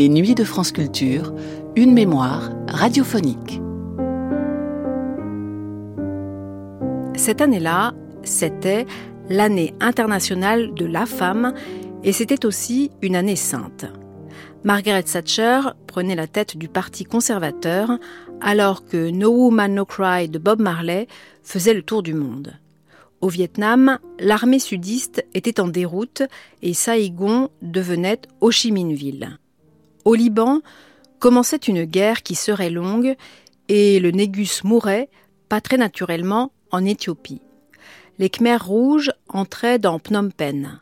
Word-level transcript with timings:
Les 0.00 0.08
nuits 0.08 0.34
de 0.34 0.44
France 0.44 0.72
Culture, 0.72 1.34
une 1.76 1.92
mémoire 1.92 2.50
radiophonique. 2.68 3.60
Cette 7.14 7.42
année-là, 7.42 7.92
c'était 8.22 8.86
l'année 9.28 9.74
internationale 9.78 10.72
de 10.72 10.86
la 10.86 11.04
femme 11.04 11.52
et 12.02 12.12
c'était 12.14 12.46
aussi 12.46 12.90
une 13.02 13.14
année 13.14 13.36
sainte. 13.36 13.84
Margaret 14.64 15.02
Thatcher 15.02 15.60
prenait 15.86 16.14
la 16.14 16.26
tête 16.26 16.56
du 16.56 16.68
Parti 16.68 17.04
conservateur 17.04 17.98
alors 18.40 18.86
que 18.86 19.10
No 19.10 19.28
Woman 19.28 19.74
No 19.74 19.84
Cry 19.84 20.30
de 20.30 20.38
Bob 20.38 20.62
Marley 20.62 21.08
faisait 21.42 21.74
le 21.74 21.82
tour 21.82 22.02
du 22.02 22.14
monde. 22.14 22.54
Au 23.20 23.28
Vietnam, 23.28 23.98
l'armée 24.18 24.60
sudiste 24.60 25.26
était 25.34 25.60
en 25.60 25.68
déroute 25.68 26.22
et 26.62 26.72
Saigon 26.72 27.50
devenait 27.60 28.22
Ho 28.40 28.50
Chi 28.50 28.72
Minh 28.72 28.94
Ville. 28.94 29.38
Au 30.10 30.16
Liban, 30.16 30.60
commençait 31.20 31.68
une 31.68 31.84
guerre 31.84 32.24
qui 32.24 32.34
serait 32.34 32.68
longue 32.68 33.14
et 33.68 34.00
le 34.00 34.10
Négus 34.10 34.64
mourait, 34.64 35.08
pas 35.48 35.60
très 35.60 35.76
naturellement, 35.76 36.50
en 36.72 36.84
Éthiopie. 36.84 37.42
Les 38.18 38.28
Khmers 38.28 38.66
rouges 38.66 39.12
entraient 39.28 39.78
dans 39.78 40.00
Phnom 40.00 40.30
Penh. 40.30 40.80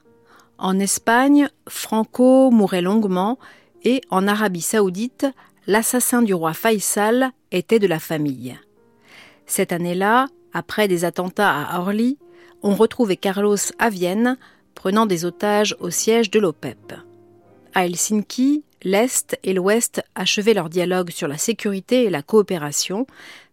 En 0.57 0.79
Espagne, 0.79 1.51
Franco 1.69 2.51
mourait 2.51 2.81
longuement 2.81 3.39
et 3.85 4.01
en 4.09 4.27
Arabie 4.27 4.63
saoudite, 4.63 5.27
l'assassin 5.67 6.23
du 6.23 6.33
roi 6.33 6.55
Faisal 6.55 7.33
était 7.53 7.81
de 7.81 7.87
la 7.87 7.99
famille. 7.99 8.59
Cette 9.45 9.73
année-là, 9.73 10.29
après 10.55 10.89
des 10.89 11.05
attentats 11.05 11.55
à 11.55 11.81
Orly, 11.81 12.17
on 12.63 12.75
retrouvait 12.75 13.19
Carlos 13.19 13.59
à 13.79 13.91
Vienne, 13.91 14.39
prenant 14.75 15.05
des 15.05 15.27
otages 15.27 15.77
au 15.81 15.91
siège 15.91 16.31
de 16.31 16.41
l'OPEP. 16.41 16.95
À 17.79 17.87
Helsinki, 17.87 18.65
l'Est 18.83 19.39
et 19.45 19.53
l'Ouest 19.53 20.03
achevaient 20.17 20.53
leur 20.53 20.69
dialogue 20.69 21.13
sur 21.13 21.29
la 21.29 21.39
sécurité 21.39 22.03
et 22.03 22.11
la 22.11 22.23
coopération, 22.23 23.07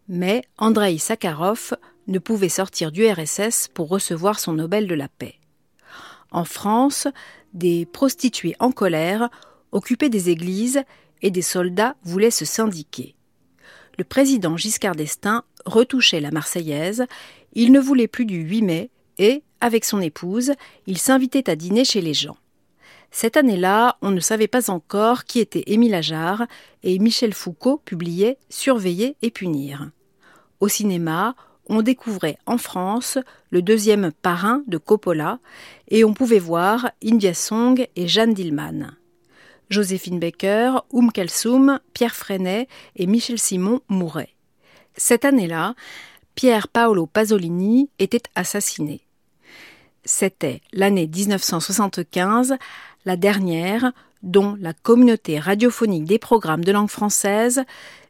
mais 0.08 0.42
Andrei 0.58 0.98
Sakharov 0.98 1.76
ne 2.08 2.18
pouvait 2.18 2.48
sortir 2.48 2.90
du 2.90 3.06
RSS 3.06 3.68
pour 3.72 3.88
recevoir 3.88 4.40
son 4.40 4.54
Nobel 4.54 4.88
de 4.88 4.96
la 4.96 5.06
paix. 5.06 5.36
En 6.32 6.44
France, 6.44 7.06
des 7.54 7.86
prostituées 7.86 8.56
en 8.58 8.72
colère 8.72 9.30
occupaient 9.70 10.08
des 10.08 10.28
églises 10.28 10.82
et 11.22 11.30
des 11.30 11.40
soldats 11.40 11.94
voulaient 12.02 12.32
se 12.32 12.44
syndiquer. 12.44 13.14
Le 13.96 14.02
président 14.02 14.56
Giscard 14.56 14.96
d'Estaing 14.96 15.44
retouchait 15.66 16.18
la 16.18 16.32
Marseillaise, 16.32 17.06
il 17.52 17.70
ne 17.70 17.78
voulait 17.78 18.08
plus 18.08 18.26
du 18.26 18.40
8 18.40 18.62
mai 18.62 18.90
et, 19.18 19.44
avec 19.60 19.84
son 19.84 20.00
épouse, 20.00 20.50
il 20.88 20.98
s'invitait 20.98 21.48
à 21.48 21.54
dîner 21.54 21.84
chez 21.84 22.00
les 22.00 22.12
gens. 22.12 22.36
Cette 23.18 23.38
année-là, 23.38 23.96
on 24.02 24.10
ne 24.10 24.20
savait 24.20 24.46
pas 24.46 24.68
encore 24.68 25.24
qui 25.24 25.40
était 25.40 25.62
Émile 25.68 25.94
Ajar 25.94 26.44
et 26.82 26.98
Michel 26.98 27.32
Foucault 27.32 27.78
publiait 27.82 28.36
Surveiller 28.50 29.16
et 29.22 29.30
punir. 29.30 29.88
Au 30.60 30.68
cinéma, 30.68 31.34
on 31.66 31.80
découvrait 31.80 32.36
en 32.44 32.58
France 32.58 33.16
le 33.48 33.62
deuxième 33.62 34.12
parrain 34.12 34.62
de 34.66 34.76
Coppola 34.76 35.38
et 35.88 36.04
on 36.04 36.12
pouvait 36.12 36.38
voir 36.38 36.90
India 37.02 37.32
Song 37.32 37.86
et 37.96 38.06
Jeanne 38.06 38.34
Dillman. 38.34 38.90
Joséphine 39.70 40.20
Baker, 40.20 40.80
Oum 40.92 41.10
Kalsoum, 41.10 41.80
Pierre 41.94 42.14
Freinet 42.14 42.68
et 42.96 43.06
Michel 43.06 43.38
Simon 43.38 43.80
mouraient. 43.88 44.34
Cette 44.94 45.24
année-là, 45.24 45.74
Pierre 46.34 46.68
Paolo 46.68 47.06
Pasolini 47.06 47.88
était 47.98 48.24
assassiné. 48.34 49.00
C'était 50.04 50.60
l'année 50.72 51.08
1975, 51.08 52.56
la 53.06 53.16
dernière 53.16 53.92
dont 54.22 54.56
la 54.60 54.74
communauté 54.74 55.38
radiophonique 55.38 56.04
des 56.04 56.18
programmes 56.18 56.64
de 56.64 56.72
langue 56.72 56.90
française 56.90 57.62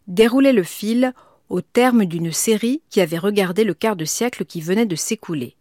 déroulait 0.09 0.53
le 0.53 0.65
fil 0.65 1.13
au 1.49 1.61
terme 1.61 2.07
d'une 2.07 2.33
série 2.33 2.83
qui 2.91 3.01
avait 3.01 3.19
regardé 3.19 3.63
le 3.63 3.75
quart 3.75 3.95
de 3.95 4.05
siècle 4.05 4.45
qui 4.45 4.61
venait 4.61 4.87
de 4.87 4.97
s'écouler. 4.97 5.55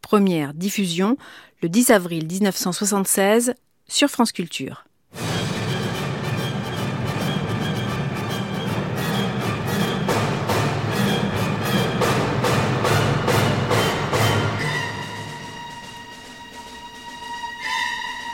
Première 0.00 0.54
diffusion 0.54 1.18
le 1.62 1.68
10 1.68 1.90
avril 1.90 2.26
1976 2.26 3.54
sur 3.86 4.08
France 4.08 4.32
Culture.« 4.32 4.84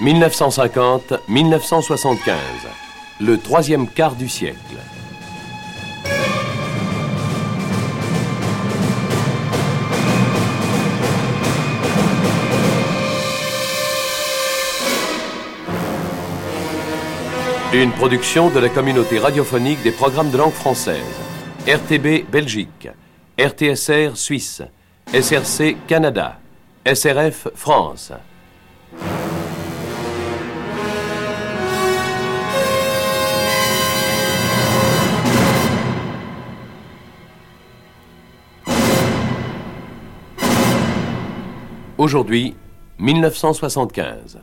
1950-1975, 0.01 2.35
le 3.21 3.39
troisième 3.39 3.89
quart 3.89 4.15
du 4.15 4.29
siècle. 4.29 4.59
Une 17.73 17.93
production 17.93 18.51
de 18.51 18.59
la 18.59 18.69
communauté 18.69 19.19
radiophonique 19.19 19.83
des 19.83 19.93
programmes 19.93 20.31
de 20.31 20.39
langue 20.39 20.53
française. 20.53 21.01
RTB 21.67 22.31
Belgique, 22.31 22.89
RTSR 23.39 24.17
Suisse, 24.17 24.63
SRC 25.13 25.77
Canada, 25.87 26.39
SRF 26.87 27.49
France. 27.55 28.13
Aujourd'hui, 42.07 42.55
1975. 43.01 44.39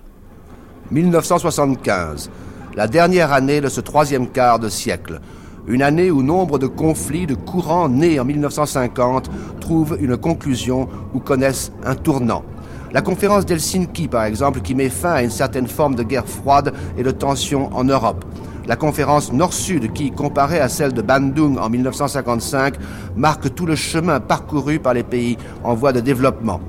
1975, 0.92 2.30
la 2.76 2.88
dernière 2.88 3.32
année 3.32 3.62
de 3.62 3.70
ce 3.70 3.80
troisième 3.80 4.28
quart 4.28 4.60
de 4.60 4.68
siècle. 4.68 5.22
Une 5.68 5.82
année 5.82 6.12
où 6.12 6.24
nombre 6.24 6.60
de 6.60 6.68
conflits 6.68 7.26
de 7.26 7.36
courants 7.36 7.88
nés 7.88 8.20
en 8.20 8.26
1950 8.26 9.30
trouvent 9.62 9.98
une 10.02 10.18
conclusion 10.18 10.90
ou 11.14 11.22
connaissent 11.22 11.72
un 11.86 11.96
tournant. 11.96 12.44
La 12.92 13.02
conférence 13.02 13.46
d'Helsinki, 13.46 14.10
par 14.10 14.26
exemple, 14.26 14.60
qui 14.60 14.76
met 14.76 14.90
fin 14.90 15.14
à 15.14 15.24
une 15.24 15.30
certaine 15.30 15.68
forme 15.68 15.96
de 15.96 16.04
guerre 16.04 16.28
froide 16.28 16.74
et 16.98 17.04
de 17.04 17.12
tension 17.12 17.74
en 17.74 17.86
Europe. 17.86 18.26
La 18.68 18.76
conférence 18.76 19.32
Nord-Sud, 19.32 19.94
qui, 19.94 20.12
comparée 20.12 20.60
à 20.60 20.68
celle 20.68 20.92
de 20.92 21.02
Bandung 21.02 21.58
en 21.58 21.70
1955, 21.70 22.76
marque 23.16 23.56
tout 23.56 23.66
le 23.66 23.78
chemin 23.78 24.20
parcouru 24.20 24.80
par 24.80 24.94
les 24.94 25.04
pays 25.04 25.38
en 25.64 25.76
voie 25.76 25.94
de 25.94 26.02
développement 26.02 26.60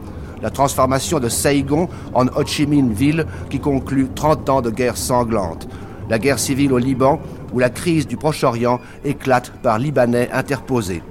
la 0.44 0.50
transformation 0.50 1.21
de 1.21 1.31
Saigon 1.31 1.88
en 2.12 2.27
Ho 2.27 2.44
Chi 2.44 2.66
Minh 2.66 2.93
ville 2.93 3.25
qui 3.49 3.60
conclut 3.60 4.09
30 4.15 4.50
ans 4.50 4.60
de 4.60 4.69
guerre 4.69 4.99
sanglante. 4.99 5.66
La 6.10 6.18
guerre 6.18 6.39
civile 6.39 6.74
au 6.74 6.77
Liban, 6.77 7.18
où 7.54 7.59
la 7.59 7.71
crise 7.71 8.07
du 8.07 8.18
Proche-Orient 8.18 8.78
éclate 9.07 9.51
par 9.63 9.78
Libanais 9.78 10.28
interposés. 10.30 11.03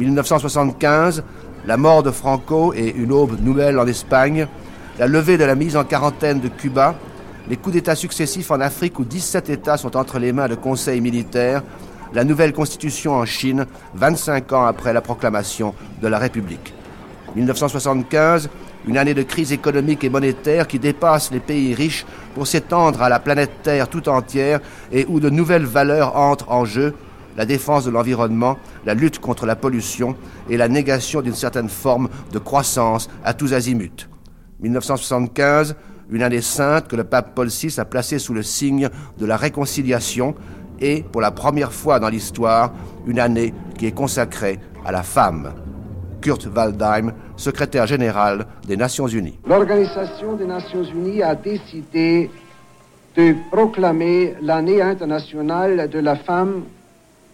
1975, 0.00 1.22
la 1.66 1.76
mort 1.76 2.02
de 2.02 2.10
Franco 2.10 2.74
et 2.74 2.92
une 2.96 3.12
aube 3.12 3.40
nouvelle 3.40 3.78
en 3.78 3.86
Espagne, 3.86 4.48
la 4.98 5.06
levée 5.06 5.38
de 5.38 5.44
la 5.44 5.54
mise 5.54 5.76
en 5.76 5.84
quarantaine 5.84 6.40
de 6.40 6.48
Cuba, 6.48 6.96
les 7.48 7.56
coups 7.56 7.74
d'État 7.74 7.94
successifs 7.94 8.50
en 8.50 8.60
Afrique 8.60 8.98
où 8.98 9.04
17 9.04 9.50
États 9.50 9.76
sont 9.76 9.96
entre 9.96 10.18
les 10.18 10.32
mains 10.32 10.48
de 10.48 10.56
conseils 10.56 11.00
militaires, 11.00 11.62
la 12.12 12.24
nouvelle 12.24 12.52
constitution 12.52 13.12
en 13.12 13.24
Chine, 13.24 13.66
25 13.94 14.52
ans 14.52 14.64
après 14.64 14.92
la 14.92 15.00
proclamation 15.00 15.76
de 16.02 16.08
la 16.08 16.18
République. 16.18 16.74
1975, 17.36 18.48
une 18.86 18.98
année 18.98 19.14
de 19.14 19.22
crise 19.22 19.52
économique 19.52 20.04
et 20.04 20.10
monétaire 20.10 20.66
qui 20.66 20.78
dépasse 20.78 21.30
les 21.30 21.40
pays 21.40 21.74
riches 21.74 22.06
pour 22.34 22.46
s'étendre 22.46 23.02
à 23.02 23.08
la 23.08 23.18
planète 23.18 23.62
Terre 23.62 23.88
tout 23.88 24.08
entière 24.08 24.60
et 24.92 25.06
où 25.08 25.20
de 25.20 25.30
nouvelles 25.30 25.64
valeurs 25.64 26.16
entrent 26.16 26.50
en 26.50 26.64
jeu, 26.64 26.94
la 27.36 27.46
défense 27.46 27.84
de 27.84 27.90
l'environnement, 27.90 28.58
la 28.84 28.94
lutte 28.94 29.18
contre 29.18 29.46
la 29.46 29.56
pollution 29.56 30.16
et 30.48 30.56
la 30.56 30.68
négation 30.68 31.22
d'une 31.22 31.34
certaine 31.34 31.68
forme 31.68 32.08
de 32.32 32.38
croissance 32.38 33.08
à 33.24 33.34
tous 33.34 33.54
azimuts. 33.54 34.08
1975, 34.60 35.76
une 36.10 36.22
année 36.22 36.42
sainte 36.42 36.88
que 36.88 36.96
le 36.96 37.04
pape 37.04 37.34
Paul 37.34 37.48
VI 37.48 37.74
a 37.78 37.84
placée 37.84 38.18
sous 38.18 38.34
le 38.34 38.42
signe 38.42 38.88
de 39.18 39.26
la 39.26 39.36
réconciliation 39.36 40.34
et, 40.80 41.02
pour 41.02 41.20
la 41.20 41.30
première 41.30 41.72
fois 41.72 41.98
dans 41.98 42.08
l'histoire, 42.08 42.72
une 43.06 43.18
année 43.18 43.54
qui 43.78 43.86
est 43.86 43.92
consacrée 43.92 44.60
à 44.84 44.92
la 44.92 45.02
femme. 45.02 45.54
Kurt 46.24 46.46
Waldheim, 46.56 47.12
secrétaire 47.36 47.86
général 47.86 48.46
des 48.66 48.78
Nations 48.78 49.06
Unies. 49.06 49.38
L'Organisation 49.46 50.32
des 50.36 50.46
Nations 50.46 50.82
Unies 50.82 51.22
a 51.22 51.34
décidé 51.34 52.30
de 53.14 53.34
proclamer 53.52 54.34
l'année 54.40 54.80
internationale 54.80 55.90
de 55.90 55.98
la 55.98 56.16
femme 56.16 56.62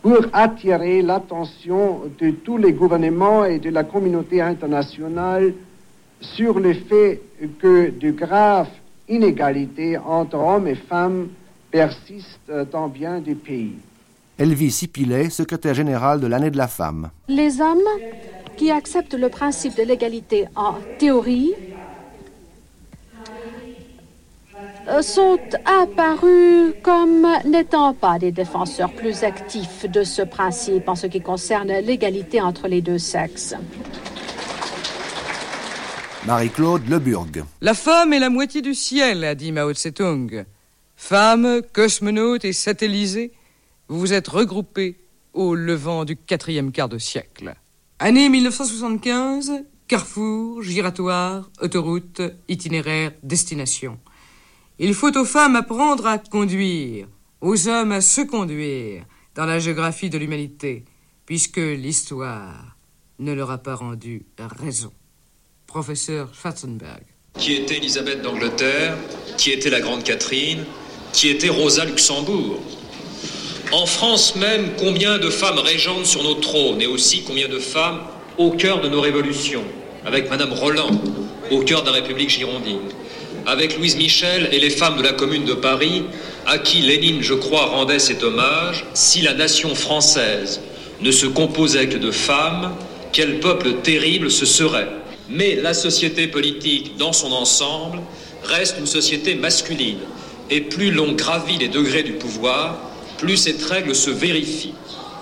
pour 0.02 0.18
attirer 0.32 1.02
l'attention 1.02 2.00
de 2.18 2.30
tous 2.30 2.56
les 2.56 2.72
gouvernements 2.72 3.44
et 3.44 3.60
de 3.60 3.70
la 3.70 3.84
communauté 3.84 4.42
internationale 4.42 5.54
sur 6.20 6.58
le 6.58 6.74
fait 6.74 7.22
que 7.60 7.90
de 7.90 8.10
graves 8.10 8.68
inégalités 9.08 9.98
entre 9.98 10.36
hommes 10.36 10.66
et 10.66 10.74
femmes 10.74 11.28
persistent 11.70 12.52
dans 12.72 12.88
bien 12.88 13.20
des 13.20 13.36
pays. 13.36 13.76
Elvie 14.40 14.70
Sipilet, 14.70 15.28
secrétaire 15.28 15.74
générale 15.74 16.18
de 16.18 16.26
l'année 16.26 16.50
de 16.50 16.56
la 16.56 16.66
femme. 16.66 17.10
Les 17.28 17.60
hommes 17.60 17.78
qui 18.56 18.70
acceptent 18.70 19.12
le 19.12 19.28
principe 19.28 19.76
de 19.76 19.82
l'égalité 19.82 20.46
en 20.56 20.76
théorie 20.98 21.52
euh, 24.88 25.02
sont 25.02 25.38
apparus 25.66 26.72
comme 26.82 27.26
n'étant 27.44 27.92
pas 27.92 28.18
des 28.18 28.32
défenseurs 28.32 28.94
plus 28.94 29.24
actifs 29.24 29.84
de 29.84 30.04
ce 30.04 30.22
principe 30.22 30.88
en 30.88 30.94
ce 30.94 31.06
qui 31.06 31.20
concerne 31.20 31.72
l'égalité 31.80 32.40
entre 32.40 32.66
les 32.66 32.80
deux 32.80 32.96
sexes. 32.98 33.54
Marie-Claude 36.26 36.88
Leburg. 36.88 37.44
La 37.60 37.74
femme 37.74 38.14
est 38.14 38.18
la 38.18 38.30
moitié 38.30 38.62
du 38.62 38.72
ciel, 38.74 39.22
a 39.24 39.34
dit 39.34 39.52
Mao 39.52 39.74
Tse-tung. 39.74 40.46
Femmes, 40.96 41.60
cosmonautes 41.74 42.46
et 42.46 42.54
satellisés, 42.54 43.32
vous 43.90 43.98
vous 43.98 44.12
êtes 44.12 44.28
regroupés 44.28 44.96
au 45.32 45.56
levant 45.56 46.04
du 46.04 46.16
quatrième 46.16 46.70
quart 46.70 46.88
de 46.88 46.96
siècle. 46.96 47.56
Année 47.98 48.28
1975, 48.28 49.64
carrefour, 49.88 50.62
giratoire, 50.62 51.50
autoroute, 51.60 52.22
itinéraire, 52.48 53.10
destination. 53.24 53.98
Il 54.78 54.94
faut 54.94 55.14
aux 55.18 55.24
femmes 55.24 55.56
apprendre 55.56 56.06
à 56.06 56.18
conduire, 56.18 57.08
aux 57.40 57.66
hommes 57.66 57.90
à 57.90 58.00
se 58.00 58.20
conduire 58.20 59.04
dans 59.34 59.44
la 59.44 59.58
géographie 59.58 60.08
de 60.08 60.18
l'humanité, 60.18 60.84
puisque 61.26 61.56
l'histoire 61.56 62.76
ne 63.18 63.32
leur 63.32 63.50
a 63.50 63.58
pas 63.58 63.74
rendu 63.74 64.24
raison 64.38 64.92
professeur 65.66 66.32
Schwarzenberg. 66.32 67.02
Qui 67.38 67.54
était 67.54 67.76
Elisabeth 67.78 68.22
d'Angleterre 68.22 68.96
Qui 69.36 69.50
était 69.50 69.70
la 69.70 69.80
Grande 69.80 70.02
Catherine 70.02 70.64
Qui 71.12 71.28
était 71.28 71.48
Rosa 71.48 71.84
Luxembourg 71.84 72.60
En 73.72 73.86
France 73.86 74.34
même, 74.34 74.70
combien 74.78 75.18
de 75.18 75.30
femmes 75.30 75.60
régentes 75.60 76.04
sur 76.04 76.24
nos 76.24 76.34
trônes 76.34 76.82
et 76.82 76.88
aussi 76.88 77.22
combien 77.22 77.48
de 77.48 77.60
femmes 77.60 78.00
au 78.36 78.50
cœur 78.50 78.80
de 78.80 78.88
nos 78.88 79.00
révolutions? 79.00 79.62
Avec 80.04 80.28
Madame 80.28 80.52
Roland, 80.52 80.90
au 81.52 81.60
cœur 81.60 81.82
de 81.82 81.86
la 81.86 81.92
République 81.92 82.30
girondine. 82.30 82.80
Avec 83.46 83.78
Louise 83.78 83.94
Michel 83.94 84.48
et 84.50 84.58
les 84.58 84.70
femmes 84.70 84.96
de 84.96 85.04
la 85.04 85.12
Commune 85.12 85.44
de 85.44 85.54
Paris, 85.54 86.02
à 86.46 86.58
qui 86.58 86.78
Lénine, 86.78 87.22
je 87.22 87.34
crois, 87.34 87.66
rendait 87.66 88.00
cet 88.00 88.24
hommage, 88.24 88.86
si 88.92 89.22
la 89.22 89.34
nation 89.34 89.72
française 89.76 90.60
ne 91.00 91.12
se 91.12 91.26
composait 91.26 91.88
que 91.88 91.96
de 91.96 92.10
femmes, 92.10 92.74
quel 93.12 93.38
peuple 93.38 93.74
terrible 93.84 94.32
ce 94.32 94.46
serait? 94.46 94.88
Mais 95.28 95.54
la 95.54 95.74
société 95.74 96.26
politique 96.26 96.96
dans 96.96 97.12
son 97.12 97.30
ensemble 97.30 98.00
reste 98.42 98.78
une 98.80 98.86
société 98.86 99.36
masculine. 99.36 100.00
Et 100.50 100.60
plus 100.60 100.90
l'on 100.90 101.12
gravit 101.12 101.58
les 101.58 101.68
degrés 101.68 102.02
du 102.02 102.14
pouvoir, 102.14 102.89
plus 103.20 103.36
cette 103.36 103.62
règle 103.62 103.94
se 103.94 104.10
vérifie. 104.10 104.72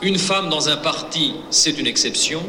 Une 0.03 0.19
femme 0.19 0.49
dans 0.49 0.69
un 0.69 0.77
parti, 0.77 1.33
c'est 1.51 1.79
une 1.81 1.87
exception. 1.89 2.41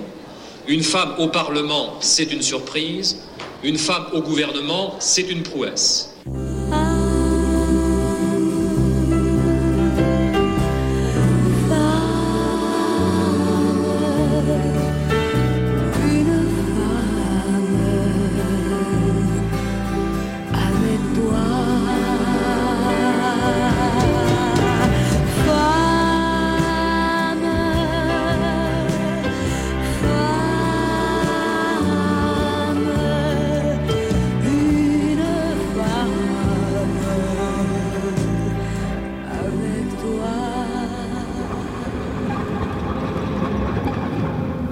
Une 0.68 0.84
femme 0.84 1.16
au 1.18 1.28
Parlement, 1.28 1.96
c'est 2.02 2.32
une 2.32 2.44
surprise. 2.44 3.18
Une 3.64 3.80
femme 3.80 4.06
au 4.14 4.22
gouvernement, 4.22 4.96
c'est 5.00 5.28
une 5.28 5.42
prouesse.« 5.42 6.14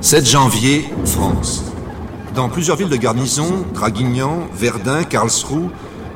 7 0.07 0.25
janvier, 0.25 0.85
France. 1.03 1.65
Dans 2.33 2.47
plusieurs 2.47 2.77
villes 2.77 2.87
de 2.87 2.95
garnison, 2.95 3.65
Draguignan, 3.73 4.47
Verdun, 4.53 5.03
Karlsruhe, 5.03 5.69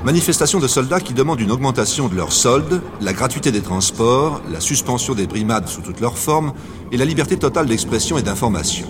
manifestations 0.05 0.59
de 0.61 0.67
soldats 0.69 1.01
qui 1.01 1.13
demandent 1.13 1.41
une 1.41 1.51
augmentation 1.51 2.07
de 2.07 2.15
leurs 2.15 2.31
soldes, 2.31 2.81
la 3.01 3.11
gratuité 3.11 3.51
des 3.51 3.59
transports, 3.59 4.41
la 4.49 4.61
suspension 4.61 5.13
des 5.13 5.27
brimades 5.27 5.67
sous 5.67 5.81
toutes 5.81 5.99
leurs 5.99 6.17
formes 6.17 6.53
et 6.93 6.95
la 6.95 7.03
liberté 7.03 7.35
totale 7.35 7.65
d'expression 7.65 8.17
et 8.17 8.21
d'information. 8.21 8.87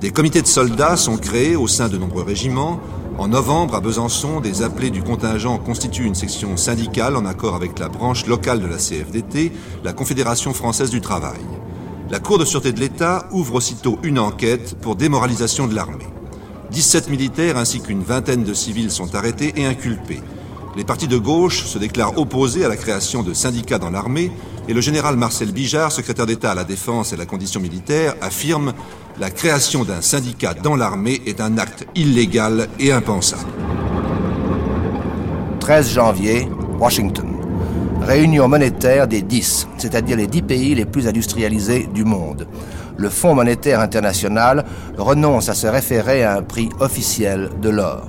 Des 0.00 0.12
comités 0.12 0.40
de 0.40 0.46
soldats 0.46 0.96
sont 0.96 1.16
créés 1.16 1.56
au 1.56 1.66
sein 1.66 1.88
de 1.88 1.98
nombreux 1.98 2.22
régiments. 2.22 2.78
En 3.18 3.26
novembre, 3.26 3.74
à 3.74 3.80
Besançon, 3.80 4.38
des 4.38 4.62
appelés 4.62 4.90
du 4.90 5.02
contingent 5.02 5.58
constituent 5.58 6.06
une 6.06 6.14
section 6.14 6.56
syndicale 6.56 7.16
en 7.16 7.26
accord 7.26 7.56
avec 7.56 7.80
la 7.80 7.88
branche 7.88 8.24
locale 8.26 8.60
de 8.60 8.68
la 8.68 8.76
CFDT, 8.76 9.50
la 9.82 9.92
Confédération 9.92 10.54
française 10.54 10.90
du 10.90 11.00
travail. 11.00 11.40
La 12.10 12.20
Cour 12.20 12.38
de 12.38 12.46
sûreté 12.46 12.72
de 12.72 12.80
l'État 12.80 13.28
ouvre 13.32 13.56
aussitôt 13.56 13.98
une 14.02 14.18
enquête 14.18 14.76
pour 14.80 14.96
démoralisation 14.96 15.66
de 15.66 15.74
l'armée. 15.74 16.06
17 16.70 17.10
militaires 17.10 17.58
ainsi 17.58 17.82
qu'une 17.82 18.02
vingtaine 18.02 18.44
de 18.44 18.54
civils 18.54 18.90
sont 18.90 19.14
arrêtés 19.14 19.52
et 19.56 19.66
inculpés. 19.66 20.22
Les 20.74 20.84
partis 20.84 21.06
de 21.06 21.18
gauche 21.18 21.64
se 21.64 21.78
déclarent 21.78 22.16
opposés 22.16 22.64
à 22.64 22.68
la 22.68 22.78
création 22.78 23.22
de 23.22 23.34
syndicats 23.34 23.78
dans 23.78 23.90
l'armée 23.90 24.32
et 24.68 24.72
le 24.72 24.80
général 24.80 25.16
Marcel 25.16 25.52
Bijard, 25.52 25.92
secrétaire 25.92 26.24
d'État 26.24 26.52
à 26.52 26.54
la 26.54 26.64
Défense 26.64 27.12
et 27.12 27.16
à 27.16 27.18
la 27.18 27.26
condition 27.26 27.60
militaire, 27.60 28.14
affirme 28.22 28.72
la 29.18 29.28
création 29.30 29.84
d'un 29.84 30.00
syndicat 30.00 30.54
dans 30.54 30.76
l'armée 30.76 31.20
est 31.26 31.42
un 31.42 31.58
acte 31.58 31.86
illégal 31.94 32.68
et 32.78 32.90
impensable. 32.90 33.50
13 35.60 35.92
janvier, 35.92 36.48
Washington 36.78 37.37
réunion 38.08 38.48
monétaire 38.48 39.06
des 39.06 39.20
10, 39.20 39.68
c'est-à-dire 39.76 40.16
les 40.16 40.26
10 40.26 40.40
pays 40.42 40.74
les 40.74 40.86
plus 40.86 41.06
industrialisés 41.06 41.86
du 41.92 42.04
monde. 42.04 42.46
Le 42.96 43.10
Fonds 43.10 43.34
monétaire 43.34 43.80
international 43.80 44.64
renonce 44.96 45.50
à 45.50 45.54
se 45.54 45.66
référer 45.66 46.24
à 46.24 46.36
un 46.36 46.42
prix 46.42 46.70
officiel 46.80 47.50
de 47.60 47.68
l'or. 47.68 48.08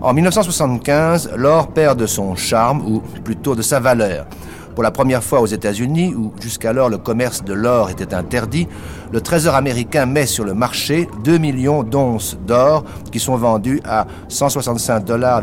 En 0.00 0.12
1975, 0.12 1.30
l'or 1.36 1.68
perd 1.68 2.00
de 2.00 2.06
son 2.06 2.34
charme, 2.34 2.82
ou 2.84 3.00
plutôt 3.22 3.54
de 3.54 3.62
sa 3.62 3.78
valeur. 3.78 4.26
Pour 4.78 4.84
la 4.84 4.92
première 4.92 5.24
fois 5.24 5.40
aux 5.40 5.46
États-Unis, 5.46 6.14
où 6.14 6.32
jusqu'alors 6.40 6.88
le 6.88 6.98
commerce 6.98 7.42
de 7.42 7.52
l'or 7.52 7.90
était 7.90 8.14
interdit, 8.14 8.68
le 9.10 9.20
Trésor 9.20 9.56
américain 9.56 10.06
met 10.06 10.24
sur 10.24 10.44
le 10.44 10.54
marché 10.54 11.08
2 11.24 11.36
millions 11.36 11.82
d'onces 11.82 12.38
d'or 12.46 12.84
qui 13.10 13.18
sont 13.18 13.34
vendues 13.34 13.80
à 13.84 14.06
165 14.28 15.04
dollars 15.04 15.42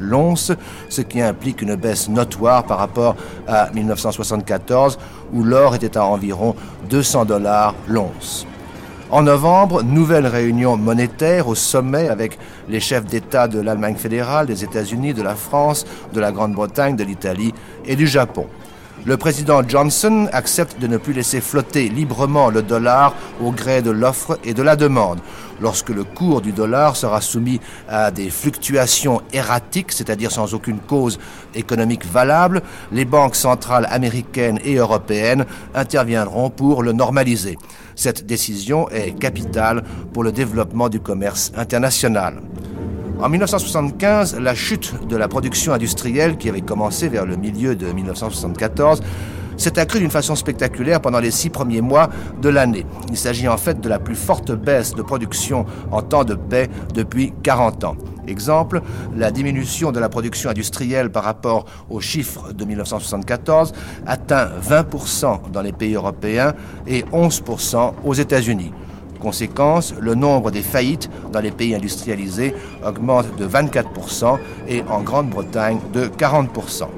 l'once, 0.00 0.52
ce 0.88 1.02
qui 1.02 1.20
implique 1.20 1.60
une 1.60 1.74
baisse 1.74 2.08
notoire 2.08 2.64
par 2.64 2.78
rapport 2.78 3.14
à 3.46 3.70
1974 3.74 4.98
où 5.34 5.44
l'or 5.44 5.74
était 5.74 5.98
à 5.98 6.06
environ 6.06 6.56
200 6.88 7.26
dollars 7.26 7.74
l'once. 7.88 8.46
En 9.14 9.22
novembre, 9.22 9.84
nouvelle 9.84 10.26
réunion 10.26 10.76
monétaire 10.76 11.46
au 11.46 11.54
sommet 11.54 12.08
avec 12.08 12.36
les 12.68 12.80
chefs 12.80 13.04
d'État 13.04 13.46
de 13.46 13.60
l'Allemagne 13.60 13.94
fédérale, 13.94 14.48
des 14.48 14.64
États-Unis, 14.64 15.14
de 15.14 15.22
la 15.22 15.36
France, 15.36 15.86
de 16.12 16.18
la 16.18 16.32
Grande-Bretagne, 16.32 16.96
de 16.96 17.04
l'Italie 17.04 17.54
et 17.86 17.94
du 17.94 18.08
Japon. 18.08 18.48
Le 19.06 19.18
président 19.18 19.60
Johnson 19.68 20.28
accepte 20.32 20.80
de 20.80 20.86
ne 20.86 20.96
plus 20.96 21.12
laisser 21.12 21.42
flotter 21.42 21.90
librement 21.90 22.48
le 22.48 22.62
dollar 22.62 23.14
au 23.42 23.50
gré 23.52 23.82
de 23.82 23.90
l'offre 23.90 24.38
et 24.44 24.54
de 24.54 24.62
la 24.62 24.76
demande. 24.76 25.20
Lorsque 25.60 25.90
le 25.90 26.04
cours 26.04 26.40
du 26.40 26.52
dollar 26.52 26.96
sera 26.96 27.20
soumis 27.20 27.60
à 27.86 28.10
des 28.10 28.30
fluctuations 28.30 29.20
erratiques, 29.34 29.92
c'est-à-dire 29.92 30.32
sans 30.32 30.54
aucune 30.54 30.78
cause 30.78 31.18
économique 31.54 32.06
valable, 32.06 32.62
les 32.92 33.04
banques 33.04 33.36
centrales 33.36 33.86
américaines 33.90 34.58
et 34.64 34.76
européennes 34.76 35.44
interviendront 35.74 36.48
pour 36.48 36.82
le 36.82 36.92
normaliser. 36.92 37.58
Cette 37.96 38.24
décision 38.24 38.88
est 38.88 39.18
capitale 39.18 39.84
pour 40.14 40.24
le 40.24 40.32
développement 40.32 40.88
du 40.88 41.00
commerce 41.00 41.52
international. 41.58 42.40
En 43.20 43.28
1975, 43.28 44.38
la 44.40 44.54
chute 44.54 45.06
de 45.08 45.16
la 45.16 45.28
production 45.28 45.72
industrielle 45.72 46.36
qui 46.36 46.48
avait 46.48 46.60
commencé 46.60 47.08
vers 47.08 47.24
le 47.24 47.36
milieu 47.36 47.76
de 47.76 47.86
1974 47.86 49.00
s'est 49.56 49.78
accrue 49.78 50.00
d'une 50.00 50.10
façon 50.10 50.34
spectaculaire 50.34 51.00
pendant 51.00 51.20
les 51.20 51.30
six 51.30 51.48
premiers 51.48 51.80
mois 51.80 52.10
de 52.42 52.48
l'année. 52.48 52.84
Il 53.10 53.16
s'agit 53.16 53.46
en 53.46 53.56
fait 53.56 53.80
de 53.80 53.88
la 53.88 54.00
plus 54.00 54.16
forte 54.16 54.52
baisse 54.52 54.94
de 54.94 55.02
production 55.02 55.64
en 55.92 56.02
temps 56.02 56.24
de 56.24 56.34
paix 56.34 56.68
depuis 56.92 57.32
40 57.42 57.84
ans. 57.84 57.96
Exemple, 58.26 58.80
la 59.14 59.30
diminution 59.30 59.92
de 59.92 60.00
la 60.00 60.08
production 60.08 60.50
industrielle 60.50 61.10
par 61.10 61.24
rapport 61.24 61.66
aux 61.90 62.00
chiffres 62.00 62.52
de 62.52 62.64
1974 62.64 63.72
atteint 64.06 64.48
20% 64.60 65.50
dans 65.52 65.62
les 65.62 65.72
pays 65.72 65.94
européens 65.94 66.54
et 66.86 67.02
11% 67.12 67.92
aux 68.04 68.14
États-Unis. 68.14 68.72
Conséquence, 69.24 69.94
le 69.98 70.14
nombre 70.14 70.50
des 70.50 70.60
faillites 70.60 71.08
dans 71.32 71.40
les 71.40 71.50
pays 71.50 71.74
industrialisés 71.74 72.54
augmente 72.86 73.34
de 73.38 73.48
24% 73.48 74.38
et 74.68 74.82
en 74.82 75.00
Grande-Bretagne 75.00 75.78
de 75.94 76.08
40%. 76.08 76.88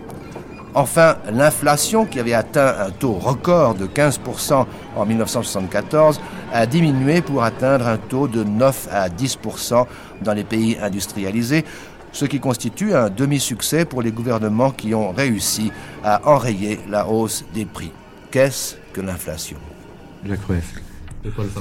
Enfin, 0.74 1.18
l'inflation, 1.30 2.04
qui 2.04 2.18
avait 2.18 2.34
atteint 2.34 2.74
un 2.80 2.90
taux 2.90 3.12
record 3.12 3.76
de 3.76 3.86
15% 3.86 4.66
en 4.96 5.06
1974, 5.06 6.20
a 6.52 6.66
diminué 6.66 7.22
pour 7.22 7.44
atteindre 7.44 7.86
un 7.86 7.96
taux 7.96 8.26
de 8.26 8.42
9 8.42 8.88
à 8.90 9.08
10% 9.08 9.86
dans 10.22 10.32
les 10.32 10.42
pays 10.42 10.76
industrialisés, 10.82 11.64
ce 12.10 12.24
qui 12.24 12.40
constitue 12.40 12.92
un 12.92 13.08
demi-succès 13.08 13.84
pour 13.84 14.02
les 14.02 14.10
gouvernements 14.10 14.72
qui 14.72 14.96
ont 14.96 15.12
réussi 15.12 15.70
à 16.02 16.28
enrayer 16.28 16.80
la 16.90 17.06
hausse 17.06 17.44
des 17.54 17.66
prix. 17.66 17.92
Qu'est-ce 18.32 18.74
que 18.92 19.00
l'inflation? 19.00 19.58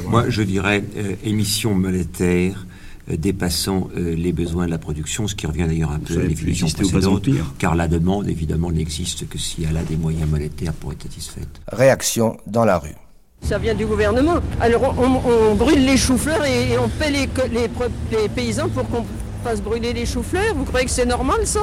Moi, 0.08 0.26
je 0.30 0.42
dirais 0.44 0.84
euh, 0.98 1.16
émission 1.24 1.74
monétaire 1.74 2.66
euh, 3.12 3.18
dépassant 3.18 3.90
euh, 3.98 4.16
les 4.16 4.34
besoins 4.34 4.66
de 4.66 4.72
la 4.72 4.78
production, 4.78 5.28
ce 5.28 5.36
qui 5.36 5.48
revient 5.48 5.66
d'ailleurs 5.68 5.92
un 5.92 6.00
peu 6.00 6.14
à 6.16 6.24
la 6.24 6.28
définition 6.28 6.68
précédente, 6.68 7.28
car 7.58 7.76
la 7.76 7.88
demande, 7.88 8.28
évidemment, 8.30 8.72
n'existe 8.72 9.28
que 9.28 9.38
si 9.38 9.66
elle 9.70 9.78
a 9.78 9.84
des 9.84 9.96
moyens 9.98 10.30
monétaires 10.30 10.74
pour 10.74 10.92
être 10.92 11.04
satisfaite. 11.04 11.62
Réaction 11.72 12.38
dans 12.48 12.66
la 12.66 12.78
rue. 12.80 12.96
Ça 13.42 13.58
vient 13.60 13.76
du 13.76 13.86
gouvernement. 13.86 14.36
Alors 14.60 14.96
on, 14.98 15.52
on 15.52 15.56
brûle 15.56 15.86
les 15.86 15.98
choux-fleurs 15.98 16.44
et, 16.46 16.72
et, 16.72 16.78
on 16.80 16.90
paie 16.90 17.12
les, 17.12 17.30
les, 17.52 17.68
les 18.12 18.30
paysans 18.30 18.70
pour 18.70 18.88
qu'on 18.90 19.06
fasse 19.44 19.62
brûler 19.62 19.94
les 19.94 20.06
choux-fleurs. 20.06 20.56
Vous 20.56 20.64
croyez 20.64 20.86
que 20.86 20.92
c'est 20.92 21.06
normal 21.06 21.46
ça? 21.46 21.62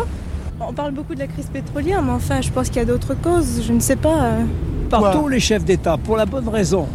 On 0.61 0.73
parle 0.73 0.93
beaucoup 0.93 1.15
de 1.15 1.19
la 1.21 1.27
crise 1.27 1.47
pétrolière, 1.53 2.01
mais 2.03 2.13
enfin, 2.13 2.41
je 2.41 2.51
pense 2.51 2.69
qu'il 2.69 2.77
y 2.77 2.81
a 2.81 2.85
d'autres 2.85 3.15
causes. 3.15 3.63
Je 3.67 3.73
ne 3.73 3.81
sais 3.81 3.97
pas. 3.97 4.23
euh. 4.27 4.45
Par 4.91 5.19
tous 5.19 5.27
les 5.27 5.41
chefs 5.41 5.65
d'État, 5.65 5.97
pour 5.97 6.17
la 6.17 6.27
bonne 6.27 6.49
raison 6.49 6.87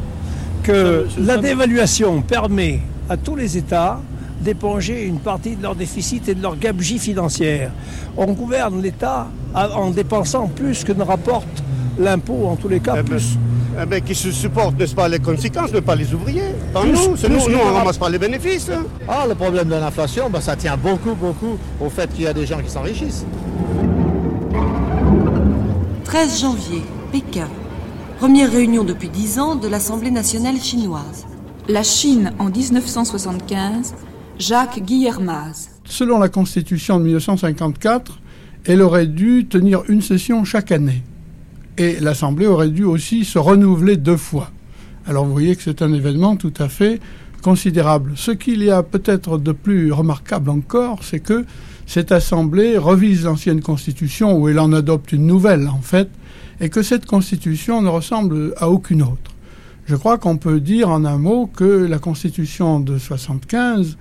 que 0.67 1.05
la 1.19 1.37
dévaluation 1.37 2.21
permet 2.21 2.81
à 3.09 3.15
tous 3.15 3.35
les 3.37 3.57
États 3.57 4.01
d'éponger 4.41 5.03
une 5.05 5.19
partie 5.19 5.55
de 5.55 5.63
leur 5.63 5.75
déficit 5.75 6.27
et 6.27 6.35
de 6.35 6.41
leur 6.43 6.57
gabegie 6.57 6.99
financière. 6.99 7.71
On 8.17 8.33
gouverne 8.33 8.81
l'État 8.81 9.27
en 9.55 9.89
dépensant 9.91 10.47
plus 10.47 10.83
que 10.83 10.91
ne 10.91 11.03
rapporte 11.03 11.63
l'impôt, 11.97 12.47
en 12.47 12.55
tous 12.57 12.67
les 12.67 12.79
cas, 12.81 12.95
Eh 12.99 13.01
ben, 13.01 13.05
plus. 13.05 13.37
eh 13.81 13.85
ben, 13.85 14.01
qui 14.01 14.13
se 14.13 14.29
supportent, 14.31 14.77
n'est-ce 14.77 14.93
pas, 14.93 15.07
les 15.07 15.19
conséquences, 15.19 15.71
mais 15.73 15.81
pas 15.81 15.95
les 15.95 16.13
ouvriers. 16.13 16.53
Pas 16.73 16.81
Plus- 16.81 16.91
nous, 16.91 17.11
plus 17.15 17.29
nous, 17.29 17.57
on 17.59 17.65
rap- 17.67 17.77
ramasse 17.77 17.97
pas 17.97 18.09
les 18.09 18.19
bénéfices. 18.19 18.69
hein. 18.69 18.83
Ah, 19.07 19.25
le 19.27 19.35
problème 19.35 19.69
de 19.69 19.75
l'inflation, 19.75 20.29
ben, 20.29 20.41
ça 20.41 20.55
tient 20.55 20.75
beaucoup, 20.77 21.15
beaucoup 21.15 21.57
au 21.79 21.89
fait 21.89 22.11
qu'il 22.13 22.25
y 22.25 22.27
a 22.27 22.33
des 22.33 22.45
gens 22.45 22.59
qui 22.59 22.69
s'enrichissent. 22.69 23.25
13 26.03 26.39
janvier, 26.41 26.83
Pékin. 27.11 27.47
Première 28.17 28.51
réunion 28.51 28.83
depuis 28.83 29.09
10 29.09 29.37
ans 29.37 29.55
de 29.55 29.67
l'Assemblée 29.67 30.09
nationale 30.09 30.57
chinoise. 30.57 31.27
La 31.69 31.83
Chine 31.83 32.31
en 32.39 32.49
1975, 32.49 33.93
Jacques 34.39 34.81
Guillermaz. 34.83 35.69
Selon 35.85 36.17
la 36.17 36.27
Constitution 36.27 36.97
de 36.97 37.05
1954, 37.05 38.19
elle 38.65 38.81
aurait 38.81 39.05
dû 39.05 39.45
tenir 39.47 39.83
une 39.87 40.01
session 40.01 40.43
chaque 40.45 40.71
année. 40.71 41.03
Et 41.77 41.99
l'Assemblée 41.99 42.47
aurait 42.47 42.71
dû 42.71 42.85
aussi 42.85 43.23
se 43.23 43.37
renouveler 43.37 43.97
deux 43.97 44.17
fois. 44.17 44.49
Alors 45.05 45.23
vous 45.23 45.31
voyez 45.31 45.55
que 45.55 45.61
c'est 45.61 45.83
un 45.83 45.93
événement 45.93 46.37
tout 46.37 46.53
à 46.57 46.69
fait 46.69 46.99
considérable. 47.43 48.13
Ce 48.15 48.31
qu'il 48.31 48.63
y 48.63 48.71
a 48.71 48.81
peut-être 48.81 49.37
de 49.37 49.51
plus 49.51 49.91
remarquable 49.91 50.49
encore, 50.49 51.03
c'est 51.03 51.19
que 51.19 51.45
cette 51.85 52.11
Assemblée 52.11 52.79
revise 52.79 53.25
l'ancienne 53.25 53.61
Constitution, 53.61 54.35
ou 54.39 54.49
elle 54.49 54.59
en 54.59 54.73
adopte 54.73 55.11
une 55.11 55.27
nouvelle 55.27 55.67
en 55.67 55.81
fait, 55.81 56.09
et 56.59 56.69
que 56.69 56.81
cette 56.81 57.05
Constitution 57.05 57.81
ne 57.81 57.89
ressemble 57.89 58.53
à 58.57 58.69
aucune 58.69 59.01
autre. 59.01 59.31
Je 59.85 59.95
crois 59.95 60.17
qu'on 60.17 60.37
peut 60.37 60.59
dire 60.59 60.89
en 60.89 61.05
un 61.05 61.17
mot 61.17 61.47
que 61.47 61.63
la 61.63 61.99
Constitution 61.99 62.79
de 62.79 62.97
75 62.97 63.97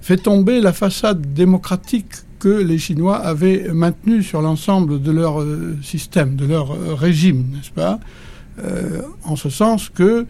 fait 0.00 0.18
tomber 0.18 0.60
la 0.60 0.72
façade 0.72 1.32
démocratique 1.32 2.12
que 2.38 2.48
les 2.48 2.78
Chinois 2.78 3.16
avaient 3.16 3.68
maintenue 3.72 4.22
sur 4.22 4.42
l'ensemble 4.42 5.00
de 5.00 5.10
leur 5.10 5.40
euh, 5.40 5.76
système, 5.82 6.36
de 6.36 6.46
leur 6.46 6.72
euh, 6.72 6.94
régime, 6.94 7.46
n'est-ce 7.52 7.70
pas? 7.70 8.00
Euh, 8.64 9.02
En 9.24 9.36
ce 9.36 9.50
sens 9.50 9.88
que 9.88 10.26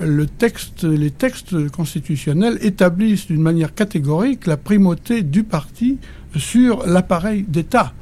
les 0.00 1.10
textes 1.10 1.68
constitutionnels 1.68 2.58
établissent 2.62 3.26
d'une 3.26 3.42
manière 3.42 3.74
catégorique 3.74 4.46
la 4.46 4.56
primauté 4.56 5.22
du 5.22 5.44
parti 5.44 5.98
sur 6.34 6.86
l'appareil 6.86 7.44
d'État. 7.46 7.92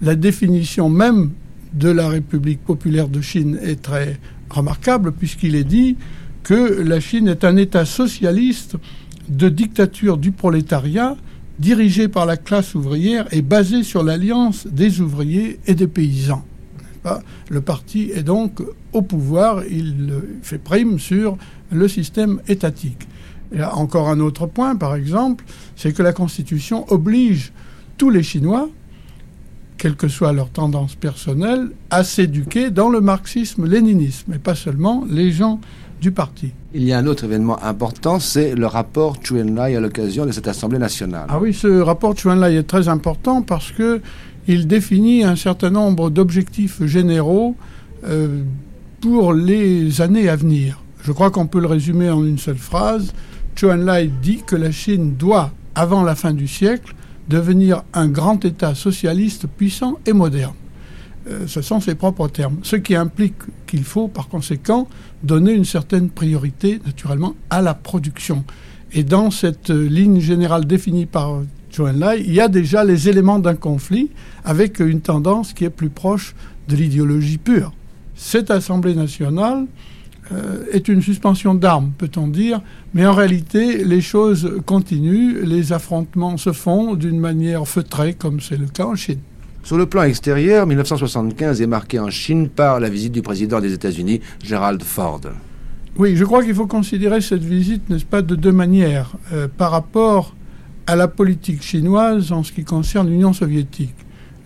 La 0.00 0.14
définition 0.14 0.88
même 0.88 1.32
de 1.74 1.88
la 1.88 2.08
République 2.08 2.64
populaire 2.64 3.08
de 3.08 3.20
Chine 3.20 3.58
est 3.62 3.82
très 3.82 4.18
remarquable 4.50 5.12
puisqu'il 5.12 5.54
est 5.54 5.64
dit 5.64 5.96
que 6.42 6.82
la 6.82 7.00
Chine 7.00 7.28
est 7.28 7.44
un 7.44 7.56
État 7.56 7.84
socialiste 7.84 8.76
de 9.28 9.48
dictature 9.48 10.16
du 10.16 10.32
prolétariat 10.32 11.16
dirigé 11.58 12.08
par 12.08 12.26
la 12.26 12.36
classe 12.36 12.74
ouvrière 12.74 13.26
et 13.32 13.42
basé 13.42 13.82
sur 13.82 14.02
l'alliance 14.02 14.66
des 14.66 15.00
ouvriers 15.00 15.58
et 15.66 15.74
des 15.74 15.86
paysans. 15.86 16.44
Le 17.50 17.60
parti 17.60 18.10
est 18.14 18.22
donc 18.22 18.62
au 18.92 19.02
pouvoir, 19.02 19.62
il 19.70 20.12
fait 20.42 20.58
prime 20.58 20.98
sur 20.98 21.36
le 21.70 21.86
système 21.86 22.40
étatique. 22.48 23.06
Encore 23.72 24.08
un 24.08 24.20
autre 24.20 24.46
point, 24.46 24.74
par 24.74 24.94
exemple, 24.94 25.44
c'est 25.76 25.92
que 25.92 26.02
la 26.02 26.12
Constitution 26.12 26.90
oblige 26.90 27.52
tous 27.98 28.10
les 28.10 28.22
Chinois, 28.22 28.68
quelle 29.78 29.96
que 29.96 30.08
soit 30.08 30.32
leur 30.32 30.50
tendance 30.50 30.94
personnelle, 30.94 31.70
à 31.90 32.04
s'éduquer 32.04 32.70
dans 32.70 32.88
le 32.88 33.00
marxisme-léninisme, 33.00 34.32
et 34.34 34.38
pas 34.38 34.54
seulement 34.54 35.04
les 35.10 35.30
gens 35.30 35.60
du 36.00 36.12
parti. 36.12 36.52
Il 36.74 36.84
y 36.84 36.92
a 36.92 36.98
un 36.98 37.06
autre 37.06 37.24
événement 37.24 37.62
important, 37.62 38.20
c'est 38.20 38.54
le 38.54 38.66
rapport 38.66 39.16
Chu 39.22 39.40
Enlai 39.40 39.76
à 39.76 39.80
l'occasion 39.80 40.26
de 40.26 40.32
cette 40.32 40.48
Assemblée 40.48 40.78
nationale. 40.78 41.26
Ah 41.28 41.38
oui, 41.40 41.54
ce 41.54 41.80
rapport 41.80 42.14
de 42.14 42.18
Chouin-Lai 42.18 42.56
est 42.56 42.64
très 42.64 42.88
important 42.88 43.42
parce 43.42 43.72
que 43.72 44.00
il 44.46 44.66
définit 44.66 45.24
un 45.24 45.36
certain 45.36 45.70
nombre 45.70 46.10
d'objectifs 46.10 46.84
généraux 46.84 47.56
euh, 48.06 48.42
pour 49.00 49.32
les 49.32 50.02
années 50.02 50.28
à 50.28 50.36
venir. 50.36 50.82
Je 51.02 51.12
crois 51.12 51.30
qu'on 51.30 51.46
peut 51.46 51.60
le 51.60 51.66
résumer 51.66 52.10
en 52.10 52.24
une 52.24 52.38
seule 52.38 52.58
phrase. 52.58 53.14
Chouin-Lai 53.56 54.10
dit 54.22 54.42
que 54.46 54.56
la 54.56 54.70
Chine 54.70 55.14
doit, 55.14 55.52
avant 55.74 56.02
la 56.02 56.14
fin 56.14 56.32
du 56.32 56.48
siècle, 56.48 56.94
devenir 57.28 57.82
un 57.92 58.08
grand 58.08 58.44
État 58.44 58.74
socialiste 58.74 59.46
puissant 59.46 59.98
et 60.06 60.12
moderne. 60.12 60.54
Euh, 61.28 61.46
ce 61.46 61.62
sont 61.62 61.80
ses 61.80 61.94
propres 61.94 62.28
termes. 62.28 62.58
Ce 62.62 62.76
qui 62.76 62.94
implique 62.94 63.34
qu'il 63.66 63.84
faut, 63.84 64.08
par 64.08 64.28
conséquent, 64.28 64.88
donner 65.22 65.52
une 65.52 65.64
certaine 65.64 66.10
priorité, 66.10 66.80
naturellement, 66.84 67.34
à 67.50 67.62
la 67.62 67.74
production. 67.74 68.44
Et 68.92 69.02
dans 69.02 69.30
cette 69.30 69.70
ligne 69.70 70.20
générale 70.20 70.66
définie 70.66 71.06
par 71.06 71.40
Enlai, 71.78 72.22
il 72.24 72.32
y 72.32 72.40
a 72.40 72.48
déjà 72.48 72.84
les 72.84 73.08
éléments 73.08 73.38
d'un 73.38 73.56
conflit 73.56 74.10
avec 74.44 74.78
une 74.78 75.00
tendance 75.00 75.52
qui 75.52 75.64
est 75.64 75.70
plus 75.70 75.88
proche 75.88 76.34
de 76.68 76.76
l'idéologie 76.76 77.38
pure. 77.38 77.72
Cette 78.14 78.50
Assemblée 78.50 78.94
nationale 78.94 79.66
euh, 80.32 80.64
est 80.72 80.88
une 80.88 81.02
suspension 81.02 81.54
d'armes, 81.54 81.92
peut-on 81.98 82.28
dire, 82.28 82.62
mais 82.94 83.04
en 83.04 83.12
réalité, 83.12 83.84
les 83.84 84.00
choses 84.00 84.50
continuent, 84.64 85.42
les 85.44 85.72
affrontements 85.72 86.38
se 86.38 86.52
font 86.52 86.94
d'une 86.94 87.20
manière 87.20 87.68
feutrée, 87.68 88.14
comme 88.14 88.40
c'est 88.40 88.56
le 88.56 88.66
cas 88.66 88.86
en 88.86 88.94
Chine. 88.94 89.18
Sur 89.64 89.76
le 89.76 89.86
plan 89.86 90.02
extérieur, 90.02 90.66
1975 90.66 91.60
est 91.60 91.66
marqué 91.66 91.98
en 91.98 92.10
Chine 92.10 92.48
par 92.48 92.80
la 92.80 92.88
visite 92.88 93.12
du 93.12 93.22
président 93.22 93.60
des 93.60 93.72
États-Unis, 93.72 94.20
Gerald 94.42 94.82
Ford. 94.82 95.20
Oui, 95.96 96.16
je 96.16 96.24
crois 96.24 96.42
qu'il 96.42 96.54
faut 96.54 96.66
considérer 96.66 97.20
cette 97.20 97.44
visite, 97.44 97.88
n'est-ce 97.88 98.04
pas, 98.04 98.22
de 98.22 98.34
deux 98.34 98.52
manières, 98.52 99.12
euh, 99.32 99.46
par 99.46 99.70
rapport 99.70 100.34
à 100.86 100.96
la 100.96 101.08
politique 101.08 101.62
chinoise 101.62 102.32
en 102.32 102.42
ce 102.42 102.52
qui 102.52 102.64
concerne 102.64 103.08
l'Union 103.08 103.32
soviétique. 103.32 103.94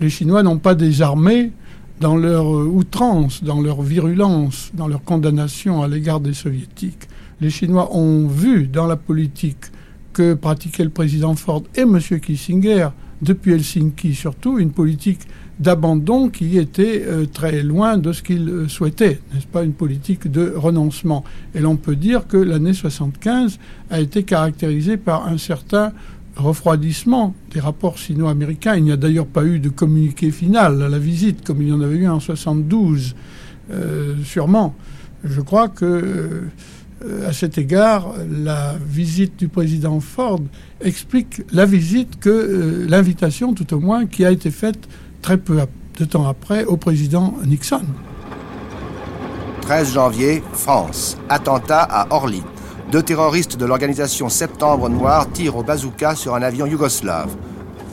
Les 0.01 0.11
Chinois 0.11 0.43
n'ont 0.43 0.59
pas 0.59 0.75
des 0.75 1.03
armées 1.03 1.53
dans 2.01 2.17
leur 2.17 2.57
euh, 2.57 2.65
outrance, 2.65 3.43
dans 3.43 3.61
leur 3.61 3.83
virulence, 3.83 4.71
dans 4.75 4.89
leur 4.89 5.03
condamnation 5.03 5.83
à 5.83 5.89
l'égard 5.89 6.21
des 6.21 6.35
soviétiques. 6.35 7.09
Les 7.41 7.51
Chinois 7.51 7.95
ont 7.95 8.27
vu 8.27 8.67
dans 8.67 8.87
la 8.87 8.97
politique 8.97 9.67
que 10.13 10.35
pratiquait 10.35 10.85
le 10.85 10.91
président 10.91 11.35
Ford 11.35 11.63
et 11.75 11.83
M. 11.83 11.99
Kissinger, 12.21 12.89
depuis 13.23 13.53
Helsinki 13.53 14.15
surtout, 14.15 14.59
une 14.59 14.71
politique 14.71 15.21
d'abandon 15.59 16.29
qui 16.29 16.57
était 16.57 17.05
euh, 17.05 17.27
très 17.27 17.63
loin 17.63 17.99
de 17.99 18.13
ce 18.13 18.23
qu'ils 18.23 18.49
euh, 18.49 18.69
souhaitaient, 18.69 19.21
n'est-ce 19.35 19.47
pas, 19.47 19.65
une 19.65 19.73
politique 19.73 20.31
de 20.31 20.53
renoncement. 20.55 21.25
Et 21.55 21.61
l'on 21.61 21.77
peut 21.77 21.97
dire 21.97 22.29
que 22.29 22.37
l'année 22.37 22.75
75 22.75 23.59
a 23.91 24.01
été 24.01 24.23
caractérisée 24.23 24.97
par 24.97 25.27
un 25.27 25.39
certain 25.39 25.93
refroidissement 26.39 27.35
des 27.53 27.61
rapports 27.61 27.99
sino-américains. 27.99 28.77
Il 28.77 28.85
n'y 28.85 28.93
a 28.93 28.97
d'ailleurs 28.97 29.27
pas 29.27 29.45
eu 29.45 29.59
de 29.59 29.69
communiqué 29.69 30.31
final 30.31 30.83
à 30.83 30.89
la 30.89 30.99
visite, 30.99 31.45
comme 31.45 31.61
il 31.63 31.69
y 31.69 31.73
en 31.73 31.81
avait 31.81 31.97
eu 31.97 32.09
en 32.09 32.21
72, 32.21 33.15
euh, 33.71 34.15
sûrement. 34.25 34.75
Je 35.25 35.41
crois 35.41 35.69
que, 35.69 35.85
euh, 37.05 37.29
à 37.29 37.33
cet 37.33 37.59
égard, 37.59 38.15
la 38.31 38.77
visite 38.79 39.39
du 39.39 39.49
président 39.49 40.01
Ford 40.01 40.41
explique 40.81 41.43
la 41.53 41.67
visite 41.67 42.19
que, 42.21 42.29
euh, 42.29 42.87
l'invitation 42.89 43.53
tout 43.53 43.75
au 43.75 43.81
moins, 43.81 44.07
qui 44.07 44.25
a 44.25 44.31
été 44.31 44.51
faite 44.51 44.89
très 45.23 45.37
peu 45.37 45.59
de 45.99 46.05
temps 46.05 46.29
après 46.29 46.65
au 46.65 46.77
président 46.77 47.35
Nixon. 47.45 47.83
13 49.63 49.93
janvier, 49.93 50.43
France. 50.53 51.19
Attentat 51.29 51.83
à 51.83 52.07
Orly. 52.15 52.43
Deux 52.91 53.03
terroristes 53.03 53.59
de 53.59 53.67
l'organisation 53.67 54.31
Septembre 54.31 54.89
Noir 54.89 55.31
tirent 55.31 55.57
au 55.57 55.63
bazooka 55.63 56.15
sur 56.15 56.35
un 56.35 56.41
avion 56.41 56.65
yougoslave. 56.65 57.37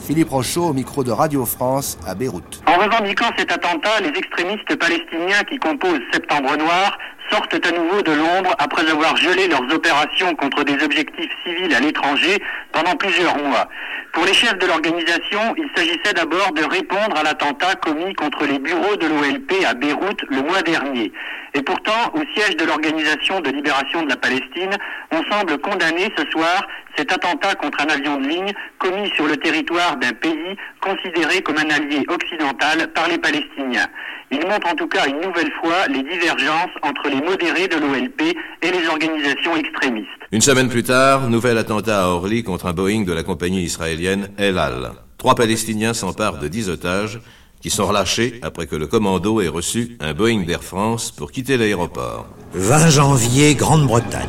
Philippe 0.00 0.30
Rochaud 0.30 0.68
au 0.68 0.72
micro 0.72 1.04
de 1.04 1.10
Radio 1.10 1.44
France 1.44 1.98
à 2.06 2.14
Beyrouth. 2.14 2.62
En 2.66 2.82
revendiquant 2.82 3.26
cet 3.36 3.52
attentat, 3.52 4.00
les 4.00 4.18
extrémistes 4.18 4.74
palestiniens 4.74 5.44
qui 5.50 5.58
composent 5.58 6.00
Septembre 6.14 6.56
Noir 6.56 6.96
sortent 7.30 7.66
à 7.66 7.70
nouveau 7.72 8.02
de 8.02 8.12
l'ombre 8.12 8.54
après 8.58 8.88
avoir 8.90 9.16
gelé 9.16 9.48
leurs 9.48 9.74
opérations 9.74 10.34
contre 10.34 10.64
des 10.64 10.82
objectifs 10.82 11.30
civils 11.44 11.74
à 11.74 11.80
l'étranger 11.80 12.42
pendant 12.72 12.94
plusieurs 12.96 13.36
mois. 13.38 13.68
Pour 14.12 14.24
les 14.24 14.32
chefs 14.32 14.58
de 14.58 14.66
l'organisation, 14.66 15.54
il 15.56 15.68
s'agissait 15.76 16.14
d'abord 16.14 16.52
de 16.52 16.64
répondre 16.64 17.16
à 17.16 17.22
l'attentat 17.22 17.74
commis 17.76 18.14
contre 18.14 18.46
les 18.46 18.58
bureaux 18.58 18.96
de 18.96 19.06
l'OLP 19.06 19.64
à 19.66 19.74
Beyrouth 19.74 20.22
le 20.30 20.42
mois 20.42 20.62
dernier. 20.62 21.12
Et 21.54 21.62
pourtant, 21.62 22.12
au 22.14 22.22
siège 22.34 22.56
de 22.56 22.64
l'Organisation 22.64 23.40
de 23.40 23.50
libération 23.50 24.02
de 24.02 24.08
la 24.08 24.16
Palestine, 24.16 24.76
on 25.10 25.22
semble 25.30 25.58
condamner 25.58 26.12
ce 26.16 26.24
soir 26.30 26.66
cet 26.96 27.12
attentat 27.12 27.54
contre 27.56 27.82
un 27.82 27.88
avion 27.88 28.16
de 28.18 28.26
ligne 28.26 28.52
commis 28.78 29.10
sur 29.14 29.26
le 29.26 29.36
territoire 29.36 29.96
d'un 29.96 30.12
pays 30.12 30.56
considéré 30.80 31.42
comme 31.42 31.58
un 31.58 31.70
allié 31.70 32.04
occidental 32.08 32.90
par 32.94 33.08
les 33.08 33.18
Palestiniens. 33.18 33.88
Il 34.32 34.38
montre 34.38 34.66
en 34.72 34.74
tout 34.74 34.88
cas 34.88 35.06
une 35.06 35.20
nouvelle 35.20 35.50
fois 35.60 35.86
les 35.88 36.02
divergences 36.02 36.70
entre 36.82 37.08
les 37.08 37.20
modérés 37.20 37.68
de 37.68 37.76
l'OLP 37.76 38.36
et 38.62 38.70
les 38.70 38.86
organisations 38.88 39.56
extrémistes. 39.56 40.08
Une 40.32 40.40
semaine 40.40 40.68
plus 40.68 40.82
tard, 40.82 41.30
nouvel 41.30 41.58
attentat 41.58 42.04
à 42.04 42.08
Orly 42.08 42.42
contre 42.42 42.66
un 42.66 42.72
Boeing 42.72 43.04
de 43.04 43.12
la 43.12 43.22
compagnie 43.22 43.62
israélienne 43.62 44.30
El 44.36 44.58
Al. 44.58 44.92
Trois 45.18 45.36
Palestiniens 45.36 45.94
s'emparent 45.94 46.38
de 46.38 46.48
dix 46.48 46.68
otages 46.68 47.20
qui 47.60 47.70
sont 47.70 47.86
relâchés 47.86 48.40
après 48.42 48.66
que 48.66 48.76
le 48.76 48.86
commando 48.86 49.40
ait 49.40 49.48
reçu 49.48 49.96
un 50.00 50.12
Boeing 50.12 50.44
d'Air 50.44 50.62
France 50.62 51.10
pour 51.10 51.30
quitter 51.30 51.56
l'aéroport. 51.56 52.26
20 52.54 52.90
janvier, 52.90 53.54
Grande-Bretagne. 53.54 54.28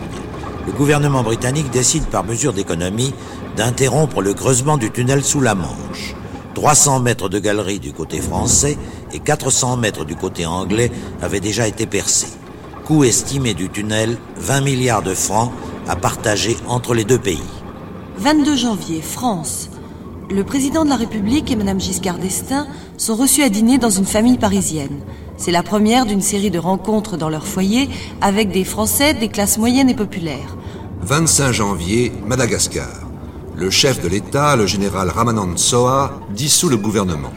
Le 0.67 0.73
gouvernement 0.73 1.23
britannique 1.23 1.69
décide 1.71 2.05
par 2.05 2.23
mesure 2.23 2.53
d'économie 2.53 3.13
d'interrompre 3.55 4.21
le 4.21 4.33
creusement 4.33 4.77
du 4.77 4.91
tunnel 4.91 5.23
sous 5.23 5.41
la 5.41 5.55
Manche. 5.55 6.13
300 6.57 7.01
mètres 7.01 7.29
de 7.29 7.37
galerie 7.37 7.77
du 7.77 7.93
côté 7.93 8.19
français 8.19 8.79
et 9.13 9.19
400 9.19 9.77
mètres 9.77 10.05
du 10.05 10.15
côté 10.15 10.47
anglais 10.47 10.91
avaient 11.21 11.39
déjà 11.39 11.67
été 11.67 11.85
percés. 11.85 12.33
Coût 12.83 13.03
estimé 13.03 13.53
du 13.53 13.69
tunnel, 13.69 14.17
20 14.37 14.61
milliards 14.61 15.03
de 15.03 15.13
francs 15.13 15.51
à 15.87 15.95
partager 15.95 16.57
entre 16.67 16.95
les 16.95 17.03
deux 17.03 17.19
pays. 17.19 17.43
22 18.17 18.55
janvier, 18.55 19.03
France. 19.03 19.69
Le 20.31 20.43
président 20.43 20.83
de 20.83 20.89
la 20.89 20.95
République 20.95 21.51
et 21.51 21.55
Madame 21.55 21.79
Giscard 21.79 22.17
d'Estaing 22.17 22.65
sont 22.97 23.15
reçus 23.15 23.43
à 23.43 23.49
dîner 23.49 23.77
dans 23.77 23.91
une 23.91 24.05
famille 24.05 24.39
parisienne. 24.39 25.01
C'est 25.37 25.51
la 25.51 25.61
première 25.61 26.07
d'une 26.07 26.21
série 26.21 26.49
de 26.49 26.57
rencontres 26.57 27.17
dans 27.17 27.29
leur 27.29 27.45
foyer 27.45 27.87
avec 28.19 28.49
des 28.49 28.63
Français 28.63 29.13
des 29.13 29.27
classes 29.27 29.59
moyennes 29.59 29.91
et 29.91 29.95
populaires. 29.95 30.57
25 31.03 31.51
janvier, 31.51 32.11
Madagascar. 32.25 33.06
Le 33.59 33.71
chef 33.71 34.03
de 34.03 34.07
l'État, 34.07 34.55
le 34.55 34.67
général 34.67 35.09
Ramanand 35.09 35.57
Soa, 35.57 36.19
dissout 36.29 36.69
le 36.69 36.77
gouvernement. 36.77 37.33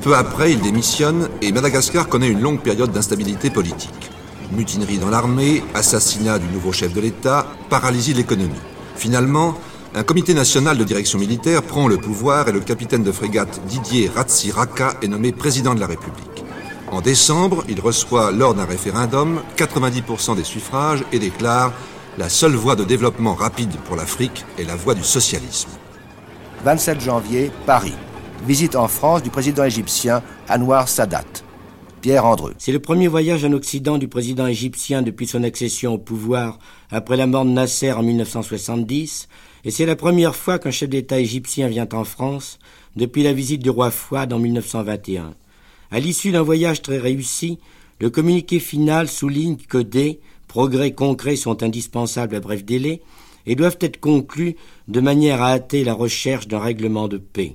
Peu 0.00 0.16
après, 0.16 0.52
il 0.52 0.60
démissionne 0.62 1.28
et 1.42 1.52
Madagascar 1.52 2.08
connaît 2.08 2.30
une 2.30 2.40
longue 2.40 2.60
période 2.60 2.92
d'instabilité 2.92 3.50
politique. 3.50 4.10
Mutinerie 4.52 4.96
dans 4.96 5.10
l'armée, 5.10 5.62
assassinat 5.74 6.38
du 6.38 6.46
nouveau 6.46 6.72
chef 6.72 6.94
de 6.94 7.02
l'État, 7.02 7.46
paralysie 7.68 8.14
de 8.14 8.18
l'économie. 8.18 8.54
Finalement, 8.96 9.54
un 9.94 10.02
comité 10.02 10.32
national 10.32 10.78
de 10.78 10.84
direction 10.84 11.18
militaire 11.18 11.62
prend 11.62 11.88
le 11.88 11.98
pouvoir 11.98 12.48
et 12.48 12.52
le 12.52 12.60
capitaine 12.60 13.02
de 13.02 13.12
frégate 13.12 13.60
Didier 13.66 14.10
Ratsiraka 14.16 14.94
est 15.02 15.08
nommé 15.08 15.30
président 15.30 15.74
de 15.74 15.80
la 15.80 15.88
République. 15.88 16.42
En 16.90 17.02
décembre, 17.02 17.64
il 17.68 17.82
reçoit 17.82 18.32
lors 18.32 18.54
d'un 18.54 18.64
référendum 18.64 19.42
90% 19.58 20.36
des 20.36 20.44
suffrages 20.44 21.04
et 21.12 21.18
déclare 21.18 21.74
la 22.20 22.28
seule 22.28 22.54
voie 22.54 22.76
de 22.76 22.84
développement 22.84 23.32
rapide 23.32 23.74
pour 23.86 23.96
l'Afrique 23.96 24.44
est 24.58 24.64
la 24.64 24.76
voie 24.76 24.94
du 24.94 25.02
socialisme. 25.02 25.70
27 26.64 27.00
janvier, 27.00 27.50
Paris. 27.64 27.94
Visite 28.46 28.76
en 28.76 28.88
France 28.88 29.22
du 29.22 29.30
président 29.30 29.64
égyptien 29.64 30.22
Anwar 30.46 30.86
Sadat. 30.86 31.24
Pierre 32.02 32.26
Andreu. 32.26 32.52
C'est 32.58 32.72
le 32.72 32.78
premier 32.78 33.08
voyage 33.08 33.42
en 33.46 33.52
Occident 33.54 33.96
du 33.96 34.06
président 34.06 34.46
égyptien 34.46 35.00
depuis 35.00 35.26
son 35.26 35.42
accession 35.44 35.94
au 35.94 35.98
pouvoir 35.98 36.58
après 36.90 37.16
la 37.16 37.26
mort 37.26 37.46
de 37.46 37.52
Nasser 37.52 37.92
en 37.92 38.02
1970, 38.02 39.26
et 39.64 39.70
c'est 39.70 39.86
la 39.86 39.96
première 39.96 40.36
fois 40.36 40.58
qu'un 40.58 40.70
chef 40.70 40.90
d'État 40.90 41.18
égyptien 41.18 41.68
vient 41.68 41.88
en 41.90 42.04
France 42.04 42.58
depuis 42.96 43.22
la 43.22 43.32
visite 43.32 43.62
du 43.62 43.70
roi 43.70 43.90
Fouad 43.90 44.30
en 44.34 44.38
1921. 44.38 45.32
À 45.90 46.00
l'issue 46.00 46.32
d'un 46.32 46.42
voyage 46.42 46.82
très 46.82 46.98
réussi, 46.98 47.58
le 47.98 48.10
communiqué 48.10 48.60
final 48.60 49.08
souligne 49.08 49.56
que 49.56 49.78
des 49.78 50.20
progrès 50.50 50.90
concrets 50.90 51.36
sont 51.36 51.62
indispensables 51.62 52.34
à 52.34 52.40
bref 52.40 52.64
délai 52.64 53.02
et 53.46 53.54
doivent 53.54 53.78
être 53.82 54.00
conclus 54.00 54.56
de 54.88 55.00
manière 55.00 55.42
à 55.42 55.52
hâter 55.52 55.84
la 55.84 55.94
recherche 55.94 56.48
d'un 56.48 56.58
règlement 56.58 57.06
de 57.06 57.18
paix. 57.18 57.54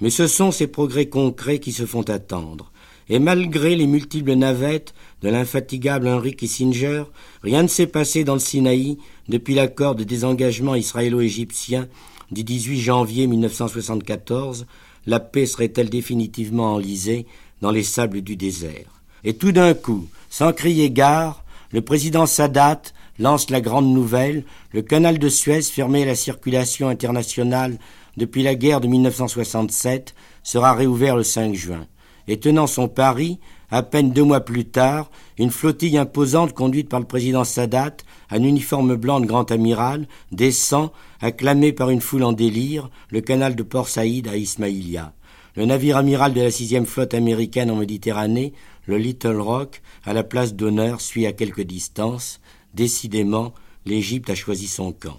Mais 0.00 0.10
ce 0.10 0.28
sont 0.28 0.52
ces 0.52 0.68
progrès 0.68 1.06
concrets 1.06 1.58
qui 1.58 1.72
se 1.72 1.84
font 1.84 2.08
attendre. 2.08 2.70
Et 3.08 3.18
malgré 3.18 3.74
les 3.74 3.88
multiples 3.88 4.34
navettes 4.34 4.94
de 5.20 5.30
l'infatigable 5.30 6.06
Henry 6.06 6.36
Kissinger, 6.36 7.02
rien 7.42 7.64
ne 7.64 7.68
s'est 7.68 7.88
passé 7.88 8.22
dans 8.22 8.34
le 8.34 8.38
Sinaï 8.38 8.98
depuis 9.28 9.56
l'accord 9.56 9.96
de 9.96 10.04
désengagement 10.04 10.76
israélo-égyptien 10.76 11.88
du 12.30 12.44
18 12.44 12.78
janvier 12.78 13.26
1974. 13.26 14.64
La 15.06 15.18
paix 15.18 15.46
serait-elle 15.46 15.90
définitivement 15.90 16.74
enlisée 16.74 17.26
dans 17.62 17.72
les 17.72 17.82
sables 17.82 18.20
du 18.20 18.36
désert? 18.36 19.02
Et 19.24 19.34
tout 19.34 19.50
d'un 19.50 19.74
coup, 19.74 20.06
sans 20.30 20.52
crier 20.52 20.92
gare, 20.92 21.42
le 21.70 21.82
président 21.82 22.26
Sadat 22.26 22.82
lance 23.18 23.50
la 23.50 23.60
grande 23.60 23.92
nouvelle, 23.92 24.44
le 24.72 24.82
canal 24.82 25.18
de 25.18 25.28
Suez 25.28 25.62
fermé 25.62 26.02
à 26.02 26.06
la 26.06 26.14
circulation 26.14 26.88
internationale 26.88 27.78
depuis 28.16 28.42
la 28.42 28.54
guerre 28.54 28.80
de 28.80 28.88
1967 28.88 30.14
sera 30.42 30.72
réouvert 30.72 31.16
le 31.16 31.22
5 31.22 31.54
juin. 31.54 31.86
Et 32.26 32.38
tenant 32.38 32.66
son 32.66 32.88
pari, 32.88 33.38
à 33.70 33.82
peine 33.82 34.12
deux 34.12 34.24
mois 34.24 34.40
plus 34.40 34.64
tard, 34.64 35.10
une 35.38 35.50
flottille 35.50 35.98
imposante 35.98 36.54
conduite 36.54 36.88
par 36.88 37.00
le 37.00 37.06
président 37.06 37.44
Sadat, 37.44 37.96
un 38.30 38.42
uniforme 38.42 38.96
blanc 38.96 39.20
de 39.20 39.26
grand 39.26 39.50
amiral, 39.50 40.08
descend, 40.32 40.90
acclamé 41.20 41.72
par 41.72 41.90
une 41.90 42.00
foule 42.00 42.24
en 42.24 42.32
délire, 42.32 42.90
le 43.10 43.20
canal 43.20 43.54
de 43.54 43.62
Port 43.62 43.88
Saïd 43.88 44.28
à 44.28 44.36
Ismaïlia. 44.36 45.12
Le 45.58 45.66
navire 45.66 45.96
amiral 45.96 46.34
de 46.34 46.40
la 46.40 46.52
sixième 46.52 46.86
flotte 46.86 47.14
américaine 47.14 47.68
en 47.72 47.74
Méditerranée, 47.74 48.52
le 48.86 48.96
Little 48.96 49.40
Rock, 49.40 49.82
à 50.04 50.12
la 50.12 50.22
place 50.22 50.54
d'honneur, 50.54 51.00
suit 51.00 51.26
à 51.26 51.32
quelque 51.32 51.62
distance. 51.62 52.38
Décidément, 52.74 53.52
l'Égypte 53.84 54.30
a 54.30 54.36
choisi 54.36 54.68
son 54.68 54.92
camp. 54.92 55.18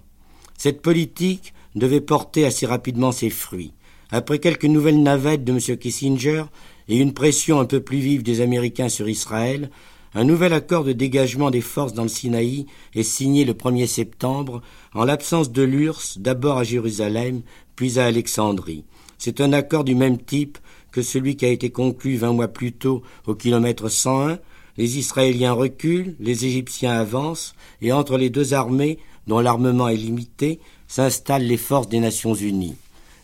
Cette 0.56 0.80
politique 0.80 1.52
devait 1.74 2.00
porter 2.00 2.46
assez 2.46 2.64
rapidement 2.64 3.12
ses 3.12 3.28
fruits. 3.28 3.74
Après 4.10 4.38
quelques 4.38 4.64
nouvelles 4.64 5.02
navettes 5.02 5.44
de 5.44 5.52
M. 5.52 5.76
Kissinger 5.76 6.44
et 6.88 6.96
une 6.96 7.12
pression 7.12 7.60
un 7.60 7.66
peu 7.66 7.80
plus 7.80 7.98
vive 7.98 8.22
des 8.22 8.40
Américains 8.40 8.88
sur 8.88 9.10
Israël, 9.10 9.70
un 10.14 10.24
nouvel 10.24 10.54
accord 10.54 10.84
de 10.84 10.92
dégagement 10.92 11.50
des 11.50 11.60
forces 11.60 11.92
dans 11.92 12.04
le 12.04 12.08
Sinaï 12.08 12.64
est 12.94 13.02
signé 13.02 13.44
le 13.44 13.52
1er 13.52 13.86
septembre, 13.86 14.62
en 14.94 15.04
l'absence 15.04 15.52
de 15.52 15.62
l'URSS, 15.62 16.16
d'abord 16.16 16.56
à 16.56 16.64
Jérusalem, 16.64 17.42
puis 17.76 17.98
à 17.98 18.06
Alexandrie. 18.06 18.84
C'est 19.22 19.42
un 19.42 19.52
accord 19.52 19.84
du 19.84 19.94
même 19.94 20.16
type 20.16 20.56
que 20.92 21.02
celui 21.02 21.36
qui 21.36 21.44
a 21.44 21.50
été 21.50 21.68
conclu 21.68 22.16
vingt 22.16 22.32
mois 22.32 22.48
plus 22.48 22.72
tôt 22.72 23.02
au 23.26 23.34
kilomètre 23.34 23.90
101. 23.90 24.38
Les 24.78 24.96
Israéliens 24.96 25.52
reculent, 25.52 26.16
les 26.20 26.46
Égyptiens 26.46 26.92
avancent, 26.92 27.54
et 27.82 27.92
entre 27.92 28.16
les 28.16 28.30
deux 28.30 28.54
armées, 28.54 28.98
dont 29.26 29.40
l'armement 29.40 29.88
est 29.88 29.96
limité, 29.96 30.58
s'installent 30.88 31.44
les 31.44 31.58
forces 31.58 31.90
des 31.90 32.00
Nations 32.00 32.32
Unies. 32.32 32.76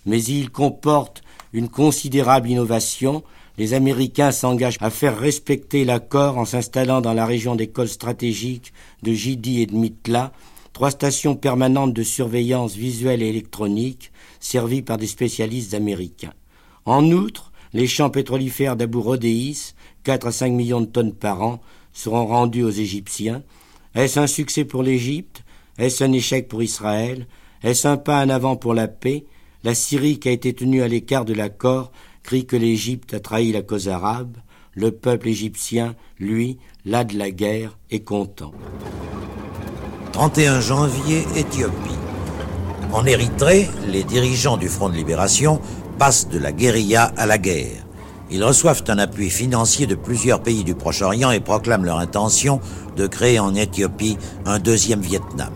Mais 0.05 0.23
il 0.23 0.51
comporte 0.51 1.23
une 1.55 1.71
considérable 1.71 2.51
innovation. 2.51 3.25
Les 3.57 3.73
Américains 3.73 4.33
s'engagent 4.33 4.77
à 4.83 4.91
faire 4.91 5.19
respecter 5.19 5.87
l'accord 5.87 6.37
en 6.37 6.45
s'installant 6.45 7.01
dans 7.01 7.15
la 7.15 7.25
région 7.25 7.55
des 7.55 7.69
cols 7.69 7.89
stratégiques 7.89 8.75
de 9.03 9.13
Jidi 9.13 9.63
et 9.63 9.67
de 9.67 9.75
Mitla, 9.75 10.35
trois 10.75 10.91
stations 10.91 11.37
permanentes 11.37 11.95
de 11.95 12.03
surveillance 12.03 12.75
visuelle 12.75 13.23
et 13.23 13.31
électronique, 13.31 14.13
servies 14.41 14.83
par 14.83 14.99
des 14.99 15.07
spécialistes 15.07 15.75
américains. 15.75 16.35
En 16.85 17.11
outre, 17.11 17.53
les 17.73 17.87
champs 17.87 18.11
pétrolifères 18.11 18.77
d'Abu 18.77 18.99
Rodéis, 18.99 19.75
4 20.05 20.29
à 20.29 20.33
5 20.33 20.53
millions 20.53 20.81
de 20.81 20.87
tonnes 20.87 21.15
par 21.15 21.43
an, 21.43 21.61
seront 21.93 22.27
rendus 22.27 22.63
aux 22.63 22.71
Égyptiens. 22.71 23.43
Est-ce 23.95 24.21
un 24.21 24.27
succès 24.27 24.65
pour 24.65 24.83
l'Égypte? 24.83 25.43
Est-ce 25.79 26.05
un 26.05 26.13
échec 26.13 26.49
pour 26.49 26.63
Israël? 26.63 27.27
Est-ce 27.63 27.89
un 27.89 27.97
pas 27.97 28.25
en 28.25 28.29
avant 28.29 28.57
pour 28.57 28.75
la 28.75 28.89
paix? 28.89 29.25
La 29.65 29.75
Syrie, 29.75 30.19
qui 30.19 30.29
a 30.29 30.33
été 30.33 30.53
tenue 30.55 30.83
à 30.83 30.89
l'écart 30.89 31.25
de 31.25 31.35
l'accord, 31.35 31.91
crie 32.23 32.47
que 32.47 32.57
l'Égypte 32.57 33.15
a 33.15 33.21
trahi 33.21 33.53
la 33.53 33.63
cause 33.63 33.89
arabe. 33.89 34.37
Le 34.75 34.93
peuple 34.93 35.29
égyptien, 35.29 35.97
lui, 36.19 36.59
là 36.85 37.05
de 37.05 37.17
la 37.17 37.31
guerre, 37.31 37.79
est 37.91 38.05
content. 38.05 38.53
31 40.13 40.61
janvier, 40.61 41.25
Éthiopie. 41.35 42.06
En 42.97 43.05
Érythrée, 43.05 43.69
les 43.89 44.05
dirigeants 44.05 44.57
du 44.57 44.71
Front 44.71 44.89
de 44.89 44.95
libération 44.95 45.61
passent 45.99 46.31
de 46.31 46.39
la 46.39 46.51
guérilla 46.51 47.13
à 47.19 47.27
la 47.27 47.37
guerre. 47.37 47.85
Ils 48.31 48.43
reçoivent 48.43 48.85
un 48.89 48.97
appui 48.97 49.29
financier 49.29 49.87
de 49.87 49.95
plusieurs 49.95 50.43
pays 50.43 50.65
du 50.65 50.75
Proche-Orient 50.75 51.31
et 51.31 51.41
proclament 51.41 51.85
leur 51.85 51.99
intention 51.99 52.59
de 52.97 53.07
créer 53.07 53.39
en 53.39 53.55
Éthiopie 53.55 54.17
un 54.47 54.59
deuxième 54.59 55.03
Vietnam. 55.03 55.53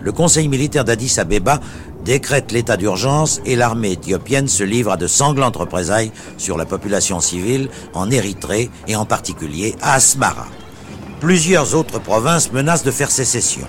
Le 0.00 0.12
Conseil 0.12 0.48
militaire 0.48 0.86
d'Addis 0.86 1.20
Abeba 1.20 1.60
décrète 2.06 2.52
l'état 2.52 2.78
d'urgence 2.78 3.42
et 3.44 3.54
l'armée 3.54 3.92
éthiopienne 3.92 4.48
se 4.48 4.64
livre 4.64 4.92
à 4.92 4.96
de 4.96 5.06
sanglantes 5.06 5.56
représailles 5.56 6.10
sur 6.38 6.56
la 6.56 6.64
population 6.64 7.20
civile 7.20 7.68
en 7.92 8.10
Érythrée 8.10 8.70
et 8.88 8.96
en 8.96 9.04
particulier 9.04 9.74
à 9.82 9.96
Asmara. 9.96 10.46
Plusieurs 11.20 11.74
autres 11.74 11.98
provinces 11.98 12.50
menacent 12.50 12.82
de 12.82 12.90
faire 12.90 13.10
sécession. 13.10 13.66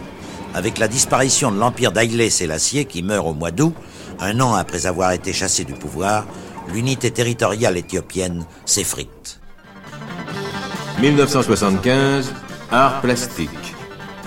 Avec 0.54 0.78
la 0.78 0.88
disparition 0.88 1.52
de 1.52 1.58
l'empire 1.58 1.92
d'Haïlé 1.92 2.30
Sélassié 2.30 2.86
qui 2.86 3.02
meurt 3.02 3.26
au 3.28 3.34
mois 3.34 3.52
d'août, 3.52 3.74
un 4.20 4.40
an 4.40 4.54
après 4.54 4.86
avoir 4.86 5.12
été 5.12 5.34
chassé 5.34 5.64
du 5.64 5.74
pouvoir, 5.74 6.26
l'unité 6.72 7.12
territoriale 7.12 7.78
éthiopienne 7.78 8.46
s'effrite. 8.66 9.40
1975, 11.02 12.32
art 12.72 13.02
plastique. 13.02 13.50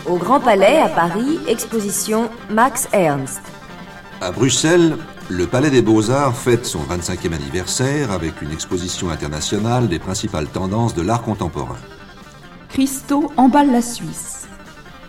Au 0.05 0.17
Grand 0.17 0.41
Palais, 0.41 0.79
à 0.79 0.89
Paris, 0.89 1.39
exposition 1.49 2.29
Max 2.51 2.89
Ernst. 2.93 3.41
À 4.21 4.31
Bruxelles, 4.33 4.97
le 5.29 5.47
Palais 5.47 5.71
des 5.71 5.83
Beaux-Arts 5.83 6.37
fête 6.37 6.67
son 6.67 6.81
25e 6.81 7.35
anniversaire 7.35 8.11
avec 8.11 8.43
une 8.43 8.53
exposition 8.53 9.11
internationale 9.11 9.89
des 9.89 9.99
principales 9.99 10.47
tendances 10.47 10.95
de 10.95 11.03
l'art 11.03 11.23
contemporain. 11.23 11.77
Christo 12.69 13.33
emballe 13.37 13.73
la 13.73 13.83
Suisse. 13.83 14.46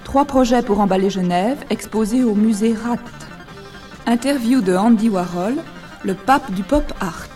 Trois 0.08 0.24
projets 0.24 0.62
pour 0.62 0.80
emballer 0.80 1.10
Genève 1.10 1.58
exposés 1.70 2.24
au 2.24 2.34
musée 2.34 2.74
Rath. 2.74 3.02
Interview 4.06 4.62
de 4.62 4.74
Andy 4.74 5.10
Warhol, 5.10 5.56
le 6.06 6.13
pape 6.13 6.50
du 6.54 6.63
pop 6.63 6.93
art. 7.02 7.28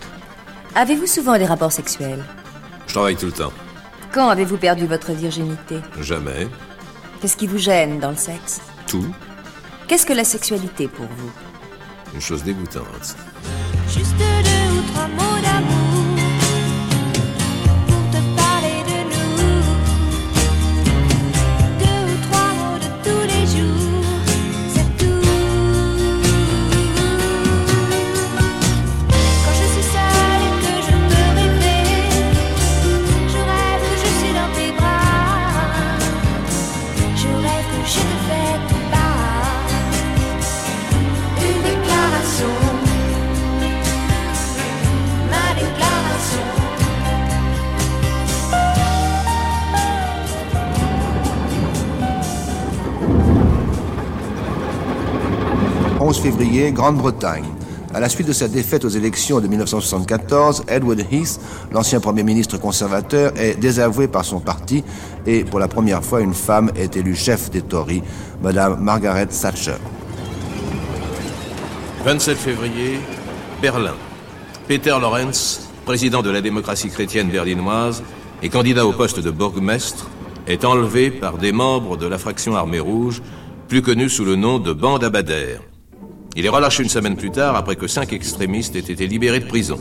Avez-vous 0.74 1.06
souvent 1.06 1.36
des 1.36 1.44
rapports 1.44 1.70
sexuels? 1.70 2.24
Je 2.86 2.94
travaille 2.94 3.16
tout 3.16 3.26
le 3.26 3.32
temps. 3.32 3.52
Quand 4.10 4.30
avez-vous 4.30 4.56
perdu 4.56 4.86
votre 4.86 5.12
virginité? 5.12 5.80
Jamais. 6.00 6.48
Qu'est-ce 7.20 7.36
qui 7.36 7.46
vous 7.46 7.58
gêne 7.58 8.00
dans 8.00 8.08
le 8.08 8.16
sexe? 8.16 8.62
Tout. 8.86 9.14
Qu'est-ce 9.86 10.06
que 10.06 10.14
la 10.14 10.24
sexualité 10.24 10.88
pour 10.88 11.04
vous? 11.04 11.30
Une 12.14 12.22
chose 12.22 12.42
dégoûtante. 12.42 13.16
Juste 13.86 14.14
11 56.12 56.20
février, 56.20 56.72
Grande-Bretagne. 56.72 57.46
À 57.94 57.98
la 57.98 58.10
suite 58.10 58.26
de 58.26 58.34
sa 58.34 58.46
défaite 58.46 58.84
aux 58.84 58.90
élections 58.90 59.40
de 59.40 59.46
1974, 59.46 60.64
Edward 60.68 61.00
Heath, 61.10 61.40
l'ancien 61.72 62.00
Premier 62.00 62.22
ministre 62.22 62.58
conservateur, 62.58 63.32
est 63.38 63.54
désavoué 63.54 64.08
par 64.08 64.22
son 64.22 64.38
parti 64.38 64.84
et 65.26 65.42
pour 65.42 65.58
la 65.58 65.68
première 65.68 66.04
fois, 66.04 66.20
une 66.20 66.34
femme 66.34 66.70
est 66.76 66.98
élue 66.98 67.14
chef 67.14 67.50
des 67.50 67.62
Tories, 67.62 68.02
Madame 68.42 68.78
Margaret 68.78 69.28
Thatcher. 69.28 69.76
27 72.04 72.36
février, 72.36 72.98
Berlin. 73.62 73.94
Peter 74.68 74.94
Lorenz, 75.00 75.66
président 75.86 76.20
de 76.20 76.28
la 76.28 76.42
démocratie 76.42 76.90
chrétienne 76.90 77.30
berlinoise 77.30 78.02
et 78.42 78.50
candidat 78.50 78.84
au 78.84 78.92
poste 78.92 79.20
de 79.20 79.30
bourgmestre, 79.30 80.10
est 80.46 80.66
enlevé 80.66 81.10
par 81.10 81.38
des 81.38 81.52
membres 81.52 81.96
de 81.96 82.06
la 82.06 82.18
fraction 82.18 82.54
Armée 82.54 82.80
Rouge, 82.80 83.22
plus 83.66 83.80
connue 83.80 84.10
sous 84.10 84.26
le 84.26 84.36
nom 84.36 84.58
de 84.58 84.74
Bande 84.74 85.04
Abadère. 85.04 85.62
Il 86.34 86.46
est 86.46 86.48
relâché 86.48 86.82
une 86.82 86.88
semaine 86.88 87.16
plus 87.16 87.30
tard 87.30 87.56
après 87.56 87.76
que 87.76 87.86
cinq 87.86 88.14
extrémistes 88.14 88.74
aient 88.74 88.78
été 88.78 89.06
libérés 89.06 89.40
de 89.40 89.46
prison. 89.46 89.78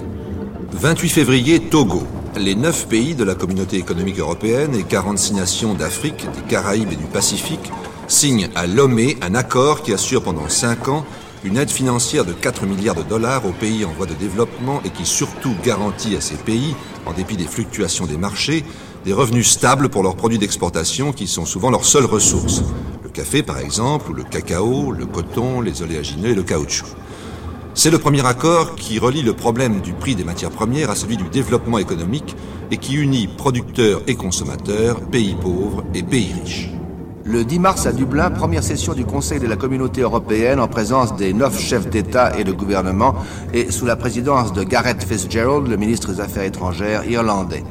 28 0.73 1.09
février, 1.09 1.61
Togo. 1.61 2.03
Les 2.37 2.55
neuf 2.55 2.87
pays 2.89 3.15
de 3.15 3.23
la 3.23 3.35
communauté 3.35 3.77
économique 3.77 4.19
européenne 4.19 4.75
et 4.75 4.83
46 4.83 5.33
nations 5.33 5.73
d'Afrique, 5.75 6.25
des 6.35 6.41
Caraïbes 6.49 6.91
et 6.91 6.97
du 6.97 7.05
Pacifique 7.05 7.71
signent 8.07 8.49
à 8.55 8.67
Lomé 8.67 9.17
un 9.21 9.33
accord 9.35 9.81
qui 9.81 9.93
assure 9.93 10.23
pendant 10.23 10.49
cinq 10.49 10.89
ans 10.89 11.05
une 11.45 11.57
aide 11.57 11.69
financière 11.69 12.25
de 12.25 12.33
4 12.33 12.65
milliards 12.65 12.95
de 12.95 13.03
dollars 13.03 13.45
aux 13.45 13.53
pays 13.53 13.85
en 13.85 13.91
voie 13.93 14.05
de 14.05 14.13
développement 14.13 14.81
et 14.83 14.89
qui 14.89 15.05
surtout 15.05 15.55
garantit 15.63 16.17
à 16.17 16.21
ces 16.21 16.35
pays, 16.35 16.75
en 17.05 17.13
dépit 17.13 17.37
des 17.37 17.45
fluctuations 17.45 18.05
des 18.07 18.17
marchés, 18.17 18.65
des 19.05 19.13
revenus 19.13 19.49
stables 19.49 19.87
pour 19.87 20.03
leurs 20.03 20.17
produits 20.17 20.37
d'exportation 20.37 21.13
qui 21.13 21.27
sont 21.27 21.45
souvent 21.45 21.69
leurs 21.69 21.85
seules 21.85 22.05
ressources. 22.05 22.61
Le 23.11 23.17
café 23.17 23.43
par 23.43 23.59
exemple, 23.59 24.11
ou 24.11 24.13
le 24.13 24.23
cacao, 24.23 24.93
le 24.93 25.05
coton, 25.05 25.59
les 25.59 25.81
oléagineux 25.81 26.29
et 26.29 26.33
le 26.33 26.43
caoutchouc. 26.43 26.85
C'est 27.73 27.89
le 27.89 27.99
premier 27.99 28.25
accord 28.25 28.75
qui 28.75 28.99
relie 28.99 29.21
le 29.21 29.33
problème 29.33 29.81
du 29.81 29.91
prix 29.91 30.15
des 30.15 30.23
matières 30.23 30.49
premières 30.49 30.89
à 30.89 30.95
celui 30.95 31.17
du 31.17 31.25
développement 31.25 31.77
économique 31.77 32.37
et 32.71 32.77
qui 32.77 32.95
unit 32.95 33.27
producteurs 33.27 34.01
et 34.07 34.15
consommateurs, 34.15 35.01
pays 35.01 35.35
pauvres 35.35 35.83
et 35.93 36.03
pays 36.03 36.31
riches. 36.41 36.69
Le 37.25 37.43
10 37.43 37.59
mars 37.59 37.85
à 37.85 37.91
Dublin, 37.91 38.31
première 38.31 38.63
session 38.63 38.93
du 38.93 39.03
Conseil 39.03 39.41
de 39.41 39.47
la 39.47 39.57
Communauté 39.57 39.99
européenne 39.99 40.61
en 40.61 40.69
présence 40.69 41.13
des 41.17 41.33
neuf 41.33 41.59
chefs 41.59 41.89
d'État 41.89 42.39
et 42.39 42.45
de 42.45 42.53
gouvernement 42.53 43.15
et 43.53 43.71
sous 43.71 43.85
la 43.85 43.97
présidence 43.97 44.53
de 44.53 44.63
Gareth 44.63 45.03
Fitzgerald, 45.03 45.67
le 45.67 45.75
ministre 45.75 46.13
des 46.13 46.21
Affaires 46.21 46.43
étrangères 46.43 47.03
irlandais. 47.09 47.65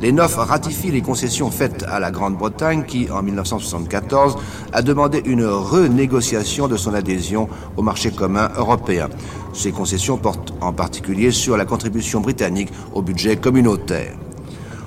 Les 0.00 0.12
neuf 0.12 0.36
ratifient 0.36 0.90
les 0.90 1.02
concessions 1.02 1.50
faites 1.50 1.84
à 1.86 2.00
la 2.00 2.10
Grande-Bretagne 2.10 2.84
qui, 2.84 3.10
en 3.10 3.22
1974, 3.22 4.38
a 4.72 4.80
demandé 4.80 5.22
une 5.26 5.44
renégociation 5.44 6.68
de 6.68 6.78
son 6.78 6.94
adhésion 6.94 7.50
au 7.76 7.82
marché 7.82 8.10
commun 8.10 8.48
européen. 8.56 9.10
Ces 9.52 9.72
concessions 9.72 10.16
portent 10.16 10.54
en 10.62 10.72
particulier 10.72 11.32
sur 11.32 11.58
la 11.58 11.66
contribution 11.66 12.20
britannique 12.20 12.72
au 12.94 13.02
budget 13.02 13.36
communautaire. 13.36 14.14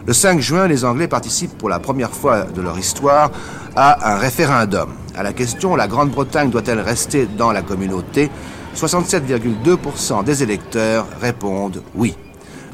Le 0.07 0.13
5 0.13 0.39
juin, 0.39 0.67
les 0.67 0.83
Anglais 0.83 1.07
participent 1.07 1.59
pour 1.59 1.69
la 1.69 1.79
première 1.79 2.11
fois 2.11 2.45
de 2.45 2.61
leur 2.61 2.79
histoire 2.79 3.29
à 3.75 4.13
un 4.13 4.17
référendum. 4.17 4.89
À 5.15 5.21
la 5.21 5.31
question 5.31 5.75
La 5.75 5.87
Grande-Bretagne 5.87 6.49
doit-elle 6.49 6.79
rester 6.79 7.27
dans 7.37 7.51
la 7.51 7.61
communauté? 7.61 8.31
67,2% 8.75 10.23
des 10.23 10.41
électeurs 10.41 11.05
répondent 11.21 11.83
oui. 11.93 12.15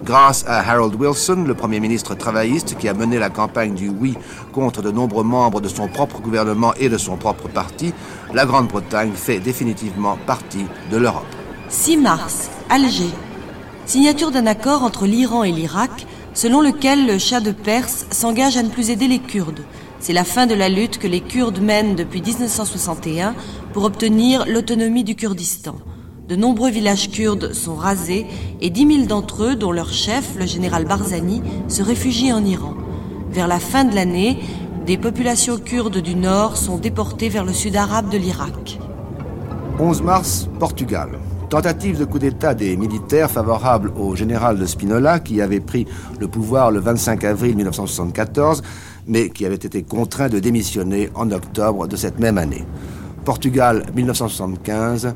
Grâce 0.04 0.46
à 0.48 0.60
Harold 0.60 0.96
Wilson, 0.96 1.44
le 1.46 1.54
Premier 1.54 1.80
ministre 1.80 2.16
travailliste 2.16 2.78
qui 2.78 2.88
a 2.88 2.94
mené 2.94 3.20
la 3.20 3.30
campagne 3.30 3.76
du 3.76 3.90
oui 3.90 4.16
contre 4.54 4.82
de 4.82 4.92
nombreux 4.92 5.24
membres 5.24 5.60
de 5.60 5.68
son 5.68 5.88
propre 5.88 6.22
gouvernement 6.22 6.74
et 6.76 6.90
de 6.90 6.98
son 6.98 7.18
propre 7.18 7.50
parti, 7.50 7.94
la 8.34 8.46
Grande-Bretagne 8.46 9.12
fait 9.14 9.40
définitivement 9.40 10.18
partie 10.26 10.66
de 10.92 10.98
l'Europe. 10.98 11.26
6 11.70 11.98
mars, 11.98 12.50
Alger. 12.70 13.10
Signature 13.86 14.32
d'un 14.32 14.48
accord 14.48 14.84
entre 14.84 15.06
l'Iran 15.06 15.44
et 15.44 15.52
l'Irak, 15.52 16.08
selon 16.34 16.62
lequel 16.62 17.06
le 17.06 17.18
Shah 17.18 17.42
de 17.42 17.52
Perse 17.52 18.06
s'engage 18.12 18.56
à 18.56 18.64
ne 18.64 18.70
plus 18.70 18.92
aider 18.92 19.08
les 19.08 19.20
Kurdes. 19.20 19.64
C'est 20.00 20.14
la 20.14 20.24
fin 20.24 20.48
de 20.48 20.56
la 20.56 20.70
lutte 20.70 20.98
que 20.98 21.08
les 21.08 21.20
Kurdes 21.20 21.60
mènent 21.60 21.96
depuis 21.96 22.22
1961 22.22 23.36
pour 23.74 23.84
obtenir 23.84 24.46
l'autonomie 24.48 25.04
du 25.04 25.16
Kurdistan. 25.16 25.76
De 26.30 26.36
nombreux 26.36 26.70
villages 26.70 27.10
kurdes 27.10 27.54
sont 27.54 27.74
rasés 27.74 28.28
et 28.62 28.70
10 28.70 28.98
000 28.98 29.08
d'entre 29.08 29.46
eux, 29.46 29.56
dont 29.56 29.72
leur 29.72 29.92
chef, 29.92 30.36
le 30.38 30.46
général 30.46 30.86
Barzani, 30.86 31.42
se 31.68 31.82
réfugient 31.82 32.34
en 32.34 32.46
Iran. 32.46 32.76
Vers 33.32 33.48
la 33.48 33.58
fin 33.58 33.84
de 33.84 33.96
l'année, 33.96 34.38
des 34.86 35.00
populations 35.00 35.58
kurdes 35.58 35.98
du 35.98 36.14
nord 36.14 36.56
sont 36.56 36.78
déportées 36.78 37.30
vers 37.30 37.46
le 37.46 37.52
sud 37.52 37.76
arabe 37.76 38.12
de 38.12 38.20
l'Irak. 38.20 38.78
11 39.80 40.04
mars, 40.04 40.48
Portugal. 40.60 41.18
Tentative 41.50 41.98
de 41.98 42.06
coup 42.06 42.20
d'État 42.20 42.54
des 42.54 42.78
militaires 42.78 43.32
favorables 43.32 43.92
au 43.98 44.16
général 44.16 44.60
de 44.60 44.68
Spinola 44.68 45.20
qui 45.20 45.42
avait 45.42 45.60
pris 45.60 45.88
le 46.20 46.28
pouvoir 46.28 46.70
le 46.70 46.80
25 46.80 47.24
avril 47.24 47.56
1974 47.56 48.62
mais 49.08 49.32
qui 49.32 49.48
avait 49.48 49.56
été 49.56 49.82
contraint 49.82 50.30
de 50.30 50.38
démissionner 50.38 51.10
en 51.16 51.32
octobre 51.32 51.88
de 51.88 51.96
cette 51.96 52.20
même 52.20 52.38
année. 52.38 52.66
Portugal 53.26 53.86
1975, 53.96 55.16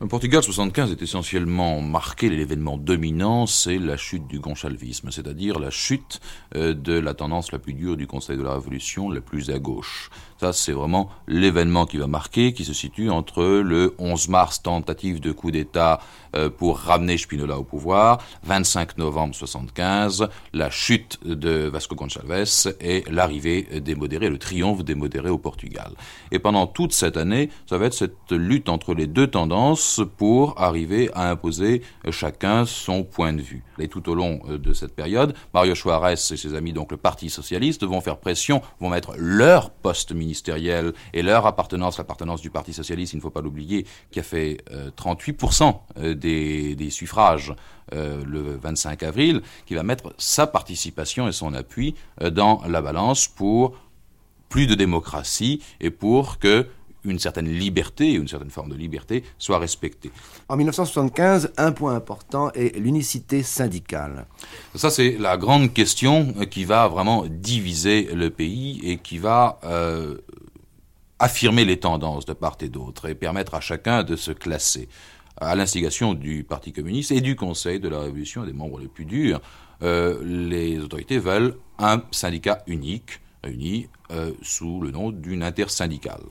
Le 0.00 0.06
Portugal 0.06 0.40
75 0.42 0.92
est 0.92 1.02
essentiellement 1.02 1.80
marqué, 1.80 2.30
l'événement 2.30 2.78
dominant, 2.78 3.46
c'est 3.46 3.78
la 3.78 3.96
chute 3.96 4.26
du 4.28 4.38
gonçalvisme, 4.38 5.10
c'est-à-dire 5.10 5.58
la 5.58 5.70
chute 5.70 6.20
euh, 6.54 6.72
de 6.72 6.92
la 6.92 7.12
tendance 7.12 7.50
la 7.50 7.58
plus 7.58 7.74
dure 7.74 7.96
du 7.96 8.06
Conseil 8.06 8.38
de 8.38 8.42
la 8.42 8.54
Révolution, 8.54 9.10
la 9.10 9.20
plus 9.20 9.50
à 9.50 9.58
gauche. 9.58 10.10
Ça, 10.40 10.54
c'est 10.54 10.72
vraiment 10.72 11.10
l'événement 11.28 11.84
qui 11.84 11.98
va 11.98 12.06
marquer, 12.06 12.54
qui 12.54 12.64
se 12.64 12.72
situe 12.72 13.10
entre 13.10 13.44
le 13.44 13.94
11 13.98 14.30
mars, 14.30 14.62
tentative 14.62 15.20
de 15.20 15.32
coup 15.32 15.50
d'État 15.50 16.00
euh, 16.34 16.48
pour 16.48 16.78
ramener 16.78 17.18
Spinola 17.18 17.58
au 17.58 17.62
pouvoir, 17.62 18.24
25 18.44 18.96
novembre 18.96 19.34
75, 19.34 20.30
la 20.54 20.70
chute 20.70 21.18
de 21.26 21.68
Vasco 21.68 21.94
Gonçalves 21.94 22.74
et 22.80 23.04
l'arrivée 23.10 23.82
des 23.84 23.94
modérés, 23.94 24.30
le 24.30 24.38
triomphe 24.38 24.82
des 24.82 24.94
modérés 24.94 25.28
au 25.28 25.36
Portugal. 25.36 25.92
Et 26.32 26.38
pendant 26.38 26.66
toute 26.66 26.94
cette 26.94 27.18
année, 27.18 27.50
ça 27.68 27.76
va 27.76 27.84
être 27.84 27.92
cette 27.92 28.32
lutte 28.32 28.70
entre 28.70 28.94
les 28.94 29.06
deux 29.06 29.26
tendances 29.26 30.00
pour 30.16 30.58
arriver 30.58 31.10
à 31.12 31.28
imposer 31.28 31.82
chacun 32.10 32.64
son 32.64 33.02
point 33.02 33.34
de 33.34 33.42
vue. 33.42 33.62
Tout 33.88 34.08
au 34.08 34.14
long 34.14 34.40
euh, 34.48 34.58
de 34.58 34.72
cette 34.72 34.94
période, 34.94 35.34
Mario 35.54 35.74
Suarez 35.74 36.12
et 36.12 36.16
ses 36.16 36.54
amis, 36.54 36.72
donc 36.72 36.90
le 36.90 36.96
Parti 36.96 37.30
socialiste, 37.30 37.84
vont 37.84 38.00
faire 38.00 38.18
pression, 38.18 38.62
vont 38.80 38.90
mettre 38.90 39.14
leur 39.16 39.70
poste 39.70 40.12
ministériel 40.12 40.92
et 41.12 41.22
leur 41.22 41.46
appartenance, 41.46 41.98
l'appartenance 41.98 42.40
du 42.40 42.50
Parti 42.50 42.72
socialiste, 42.72 43.12
il 43.12 43.16
ne 43.16 43.22
faut 43.22 43.30
pas 43.30 43.40
l'oublier, 43.40 43.86
qui 44.10 44.20
a 44.20 44.22
fait 44.22 44.64
38% 44.96 45.80
euh, 45.98 46.14
des, 46.14 46.74
des, 46.74 46.90
suffrages 46.90 47.54
euh, 47.92 48.22
le 48.24 48.56
25 48.56 49.02
avril, 49.02 49.42
qui 49.66 49.74
va 49.74 49.82
mettre 49.82 50.14
sa 50.16 50.46
participation 50.46 51.26
et 51.26 51.32
son 51.32 51.54
appui 51.54 51.96
euh, 52.22 52.30
dans 52.30 52.62
la 52.68 52.80
balance 52.80 53.26
pour 53.26 53.74
plus 54.48 54.68
de 54.68 54.74
démocratie 54.74 55.60
et 55.80 55.90
pour 55.90 56.38
que 56.38 56.68
une 57.04 57.18
certaine 57.18 57.48
liberté, 57.48 58.12
une 58.12 58.28
certaine 58.28 58.50
forme 58.50 58.70
de 58.70 58.76
liberté 58.76 59.24
soit 59.38 59.58
respectée. 59.58 60.10
En 60.48 60.56
1975, 60.56 61.52
un 61.56 61.72
point 61.72 61.94
important 61.94 62.50
est 62.52 62.76
l'unicité 62.76 63.42
syndicale. 63.42 64.26
Ça, 64.74 64.90
c'est 64.90 65.16
la 65.18 65.36
grande 65.36 65.72
question 65.72 66.34
qui 66.50 66.64
va 66.64 66.88
vraiment 66.88 67.26
diviser 67.28 68.08
le 68.14 68.30
pays 68.30 68.80
et 68.84 68.98
qui 68.98 69.18
va 69.18 69.58
euh, 69.64 70.18
affirmer 71.18 71.64
les 71.64 71.78
tendances 71.78 72.24
de 72.24 72.32
part 72.32 72.56
et 72.60 72.68
d'autre 72.68 73.08
et 73.08 73.14
permettre 73.14 73.54
à 73.54 73.60
chacun 73.60 74.02
de 74.02 74.16
se 74.16 74.32
classer. 74.32 74.88
À 75.36 75.54
l'instigation 75.54 76.12
du 76.14 76.44
Parti 76.44 76.72
communiste 76.72 77.12
et 77.12 77.20
du 77.20 77.36
Conseil 77.36 77.80
de 77.80 77.88
la 77.88 78.00
Révolution, 78.00 78.44
des 78.44 78.52
membres 78.52 78.78
les 78.78 78.88
plus 78.88 79.06
durs, 79.06 79.40
euh, 79.82 80.20
les 80.22 80.78
autorités 80.78 81.18
veulent 81.18 81.56
un 81.78 82.02
syndicat 82.10 82.62
unique, 82.66 83.20
réuni 83.42 83.88
euh, 84.10 84.32
sous 84.42 84.80
le 84.80 84.90
nom 84.90 85.10
d'une 85.10 85.42
intersyndicale. 85.42 86.22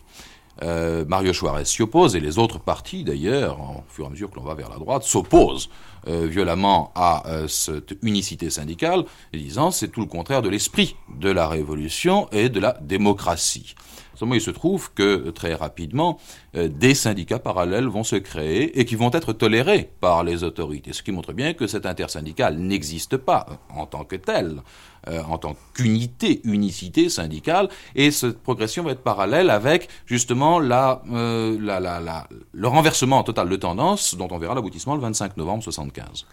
Euh, 0.63 1.05
Mario 1.07 1.33
Suarez 1.33 1.65
s'y 1.65 1.81
oppose, 1.81 2.15
et 2.15 2.19
les 2.19 2.37
autres 2.37 2.59
partis 2.59 3.03
d'ailleurs, 3.03 3.59
au 3.59 3.83
fur 3.87 4.05
et 4.05 4.07
à 4.07 4.09
mesure 4.09 4.29
que 4.29 4.35
l'on 4.35 4.43
va 4.43 4.55
vers 4.55 4.69
la 4.69 4.77
droite, 4.77 5.03
s'opposent 5.03 5.69
euh, 6.07 6.27
violemment 6.27 6.91
à 6.95 7.27
euh, 7.27 7.47
cette 7.47 7.95
unicité 8.03 8.49
syndicale, 8.49 9.03
disant 9.33 9.71
c'est 9.71 9.89
tout 9.89 10.01
le 10.01 10.05
contraire 10.05 10.41
de 10.41 10.49
l'esprit 10.49 10.95
de 11.17 11.29
la 11.29 11.47
révolution 11.47 12.29
et 12.31 12.49
de 12.49 12.59
la 12.59 12.77
démocratie. 12.81 13.75
Seulement, 14.19 14.35
il 14.35 14.41
se 14.41 14.51
trouve 14.51 14.91
que 14.93 15.29
très 15.29 15.53
rapidement, 15.53 16.19
euh, 16.57 16.67
des 16.67 16.93
syndicats 16.93 17.39
parallèles 17.39 17.87
vont 17.87 18.03
se 18.03 18.17
créer 18.17 18.77
et 18.77 18.83
qui 18.83 18.97
vont 18.97 19.11
être 19.13 19.31
tolérés 19.31 19.89
par 20.01 20.25
les 20.25 20.43
autorités, 20.43 20.91
ce 20.91 21.01
qui 21.01 21.13
montre 21.13 21.31
bien 21.31 21.53
que 21.53 21.67
cet 21.67 21.85
intersyndicale 21.85 22.57
n'existe 22.57 23.15
pas 23.15 23.45
en 23.73 23.85
tant 23.85 24.03
que 24.03 24.17
tel, 24.17 24.61
euh, 25.07 25.23
en 25.23 25.37
tant 25.37 25.55
qu'unité, 25.73 26.41
unicité 26.43 27.07
syndicale, 27.07 27.69
et 27.95 28.11
cette 28.11 28.39
progression 28.43 28.83
va 28.83 28.91
être 28.91 29.03
parallèle 29.03 29.49
avec 29.49 29.87
justement 30.05 30.59
la, 30.59 31.01
euh, 31.13 31.57
la, 31.61 31.79
la, 31.79 32.01
la, 32.01 32.27
le 32.51 32.67
renversement 32.67 33.23
total 33.23 33.47
de 33.47 33.55
tendance 33.55 34.15
dont 34.15 34.27
on 34.31 34.37
verra 34.37 34.53
l'aboutissement 34.53 34.95
le 34.95 35.01
25 35.01 35.37
novembre 35.37 35.63
75. 35.63 36.25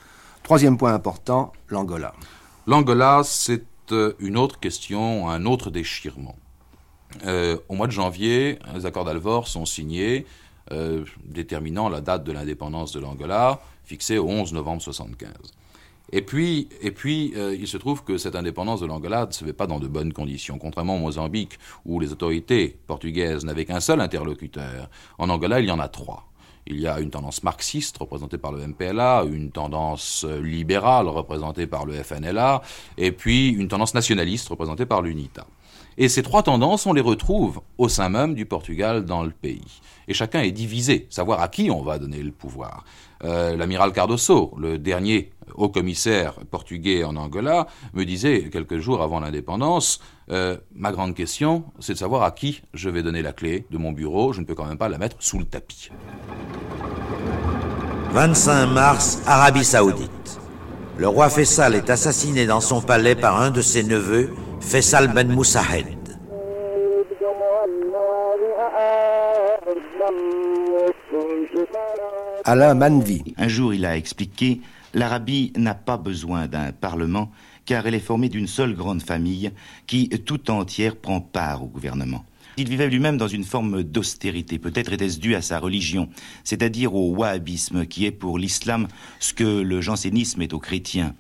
Troisième 0.43 0.77
point 0.77 0.93
important, 0.93 1.53
l'Angola. 1.69 2.15
L'Angola, 2.67 3.23
c'est 3.23 3.65
une 4.19 4.37
autre 4.37 4.59
question, 4.59 5.31
un 5.31 5.47
autre 5.47 5.71
déchirement. 5.71 6.35
Euh, 7.25 7.59
au 7.69 7.75
mois 7.75 7.87
de 7.87 7.93
janvier, 7.93 8.59
les 8.75 8.87
accords 8.87 9.05
d'Alvor 9.05 9.49
sont 9.49 9.65
signés, 9.65 10.27
euh, 10.73 11.05
déterminant 11.25 11.89
la 11.89 12.01
date 12.01 12.25
de 12.25 12.33
l'indépendance 12.33 12.93
de 12.93 13.01
l'Angola, 13.01 13.61
fixée 13.85 14.19
au 14.19 14.29
11 14.29 14.53
novembre 14.53 14.83
75. 14.83 15.31
Et 16.13 16.23
puis, 16.23 16.69
et 16.83 16.93
puis 16.93 17.33
euh, 17.37 17.57
il 17.59 17.67
se 17.67 17.77
trouve 17.77 18.05
que 18.05 18.17
cette 18.17 18.37
indépendance 18.37 18.81
de 18.81 18.87
l'Angola 18.87 19.27
ne 19.27 19.33
se 19.33 19.45
fait 19.45 19.53
pas 19.53 19.67
dans 19.67 19.81
de 19.81 19.89
bonnes 19.89 20.13
conditions. 20.13 20.59
Contrairement 20.59 20.97
au 20.97 21.01
Mozambique, 21.01 21.59
où 21.85 21.99
les 21.99 22.13
autorités 22.13 22.77
portugaises 22.87 23.45
n'avaient 23.45 23.65
qu'un 23.65 23.81
seul 23.81 24.01
interlocuteur, 24.01 24.89
en 25.19 25.29
Angola, 25.29 25.61
il 25.61 25.67
y 25.67 25.71
en 25.71 25.81
a 25.81 25.89
trois. 25.89 26.29
Il 26.69 26.81
y 26.81 26.89
a 26.89 26.99
une 26.99 27.11
tendance 27.11 27.45
marxiste 27.45 27.99
représentée 27.99 28.39
par 28.39 28.51
le 28.51 28.67
MPLA, 28.67 29.25
une 29.25 29.53
tendance 29.53 30.25
libérale 30.25 31.07
représentée 31.07 31.69
par 31.69 31.87
le 31.87 31.95
FNLA, 31.95 32.61
et 32.99 33.13
puis 33.13 33.51
une 33.51 33.69
tendance 33.69 33.95
nationaliste 33.95 34.49
représentée 34.49 34.85
par 34.85 35.01
l'UNITA. 35.01 35.47
Et 35.99 36.09
ces 36.09 36.23
trois 36.23 36.43
tendances, 36.43 36.87
on 36.87 36.93
les 36.93 37.01
retrouve 37.01 37.61
au 37.79 37.89
sein 37.89 38.09
même 38.09 38.35
du 38.35 38.45
Portugal 38.45 39.05
dans 39.05 39.23
le 39.23 39.31
pays. 39.31 39.81
Et 40.09 40.15
chacun 40.15 40.43
est 40.43 40.53
divisé, 40.53 41.07
savoir 41.09 41.41
à 41.41 41.49
qui 41.49 41.71
on 41.71 41.83
va 41.83 41.99
donner 41.99 42.23
le 42.23 42.33
pouvoir. 42.33 42.85
Euh, 43.25 43.57
L'amiral 43.57 43.93
Cardoso, 43.93 44.55
le 44.59 44.79
dernier 44.79 45.31
haut 45.55 45.71
commissaire 45.71 46.35
portugais 46.51 47.03
en 47.03 47.17
Angola, 47.17 47.67
me 47.95 48.05
disait 48.05 48.51
quelques 48.53 48.79
jours 48.79 49.03
avant 49.03 49.21
l'indépendance, 49.21 50.01
euh, 50.31 50.59
ma 50.75 50.93
grande 50.93 51.15
question, 51.15 51.65
c'est 51.79 51.95
de 51.95 51.99
savoir 51.99 52.23
à 52.25 52.31
qui 52.31 52.63
je 52.75 52.91
vais 52.91 53.03
donner 53.03 53.23
la 53.23 53.33
clé 53.33 53.65
de 53.71 53.79
mon 53.79 53.93
bureau, 53.93 54.33
je 54.33 54.41
ne 54.41 54.47
peux 54.47 54.55
quand 54.55 54.67
même 54.67 54.79
pas 54.79 54.91
la 54.91 54.99
mettre 54.99 55.17
sous 55.21 55.39
le 55.39 55.45
tapis. 55.45 55.91
25 58.13 58.67
mars, 58.67 59.23
Arabie 59.27 59.65
Saoudite. 59.65 60.41
Le 60.99 61.09
roi 61.09 61.29
Faisal 61.29 61.75
est 61.75 61.91
assassiné 61.91 62.47
dans 62.47 62.61
son 62.61 62.81
palais 62.81 63.15
par 63.15 63.41
un 63.41 63.51
de 63.51 63.61
ses 63.61 63.83
neveux, 63.83 64.31
Faisal 64.61 65.13
Ben 65.13 65.29
Moussahed. 65.29 65.87
Alain 72.45 72.75
Manvi. 72.75 73.35
Un 73.37 73.49
jour, 73.49 73.75
il 73.75 73.85
a 73.85 73.97
expliqué 73.97 74.61
l'Arabie 74.95 75.53
n'a 75.57 75.75
pas 75.75 75.97
besoin 75.97 76.47
d'un 76.47 76.73
parlement 76.73 77.31
car 77.65 77.87
elle 77.87 77.95
est 77.95 78.01
formée 78.01 78.29
d'une 78.29 78.47
seule 78.47 78.75
grande 78.75 79.03
famille 79.03 79.51
qui 79.87 80.09
tout 80.09 80.51
entière 80.51 80.97
prend 80.97 81.21
part 81.21 81.63
au 81.63 81.67
gouvernement. 81.67 82.25
Il 82.59 82.71
vivait 82.71 82.89
lui-même 82.89 83.19
dans 83.19 83.29
une 83.29 83.45
forme 83.45 83.83
d'austérité. 83.83 84.59
Peut-être 84.59 84.93
était-ce 84.93 85.19
dû 85.19 85.35
à 85.35 85.43
sa 85.43 85.59
religion, 85.59 86.09
c'est-à-dire 86.43 86.95
au 86.95 87.15
wahhabisme, 87.15 87.85
qui 87.85 88.07
est 88.07 88.13
pour 88.13 88.39
l'islam 88.39 88.89
ce 89.21 89.35
que 89.35 89.45
le 89.45 89.83
jansénisme 89.83 90.41
est 90.41 90.55
aux 90.55 90.59
chrétiens, 90.59 91.15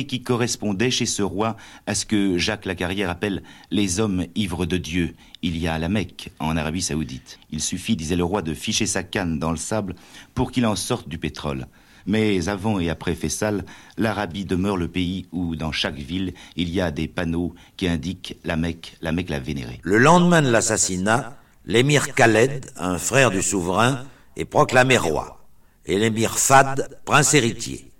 qui 0.00 0.22
correspondait 0.22 0.90
chez 0.90 1.06
ce 1.06 1.22
roi 1.22 1.56
à 1.86 1.94
ce 1.94 2.06
que 2.06 2.38
Jacques 2.38 2.66
Lacarrière 2.66 3.10
appelle 3.10 3.42
les 3.70 4.00
hommes 4.00 4.26
ivres 4.34 4.66
de 4.66 4.76
Dieu. 4.76 5.14
Il 5.42 5.58
y 5.58 5.68
a 5.68 5.74
à 5.74 5.78
la 5.78 5.88
Mecque, 5.88 6.30
en 6.38 6.56
Arabie 6.56 6.82
saoudite. 6.82 7.38
Il 7.50 7.60
suffit, 7.60 7.96
disait 7.96 8.16
le 8.16 8.24
roi, 8.24 8.42
de 8.42 8.54
ficher 8.54 8.86
sa 8.86 9.02
canne 9.02 9.38
dans 9.38 9.50
le 9.50 9.56
sable 9.56 9.94
pour 10.34 10.50
qu'il 10.50 10.66
en 10.66 10.76
sorte 10.76 11.08
du 11.08 11.18
pétrole. 11.18 11.66
Mais 12.06 12.48
avant 12.48 12.80
et 12.80 12.90
après 12.90 13.14
Fessal, 13.14 13.64
l'Arabie 13.96 14.44
demeure 14.44 14.76
le 14.76 14.88
pays 14.88 15.26
où, 15.30 15.54
dans 15.54 15.72
chaque 15.72 15.98
ville, 15.98 16.34
il 16.56 16.68
y 16.70 16.80
a 16.80 16.90
des 16.90 17.06
panneaux 17.06 17.54
qui 17.76 17.86
indiquent 17.86 18.36
la 18.44 18.56
Mecque, 18.56 18.96
la 19.02 19.12
Mecque 19.12 19.30
la 19.30 19.38
vénérée. 19.38 19.80
Le 19.82 19.98
lendemain 19.98 20.42
de 20.42 20.50
l'assassinat, 20.50 21.36
l'émir 21.64 22.14
Khaled, 22.14 22.66
un 22.76 22.98
frère 22.98 23.30
du 23.30 23.42
souverain, 23.42 24.04
est 24.36 24.44
proclamé 24.44 24.96
roi, 24.96 25.44
et 25.86 25.98
l'émir 25.98 26.38
Fad, 26.38 26.98
prince 27.04 27.34
héritier. 27.34 27.92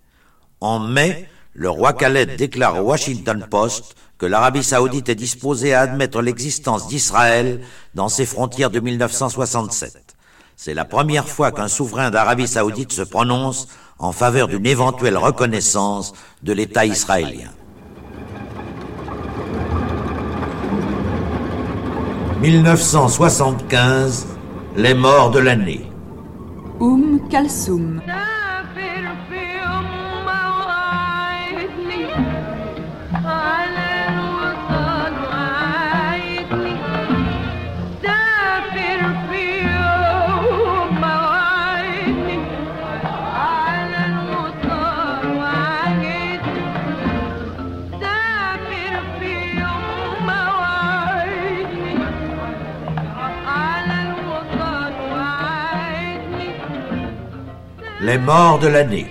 En 0.60 0.80
mai, 0.80 1.28
le 1.54 1.68
roi 1.68 1.92
Khaled 1.92 2.36
déclare 2.36 2.78
au 2.78 2.88
Washington 2.88 3.46
Post 3.50 3.94
que 4.18 4.26
l'Arabie 4.26 4.62
saoudite 4.62 5.08
est 5.08 5.14
disposée 5.14 5.74
à 5.74 5.80
admettre 5.80 6.22
l'existence 6.22 6.88
d'Israël 6.88 7.60
dans 7.94 8.08
ses 8.08 8.24
frontières 8.24 8.70
de 8.70 8.80
1967. 8.80 10.16
C'est 10.56 10.74
la 10.74 10.84
première 10.84 11.28
fois 11.28 11.52
qu'un 11.52 11.68
souverain 11.68 12.10
d'Arabie 12.10 12.48
saoudite 12.48 12.92
se 12.92 13.02
prononce 13.02 13.68
en 13.98 14.12
faveur 14.12 14.48
d'une 14.48 14.66
éventuelle 14.66 15.16
reconnaissance 15.16 16.12
de 16.42 16.52
l'État 16.52 16.86
israélien. 16.86 17.50
1975, 22.40 24.26
les 24.76 24.94
morts 24.94 25.30
de 25.30 25.38
l'année. 25.38 25.88
Kalsoum. 27.30 28.02
Les 58.02 58.18
morts 58.18 58.58
de 58.58 58.66
l'année. 58.66 59.06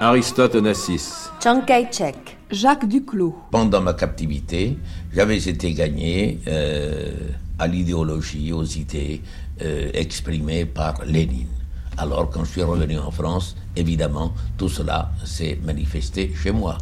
Aristote 0.00 0.56
Onassis. 0.56 1.30
Chiang 1.40 1.60
Kai-shek. 1.64 2.16
Jacques 2.50 2.88
Duclos. 2.88 3.36
Pendant 3.52 3.80
ma 3.80 3.94
captivité, 3.94 4.76
j'avais 5.14 5.36
été 5.36 5.72
gagné 5.74 6.40
euh, 6.48 7.12
à 7.60 7.68
l'idéologie, 7.68 8.52
aux 8.52 8.64
idées 8.64 9.22
euh, 9.62 9.90
exprimées 9.94 10.64
par 10.64 11.04
Lénine. 11.04 11.46
Alors, 11.96 12.30
quand 12.30 12.42
je 12.42 12.50
suis 12.50 12.64
revenu 12.64 12.98
en 12.98 13.12
France, 13.12 13.54
évidemment, 13.76 14.34
tout 14.58 14.68
cela 14.68 15.12
s'est 15.24 15.60
manifesté 15.64 16.32
chez 16.34 16.50
moi. 16.50 16.78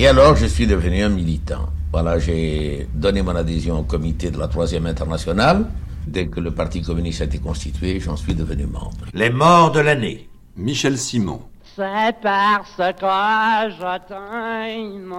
Et 0.00 0.08
alors, 0.08 0.34
je 0.34 0.46
suis 0.46 0.66
devenu 0.66 1.00
un 1.04 1.10
militant. 1.10 1.68
Voilà, 1.92 2.18
j'ai 2.18 2.88
donné 2.92 3.22
mon 3.22 3.36
adhésion 3.36 3.78
au 3.78 3.84
comité 3.84 4.32
de 4.32 4.38
la 4.40 4.48
Troisième 4.48 4.86
Internationale. 4.86 5.64
Dès 6.08 6.26
que 6.26 6.40
le 6.40 6.50
Parti 6.50 6.82
communiste 6.82 7.20
a 7.20 7.26
été 7.26 7.38
constitué, 7.38 8.00
j'en 8.00 8.16
suis 8.16 8.34
devenu 8.34 8.66
membre. 8.66 9.06
Les 9.14 9.30
morts 9.30 9.70
de 9.70 9.78
l'année. 9.78 10.28
Michel 10.56 10.96
Simon. 10.98 11.40
C'est 11.76 12.14
parce 12.22 12.76
que 12.76 12.82
je 12.82 13.98
t'aime 14.06 15.10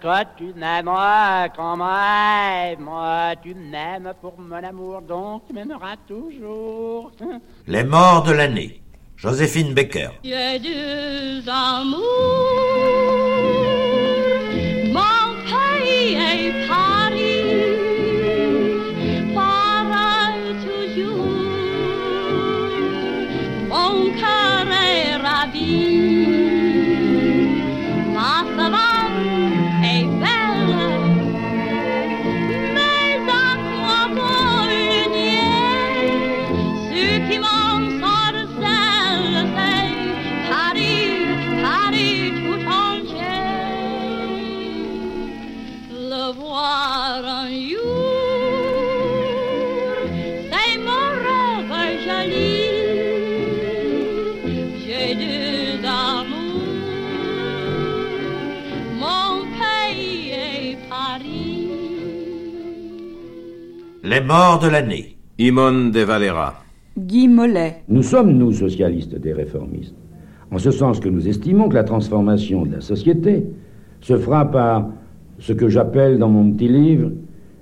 que 0.00 0.36
tu 0.36 0.54
m'aimes 0.56 0.90
quand 1.56 1.76
même. 1.76 2.80
Moi, 2.80 3.34
tu 3.42 3.54
m'aimes 3.54 4.12
pour 4.20 4.38
mon 4.38 4.62
amour, 4.62 5.02
donc 5.02 5.42
tu 5.48 5.52
m'aimeras 5.52 5.96
toujours. 6.06 7.10
Les 7.66 7.82
morts 7.82 8.22
de 8.22 8.32
l'année. 8.32 8.80
Joséphine 9.16 9.74
Becker. 9.74 10.10
J'ai 10.24 10.58
deux 10.60 11.42
amours, 11.50 12.00
mon 14.86 15.34
pays 15.44 16.14
est 16.14 16.68
Paris, 16.68 16.89
est 25.54 26.19
Les 64.10 64.20
morts 64.20 64.58
de 64.58 64.66
l'année. 64.66 65.16
Imon 65.38 65.90
de 65.90 66.00
Valera. 66.00 66.64
Guy 66.98 67.28
Mollet. 67.28 67.84
Nous 67.88 68.02
sommes, 68.02 68.32
nous, 68.32 68.50
socialistes, 68.50 69.14
des 69.14 69.32
réformistes, 69.32 69.94
en 70.50 70.58
ce 70.58 70.72
sens 70.72 70.98
que 70.98 71.08
nous 71.08 71.28
estimons 71.28 71.68
que 71.68 71.76
la 71.76 71.84
transformation 71.84 72.66
de 72.66 72.72
la 72.72 72.80
société 72.80 73.46
se 74.00 74.16
fera 74.16 74.50
par 74.50 74.88
ce 75.38 75.52
que 75.52 75.68
j'appelle 75.68 76.18
dans 76.18 76.28
mon 76.28 76.50
petit 76.50 76.66
livre 76.66 77.12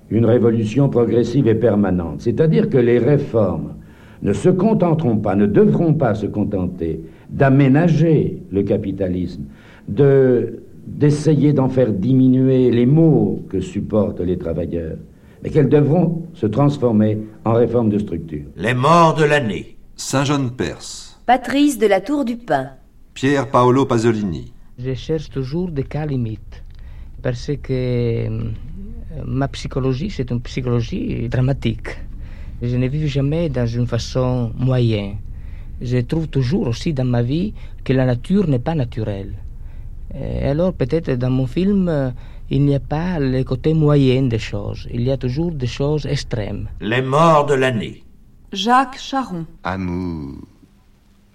une 0.08 0.24
révolution 0.24 0.88
progressive 0.88 1.48
et 1.48 1.54
permanente. 1.54 2.22
C'est-à-dire 2.22 2.70
que 2.70 2.78
les 2.78 2.96
réformes 2.96 3.74
ne 4.22 4.32
se 4.32 4.48
contenteront 4.48 5.18
pas, 5.18 5.34
ne 5.34 5.44
devront 5.44 5.92
pas 5.92 6.14
se 6.14 6.24
contenter 6.24 7.02
d'aménager 7.28 8.38
le 8.50 8.62
capitalisme, 8.62 9.42
de 9.86 10.62
d'essayer 10.86 11.52
d'en 11.52 11.68
faire 11.68 11.92
diminuer 11.92 12.70
les 12.70 12.86
maux 12.86 13.42
que 13.50 13.60
supportent 13.60 14.22
les 14.22 14.38
travailleurs, 14.38 14.96
mais 15.42 15.50
qu'elles 15.50 15.68
devront 15.68 16.26
se 16.34 16.46
transformer 16.46 17.18
en 17.44 17.54
réformes 17.54 17.90
de 17.90 17.98
structure. 17.98 18.46
Les 18.56 18.74
morts 18.74 19.14
de 19.14 19.24
l'année. 19.24 19.76
Saint-Jean-de-Perse. 19.96 21.20
Patrice 21.26 21.78
de 21.78 21.86
la 21.86 22.00
Tour 22.00 22.24
du 22.24 22.36
Pin. 22.36 22.70
Pierre 23.14 23.48
Paolo 23.48 23.84
Pasolini. 23.84 24.52
Je 24.78 24.94
cherche 24.94 25.28
toujours 25.28 25.70
des 25.70 25.82
cas 25.82 26.06
limites 26.06 26.62
parce 27.22 27.50
que 27.62 27.72
euh, 27.72 28.40
ma 29.26 29.48
psychologie, 29.48 30.10
c'est 30.10 30.30
une 30.30 30.40
psychologie 30.40 31.28
dramatique. 31.28 31.98
Je 32.62 32.76
ne 32.76 32.86
vis 32.86 33.08
jamais 33.08 33.48
dans 33.48 33.66
une 33.66 33.86
façon 33.86 34.52
moyenne. 34.56 35.16
Je 35.80 35.98
trouve 35.98 36.28
toujours 36.28 36.68
aussi 36.68 36.92
dans 36.92 37.04
ma 37.04 37.22
vie 37.22 37.54
que 37.84 37.92
la 37.92 38.04
nature 38.04 38.48
n'est 38.48 38.58
pas 38.58 38.74
naturelle. 38.74 39.34
Et 40.14 40.44
alors 40.46 40.72
peut-être 40.72 41.12
dans 41.12 41.30
mon 41.30 41.46
film, 41.46 41.88
euh, 41.88 42.10
il 42.50 42.64
n'y 42.64 42.74
a 42.74 42.80
pas 42.80 43.18
le 43.18 43.42
côté 43.44 43.74
moyen 43.74 44.22
des 44.22 44.38
choses. 44.38 44.88
Il 44.90 45.02
y 45.02 45.10
a 45.10 45.16
toujours 45.16 45.52
des 45.52 45.66
choses 45.66 46.06
extrêmes. 46.06 46.68
Les 46.80 47.02
morts 47.02 47.46
de 47.46 47.54
l'année. 47.54 48.04
Jacques 48.52 48.98
Charon. 48.98 49.46
Amour, 49.64 50.38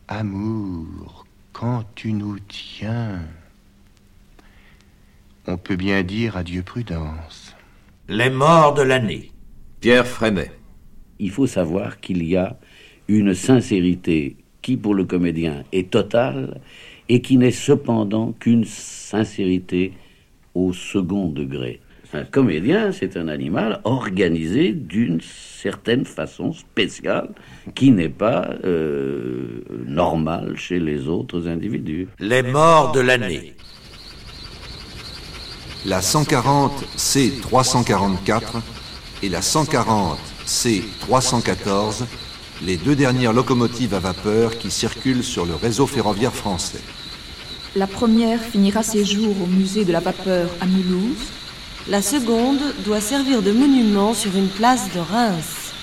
amour, 0.08 1.26
quand 1.52 1.84
tu 1.94 2.14
nous 2.14 2.40
tiens, 2.40 3.22
on 5.46 5.58
peut 5.58 5.76
bien 5.76 6.02
dire 6.02 6.38
adieu 6.38 6.64
prudence. 6.64 7.56
Les 8.10 8.32
morts 8.32 8.74
de 8.74 8.82
l'année. 8.82 9.32
Pierre 9.80 10.08
Freinet. 10.08 10.52
Il 11.20 11.30
faut 11.30 11.48
savoir 11.48 12.00
qu'il 12.00 12.24
y 12.24 12.36
a 12.36 12.58
une 13.08 13.34
sincérité 13.36 14.38
qui, 14.62 14.78
pour 14.78 14.96
le 14.96 15.06
comédien, 15.06 15.64
est 15.72 15.92
totale 15.92 16.60
et 17.08 17.22
qui 17.22 17.38
n'est 17.38 17.52
cependant 17.52 18.32
qu'une 18.32 18.66
sincérité 18.66 19.94
au 20.56 20.74
second 20.74 21.28
degré. 21.28 21.82
Un 22.16 22.26
comédien, 22.26 22.92
c'est 22.92 23.18
un 23.18 23.28
animal 23.28 23.82
organisé 23.86 24.72
d'une 24.72 25.20
certaine 25.20 26.06
façon 26.06 26.54
spéciale 26.54 27.30
qui 27.74 27.90
n'est 27.90 28.08
pas 28.08 28.52
euh, 28.66 29.64
normale 29.88 30.56
chez 30.56 30.80
les 30.80 31.08
autres 31.08 31.48
individus. 31.48 32.08
Les 32.20 32.44
morts 32.44 32.92
de 32.92 33.00
l'année. 33.00 33.56
La 35.86 36.02
140 36.02 36.72
C344 36.98 38.62
et 39.24 39.30
la 39.30 39.42
140 39.42 40.20
C314, 40.46 42.06
les 42.64 42.78
deux 42.78 42.96
dernières 42.96 43.34
locomotives 43.34 43.96
à 43.96 44.00
vapeur 44.00 44.58
qui 44.60 44.70
circulent 44.70 45.24
sur 45.24 45.46
le 45.46 45.56
réseau 45.56 45.88
ferroviaire 45.88 46.34
français. 46.34 46.82
La 47.76 47.88
première 47.88 48.40
finira 48.40 48.84
ses 48.84 49.04
jours 49.04 49.36
au 49.44 49.48
musée 49.48 49.84
de 49.84 49.92
la 49.92 50.00
vapeur 50.00 50.48
à 50.62 50.68
Mulhouse. 50.68 51.32
La 51.90 52.04
seconde 52.04 52.60
doit 52.86 53.02
servir 53.02 53.42
de 53.42 53.52
monument 53.52 54.14
sur 54.14 54.36
une 54.38 54.48
place 54.48 54.94
de 54.94 55.00
Reims. 55.00 55.74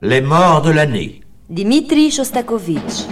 Les 0.00 0.22
morts 0.22 0.62
de 0.62 0.70
l'année. 0.70 1.20
Dimitri 1.50 2.10
Shostakovich. 2.10 3.04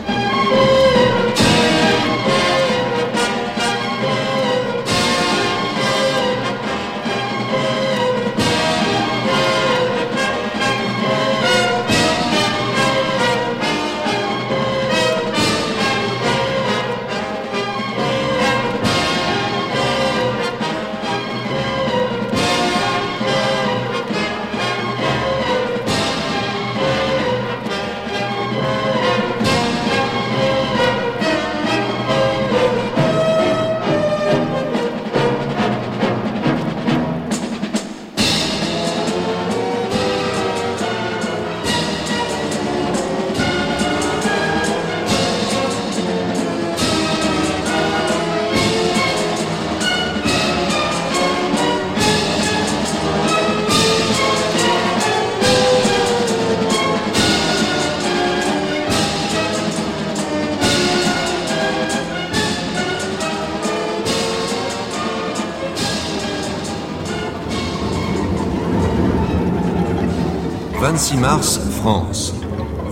Mars, 71.27 71.59
France. 71.81 72.35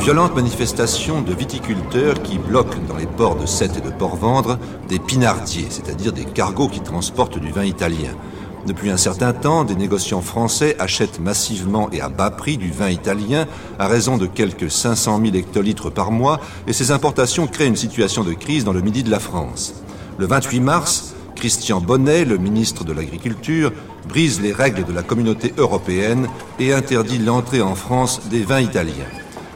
Violente 0.01 0.35
manifestation 0.35 1.23
de 1.23 1.33
viticulteurs 1.33 2.21
qui 2.21 2.37
bloquent 2.37 2.81
dans 2.89 2.97
les 2.97 3.07
ports 3.07 3.37
de 3.37 3.47
Sète 3.47 3.77
et 3.77 3.81
de 3.81 3.91
Port-Vendre 3.91 4.59
des 4.89 4.99
pinardiers, 4.99 5.69
c'est-à-dire 5.71 6.13
des 6.13 6.25
cargos 6.25 6.67
qui 6.67 6.81
transportent 6.81 7.39
du 7.39 7.53
vin 7.53 7.63
italien. 7.63 8.11
Depuis 8.67 8.91
un 8.91 8.97
certain 8.97 9.33
temps, 9.33 9.63
des 9.63 9.77
négociants 9.77 10.21
français 10.21 10.75
achètent 10.81 11.21
massivement 11.21 11.89
et 11.93 12.01
à 12.01 12.09
bas 12.09 12.33
prix 12.33 12.57
du 12.57 12.73
vin 12.73 12.89
italien 12.89 13.47
à 13.79 13.87
raison 13.87 14.17
de 14.17 14.27
quelques 14.27 14.69
500 14.69 15.21
000 15.25 15.37
hectolitres 15.37 15.93
par 15.93 16.11
mois 16.11 16.41
et 16.67 16.73
ces 16.73 16.91
importations 16.91 17.47
créent 17.47 17.69
une 17.69 17.77
situation 17.77 18.25
de 18.25 18.33
crise 18.33 18.65
dans 18.65 18.73
le 18.73 18.81
midi 18.81 19.05
de 19.05 19.13
la 19.13 19.21
France. 19.21 19.75
Le 20.19 20.27
28 20.27 20.59
mars, 20.59 21.15
Christian 21.37 21.81
Bonnet, 21.81 22.25
le 22.25 22.39
ministre 22.39 22.83
de 22.83 22.93
l'Agriculture, 22.93 23.71
brise 24.07 24.41
les 24.41 24.53
règles 24.53 24.85
de 24.85 24.93
la 24.93 25.03
communauté 25.03 25.53
européenne 25.57 26.29
et 26.59 26.73
interdit 26.73 27.19
l'entrée 27.19 27.63
en 27.63 27.75
France 27.75 28.23
des 28.31 28.43
vins 28.43 28.61
italiens. 28.61 29.11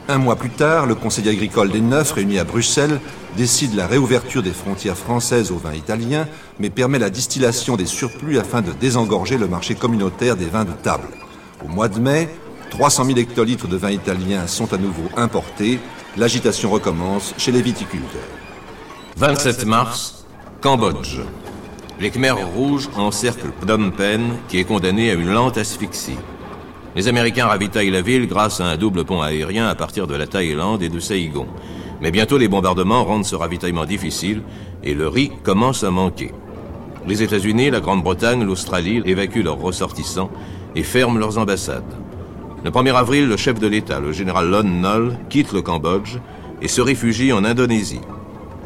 Un 0.07 0.17
mois 0.17 0.35
plus 0.35 0.49
tard, 0.49 0.87
le 0.87 0.95
Conseil 0.95 1.29
agricole 1.29 1.69
des 1.69 1.81
Neufs, 1.81 2.11
réuni 2.11 2.39
à 2.39 2.43
Bruxelles, 2.43 2.99
décide 3.37 3.75
la 3.75 3.85
réouverture 3.85 4.41
des 4.41 4.51
frontières 4.51 4.97
françaises 4.97 5.51
aux 5.51 5.57
vins 5.57 5.75
italiens, 5.75 6.27
mais 6.59 6.71
permet 6.71 6.97
la 6.97 7.11
distillation 7.11 7.77
des 7.77 7.85
surplus 7.85 8.39
afin 8.39 8.61
de 8.61 8.71
désengorger 8.71 9.37
le 9.37 9.47
marché 9.47 9.75
communautaire 9.75 10.35
des 10.35 10.47
vins 10.47 10.65
de 10.65 10.71
table. 10.71 11.07
Au 11.63 11.67
mois 11.67 11.89
de 11.89 11.99
mai, 11.99 12.27
300 12.71 13.05
000 13.05 13.19
hectolitres 13.19 13.67
de 13.67 13.77
vins 13.77 13.91
italiens 13.91 14.47
sont 14.47 14.73
à 14.73 14.77
nouveau 14.77 15.09
importés. 15.15 15.79
L'agitation 16.17 16.71
recommence 16.71 17.33
chez 17.37 17.51
les 17.51 17.61
viticulteurs. 17.61 18.21
27 19.17 19.65
mars, 19.65 20.25
Cambodge. 20.61 21.19
Les 22.01 22.11
Khmers 22.11 22.47
rouges 22.55 22.89
encerclent 22.95 23.51
Phnom 23.59 23.91
Penh, 23.91 24.37
qui 24.47 24.57
est 24.57 24.63
condamné 24.63 25.11
à 25.11 25.15
une 25.15 25.33
lente 25.33 25.57
asphyxie. 25.57 26.15
Les 26.95 27.09
Américains 27.09 27.47
ravitaillent 27.47 27.91
la 27.91 28.01
ville 28.01 28.25
grâce 28.25 28.61
à 28.61 28.67
un 28.67 28.77
double 28.77 29.03
pont 29.03 29.21
aérien 29.21 29.67
à 29.67 29.75
partir 29.75 30.07
de 30.07 30.15
la 30.15 30.25
Thaïlande 30.25 30.81
et 30.81 30.87
de 30.87 31.01
Saïgon. 31.01 31.45
Mais 31.99 32.11
bientôt 32.11 32.37
les 32.37 32.47
bombardements 32.47 33.03
rendent 33.03 33.25
ce 33.25 33.35
ravitaillement 33.35 33.83
difficile 33.83 34.43
et 34.81 34.93
le 34.93 35.09
riz 35.09 35.33
commence 35.43 35.83
à 35.83 35.91
manquer. 35.91 36.31
Les 37.05 37.21
États-Unis, 37.21 37.69
la 37.69 37.81
Grande-Bretagne, 37.81 38.45
l'Australie 38.45 39.01
évacuent 39.03 39.43
leurs 39.43 39.59
ressortissants 39.59 40.31
et 40.77 40.83
ferment 40.83 41.19
leurs 41.19 41.37
ambassades. 41.37 41.83
Le 42.63 42.71
1er 42.71 42.95
avril, 42.95 43.27
le 43.27 43.35
chef 43.35 43.59
de 43.59 43.67
l'État, 43.67 43.99
le 43.99 44.13
général 44.13 44.49
Lon 44.49 44.63
Nol, 44.63 45.17
quitte 45.29 45.51
le 45.51 45.61
Cambodge 45.61 46.15
et 46.61 46.69
se 46.69 46.79
réfugie 46.79 47.33
en 47.33 47.43
Indonésie. 47.43 47.99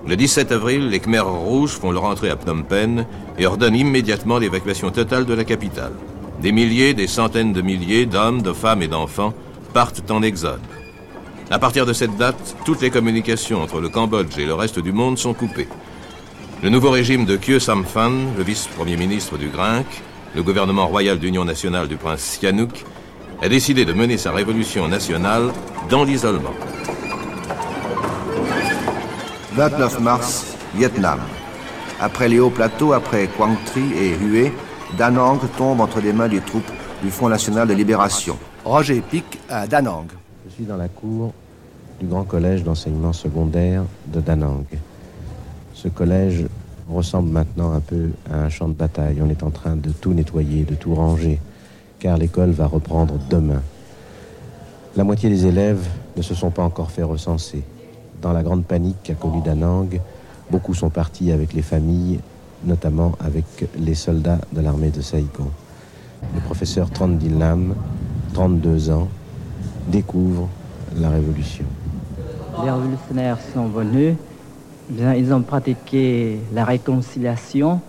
Le 0.05 0.17
17 0.17 0.51
avril, 0.51 0.89
les 0.89 0.99
Khmers 0.99 1.31
rouges 1.31 1.71
font 1.71 1.91
leur 1.91 2.03
entrée 2.03 2.29
à 2.29 2.35
Phnom 2.35 2.63
Penh 2.63 3.05
et 3.37 3.45
ordonnent 3.45 3.75
immédiatement 3.75 4.37
l'évacuation 4.37 4.91
totale 4.91 5.25
de 5.25 5.33
la 5.33 5.45
capitale. 5.45 5.93
Des 6.41 6.51
milliers, 6.51 6.93
des 6.93 7.07
centaines 7.07 7.53
de 7.53 7.61
milliers 7.61 8.05
d'hommes, 8.05 8.41
de 8.41 8.51
femmes 8.51 8.81
et 8.81 8.89
d'enfants 8.89 9.33
partent 9.73 10.11
en 10.11 10.21
exode. 10.21 10.59
À 11.49 11.57
partir 11.57 11.85
de 11.85 11.93
cette 11.93 12.17
date, 12.17 12.57
toutes 12.65 12.81
les 12.81 12.89
communications 12.89 13.61
entre 13.61 13.79
le 13.79 13.87
Cambodge 13.87 14.37
et 14.37 14.45
le 14.45 14.53
reste 14.53 14.79
du 14.79 14.91
monde 14.91 15.17
sont 15.17 15.33
coupées. 15.33 15.69
Le 16.61 16.69
nouveau 16.69 16.89
régime 16.91 17.25
de 17.25 17.37
Khieu 17.37 17.59
Samphan, 17.59 18.11
le 18.37 18.43
vice-premier 18.43 18.97
ministre 18.97 19.37
du 19.37 19.47
Grinc, 19.47 19.85
le 20.35 20.43
gouvernement 20.43 20.87
royal 20.87 21.17
d'union 21.17 21.45
nationale 21.45 21.87
du 21.87 21.95
prince 21.95 22.21
Sihanouk, 22.21 22.83
a 23.41 23.47
décidé 23.47 23.85
de 23.85 23.93
mener 23.93 24.17
sa 24.17 24.31
révolution 24.31 24.89
nationale 24.89 25.51
dans 25.89 26.03
l'isolement. 26.03 26.53
29 29.55 29.99
mars, 29.99 30.57
Vietnam. 30.75 31.19
Après 32.01 32.27
les 32.27 32.39
hauts 32.39 32.49
plateaux, 32.49 32.93
après 32.93 33.27
Quang 33.37 33.55
Tri 33.65 33.83
et 33.93 34.09
Hue, 34.09 34.51
Da 34.97 35.11
Nang 35.11 35.39
tombe 35.57 35.79
entre 35.79 36.01
les 36.01 36.11
mains 36.11 36.27
des 36.27 36.41
troupes 36.41 36.71
du 37.03 37.11
Front 37.11 37.29
National 37.29 37.67
de 37.67 37.73
Libération. 37.73 38.35
Roger 38.65 39.01
Pic 39.01 39.23
à 39.49 39.67
Da 39.67 39.83
Nang. 39.83 40.07
Je 40.47 40.53
suis 40.53 40.63
dans 40.63 40.77
la 40.77 40.87
cour 40.87 41.33
du 41.99 42.07
Grand 42.07 42.23
Collège 42.23 42.63
d'enseignement 42.63 43.13
secondaire 43.13 43.83
de 44.07 44.21
Da 44.21 44.35
Nang. 44.35 44.65
Ce 45.75 45.87
collège 45.87 46.45
ressemble 46.89 47.29
maintenant 47.29 47.73
un 47.73 47.79
peu 47.79 48.09
à 48.31 48.37
un 48.37 48.49
champ 48.49 48.67
de 48.67 48.73
bataille. 48.73 49.21
On 49.21 49.29
est 49.29 49.43
en 49.43 49.51
train 49.51 49.75
de 49.75 49.91
tout 49.91 50.13
nettoyer, 50.13 50.63
de 50.63 50.73
tout 50.73 50.95
ranger, 50.95 51.39
car 51.99 52.17
l'école 52.17 52.49
va 52.51 52.65
reprendre 52.65 53.19
demain. 53.29 53.61
La 54.95 55.03
moitié 55.03 55.29
des 55.29 55.45
élèves 55.45 55.85
ne 56.17 56.23
se 56.23 56.33
sont 56.33 56.49
pas 56.49 56.63
encore 56.63 56.89
fait 56.89 57.03
recenser. 57.03 57.63
Dans 58.23 58.31
la 58.31 58.41
grande 58.41 58.63
panique 58.63 59.03
qu'a 59.03 59.15
connue 59.15 59.41
Danang, 59.41 59.99
beaucoup 60.49 60.73
sont 60.73 60.89
partis 60.89 61.33
avec 61.33 61.51
les 61.51 61.61
familles, 61.61 62.21
notamment 62.63 63.11
avec 63.19 63.67
les 63.77 63.95
soldats 63.95 64.39
de 64.53 64.61
l'armée 64.61 64.91
de 64.91 65.01
Saïgon. 65.01 65.51
Le 66.33 66.39
professeur 66.39 66.89
Trondil 66.89 67.37
Lam, 67.37 67.75
32 68.33 68.91
ans, 68.91 69.09
découvre 69.89 70.47
la 70.95 71.09
révolution. 71.09 71.65
Les 72.63 72.71
révolutionnaires 72.71 73.39
sont 73.53 73.67
venus, 73.67 74.15
ils 74.89 75.33
ont 75.33 75.41
pratiqué 75.41 76.39
la 76.53 76.63
réconciliation, 76.63 77.81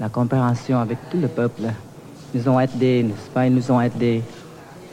la 0.00 0.08
compréhension 0.08 0.80
avec 0.80 0.98
tout 1.12 1.18
le 1.18 1.28
peuple. 1.28 1.62
Ils 2.34 2.48
ont 2.50 2.58
aidé, 2.58 3.04
n'est-ce 3.04 3.30
pas, 3.30 3.46
ils 3.46 3.54
nous 3.54 3.70
ont 3.70 3.80
aidés 3.80 4.20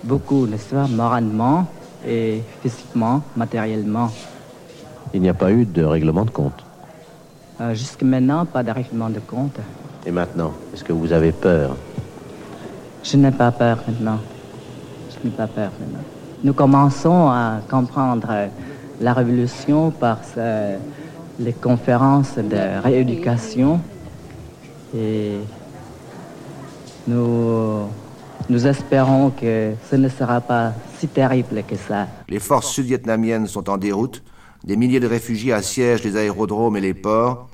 beaucoup, 0.03 0.45
n'est-ce 0.45 0.75
pas, 0.75 0.87
moralement 0.87 1.65
et 2.07 2.43
physiquement, 2.61 3.23
matériellement. 3.35 4.11
Il 5.13 5.21
n'y 5.21 5.29
a 5.29 5.33
pas 5.33 5.51
eu 5.51 5.65
de 5.65 5.83
règlement 5.83 6.25
de 6.25 6.31
compte. 6.31 6.63
Euh, 7.61 7.73
Jusque 7.73 8.01
maintenant, 8.01 8.45
pas 8.45 8.63
de 8.63 8.71
règlement 8.71 9.09
de 9.09 9.19
compte. 9.19 9.57
Et 10.05 10.11
maintenant, 10.11 10.53
est-ce 10.73 10.83
que 10.83 10.91
vous 10.93 11.13
avez 11.13 11.31
peur? 11.31 11.75
Je 13.03 13.17
n'ai 13.17 13.31
pas 13.31 13.51
peur 13.51 13.77
maintenant. 13.87 14.19
Je 15.11 15.27
n'ai 15.27 15.33
pas 15.35 15.47
peur 15.47 15.71
maintenant. 15.79 16.03
Nous 16.43 16.53
commençons 16.53 17.29
à 17.29 17.59
comprendre 17.69 18.27
euh, 18.31 18.47
la 18.99 19.13
révolution 19.13 19.91
par 19.91 20.17
euh, 20.37 20.77
les 21.39 21.53
conférences 21.53 22.35
de 22.37 22.81
rééducation 22.83 23.79
et 24.95 25.37
nous, 27.07 27.87
nous 28.49 28.67
espérons 28.67 29.29
que 29.31 29.73
ce 29.89 29.95
ne 29.95 30.09
sera 30.09 30.41
pas 30.41 30.73
si 30.99 31.07
terrible 31.07 31.63
que 31.67 31.75
ça. 31.75 32.07
Les 32.29 32.39
forces 32.39 32.69
sud-vietnamiennes 32.71 33.47
sont 33.47 33.69
en 33.69 33.77
déroute. 33.77 34.21
Des 34.63 34.77
milliers 34.77 34.99
de 35.01 35.07
réfugiés 35.07 35.51
assiègent 35.51 36.03
les 36.03 36.15
aérodromes 36.15 36.77
et 36.77 36.81
les 36.81 36.93
ports. 36.93 37.49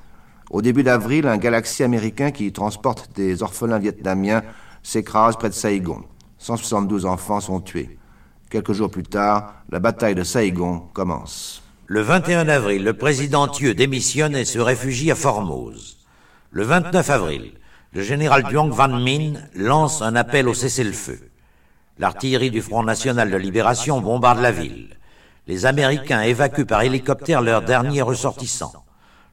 Au 0.50 0.62
début 0.62 0.84
d'avril, 0.84 1.26
un 1.26 1.38
Galaxy 1.38 1.82
américain 1.82 2.30
qui 2.30 2.52
transporte 2.52 3.10
des 3.16 3.42
orphelins 3.42 3.78
vietnamiens 3.78 4.42
s'écrase 4.82 5.36
près 5.36 5.48
de 5.48 5.54
Saïgon. 5.54 6.04
172 6.38 7.06
enfants 7.06 7.40
sont 7.40 7.60
tués. 7.60 7.98
Quelques 8.48 8.72
jours 8.72 8.90
plus 8.90 9.02
tard, 9.02 9.54
la 9.70 9.80
bataille 9.80 10.14
de 10.14 10.24
Saïgon 10.24 10.84
commence. 10.92 11.62
Le 11.86 12.00
21 12.00 12.48
avril, 12.48 12.84
le 12.84 12.94
président 12.94 13.48
Thieu 13.48 13.74
démissionne 13.74 14.36
et 14.36 14.44
se 14.44 14.60
réfugie 14.60 15.10
à 15.10 15.16
Formose. 15.16 15.98
Le 16.52 16.62
29 16.62 17.10
avril, 17.10 17.52
le 17.92 18.02
général 18.02 18.44
Duong 18.44 18.70
Van 18.70 18.88
Minh 18.88 19.40
lance 19.56 20.00
un 20.00 20.14
appel 20.14 20.48
au 20.48 20.54
cessez-le-feu. 20.54 21.18
L'artillerie 21.98 22.52
du 22.52 22.62
Front 22.62 22.84
National 22.84 23.30
de 23.30 23.36
Libération 23.36 24.00
bombarde 24.00 24.40
la 24.40 24.52
ville. 24.52 24.96
Les 25.46 25.66
Américains 25.66 26.22
évacuent 26.22 26.66
par 26.66 26.82
hélicoptère 26.82 27.42
leurs 27.42 27.62
derniers 27.62 28.02
ressortissants. 28.02 28.72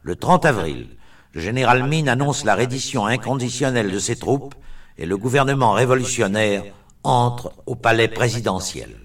Le 0.02 0.16
30 0.16 0.46
avril, 0.46 0.88
le 1.34 1.42
général 1.42 1.88
Min 1.88 2.08
annonce 2.08 2.44
la 2.46 2.56
reddition 2.56 3.06
inconditionnelle 3.06 3.92
de 3.92 4.00
ses 4.00 4.16
troupes 4.16 4.56
et 4.98 5.06
le 5.06 5.18
gouvernement 5.18 5.74
révolutionnaire 5.74 6.64
entre 7.04 7.54
au 7.66 7.76
palais 7.76 8.08
présidentiel. 8.08 8.96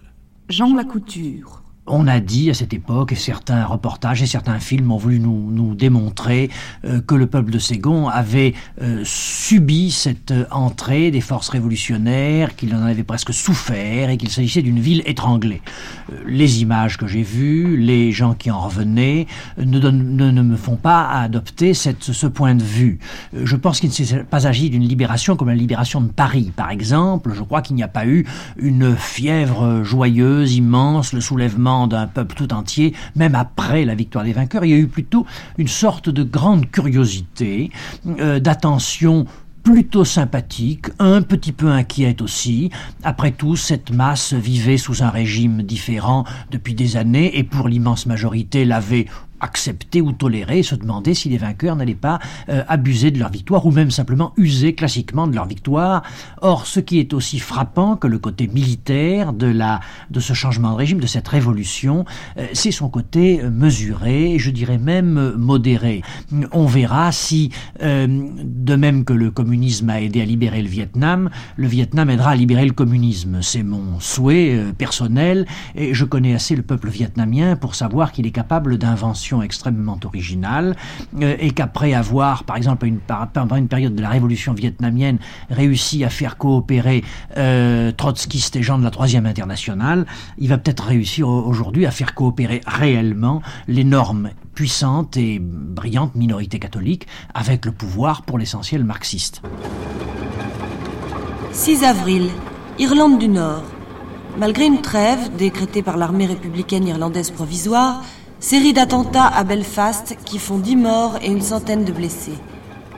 Jean 0.48 0.74
Lacouture. 0.74 1.61
On 1.88 2.06
a 2.06 2.20
dit 2.20 2.48
à 2.48 2.54
cette 2.54 2.72
époque, 2.72 3.10
et 3.10 3.16
certains 3.16 3.64
reportages 3.64 4.22
et 4.22 4.26
certains 4.26 4.60
films 4.60 4.92
ont 4.92 4.98
voulu 4.98 5.18
nous, 5.18 5.50
nous 5.50 5.74
démontrer 5.74 6.48
euh, 6.84 7.00
que 7.00 7.16
le 7.16 7.26
peuple 7.26 7.50
de 7.50 7.58
Ségon 7.58 8.08
avait 8.08 8.54
euh, 8.80 9.02
subi 9.04 9.90
cette 9.90 10.30
euh, 10.30 10.44
entrée 10.52 11.10
des 11.10 11.20
forces 11.20 11.48
révolutionnaires, 11.48 12.54
qu'il 12.54 12.72
en 12.76 12.82
avait 12.84 13.02
presque 13.02 13.34
souffert 13.34 14.10
et 14.10 14.16
qu'il 14.16 14.30
s'agissait 14.30 14.62
d'une 14.62 14.78
ville 14.78 15.02
étranglée. 15.06 15.60
Les 16.24 16.62
images 16.62 16.98
que 16.98 17.08
j'ai 17.08 17.22
vues, 17.22 17.76
les 17.76 18.12
gens 18.12 18.34
qui 18.34 18.52
en 18.52 18.60
revenaient, 18.60 19.26
ne, 19.58 20.42
me 20.42 20.56
font 20.56 20.76
pas 20.76 21.08
adopter 21.08 21.74
ce 21.74 22.26
point 22.28 22.54
de 22.54 22.62
vue. 22.62 23.00
Je 23.32 23.56
pense 23.56 23.80
qu'il 23.80 23.88
ne 23.88 23.94
s'est 23.94 24.22
pas 24.22 24.46
agi 24.46 24.70
d'une 24.70 24.86
libération 24.86 25.34
comme 25.34 25.48
la 25.48 25.56
libération 25.56 26.00
de 26.00 26.12
Paris, 26.12 26.52
par 26.54 26.70
exemple. 26.70 27.32
Je 27.34 27.42
crois 27.42 27.60
qu'il 27.60 27.74
n'y 27.74 27.82
a 27.82 27.88
pas 27.88 28.06
eu 28.06 28.24
une 28.56 28.94
fièvre 28.94 29.82
joyeuse, 29.82 30.54
immense, 30.54 31.12
le 31.12 31.20
soulèvement 31.20 31.71
d'un 31.86 32.06
peuple 32.06 32.34
tout 32.34 32.52
entier, 32.52 32.94
même 33.16 33.34
après 33.34 33.84
la 33.84 33.94
victoire 33.94 34.24
des 34.24 34.32
vainqueurs. 34.32 34.64
Il 34.64 34.70
y 34.70 34.74
a 34.74 34.78
eu 34.78 34.88
plutôt 34.88 35.26
une 35.58 35.68
sorte 35.68 36.08
de 36.08 36.22
grande 36.22 36.70
curiosité, 36.70 37.70
euh, 38.06 38.40
d'attention 38.40 39.26
plutôt 39.62 40.04
sympathique, 40.04 40.86
un 40.98 41.22
petit 41.22 41.52
peu 41.52 41.68
inquiète 41.68 42.20
aussi. 42.20 42.70
Après 43.04 43.30
tout, 43.30 43.56
cette 43.56 43.92
masse 43.92 44.32
vivait 44.34 44.76
sous 44.76 45.02
un 45.02 45.10
régime 45.10 45.62
différent 45.62 46.24
depuis 46.50 46.74
des 46.74 46.96
années 46.96 47.38
et 47.38 47.44
pour 47.44 47.68
l'immense 47.68 48.06
majorité 48.06 48.64
l'avait 48.64 49.06
accepter 49.42 50.00
ou 50.00 50.12
tolérer, 50.12 50.62
se 50.62 50.74
demander 50.74 51.14
si 51.14 51.28
les 51.28 51.36
vainqueurs 51.36 51.76
n'allaient 51.76 51.94
pas 51.94 52.20
euh, 52.48 52.62
abuser 52.68 53.10
de 53.10 53.18
leur 53.18 53.30
victoire 53.30 53.66
ou 53.66 53.70
même 53.70 53.90
simplement 53.90 54.32
user 54.36 54.74
classiquement 54.74 55.26
de 55.26 55.34
leur 55.34 55.46
victoire. 55.46 56.02
Or, 56.40 56.66
ce 56.66 56.80
qui 56.80 56.98
est 56.98 57.12
aussi 57.12 57.38
frappant 57.38 57.96
que 57.96 58.06
le 58.06 58.18
côté 58.18 58.46
militaire 58.46 59.32
de, 59.32 59.46
la, 59.46 59.80
de 60.10 60.20
ce 60.20 60.32
changement 60.32 60.72
de 60.72 60.76
régime, 60.76 61.00
de 61.00 61.06
cette 61.06 61.28
révolution, 61.28 62.04
euh, 62.38 62.46
c'est 62.52 62.70
son 62.70 62.88
côté 62.88 63.42
mesuré, 63.42 64.38
je 64.38 64.50
dirais 64.50 64.78
même 64.78 65.34
modéré. 65.36 66.02
On 66.52 66.66
verra 66.66 67.10
si, 67.12 67.50
de 67.80 68.76
même 68.76 69.04
que 69.04 69.12
le 69.12 69.30
communisme 69.30 69.90
a 69.90 70.00
aidé 70.00 70.20
à 70.22 70.24
libérer 70.24 70.62
le 70.62 70.68
Vietnam, 70.68 71.30
le 71.56 71.66
Vietnam 71.66 72.10
aidera 72.10 72.30
à 72.30 72.36
libérer 72.36 72.64
le 72.64 72.72
communisme. 72.72 73.42
C'est 73.42 73.62
mon 73.62 73.98
souhait 73.98 74.72
personnel 74.78 75.46
et 75.74 75.94
je 75.94 76.04
connais 76.04 76.34
assez 76.34 76.54
le 76.54 76.62
peuple 76.62 76.88
vietnamien 76.88 77.56
pour 77.56 77.74
savoir 77.74 78.12
qu'il 78.12 78.26
est 78.26 78.30
capable 78.30 78.78
extrêmement 79.40 79.98
originales 80.04 80.76
euh, 81.22 81.36
et 81.38 81.52
qu'après 81.52 81.94
avoir, 81.94 82.44
par 82.44 82.56
exemple, 82.56 82.86
une, 82.86 82.98
pendant 83.32 83.56
une 83.56 83.68
période 83.68 83.94
de 83.94 84.02
la 84.02 84.10
révolution 84.10 84.52
vietnamienne, 84.52 85.18
réussi 85.48 86.04
à 86.04 86.10
faire 86.10 86.36
coopérer 86.36 87.04
euh, 87.38 87.92
trotskistes 87.92 88.56
et 88.56 88.62
gens 88.62 88.78
de 88.78 88.84
la 88.84 88.90
Troisième 88.90 89.26
Internationale, 89.26 90.04
il 90.38 90.48
va 90.48 90.58
peut-être 90.58 90.84
réussir 90.84 91.28
aujourd'hui 91.28 91.86
à 91.86 91.90
faire 91.90 92.14
coopérer 92.14 92.60
réellement 92.66 93.40
l'énorme, 93.68 94.30
puissante 94.54 95.16
et 95.16 95.38
brillante 95.40 96.14
minorité 96.14 96.58
catholique 96.58 97.06
avec 97.32 97.64
le 97.64 97.72
pouvoir 97.72 98.22
pour 98.22 98.38
l'essentiel 98.38 98.84
marxiste. 98.84 99.42
6 101.52 101.84
avril, 101.84 102.28
Irlande 102.78 103.18
du 103.18 103.28
Nord. 103.28 103.62
Malgré 104.38 104.64
une 104.64 104.80
trêve 104.80 105.36
décrétée 105.36 105.82
par 105.82 105.98
l'armée 105.98 106.24
républicaine 106.24 106.86
irlandaise 106.86 107.30
provisoire, 107.30 108.02
série 108.42 108.72
d'attentats 108.72 109.28
à 109.28 109.44
Belfast 109.44 110.16
qui 110.24 110.40
font 110.40 110.58
10 110.58 110.74
morts 110.74 111.18
et 111.22 111.28
une 111.28 111.42
centaine 111.42 111.84
de 111.84 111.92
blessés. 111.92 112.34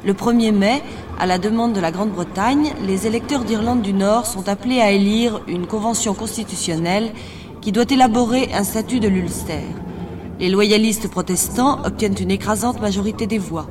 Le 0.03 0.15
1er 0.15 0.53
mai, 0.53 0.83
à 1.21 1.27
la 1.27 1.37
demande 1.37 1.75
de 1.75 1.81
la 1.81 1.91
Grande-Bretagne, 1.91 2.73
les 2.87 3.07
électeurs 3.07 3.45
d'Irlande 3.45 3.83
du 3.83 3.93
Nord 3.93 4.25
sont 4.25 4.49
appelés 4.49 4.81
à 4.81 4.91
élire 4.91 5.43
une 5.47 5.67
convention 5.67 6.15
constitutionnelle 6.15 7.13
qui 7.61 7.73
doit 7.73 7.85
élaborer 7.91 8.55
un 8.55 8.65
statut 8.65 9.01
de 9.01 9.09
l'Ulster. 9.09 9.61
Les 10.41 10.49
loyalistes 10.49 11.11
protestants 11.11 11.79
obtiennent 11.85 12.17
une 12.19 12.31
écrasante 12.31 12.81
majorité 12.81 13.27
des 13.27 13.39
voix. 13.39 13.67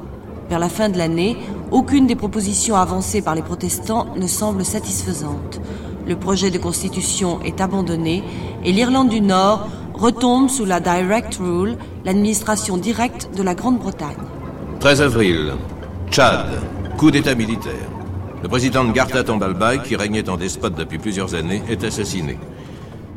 Vers 0.50 0.60
la 0.60 0.70
fin 0.70 0.90
de 0.90 1.00
l'année, 1.00 1.38
aucune 1.72 2.06
des 2.06 2.16
propositions 2.16 2.76
avancées 2.76 3.24
par 3.24 3.34
les 3.34 3.42
protestants 3.42 4.06
ne 4.16 4.28
semble 4.28 4.64
satisfaisante 4.64 5.60
le 6.08 6.16
projet 6.16 6.52
de 6.52 6.58
constitution 6.58 7.42
est 7.44 7.62
abandonné 7.62 8.24
et 8.64 8.72
l'Irlande 8.72 9.10
du 9.10 9.22
Nord 9.22 9.68
retombe 9.94 10.50
sous 10.50 10.66
la 10.66 10.80
Direct 10.80 11.36
Rule, 11.36 11.78
l'administration 12.06 12.78
directe 12.78 13.30
de 13.36 13.44
la 13.44 13.56
Grande-Bretagne. 13.56 14.18
13 14.80 15.02
avril, 15.02 15.54
Tchad, 16.10 16.48
coup 16.98 17.12
d'État 17.12 17.36
militaire. 17.36 17.90
Le 18.42 18.50
président 18.50 18.84
de 18.84 18.92
Garta 18.92 19.24
Tombalbaye, 19.24 19.82
qui 19.84 19.96
régnait 19.96 20.30
en 20.30 20.36
despote 20.36 20.76
depuis 20.76 20.98
plusieurs 20.98 21.36
années, 21.36 21.62
est 21.70 21.84
assassiné. 21.84 22.38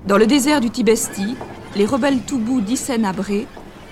Dans 0.07 0.19
le 0.19 0.27
désert 0.27 0.61
du 0.61 0.71
Tibesti, 0.71 1.35
les 1.75 1.87
rebelles 1.87 2.21
Toubou 2.21 2.61
d'Issène 2.61 3.05
Abré 3.05 3.47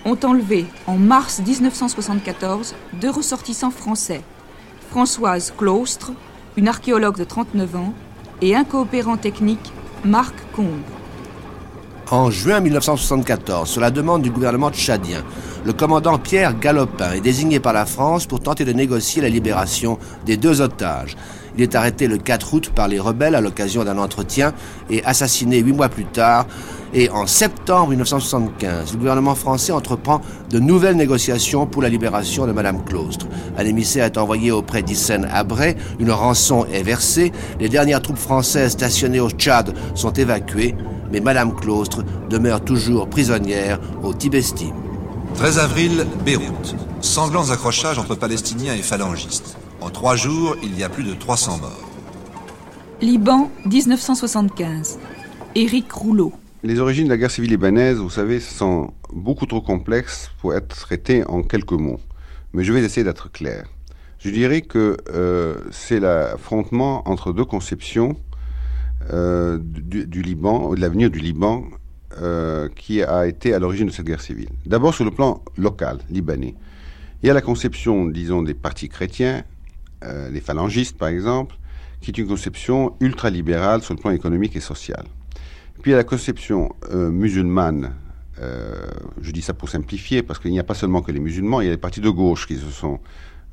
ont 0.04 0.18
enlevé, 0.22 0.66
en 0.86 0.96
mars 0.96 1.42
1974, 1.44 2.74
deux 3.00 3.10
ressortissants 3.10 3.70
français. 3.70 4.20
Françoise 4.90 5.52
Claustre, 5.56 6.12
une 6.56 6.68
archéologue 6.68 7.18
de 7.18 7.24
39 7.24 7.76
ans, 7.76 7.94
et 8.40 8.54
un 8.54 8.64
coopérant 8.64 9.16
technique, 9.16 9.72
Marc 10.04 10.34
Combe. 10.54 10.68
En 12.10 12.30
juin 12.30 12.60
1974, 12.60 13.66
sur 13.66 13.80
la 13.80 13.90
demande 13.90 14.20
du 14.20 14.30
gouvernement 14.30 14.70
tchadien, 14.70 15.24
le 15.64 15.72
commandant 15.72 16.18
Pierre 16.18 16.58
Galopin 16.58 17.12
est 17.12 17.22
désigné 17.22 17.60
par 17.60 17.72
la 17.72 17.86
France 17.86 18.26
pour 18.26 18.40
tenter 18.40 18.66
de 18.66 18.72
négocier 18.72 19.22
la 19.22 19.30
libération 19.30 19.98
des 20.26 20.36
deux 20.36 20.60
otages. 20.60 21.16
Il 21.56 21.62
est 21.62 21.74
arrêté 21.74 22.06
le 22.06 22.18
4 22.18 22.52
août 22.52 22.72
par 22.74 22.88
les 22.88 23.00
rebelles 23.00 23.34
à 23.34 23.40
l'occasion 23.40 23.84
d'un 23.84 23.96
entretien 23.96 24.52
et 24.90 25.02
assassiné 25.04 25.60
huit 25.60 25.72
mois 25.72 25.88
plus 25.88 26.04
tard. 26.04 26.46
Et 26.92 27.08
en 27.08 27.26
septembre 27.26 27.90
1975, 27.90 28.92
le 28.92 28.98
gouvernement 28.98 29.34
français 29.34 29.72
entreprend 29.72 30.20
de 30.50 30.58
nouvelles 30.58 30.96
négociations 30.96 31.66
pour 31.66 31.80
la 31.80 31.88
libération 31.88 32.46
de 32.46 32.52
Madame 32.52 32.84
Claustre. 32.84 33.26
Un 33.56 33.64
émissaire 33.64 34.04
est 34.04 34.18
envoyé 34.18 34.50
auprès 34.50 34.82
d'Hissène 34.82 35.26
Abré, 35.32 35.76
une 35.98 36.10
rançon 36.10 36.66
est 36.66 36.82
versée, 36.82 37.32
les 37.58 37.70
dernières 37.70 38.02
troupes 38.02 38.18
françaises 38.18 38.72
stationnées 38.72 39.20
au 39.20 39.30
Tchad 39.30 39.74
sont 39.94 40.12
évacuées, 40.12 40.74
mais 41.12 41.20
Madame 41.20 41.54
Claustre 41.54 42.04
demeure 42.28 42.62
toujours 42.62 43.08
prisonnière 43.08 43.78
au 44.02 44.14
Tibesti. 44.14 44.72
13 45.34 45.58
avril, 45.58 46.06
Beyrouth. 46.24 46.76
Sanglants 47.00 47.50
accrochages 47.50 47.98
entre 47.98 48.14
Palestiniens 48.14 48.74
et 48.74 48.82
phalangistes. 48.82 49.56
En 49.80 49.90
trois 49.90 50.16
jours, 50.16 50.56
il 50.62 50.78
y 50.78 50.84
a 50.84 50.88
plus 50.88 51.04
de 51.04 51.14
300 51.14 51.58
morts. 51.58 51.90
Liban, 53.00 53.50
1975. 53.66 54.98
Éric 55.54 55.92
Rouleau. 55.92 56.32
Les 56.62 56.80
origines 56.80 57.04
de 57.04 57.10
la 57.10 57.18
guerre 57.18 57.30
civile 57.30 57.50
libanaise, 57.50 57.98
vous 57.98 58.08
savez, 58.08 58.40
sont 58.40 58.92
beaucoup 59.12 59.44
trop 59.44 59.60
complexes 59.60 60.30
pour 60.40 60.54
être 60.54 60.74
traitées 60.74 61.24
en 61.26 61.42
quelques 61.42 61.72
mots. 61.72 62.00
Mais 62.54 62.64
je 62.64 62.72
vais 62.72 62.80
essayer 62.82 63.04
d'être 63.04 63.30
clair. 63.30 63.66
Je 64.18 64.30
dirais 64.30 64.62
que 64.62 64.96
euh, 65.12 65.56
c'est 65.70 66.00
l'affrontement 66.00 67.06
entre 67.06 67.32
deux 67.32 67.44
conceptions 67.44 68.16
euh, 69.12 69.58
du, 69.60 70.22
Liban, 70.22 70.74
de 70.74 70.80
l'avenir 70.80 71.10
du 71.10 71.18
Liban, 71.18 71.64
euh, 72.20 72.68
qui 72.74 73.02
a 73.02 73.26
été 73.26 73.54
à 73.54 73.58
l'origine 73.58 73.86
de 73.86 73.92
cette 73.92 74.06
guerre 74.06 74.20
civile. 74.20 74.50
D'abord 74.66 74.94
sur 74.94 75.04
le 75.04 75.10
plan 75.10 75.42
local, 75.56 75.98
libanais. 76.10 76.54
Il 77.22 77.26
y 77.26 77.30
a 77.30 77.34
la 77.34 77.40
conception, 77.40 78.06
disons, 78.06 78.42
des 78.42 78.54
partis 78.54 78.88
chrétiens, 78.88 79.44
les 80.30 80.42
phalangistes 80.42 80.98
par 80.98 81.08
exemple, 81.08 81.56
qui 82.04 82.10
est 82.10 82.18
une 82.18 82.28
conception 82.28 82.94
ultralibérale 83.00 83.80
sur 83.80 83.94
le 83.94 84.00
plan 84.00 84.10
économique 84.10 84.54
et 84.56 84.60
social. 84.60 85.04
Puis 85.80 85.90
il 85.90 85.92
y 85.92 85.94
a 85.94 85.98
la 85.98 86.04
conception 86.04 86.74
euh, 86.92 87.10
musulmane, 87.10 87.94
euh, 88.40 88.86
je 89.20 89.30
dis 89.32 89.42
ça 89.42 89.54
pour 89.54 89.68
simplifier, 89.68 90.22
parce 90.22 90.38
qu'il 90.38 90.50
n'y 90.50 90.58
a 90.58 90.64
pas 90.64 90.74
seulement 90.74 91.02
que 91.02 91.12
les 91.12 91.20
musulmans, 91.20 91.60
il 91.60 91.64
y 91.64 91.68
a 91.68 91.72
les 91.72 91.78
partis 91.78 92.00
de 92.00 92.10
gauche 92.10 92.46
qui 92.46 92.56
se 92.56 92.70
sont 92.70 93.00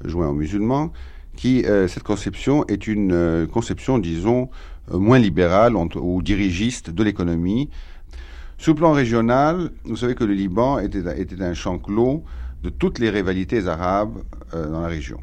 joints 0.03 0.27
aux 0.27 0.33
musulmans, 0.33 0.91
qui, 1.35 1.63
euh, 1.65 1.87
cette 1.87 2.03
conception 2.03 2.65
est 2.67 2.87
une 2.87 3.47
conception, 3.51 3.99
disons, 3.99 4.49
moins 4.91 5.19
libérale 5.19 5.75
ou 5.75 6.21
dirigiste 6.21 6.89
de 6.89 7.03
l'économie. 7.03 7.69
Sur 8.57 8.73
le 8.73 8.77
plan 8.77 8.91
régional, 8.91 9.71
vous 9.85 9.95
savez 9.95 10.15
que 10.15 10.23
le 10.23 10.33
Liban 10.33 10.79
était, 10.79 11.19
était 11.19 11.41
un 11.41 11.53
champ 11.53 11.79
clos 11.79 12.23
de 12.63 12.69
toutes 12.69 12.99
les 12.99 13.09
rivalités 13.09 13.67
arabes 13.67 14.21
dans 14.53 14.81
la 14.81 14.87
région. 14.87 15.19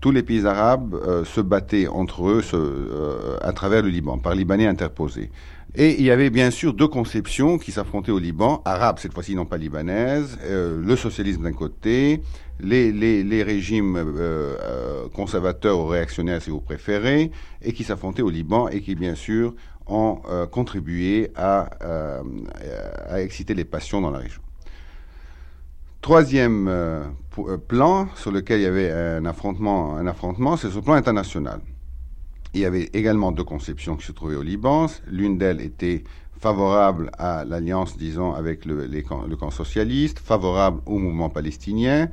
Tous 0.00 0.10
les 0.10 0.22
pays 0.22 0.44
arabes 0.46 0.96
se 1.24 1.40
battaient 1.40 1.86
entre 1.86 2.28
eux 2.28 3.38
à 3.42 3.52
travers 3.52 3.82
le 3.82 3.90
Liban, 3.90 4.18
par 4.18 4.34
Libanais 4.34 4.66
interposés. 4.66 5.30
Et 5.76 5.96
il 5.98 6.04
y 6.04 6.12
avait 6.12 6.30
bien 6.30 6.52
sûr 6.52 6.72
deux 6.72 6.86
conceptions 6.86 7.58
qui 7.58 7.72
s'affrontaient 7.72 8.12
au 8.12 8.20
Liban, 8.20 8.62
arabes 8.64 9.00
cette 9.00 9.12
fois-ci, 9.12 9.34
non 9.34 9.44
pas 9.44 9.56
libanaises, 9.56 10.38
euh, 10.44 10.80
le 10.80 10.94
socialisme 10.94 11.42
d'un 11.42 11.52
côté, 11.52 12.20
les, 12.60 13.42
régimes 13.42 13.96
euh, 13.96 14.56
euh, 14.60 15.08
conservateurs 15.08 15.80
ou 15.80 15.86
réactionnaires 15.86 16.40
si 16.40 16.50
vous 16.50 16.60
préférez, 16.60 17.32
et 17.60 17.72
qui 17.72 17.82
s'affrontaient 17.82 18.22
au 18.22 18.30
Liban 18.30 18.68
et 18.68 18.82
qui 18.82 18.94
bien 18.94 19.16
sûr 19.16 19.54
ont 19.86 20.22
contribué 20.50 21.30
à, 21.34 21.68
à, 23.10 23.20
exciter 23.20 23.52
les 23.52 23.66
passions 23.66 24.00
dans 24.00 24.10
la 24.10 24.20
région. 24.20 24.40
Troisième 26.00 26.70
plan 27.68 28.08
sur 28.14 28.30
lequel 28.30 28.60
il 28.60 28.62
y 28.62 28.66
avait 28.66 28.90
un 28.90 29.26
affrontement, 29.26 29.96
un 29.96 30.06
affrontement 30.06 30.56
c'est 30.56 30.74
le 30.74 30.80
plan 30.80 30.94
international. 30.94 31.60
Il 32.54 32.60
y 32.60 32.64
avait 32.66 32.88
également 32.92 33.32
deux 33.32 33.42
conceptions 33.42 33.96
qui 33.96 34.06
se 34.06 34.12
trouvaient 34.12 34.36
au 34.36 34.42
Liban. 34.42 34.86
L'une 35.08 35.38
d'elles 35.38 35.60
était 35.60 36.04
favorable 36.38 37.10
à 37.18 37.44
l'alliance, 37.44 37.96
disons, 37.96 38.32
avec 38.32 38.64
le, 38.64 38.86
camp, 39.02 39.50
socialiste, 39.50 40.20
favorable 40.20 40.80
au 40.86 40.98
mouvement 40.98 41.30
palestinien, 41.30 42.08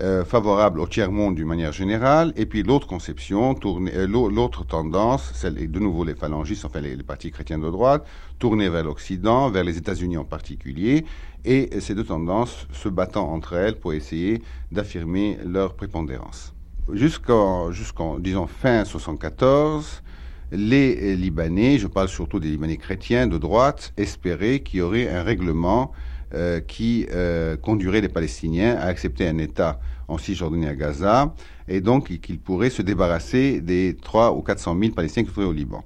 euh, 0.00 0.24
favorable 0.24 0.80
au 0.80 0.86
tiers-monde 0.86 1.34
d'une 1.34 1.46
manière 1.46 1.72
générale, 1.72 2.32
et 2.36 2.46
puis 2.46 2.62
l'autre 2.62 2.86
conception, 2.86 3.54
euh, 3.66 4.06
l'autre 4.06 4.64
tendance, 4.64 5.30
celle, 5.34 5.70
de 5.70 5.78
nouveau 5.78 6.04
les 6.04 6.14
phalangistes, 6.14 6.64
enfin 6.64 6.80
les, 6.80 6.96
partis 7.02 7.30
chrétiens 7.30 7.58
de 7.58 7.68
droite, 7.68 8.06
tournée 8.38 8.70
vers 8.70 8.84
l'Occident, 8.84 9.50
vers 9.50 9.64
les 9.64 9.76
États-Unis 9.76 10.16
en 10.16 10.24
particulier, 10.24 11.04
et 11.44 11.68
ces 11.80 11.94
deux 11.94 12.04
tendances 12.04 12.66
se 12.72 12.88
battant 12.88 13.30
entre 13.30 13.52
elles 13.54 13.78
pour 13.78 13.92
essayer 13.92 14.42
d'affirmer 14.70 15.38
leur 15.44 15.74
prépondérance. 15.74 16.54
Jusqu'en, 16.90 17.70
jusqu'en 17.70 18.18
disons, 18.18 18.48
fin 18.48 18.84
74, 18.84 20.02
les 20.50 21.14
Libanais, 21.14 21.78
je 21.78 21.86
parle 21.86 22.08
surtout 22.08 22.40
des 22.40 22.48
Libanais 22.48 22.76
chrétiens 22.76 23.28
de 23.28 23.38
droite, 23.38 23.92
espéraient 23.96 24.60
qu'il 24.60 24.80
y 24.80 24.82
aurait 24.82 25.08
un 25.08 25.22
règlement 25.22 25.92
euh, 26.34 26.58
qui 26.58 27.06
euh, 27.12 27.56
conduirait 27.56 28.00
les 28.00 28.08
Palestiniens 28.08 28.74
à 28.74 28.86
accepter 28.86 29.28
un 29.28 29.38
État 29.38 29.78
en 30.08 30.18
Cisjordanie 30.18 30.66
à 30.66 30.74
Gaza, 30.74 31.32
et 31.68 31.80
donc 31.80 32.18
qu'ils 32.18 32.40
pourraient 32.40 32.68
se 32.68 32.82
débarrasser 32.82 33.60
des 33.60 33.96
3 34.02 34.32
ou 34.32 34.42
400 34.42 34.76
000 34.78 34.92
Palestiniens 34.92 35.22
qui 35.22 35.28
se 35.28 35.34
trouvaient 35.34 35.46
au 35.46 35.52
Liban. 35.52 35.84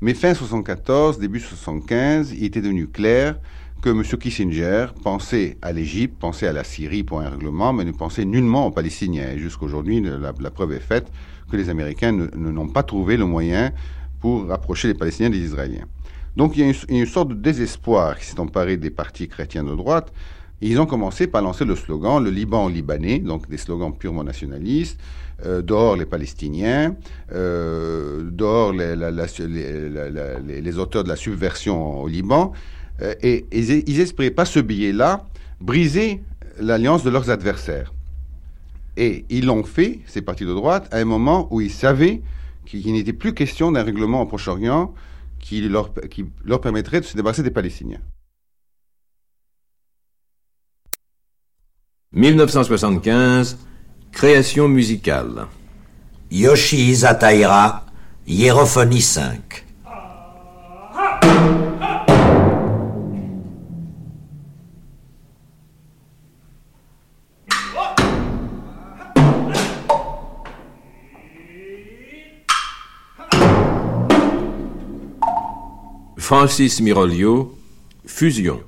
Mais 0.00 0.14
fin 0.14 0.32
74, 0.32 1.18
début 1.18 1.40
75, 1.40 2.32
il 2.32 2.44
était 2.44 2.62
devenu 2.62 2.86
clair 2.86 3.38
que 3.82 3.90
M. 3.90 4.02
Kissinger 4.02 4.86
pensait 5.02 5.56
à 5.62 5.72
l'Égypte, 5.72 6.18
pensait 6.18 6.46
à 6.46 6.52
la 6.52 6.64
Syrie 6.64 7.02
pour 7.02 7.20
un 7.20 7.30
règlement, 7.30 7.72
mais 7.72 7.84
ne 7.84 7.92
pensait 7.92 8.24
nullement 8.24 8.66
aux 8.66 8.70
Palestiniens. 8.70 9.32
Et 9.32 9.38
jusqu'aujourd'hui, 9.38 10.00
la, 10.00 10.32
la, 10.38 10.50
preuve 10.50 10.72
est 10.72 10.80
faite 10.80 11.10
que 11.50 11.56
les 11.56 11.68
Américains 11.68 12.12
n'ont 12.12 12.66
ne, 12.66 12.72
pas 12.72 12.82
trouvé 12.82 13.16
le 13.16 13.24
moyen 13.24 13.72
pour 14.20 14.46
rapprocher 14.46 14.88
les 14.88 14.94
Palestiniens 14.94 15.30
des 15.30 15.38
Israéliens. 15.38 15.86
Donc 16.36 16.56
il 16.56 16.66
y 16.66 16.70
a 16.70 16.74
une, 16.88 17.06
sorte 17.06 17.28
de 17.28 17.34
désespoir 17.34 18.18
qui 18.18 18.26
s'est 18.26 18.38
emparé 18.38 18.76
des 18.76 18.90
partis 18.90 19.28
chrétiens 19.28 19.64
de 19.64 19.74
droite. 19.74 20.12
Ils 20.60 20.78
ont 20.78 20.86
commencé 20.86 21.26
par 21.26 21.42
lancer 21.42 21.64
le 21.64 21.74
slogan 21.74 22.22
le 22.22 22.30
Liban 22.30 22.68
libanais, 22.68 23.18
donc 23.18 23.48
des 23.48 23.56
slogans 23.56 23.96
purement 23.96 24.24
nationalistes, 24.24 25.00
euh, 25.46 25.62
dehors 25.62 25.96
les 25.96 26.04
Palestiniens, 26.04 26.96
euh, 27.32 28.28
dehors 28.30 28.72
les, 28.72 30.78
auteurs 30.78 31.02
de 31.02 31.08
la 31.08 31.16
subversion 31.16 32.02
au 32.02 32.08
Liban. 32.08 32.52
Euh, 33.02 33.14
et, 33.22 33.46
et 33.50 33.90
ils 33.90 34.00
espéraient 34.00 34.30
pas 34.30 34.44
ce 34.44 34.60
billet-là 34.60 35.26
briser 35.60 36.22
l'alliance 36.58 37.02
de 37.04 37.10
leurs 37.10 37.30
adversaires. 37.30 37.92
Et 38.96 39.24
ils 39.30 39.46
l'ont 39.46 39.64
fait, 39.64 40.00
ces 40.06 40.22
partis 40.22 40.44
de 40.44 40.54
droite, 40.54 40.88
à 40.92 40.98
un 40.98 41.04
moment 41.04 41.48
où 41.50 41.60
ils 41.60 41.70
savaient 41.70 42.22
qu'il 42.66 42.92
n'était 42.92 43.12
plus 43.12 43.34
question 43.34 43.72
d'un 43.72 43.82
règlement 43.82 44.22
au 44.22 44.26
Proche-Orient 44.26 44.94
qui 45.38 45.60
leur, 45.62 45.92
qui 46.10 46.26
leur 46.44 46.60
permettrait 46.60 47.00
de 47.00 47.06
se 47.06 47.16
débarrasser 47.16 47.42
des 47.42 47.50
Palestiniens. 47.50 48.00
1975, 52.12 53.58
création 54.12 54.68
musicale. 54.68 55.46
Yoshi 56.30 56.90
Izataira, 56.90 57.86
Hiérophonie 58.26 59.00
5. 59.00 59.64
Francis 76.30 76.78
Mirolio, 76.80 77.58
Fusion. 78.06 78.60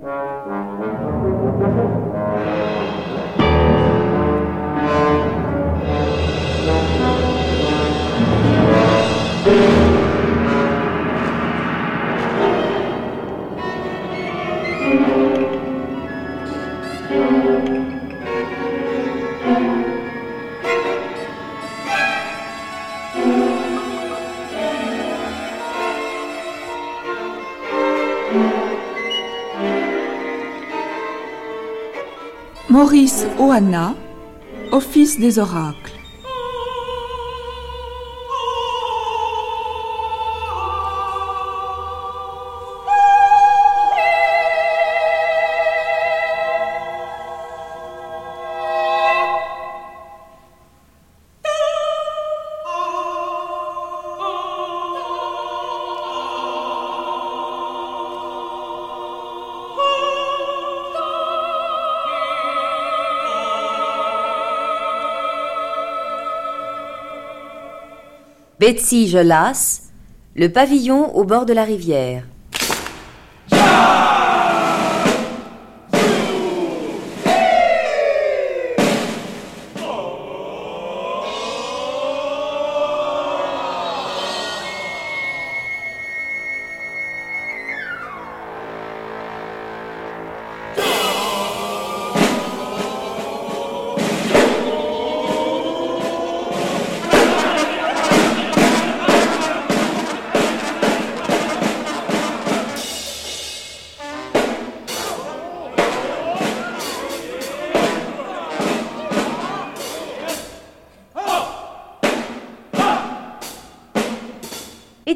Maurice 32.83 33.29
Oana, 33.39 33.95
Office 34.73 35.17
des 35.21 35.39
oracles. 35.39 35.82
Betsy 68.63 69.09
Jolas, 69.09 69.91
le 70.37 70.49
pavillon 70.49 71.17
au 71.17 71.25
bord 71.25 71.47
de 71.47 71.53
la 71.53 71.65
rivière. 71.65 72.23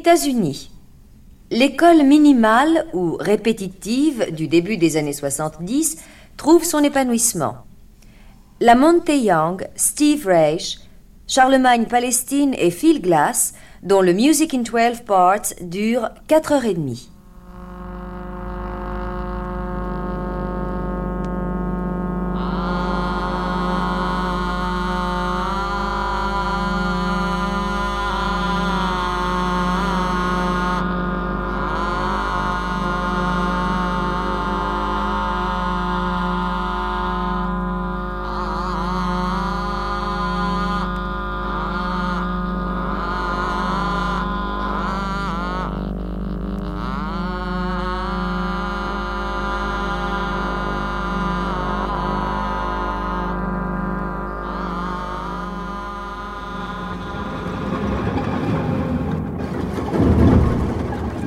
États-Unis. 0.07 0.71
L'école 1.51 2.03
minimale 2.03 2.85
ou 2.93 3.17
répétitive 3.19 4.33
du 4.33 4.47
début 4.47 4.77
des 4.77 4.95
années 4.95 5.11
70 5.11 5.97
trouve 6.37 6.63
son 6.63 6.81
épanouissement. 6.81 7.57
La 8.61 8.75
Monte 8.75 9.09
Young, 9.09 9.67
Steve 9.75 10.25
Reich, 10.25 10.79
Charlemagne 11.27 11.87
Palestine 11.87 12.55
et 12.57 12.71
Phil 12.71 13.01
Glass, 13.01 13.53
dont 13.83 13.99
le 13.99 14.13
Music 14.13 14.53
in 14.53 14.61
12 14.61 15.01
Parts 15.05 15.53
dure 15.59 16.07
4 16.29 16.51
heures 16.53 16.65
et 16.65 16.75
demie.« 16.75 17.09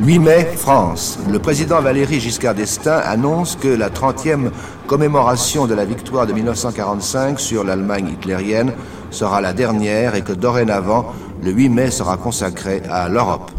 8 0.03 0.19
mai, 0.19 0.45
France. 0.57 1.19
Le 1.31 1.39
président 1.39 1.83
Valéry 1.83 2.21
Giscard 2.21 2.55
d'Estaing 2.55 3.03
annonce 3.05 3.55
que 3.55 3.69
la 3.69 3.91
30e 3.91 4.51
commémoration 4.87 5.67
de 5.67 5.75
la 5.75 5.85
victoire 5.85 6.27
de 6.27 6.33
1945 6.33 7.39
sur 7.39 7.65
l'Allemagne 7.65 8.09
hitlérienne 8.09 8.73
sera 9.11 9.43
la 9.43 9.53
dernière 9.53 10.15
et 10.15 10.23
que 10.23 10.33
dorénavant, 10.33 11.13
le 11.43 11.51
8 11.51 11.69
mai 11.69 11.91
sera 11.91 12.17
consacré 12.17 12.81
à 12.91 13.11
l'Europe. 13.11 13.51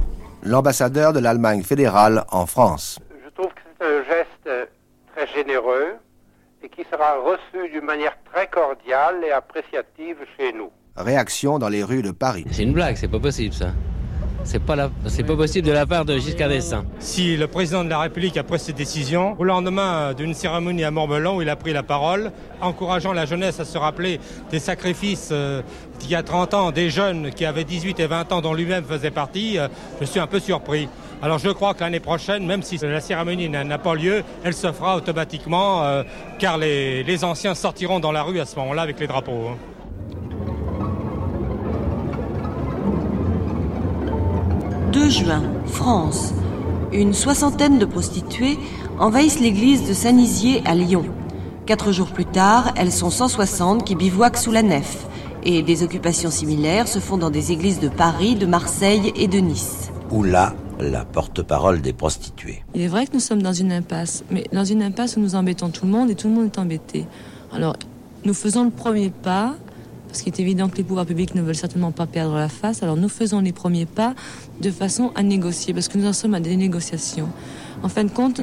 L'ambassadeur 0.41 1.13
de 1.13 1.19
l'Allemagne 1.19 1.61
fédérale 1.61 2.23
en 2.31 2.47
France. 2.47 2.97
Je 3.23 3.29
trouve 3.29 3.53
que 3.53 3.61
c'est 3.79 3.85
un 3.85 4.03
geste 4.03 4.69
très 5.13 5.27
généreux 5.27 5.93
et 6.63 6.69
qui 6.69 6.83
sera 6.91 7.17
reçu 7.19 7.69
d'une 7.71 7.85
manière 7.85 8.17
très 8.33 8.47
cordiale 8.47 9.17
et 9.23 9.31
appréciative 9.31 10.17
chez 10.39 10.53
nous. 10.53 10.71
Réaction 10.97 11.59
dans 11.59 11.69
les 11.69 11.83
rues 11.83 12.01
de 12.01 12.11
Paris. 12.11 12.45
C'est 12.49 12.63
une 12.63 12.73
blague, 12.73 12.95
c'est 12.95 13.07
pas 13.07 13.19
possible 13.19 13.53
ça. 13.53 13.67
C'est 14.43 14.59
pas, 14.63 14.75
la... 14.75 14.89
c'est 15.07 15.23
pas 15.23 15.35
possible 15.35 15.67
de 15.67 15.71
la 15.71 15.85
part 15.85 16.03
de 16.03 16.17
Giscard 16.17 16.49
d'Estaing. 16.49 16.83
Si 16.99 17.37
le 17.37 17.47
président 17.47 17.83
de 17.83 17.89
la 17.89 17.99
République 17.99 18.35
a 18.37 18.43
pris 18.43 18.59
cette 18.59 18.75
décision, 18.75 19.35
au 19.39 19.43
lendemain 19.43 20.13
d'une 20.13 20.33
cérémonie 20.33 20.83
à 20.83 20.91
Montbelon 20.91 21.37
où 21.37 21.41
il 21.41 21.49
a 21.49 21.55
pris 21.55 21.73
la 21.73 21.83
parole, 21.83 22.31
encourageant 22.59 23.13
la 23.13 23.25
jeunesse 23.25 23.59
à 23.59 23.65
se 23.65 23.77
rappeler 23.77 24.19
des 24.49 24.59
sacrifices 24.59 25.29
euh, 25.31 25.61
d'il 25.99 26.09
y 26.09 26.15
a 26.15 26.23
30 26.23 26.53
ans, 26.53 26.71
des 26.71 26.89
jeunes 26.89 27.29
qui 27.31 27.45
avaient 27.45 27.63
18 27.63 27.99
et 27.99 28.07
20 28.07 28.31
ans 28.31 28.41
dont 28.41 28.53
lui-même 28.53 28.83
faisait 28.83 29.11
partie, 29.11 29.57
euh, 29.57 29.67
je 29.99 30.05
suis 30.05 30.19
un 30.19 30.27
peu 30.27 30.39
surpris. 30.39 30.89
Alors 31.21 31.37
je 31.37 31.49
crois 31.49 31.73
que 31.75 31.81
l'année 31.81 31.99
prochaine, 31.99 32.45
même 32.45 32.63
si 32.63 32.77
la 32.77 32.99
cérémonie 32.99 33.47
n'a 33.47 33.63
n'a 33.63 33.77
pas 33.77 33.93
lieu, 33.93 34.23
elle 34.43 34.55
se 34.55 34.71
fera 34.71 34.97
automatiquement, 34.97 35.83
euh, 35.83 36.03
car 36.39 36.57
les, 36.57 37.03
les 37.03 37.23
anciens 37.23 37.53
sortiront 37.53 37.99
dans 37.99 38.11
la 38.11 38.23
rue 38.23 38.39
à 38.39 38.45
ce 38.45 38.55
moment-là 38.57 38.81
avec 38.81 38.99
les 38.99 39.07
drapeaux. 39.07 39.49
hein. 39.51 39.57
«2 44.91 45.09
juin, 45.09 45.41
France. 45.67 46.33
Une 46.91 47.13
soixantaine 47.13 47.79
de 47.79 47.85
prostituées 47.85 48.59
envahissent 48.99 49.39
l'église 49.39 49.87
de 49.87 49.93
Saint-Nizier 49.93 50.61
à 50.65 50.75
Lyon. 50.75 51.05
Quatre 51.65 51.93
jours 51.93 52.09
plus 52.09 52.25
tard, 52.25 52.73
elles 52.75 52.91
sont 52.91 53.09
160 53.09 53.85
qui 53.85 53.95
bivouaquent 53.95 54.37
sous 54.37 54.51
la 54.51 54.63
nef. 54.63 55.07
Et 55.43 55.63
des 55.63 55.83
occupations 55.83 56.29
similaires 56.29 56.89
se 56.89 56.99
font 56.99 57.17
dans 57.17 57.29
des 57.29 57.53
églises 57.53 57.79
de 57.79 57.87
Paris, 57.87 58.35
de 58.35 58.45
Marseille 58.45 59.13
et 59.15 59.29
de 59.29 59.37
Nice. 59.39 59.91
Ou 60.11 60.23
là, 60.23 60.53
la 60.77 61.05
porte-parole 61.05 61.81
des 61.81 61.93
prostituées. 61.93 62.61
Il 62.75 62.81
est 62.81 62.87
vrai 62.87 63.07
que 63.07 63.13
nous 63.13 63.21
sommes 63.21 63.41
dans 63.41 63.53
une 63.53 63.71
impasse, 63.71 64.25
mais 64.29 64.43
dans 64.51 64.65
une 64.65 64.83
impasse 64.83 65.15
où 65.15 65.21
nous 65.21 65.35
embêtons 65.35 65.69
tout 65.69 65.85
le 65.85 65.91
monde 65.91 66.09
et 66.09 66.15
tout 66.15 66.27
le 66.27 66.33
monde 66.33 66.45
est 66.47 66.59
embêté. 66.59 67.05
Alors, 67.53 67.77
nous 68.25 68.33
faisons 68.33 68.65
le 68.65 68.71
premier 68.71 69.09
pas, 69.09 69.55
parce 70.11 70.23
qu'il 70.23 70.33
est 70.33 70.39
évident 70.41 70.67
que 70.67 70.75
les 70.75 70.83
pouvoirs 70.83 71.05
publics 71.05 71.35
ne 71.35 71.41
veulent 71.41 71.55
certainement 71.55 71.93
pas 71.93 72.05
perdre 72.05 72.35
la 72.35 72.49
face, 72.49 72.83
alors 72.83 72.97
nous 72.97 73.07
faisons 73.07 73.39
les 73.39 73.53
premiers 73.53 73.85
pas 73.85 74.13
de 74.59 74.69
façon 74.69 75.11
à 75.15 75.23
négocier, 75.23 75.73
parce 75.73 75.87
que 75.87 75.97
nous 75.97 76.05
en 76.05 76.11
sommes 76.11 76.33
à 76.33 76.41
des 76.41 76.57
négociations. 76.57 77.29
En 77.81 77.87
fin 77.87 78.03
de 78.03 78.09
compte, 78.09 78.41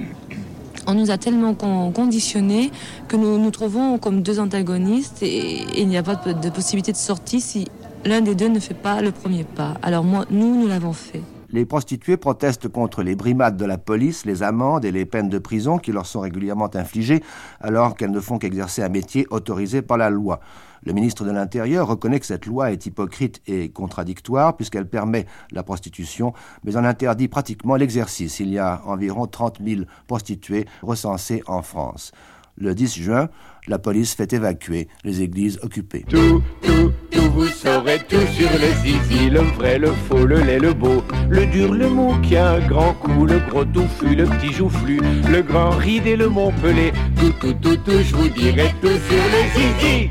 on 0.86 0.94
nous 0.94 1.10
a 1.10 1.18
tellement 1.18 1.52
con- 1.52 1.92
conditionnés 1.92 2.70
que 3.06 3.16
nous 3.16 3.38
nous 3.38 3.50
trouvons 3.50 3.98
comme 3.98 4.22
deux 4.22 4.40
antagonistes 4.40 5.22
et, 5.22 5.62
il 5.78 5.88
n'y 5.88 5.98
a 5.98 6.02
pas 6.02 6.16
de 6.16 6.48
possibilité 6.48 6.92
de 6.92 6.96
sortie 6.96 7.42
si 7.42 7.66
l'un 8.06 8.22
des 8.22 8.34
deux 8.34 8.48
ne 8.48 8.60
fait 8.60 8.72
pas 8.72 9.02
le 9.02 9.12
premier 9.12 9.44
pas. 9.44 9.74
Alors 9.82 10.04
moi, 10.04 10.24
nous, 10.30 10.58
nous 10.58 10.68
l'avons 10.68 10.94
fait. 10.94 11.20
Les 11.50 11.66
prostituées 11.66 12.16
protestent 12.16 12.68
contre 12.68 13.02
les 13.02 13.14
brimades 13.14 13.58
de 13.58 13.66
la 13.66 13.76
police, 13.76 14.24
les 14.24 14.42
amendes 14.42 14.86
et 14.86 14.90
les 14.90 15.04
peines 15.04 15.28
de 15.28 15.38
prison 15.38 15.76
qui 15.76 15.92
leur 15.92 16.06
sont 16.06 16.20
régulièrement 16.20 16.70
infligées 16.74 17.22
alors 17.60 17.94
qu'elles 17.94 18.10
ne 18.10 18.20
font 18.20 18.38
qu'exercer 18.38 18.82
un 18.82 18.88
métier 18.88 19.26
autorisé 19.30 19.82
par 19.82 19.98
la 19.98 20.08
loi. 20.08 20.40
Le 20.82 20.92
ministre 20.92 21.24
de 21.24 21.30
l'Intérieur 21.30 21.88
reconnaît 21.88 22.20
que 22.20 22.26
cette 22.26 22.46
loi 22.46 22.72
est 22.72 22.86
hypocrite 22.86 23.42
et 23.46 23.70
contradictoire 23.70 24.56
puisqu'elle 24.56 24.88
permet 24.88 25.26
la 25.52 25.62
prostitution, 25.62 26.32
mais 26.64 26.76
en 26.76 26.84
interdit 26.84 27.28
pratiquement 27.28 27.76
l'exercice. 27.76 28.40
Il 28.40 28.50
y 28.50 28.58
a 28.58 28.82
environ 28.86 29.26
30 29.26 29.58
000 29.64 29.82
prostituées 30.06 30.66
recensées 30.82 31.42
en 31.46 31.62
France. 31.62 32.12
Le 32.60 32.74
10 32.74 33.02
juin, 33.02 33.28
la 33.68 33.78
police 33.78 34.14
fait 34.14 34.32
évacuer 34.32 34.88
les 35.04 35.22
églises 35.22 35.60
occupées. 35.62 36.04
Tout, 36.08 36.42
tout, 36.60 36.92
tout, 37.10 37.30
vous 37.30 37.46
saurez 37.46 38.00
tout 38.08 38.26
sur 38.32 38.50
le 38.50 38.74
zizi, 38.82 39.30
le 39.30 39.40
vrai, 39.40 39.78
le 39.78 39.92
faux, 39.92 40.26
le 40.26 40.40
laid, 40.40 40.58
le 40.58 40.74
beau, 40.74 41.04
le 41.28 41.46
dur, 41.46 41.72
le 41.72 41.88
mou 41.88 42.20
qui 42.20 42.36
a 42.36 42.54
un 42.54 42.66
grand 42.66 42.94
coup, 42.94 43.26
le 43.26 43.38
gros 43.48 43.64
touffu, 43.64 44.16
le 44.16 44.24
petit 44.24 44.52
joufflu, 44.52 44.98
le 45.30 45.42
grand 45.42 45.70
ride 45.70 46.08
et 46.08 46.16
le 46.16 46.28
montpelé. 46.28 46.92
Tout, 47.16 47.32
tout, 47.40 47.54
tout, 47.54 47.76
tout, 47.76 48.02
je 48.02 48.16
vous 48.16 48.28
dirai 48.28 48.74
tout 48.80 48.88
sur 48.88 49.22
le 49.34 49.42
zizi. 49.54 50.10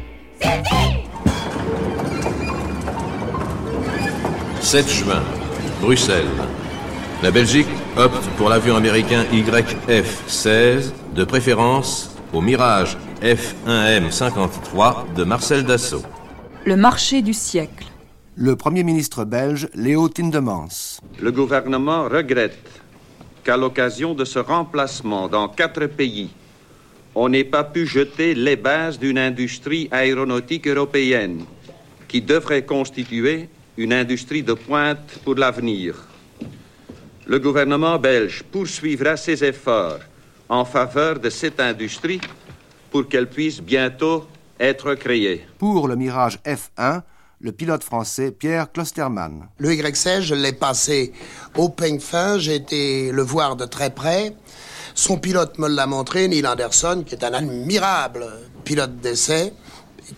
7 4.61 4.89
juin, 4.89 5.23
Bruxelles. 5.81 6.25
La 7.23 7.31
Belgique 7.31 7.67
opte 7.95 8.23
pour 8.37 8.49
l'avion 8.49 8.75
américain 8.75 9.23
YF-16, 9.31 10.91
de 11.15 11.23
préférence 11.23 12.15
au 12.33 12.41
Mirage 12.41 12.97
F1M53 13.21 15.13
de 15.15 15.23
Marcel 15.23 15.63
Dassault. 15.63 16.03
Le 16.65 16.75
marché 16.75 17.21
du 17.21 17.33
siècle. 17.33 17.85
Le 18.35 18.55
Premier 18.55 18.83
ministre 18.83 19.23
belge, 19.23 19.69
Léo 19.73 20.09
Tindemans. 20.09 20.99
Le 21.19 21.31
gouvernement 21.31 22.03
regrette 22.03 22.69
qu'à 23.43 23.57
l'occasion 23.57 24.13
de 24.13 24.25
ce 24.25 24.37
remplacement 24.37 25.27
dans 25.27 25.47
quatre 25.47 25.87
pays, 25.87 26.29
on 27.19 27.29
n'ait 27.29 27.43
pas 27.43 27.63
pu 27.63 27.87
jeter 27.87 28.35
les 28.35 28.55
bases 28.55 28.99
d'une 28.99 29.17
industrie 29.17 29.89
aéronautique 29.91 30.67
européenne 30.67 31.45
qui 32.07 32.21
devrait 32.21 32.63
constituer 32.63 33.49
une 33.75 33.91
industrie 33.91 34.43
de 34.43 34.53
pointe 34.53 35.17
pour 35.23 35.33
l'avenir. 35.33 35.95
Le 37.25 37.39
gouvernement 37.39 37.97
belge 37.97 38.43
poursuivra 38.43 39.17
ses 39.17 39.43
efforts 39.43 39.97
en 40.47 40.63
faveur 40.63 41.19
de 41.19 41.31
cette 41.31 41.59
industrie 41.59 42.21
pour 42.91 43.07
qu'elle 43.07 43.27
puisse 43.27 43.61
bientôt 43.61 44.27
être 44.59 44.93
créée. 44.93 45.43
Pour 45.57 45.87
le 45.87 45.95
Mirage 45.95 46.37
F1, 46.45 47.01
le 47.41 47.51
pilote 47.51 47.83
français 47.83 48.29
Pierre 48.29 48.71
Klostermann. 48.71 49.47
Le 49.57 49.71
Y16, 49.71 50.21
je 50.21 50.35
l'ai 50.35 50.53
passé 50.53 51.13
au 51.55 51.69
peigne 51.69 51.99
fin, 51.99 52.37
j'ai 52.37 52.55
été 52.55 53.11
le 53.11 53.23
voir 53.23 53.55
de 53.55 53.65
très 53.65 53.89
près. 53.89 54.35
Son 54.97 55.17
pilote 55.17 55.59
me 55.59 55.67
l'a 55.67 55.85
montré, 55.85 56.27
Neil 56.27 56.47
Anderson, 56.47 57.03
qui 57.05 57.13
est 57.13 57.23
un 57.23 57.31
admirable 57.31 58.25
pilote 58.63 58.97
d'essai, 58.99 59.53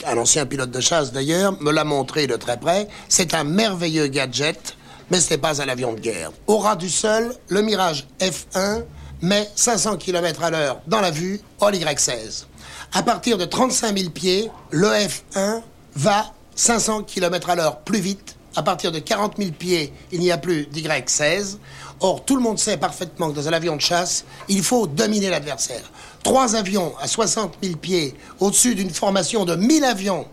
un 0.06 0.18
ancien 0.18 0.46
pilote 0.46 0.72
de 0.72 0.80
chasse 0.80 1.12
d'ailleurs, 1.12 1.62
me 1.62 1.70
l'a 1.70 1.84
montré 1.84 2.28
de 2.28 2.38
très 2.38 2.58
près. 2.58 2.88
C'est 3.10 3.34
un 3.34 3.44
merveilleux 3.44 4.08
gadget, 4.08 4.78
mais 5.12 5.20
ce 5.20 5.32
n'est 5.32 5.38
pas 5.38 5.62
un 5.62 5.68
avion 5.68 5.92
de 5.92 6.00
guerre. 6.00 6.32
Au 6.48 6.60
ras 6.60 6.78
du 6.78 6.90
sol, 6.90 7.36
le 7.50 7.62
Mirage 7.62 8.08
F1 8.22 8.86
met 9.22 9.50
500 9.54 9.98
km 9.98 10.44
à 10.44 10.50
l'heure 10.50 10.80
dans 10.88 11.02
la 11.02 11.12
vue 11.12 11.42
au 11.60 11.70
Y16. 11.70 12.46
À 12.94 13.04
partir 13.04 13.38
de 13.38 13.44
35 13.44 13.98
000 13.98 14.12
pieds, 14.12 14.50
le 14.72 14.88
F1 14.88 15.62
va 15.98 16.32
500 16.56 17.04
km 17.04 17.50
à 17.50 17.56
l'heure 17.56 17.80
plus 17.80 18.00
vite. 18.00 18.38
À 18.56 18.64
partir 18.64 18.94
de 18.94 19.00
40 19.00 19.36
000 19.38 19.52
pieds, 19.52 19.92
il 20.14 20.22
n'y 20.22 20.32
a 20.32 20.38
plus 20.38 20.68
d'Y16. 20.68 21.58
Or, 22.02 22.24
tout 22.24 22.36
le 22.36 22.42
monde 22.42 22.58
sait 22.58 22.78
parfaitement 22.78 23.30
que 23.30 23.36
dans 23.36 23.48
un 23.48 23.54
avion 23.54 23.76
de 23.76 23.82
chasse, 23.82 24.26
il 24.48 24.64
faut 24.64 24.88
dominer 24.88 25.30
l'adversaire. 25.30 25.92
Trois 26.24 26.56
avions 26.56 26.94
à 27.00 27.08
60 27.08 27.58
000 27.62 27.76
pieds 27.76 28.16
au-dessus 28.40 28.76
d'une 28.76 28.90
formation 28.90 29.44
de 29.44 29.56
1000 29.56 29.84
avions 29.84 30.26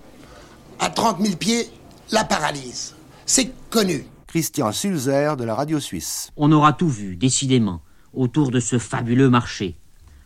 à 0.78 0.90
30 0.90 1.20
000 1.20 1.36
pieds 1.36 1.68
la 2.12 2.24
paralyse. 2.24 2.94
C'est 3.24 3.50
connu. 3.70 4.06
Christian 4.28 4.70
Sulzer 4.70 5.36
de 5.36 5.44
la 5.44 5.54
radio 5.54 5.80
suisse. 5.80 6.30
On 6.36 6.52
aura 6.52 6.72
tout 6.72 6.88
vu, 6.88 7.16
décidément, 7.16 7.80
autour 8.12 8.50
de 8.50 8.60
ce 8.60 8.78
fabuleux 8.78 9.30
marché. 9.30 9.76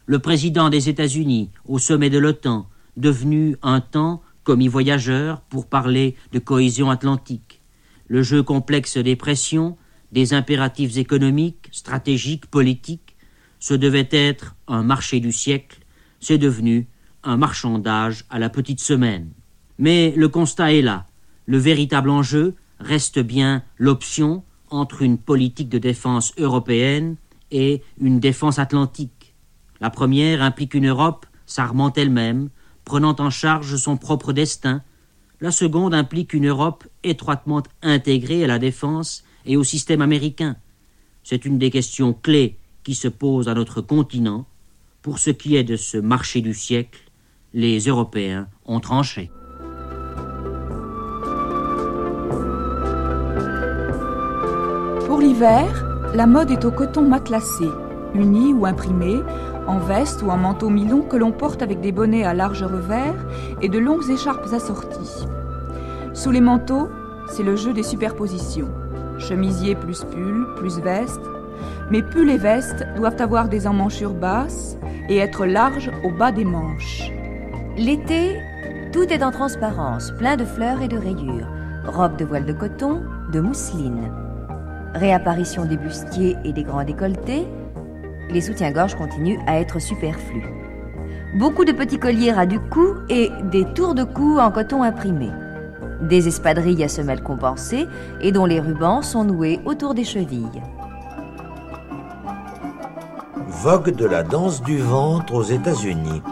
Le 0.07 0.19
président 0.19 0.69
des 0.69 0.89
États-Unis, 0.89 1.51
au 1.67 1.79
sommet 1.79 2.11
de 2.11 2.19
l'OTAN, 2.19 2.67
devenu 2.97 3.57
un 3.63 3.81
temps 3.81 4.21
commis 4.43 4.69
voyageur 4.69 5.41
pour 5.43 5.67
parler 5.67 6.17
de 6.33 6.39
cohésion 6.39 6.91
atlantique. 6.91 7.63
Le 8.09 8.23
jeu 8.23 8.43
complexe 8.43 8.99
des 8.99 9.17
pressions, 9.17 9.77
des 10.13 10.35
impératifs 10.35 10.97
économiques, 10.97 11.69
stratégiques, 11.73 12.47
politiques, 12.47 13.17
ce 13.59 13.75
devait 13.75 14.09
être 14.11 14.57
un 14.69 14.83
marché 14.83 15.21
du 15.21 15.33
siècle, 15.33 15.81
c'est 16.19 16.39
devenu 16.39 16.89
un 17.23 17.37
marchandage 17.37 18.25
à 18.31 18.39
la 18.39 18.49
petite 18.49 18.81
semaine. 18.81 19.31
Mais 19.79 20.13
le 20.17 20.29
constat 20.29 20.73
est 20.73 20.83
là. 20.83 21.07
Le 21.47 21.59
véritable 21.59 22.11
enjeu 22.11 22.55
reste 22.79 23.19
bien 23.19 23.63
l'option 23.77 24.43
entre 24.71 25.03
une 25.03 25.19
politique 25.19 25.69
de 25.69 25.79
défense 25.79 26.33
européenne 26.39 27.17
et 27.51 27.83
une 28.01 28.21
défense 28.21 28.59
atlantique. 28.59 29.35
La 29.81 29.91
première 29.91 30.43
implique 30.43 30.75
une 30.75 30.89
Europe 30.89 31.27
s'armant 31.47 31.93
elle-même, 31.93 32.49
prenant 32.85 33.17
en 33.19 33.31
charge 33.31 33.77
son 33.77 33.97
propre 33.97 34.33
destin. 34.33 34.83
La 35.41 35.51
seconde 35.51 35.95
implique 35.95 36.33
une 36.33 36.49
Europe 36.49 36.87
étroitement 37.03 37.63
intégrée 37.83 38.45
à 38.45 38.47
la 38.47 38.59
défense 38.59 39.25
et 39.47 39.57
au 39.57 39.65
système 39.65 40.03
américain. 40.03 40.57
C'est 41.25 41.45
une 41.45 41.59
des 41.59 41.71
questions 41.71 42.13
clés 42.13 42.57
qui 42.83 42.95
se 42.95 43.09
posent 43.09 43.49
à 43.49 43.55
notre 43.55 43.81
continent. 43.81 44.47
Pour 45.03 45.19
ce 45.19 45.31
qui 45.31 45.57
est 45.57 45.65
de 45.65 45.77
ce 45.77 45.97
marché 45.97 46.41
du 46.41 46.55
siècle, 46.55 47.01
les 47.53 47.81
Européens 47.81 48.49
ont 48.67 48.81
tranché. 48.81 49.31
Pour 55.07 55.21
l'hiver, 55.21 55.87
la 56.15 56.27
mode 56.27 56.51
est 56.51 56.65
au 56.65 56.71
coton 56.71 57.03
matelassé, 57.03 57.67
uni 58.15 58.53
ou 58.53 58.67
imprimé, 58.67 59.21
en 59.67 59.79
veste 59.79 60.23
ou 60.23 60.31
en 60.31 60.37
manteau 60.37 60.69
mi-long 60.69 61.03
que 61.03 61.17
l'on 61.17 61.33
porte 61.33 61.63
avec 61.63 61.81
des 61.81 61.93
bonnets 61.93 62.25
à 62.25 62.35
large 62.35 62.63
revers 62.63 63.27
et 63.63 63.69
de 63.69 63.79
longues 63.79 64.09
écharpes 64.11 64.53
assorties. 64.53 65.27
Sous 66.15 66.31
les 66.31 66.41
manteaux, 66.41 66.89
c'est 67.29 67.43
le 67.43 67.57
jeu 67.57 67.73
des 67.73 67.83
superpositions. 67.83 68.69
Chemisier 69.21 69.75
plus 69.75 70.05
pull, 70.05 70.47
plus 70.57 70.81
veste. 70.81 71.21
Mais 71.91 72.03
pull 72.03 72.31
et 72.31 72.39
vestes 72.39 72.85
doivent 72.97 73.21
avoir 73.21 73.49
des 73.49 73.67
emmanchures 73.67 74.15
basses 74.15 74.77
et 75.09 75.19
être 75.19 75.47
larges 75.47 75.91
au 76.05 76.11
bas 76.11 76.33
des 76.33 76.45
manches. 76.45 77.11
L'été, 77.77 78.37
tout 78.93 79.05
est 79.05 79.23
en 79.23 79.31
transparence, 79.31 80.13
plein 80.19 80.37
de 80.37 80.45
fleurs 80.45 80.83
et 80.83 80.89
de 80.89 80.99
rayures. 80.99 81.49
Robe 81.87 82.17
de 82.17 82.25
voile 82.25 82.47
de 82.47 82.53
coton, 82.53 83.03
de 83.33 83.41
mousseline. 83.41 84.11
Réapparition 84.95 85.65
des 85.65 85.77
bustiers 85.77 86.37
et 86.45 86.53
des 86.53 86.65
grands 86.65 86.85
décolletés, 86.85 87.47
les 88.31 88.41
soutiens-gorge 88.41 88.97
continuent 88.97 89.41
à 89.47 89.61
être 89.61 89.81
superflus. 89.81 90.45
Beaucoup 91.39 91.65
de 91.65 91.73
petits 91.73 91.99
colliers 91.99 92.33
ras 92.33 92.47
du 92.47 92.59
cou 92.59 92.95
et 93.09 93.31
des 93.53 93.65
tours 93.75 93.95
de 93.95 94.05
cou 94.05 94.39
en 94.39 94.51
coton 94.51 94.83
imprimé. 94.83 95.29
Des 96.03 96.29
espadrilles 96.29 96.85
à 96.85 96.89
semelles 96.89 97.23
compensées 97.23 97.87
et 98.21 98.33
dont 98.33 98.47
les 98.47 98.61
rubans 98.61 99.03
sont 99.03 99.25
noués 99.25 99.61
autour 99.65 99.95
des 99.95 100.05
chevilles. 100.05 100.63
Vogue 103.63 103.95
de 103.95 104.07
la 104.07 104.23
danse 104.23 104.63
du 104.63 104.79
ventre 104.79 105.35
aux 105.35 105.43
États-Unis. 105.43 106.23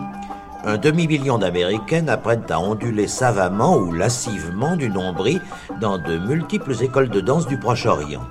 Un 0.65 0.79
demi-million 0.79 1.39
d'Américaines 1.39 2.09
apprennent 2.09 2.47
à 2.49 2.59
onduler 2.59 3.07
savamment 3.07 3.77
ou 3.77 3.93
lascivement 3.93 4.77
du 4.77 4.89
nombril 4.89 5.41
dans 5.81 5.99
de 5.99 6.17
multiples 6.17 6.83
écoles 6.83 7.11
de 7.11 7.21
danse 7.21 7.47
du 7.47 7.59
Proche-Orient. 7.59 8.23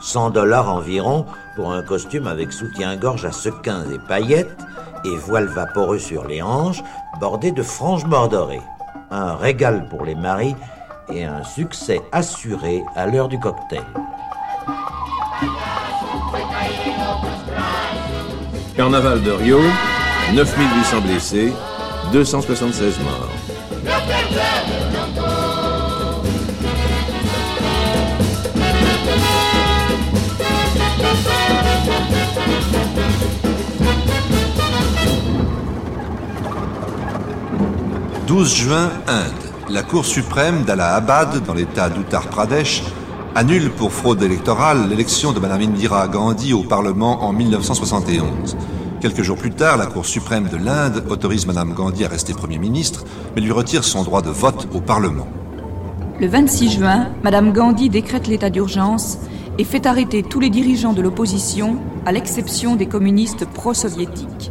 100 0.00 0.30
dollars 0.30 0.70
environ 0.70 1.26
pour 1.56 1.72
un 1.72 1.82
costume 1.82 2.26
avec 2.26 2.52
soutien-gorge 2.52 3.24
à 3.24 3.32
sequins 3.32 3.84
et 3.92 3.98
paillettes 4.08 4.56
et 5.04 5.16
voile 5.16 5.46
vaporeux 5.46 5.98
sur 5.98 6.26
les 6.26 6.42
hanches 6.42 6.82
bordé 7.20 7.52
de 7.52 7.62
franges 7.62 8.06
bordorées. 8.06 8.62
Un 9.16 9.36
régal 9.36 9.86
pour 9.88 10.04
les 10.04 10.16
maris 10.16 10.56
et 11.08 11.24
un 11.24 11.44
succès 11.44 12.00
assuré 12.10 12.82
à 12.96 13.06
l'heure 13.06 13.28
du 13.28 13.38
cocktail. 13.38 13.84
Carnaval 18.74 19.22
de 19.22 19.30
Rio, 19.30 19.60
9800 20.34 21.00
blessés, 21.02 21.52
276 22.12 22.98
morts. 23.04 23.43
12 38.34 38.52
juin, 38.52 38.90
Inde. 39.06 39.70
La 39.70 39.84
Cour 39.84 40.04
suprême 40.04 40.64
d'Allahabad, 40.64 41.44
dans 41.46 41.54
l'État 41.54 41.88
d'Uttar 41.88 42.26
Pradesh, 42.26 42.82
annule 43.36 43.70
pour 43.70 43.92
fraude 43.92 44.20
électorale 44.24 44.88
l'élection 44.88 45.30
de 45.30 45.38
Mme 45.38 45.60
Indira 45.62 46.08
Gandhi 46.08 46.52
au 46.52 46.64
Parlement 46.64 47.22
en 47.22 47.32
1971. 47.32 48.56
Quelques 49.00 49.22
jours 49.22 49.36
plus 49.36 49.52
tard, 49.52 49.76
la 49.76 49.86
Cour 49.86 50.04
suprême 50.04 50.48
de 50.48 50.56
l'Inde 50.56 51.04
autorise 51.10 51.46
Mme 51.46 51.74
Gandhi 51.74 52.04
à 52.04 52.08
rester 52.08 52.34
Premier 52.34 52.58
ministre, 52.58 53.04
mais 53.36 53.40
lui 53.40 53.52
retire 53.52 53.84
son 53.84 54.02
droit 54.02 54.20
de 54.20 54.30
vote 54.30 54.66
au 54.74 54.80
Parlement. 54.80 55.28
Le 56.20 56.26
26 56.26 56.70
juin, 56.72 57.10
Mme 57.22 57.52
Gandhi 57.52 57.88
décrète 57.88 58.26
l'état 58.26 58.50
d'urgence 58.50 59.18
et 59.58 59.64
fait 59.64 59.86
arrêter 59.86 60.24
tous 60.24 60.40
les 60.40 60.50
dirigeants 60.50 60.92
de 60.92 61.02
l'opposition, 61.02 61.76
à 62.04 62.10
l'exception 62.10 62.74
des 62.74 62.86
communistes 62.86 63.44
pro-soviétiques. 63.44 64.50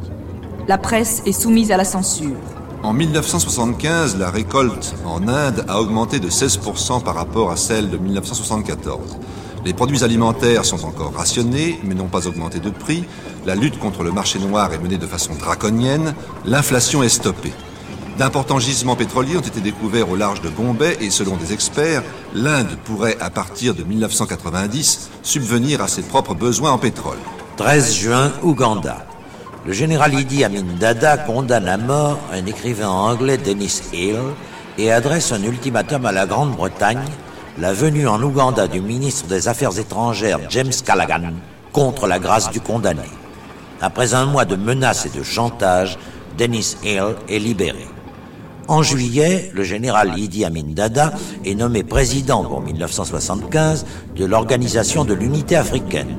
La 0.70 0.78
presse 0.78 1.22
est 1.26 1.34
soumise 1.34 1.74
à 1.74 1.76
la 1.76 1.84
censure. 1.84 2.40
En 2.84 2.92
1975, 2.92 4.18
la 4.18 4.30
récolte 4.30 4.94
en 5.06 5.30
Inde 5.30 5.64
a 5.70 5.80
augmenté 5.80 6.20
de 6.20 6.30
16% 6.30 7.02
par 7.02 7.16
rapport 7.16 7.50
à 7.50 7.56
celle 7.56 7.90
de 7.90 7.96
1974. 7.98 9.00
Les 9.64 9.74
produits 9.74 10.04
alimentaires 10.04 10.66
sont 10.66 10.84
encore 10.84 11.14
rationnés, 11.14 11.80
mais 11.86 11.96
n'ont 11.96 12.10
pas 12.10 12.28
augmenté 12.28 12.60
de 12.60 12.70
prix. 12.70 13.06
La 13.46 13.56
lutte 13.56 13.80
contre 13.80 14.04
le 14.04 14.12
marché 14.12 14.38
noir 14.38 14.74
est 14.74 14.80
menée 14.80 14.98
de 14.98 15.08
façon 15.08 15.34
draconienne. 15.36 16.14
L'inflation 16.44 17.04
est 17.04 17.10
stoppée. 17.10 17.54
D'importants 18.18 18.60
gisements 18.60 18.98
pétroliers 18.98 19.38
ont 19.38 19.42
été 19.42 19.62
découverts 19.62 20.10
au 20.10 20.18
large 20.18 20.42
de 20.42 20.50
Bombay 20.50 20.98
et 21.00 21.10
selon 21.10 21.38
des 21.38 21.54
experts, 21.54 22.04
l'Inde 22.34 22.78
pourrait, 22.84 23.18
à 23.22 23.30
partir 23.30 23.76
de 23.76 23.84
1990, 23.84 25.10
subvenir 25.24 25.82
à 25.82 25.88
ses 25.88 26.02
propres 26.02 26.36
besoins 26.36 26.72
en 26.72 26.78
pétrole. 26.78 27.18
13 27.56 27.94
juin, 27.94 28.34
Ouganda. 28.44 29.06
Le 29.66 29.72
général 29.72 30.14
Idi 30.14 30.44
Amin 30.44 30.66
Dada 30.78 31.16
condamne 31.18 31.70
à 31.70 31.78
mort 31.78 32.20
un 32.34 32.46
écrivain 32.46 32.90
anglais, 32.90 33.38
Dennis 33.38 33.82
Hill, 33.94 34.20
et 34.78 34.92
adresse 34.92 35.32
un 35.32 35.42
ultimatum 35.42 36.06
à 36.06 36.12
la 36.12 36.26
Grande-Bretagne, 36.26 37.06
la 37.58 37.72
venue 37.72 38.06
en 38.06 38.22
Ouganda 38.22 38.68
du 38.68 38.82
ministre 38.82 39.28
des 39.28 39.48
Affaires 39.48 39.80
étrangères 39.80 40.40
James 40.50 40.74
Callaghan 40.86 41.32
contre 41.72 42.08
la 42.08 42.20
grâce 42.20 42.52
du 42.52 42.60
condamné. 42.60 43.08
Après 43.80 44.14
un 44.14 44.26
mois 44.26 44.44
de 44.44 44.58
menaces 44.58 45.06
et 45.06 45.18
de 45.18 45.24
chantage, 45.24 45.98
Dennis 46.38 46.76
Hill 46.84 47.16
est 47.30 47.40
libéré. 47.40 47.88
En 48.68 48.84
juillet, 48.84 49.50
le 49.54 49.64
général 49.64 50.18
Idi 50.18 50.44
Amin 50.44 50.64
Dada 50.70 51.14
est 51.46 51.56
nommé 51.56 51.84
président 51.84 52.44
pour 52.44 52.60
1975 52.62 53.86
de 54.16 54.26
l'Organisation 54.26 55.06
de 55.06 55.14
l'Unité 55.14 55.56
africaine. 55.56 56.18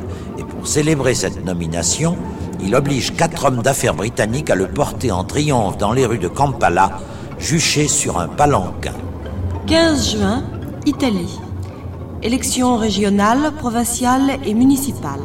Pour 0.64 0.72
célébrer 0.72 1.14
cette 1.14 1.44
nomination, 1.44 2.16
il 2.62 2.74
oblige 2.74 3.14
quatre 3.14 3.44
hommes 3.44 3.60
d'affaires 3.60 3.92
britanniques 3.92 4.48
à 4.48 4.54
le 4.54 4.66
porter 4.66 5.12
en 5.12 5.22
triomphe 5.22 5.76
dans 5.76 5.92
les 5.92 6.06
rues 6.06 6.18
de 6.18 6.26
Kampala, 6.26 7.00
juché 7.38 7.86
sur 7.86 8.18
un 8.18 8.28
palanquin. 8.28 8.94
15 9.66 10.12
juin, 10.12 10.42
Italie. 10.86 11.38
Élections 12.22 12.78
régionales, 12.78 13.52
provinciales 13.58 14.38
et 14.46 14.54
municipales. 14.54 15.20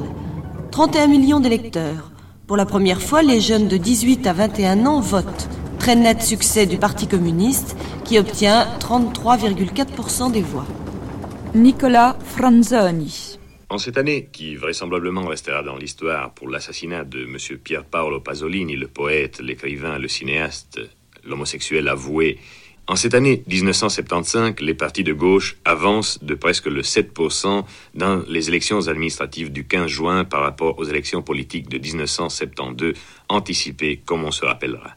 31 0.72 1.08
millions 1.08 1.40
d'électeurs. 1.40 2.12
Pour 2.46 2.58
la 2.58 2.66
première 2.66 3.02
fois, 3.02 3.22
les 3.22 3.40
jeunes 3.40 3.70
de 3.70 3.78
18 3.78 4.28
à 4.28 4.34
21 4.34 4.86
ans 4.88 5.00
votent. 5.00 5.48
Très 5.80 5.96
net 5.96 6.22
succès 6.22 6.66
du 6.66 6.78
Parti 6.78 7.08
communiste 7.08 7.78
qui 8.04 8.20
obtient 8.20 8.68
33,4% 8.82 10.34
des 10.34 10.42
voix. 10.42 10.66
Nicolas 11.56 12.18
Franzoni. 12.26 13.39
En 13.72 13.78
cette 13.78 13.98
année, 14.00 14.30
qui 14.32 14.56
vraisemblablement 14.56 15.28
restera 15.28 15.62
dans 15.62 15.78
l'histoire 15.78 16.34
pour 16.34 16.50
l'assassinat 16.50 17.04
de 17.04 17.24
M. 17.24 17.38
Pier 17.60 17.82
Paolo 17.90 18.20
Pasolini, 18.20 18.76
le 18.76 18.88
poète, 18.88 19.40
l'écrivain, 19.42 20.00
le 20.00 20.08
cinéaste, 20.08 20.80
l'homosexuel 21.24 21.88
avoué, 21.88 22.40
en 22.90 22.96
cette 22.96 23.14
année 23.14 23.44
1975, 23.46 24.56
les 24.62 24.74
partis 24.74 25.04
de 25.04 25.14
gauche 25.14 25.58
avancent 25.64 26.24
de 26.24 26.34
presque 26.34 26.66
le 26.66 26.82
7% 26.82 27.64
dans 27.94 28.24
les 28.28 28.50
élections 28.50 28.88
administratives 28.88 29.52
du 29.52 29.68
15 29.68 29.86
juin 29.86 30.26
par 30.26 30.42
rapport 30.42 30.80
aux 30.80 30.86
élections 30.86 31.22
politiques 31.22 31.70
de 31.70 31.78
1972, 31.78 32.96
anticipées 33.28 34.02
comme 34.04 34.24
on 34.24 34.32
se 34.32 34.44
rappellera. 34.44 34.96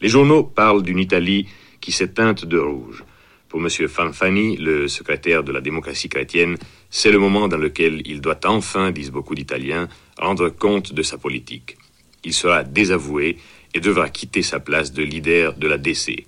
Les 0.00 0.08
journaux 0.08 0.42
parlent 0.42 0.82
d'une 0.82 0.98
Italie 0.98 1.48
qui 1.82 1.92
s'éteinte 1.92 2.46
de 2.46 2.56
rouge. 2.56 3.04
Pour 3.52 3.60
M. 3.60 3.68
Fanfani, 3.68 4.56
le 4.56 4.88
secrétaire 4.88 5.44
de 5.44 5.52
la 5.52 5.60
démocratie 5.60 6.08
chrétienne, 6.08 6.56
c'est 6.88 7.10
le 7.10 7.18
moment 7.18 7.48
dans 7.48 7.58
lequel 7.58 8.00
il 8.06 8.22
doit 8.22 8.40
enfin, 8.46 8.92
disent 8.92 9.10
beaucoup 9.10 9.34
d'Italiens, 9.34 9.90
rendre 10.16 10.48
compte 10.48 10.94
de 10.94 11.02
sa 11.02 11.18
politique. 11.18 11.76
Il 12.24 12.32
sera 12.32 12.64
désavoué 12.64 13.36
et 13.74 13.80
devra 13.80 14.08
quitter 14.08 14.40
sa 14.40 14.58
place 14.58 14.94
de 14.94 15.02
leader 15.02 15.52
de 15.52 15.68
la 15.68 15.76
DC. 15.76 16.24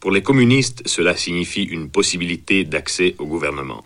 Pour 0.00 0.10
les 0.10 0.20
communistes, 0.20 0.82
cela 0.84 1.16
signifie 1.16 1.62
une 1.62 1.88
possibilité 1.88 2.64
d'accès 2.64 3.14
au 3.16 3.24
gouvernement, 3.24 3.82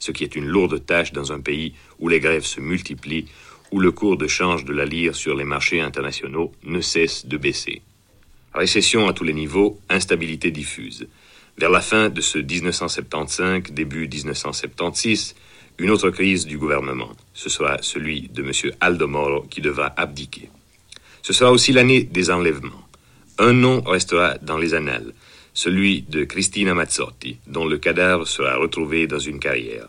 ce 0.00 0.10
qui 0.10 0.24
est 0.24 0.34
une 0.34 0.46
lourde 0.46 0.84
tâche 0.84 1.12
dans 1.12 1.30
un 1.30 1.38
pays 1.38 1.74
où 2.00 2.08
les 2.08 2.18
grèves 2.18 2.44
se 2.44 2.60
multiplient, 2.60 3.26
où 3.70 3.78
le 3.78 3.92
cours 3.92 4.16
de 4.16 4.26
change 4.26 4.64
de 4.64 4.72
la 4.72 4.84
lire 4.84 5.14
sur 5.14 5.36
les 5.36 5.44
marchés 5.44 5.80
internationaux 5.80 6.50
ne 6.64 6.80
cesse 6.80 7.24
de 7.26 7.36
baisser. 7.36 7.82
Récession 8.52 9.06
à 9.06 9.12
tous 9.12 9.22
les 9.22 9.32
niveaux, 9.32 9.78
instabilité 9.88 10.50
diffuse. 10.50 11.06
Vers 11.58 11.70
la 11.70 11.80
fin 11.80 12.10
de 12.10 12.20
ce 12.20 12.36
1975, 12.36 13.72
début 13.72 14.06
1976, 14.06 15.34
une 15.78 15.88
autre 15.88 16.10
crise 16.10 16.44
du 16.44 16.58
gouvernement. 16.58 17.10
Ce 17.32 17.48
sera 17.48 17.78
celui 17.80 18.28
de 18.28 18.42
M. 18.42 18.72
Aldo 18.80 19.08
Moro 19.08 19.40
qui 19.48 19.62
devra 19.62 19.94
abdiquer. 19.96 20.50
Ce 21.22 21.32
sera 21.32 21.50
aussi 21.50 21.72
l'année 21.72 22.02
des 22.02 22.30
enlèvements. 22.30 22.86
Un 23.38 23.54
nom 23.54 23.80
restera 23.80 24.36
dans 24.42 24.58
les 24.58 24.74
annales, 24.74 25.14
celui 25.54 26.02
de 26.02 26.24
Cristina 26.24 26.74
Mazzotti, 26.74 27.38
dont 27.46 27.66
le 27.66 27.78
cadavre 27.78 28.26
sera 28.26 28.56
retrouvé 28.56 29.06
dans 29.06 29.18
une 29.18 29.40
carrière. 29.40 29.88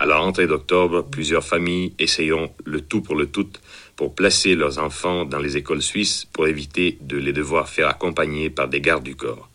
À 0.00 0.06
la 0.06 0.16
rentrée 0.16 0.48
d'octobre, 0.48 1.04
plusieurs 1.08 1.44
familles 1.44 1.94
essayeront 2.00 2.52
le 2.64 2.80
tout 2.80 3.00
pour 3.00 3.14
le 3.14 3.26
tout 3.26 3.48
pour 3.94 4.12
placer 4.12 4.56
leurs 4.56 4.80
enfants 4.80 5.24
dans 5.24 5.38
les 5.38 5.56
écoles 5.56 5.82
suisses 5.82 6.26
pour 6.32 6.48
éviter 6.48 6.98
de 7.00 7.16
les 7.16 7.32
devoir 7.32 7.68
faire 7.68 7.88
accompagner 7.88 8.50
par 8.50 8.66
des 8.66 8.80
gardes 8.80 9.04
du 9.04 9.14
corps. 9.14 9.48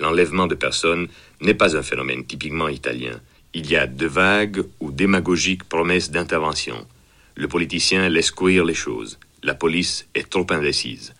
L'enlèvement 0.00 0.46
de 0.46 0.54
personnes 0.54 1.08
n'est 1.40 1.54
pas 1.54 1.76
un 1.76 1.82
phénomène 1.82 2.24
typiquement 2.24 2.68
italien. 2.68 3.20
Il 3.54 3.70
y 3.70 3.76
a 3.76 3.86
de 3.86 4.06
vagues 4.06 4.64
ou 4.80 4.90
démagogiques 4.90 5.64
promesses 5.64 6.10
d'intervention. 6.10 6.86
Le 7.34 7.48
politicien 7.48 8.08
laisse 8.08 8.30
courir 8.30 8.64
les 8.64 8.74
choses. 8.74 9.18
La 9.42 9.54
police 9.54 10.06
est 10.14 10.28
trop 10.28 10.46
indécise. 10.50 11.14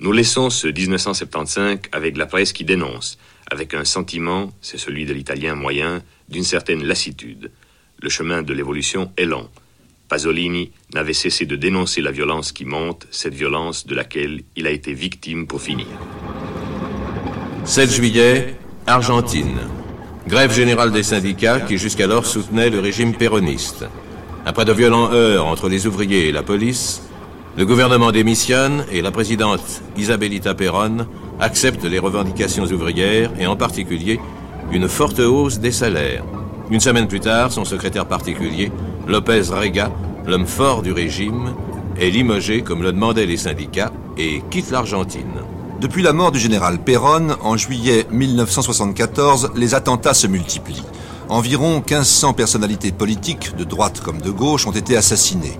Nous 0.00 0.12
laissons 0.12 0.50
ce 0.50 0.66
1975 0.66 1.78
avec 1.92 2.16
la 2.16 2.26
presse 2.26 2.52
qui 2.52 2.64
dénonce, 2.64 3.18
avec 3.50 3.74
un 3.74 3.84
sentiment, 3.84 4.52
c'est 4.60 4.78
celui 4.78 5.04
de 5.04 5.12
l'italien 5.12 5.54
moyen, 5.54 6.02
d'une 6.28 6.44
certaine 6.44 6.84
lassitude. 6.84 7.50
Le 8.00 8.08
chemin 8.08 8.42
de 8.42 8.52
l'évolution 8.52 9.12
est 9.16 9.26
long. 9.26 9.48
Pasolini 10.08 10.72
n'avait 10.94 11.12
cessé 11.12 11.46
de 11.46 11.56
dénoncer 11.56 12.00
la 12.00 12.10
violence 12.10 12.52
qui 12.52 12.64
monte, 12.64 13.06
cette 13.10 13.34
violence 13.34 13.86
de 13.86 13.94
laquelle 13.94 14.42
il 14.56 14.66
a 14.66 14.70
été 14.70 14.92
victime 14.92 15.46
pour 15.46 15.60
finir. 15.60 15.86
7 17.64 17.92
juillet, 17.92 18.56
Argentine. 18.88 19.58
Grève 20.26 20.52
générale 20.52 20.90
des 20.90 21.04
syndicats 21.04 21.60
qui 21.60 21.78
jusqu'alors 21.78 22.26
soutenaient 22.26 22.70
le 22.70 22.80
régime 22.80 23.14
péroniste. 23.14 23.84
Après 24.44 24.64
de 24.64 24.72
violents 24.72 25.12
heurts 25.12 25.46
entre 25.46 25.68
les 25.68 25.86
ouvriers 25.86 26.28
et 26.28 26.32
la 26.32 26.42
police, 26.42 27.02
le 27.56 27.64
gouvernement 27.64 28.10
démissionne 28.10 28.84
et 28.90 29.00
la 29.00 29.12
présidente 29.12 29.82
Isabelita 29.96 30.54
Perón 30.54 31.06
accepte 31.38 31.84
les 31.84 32.00
revendications 32.00 32.64
ouvrières 32.64 33.30
et 33.38 33.46
en 33.46 33.54
particulier 33.56 34.18
une 34.72 34.88
forte 34.88 35.20
hausse 35.20 35.60
des 35.60 35.72
salaires. 35.72 36.24
Une 36.70 36.80
semaine 36.80 37.06
plus 37.06 37.20
tard, 37.20 37.52
son 37.52 37.64
secrétaire 37.64 38.06
particulier, 38.06 38.72
Lopez 39.06 39.50
Rega, 39.50 39.92
l'homme 40.26 40.46
fort 40.46 40.82
du 40.82 40.92
régime, 40.92 41.54
est 41.98 42.10
limogé 42.10 42.62
comme 42.62 42.82
le 42.82 42.90
demandaient 42.92 43.26
les 43.26 43.36
syndicats 43.36 43.92
et 44.18 44.42
quitte 44.50 44.72
l'Argentine. 44.72 45.42
Depuis 45.82 46.02
la 46.02 46.12
mort 46.12 46.30
du 46.30 46.38
général 46.38 46.78
Perron, 46.78 47.36
en 47.42 47.56
juillet 47.56 48.06
1974, 48.12 49.50
les 49.56 49.74
attentats 49.74 50.14
se 50.14 50.28
multiplient. 50.28 50.84
Environ 51.28 51.78
1500 51.78 52.34
personnalités 52.34 52.92
politiques, 52.92 53.56
de 53.56 53.64
droite 53.64 54.00
comme 54.00 54.20
de 54.20 54.30
gauche, 54.30 54.64
ont 54.68 54.70
été 54.70 54.96
assassinées. 54.96 55.58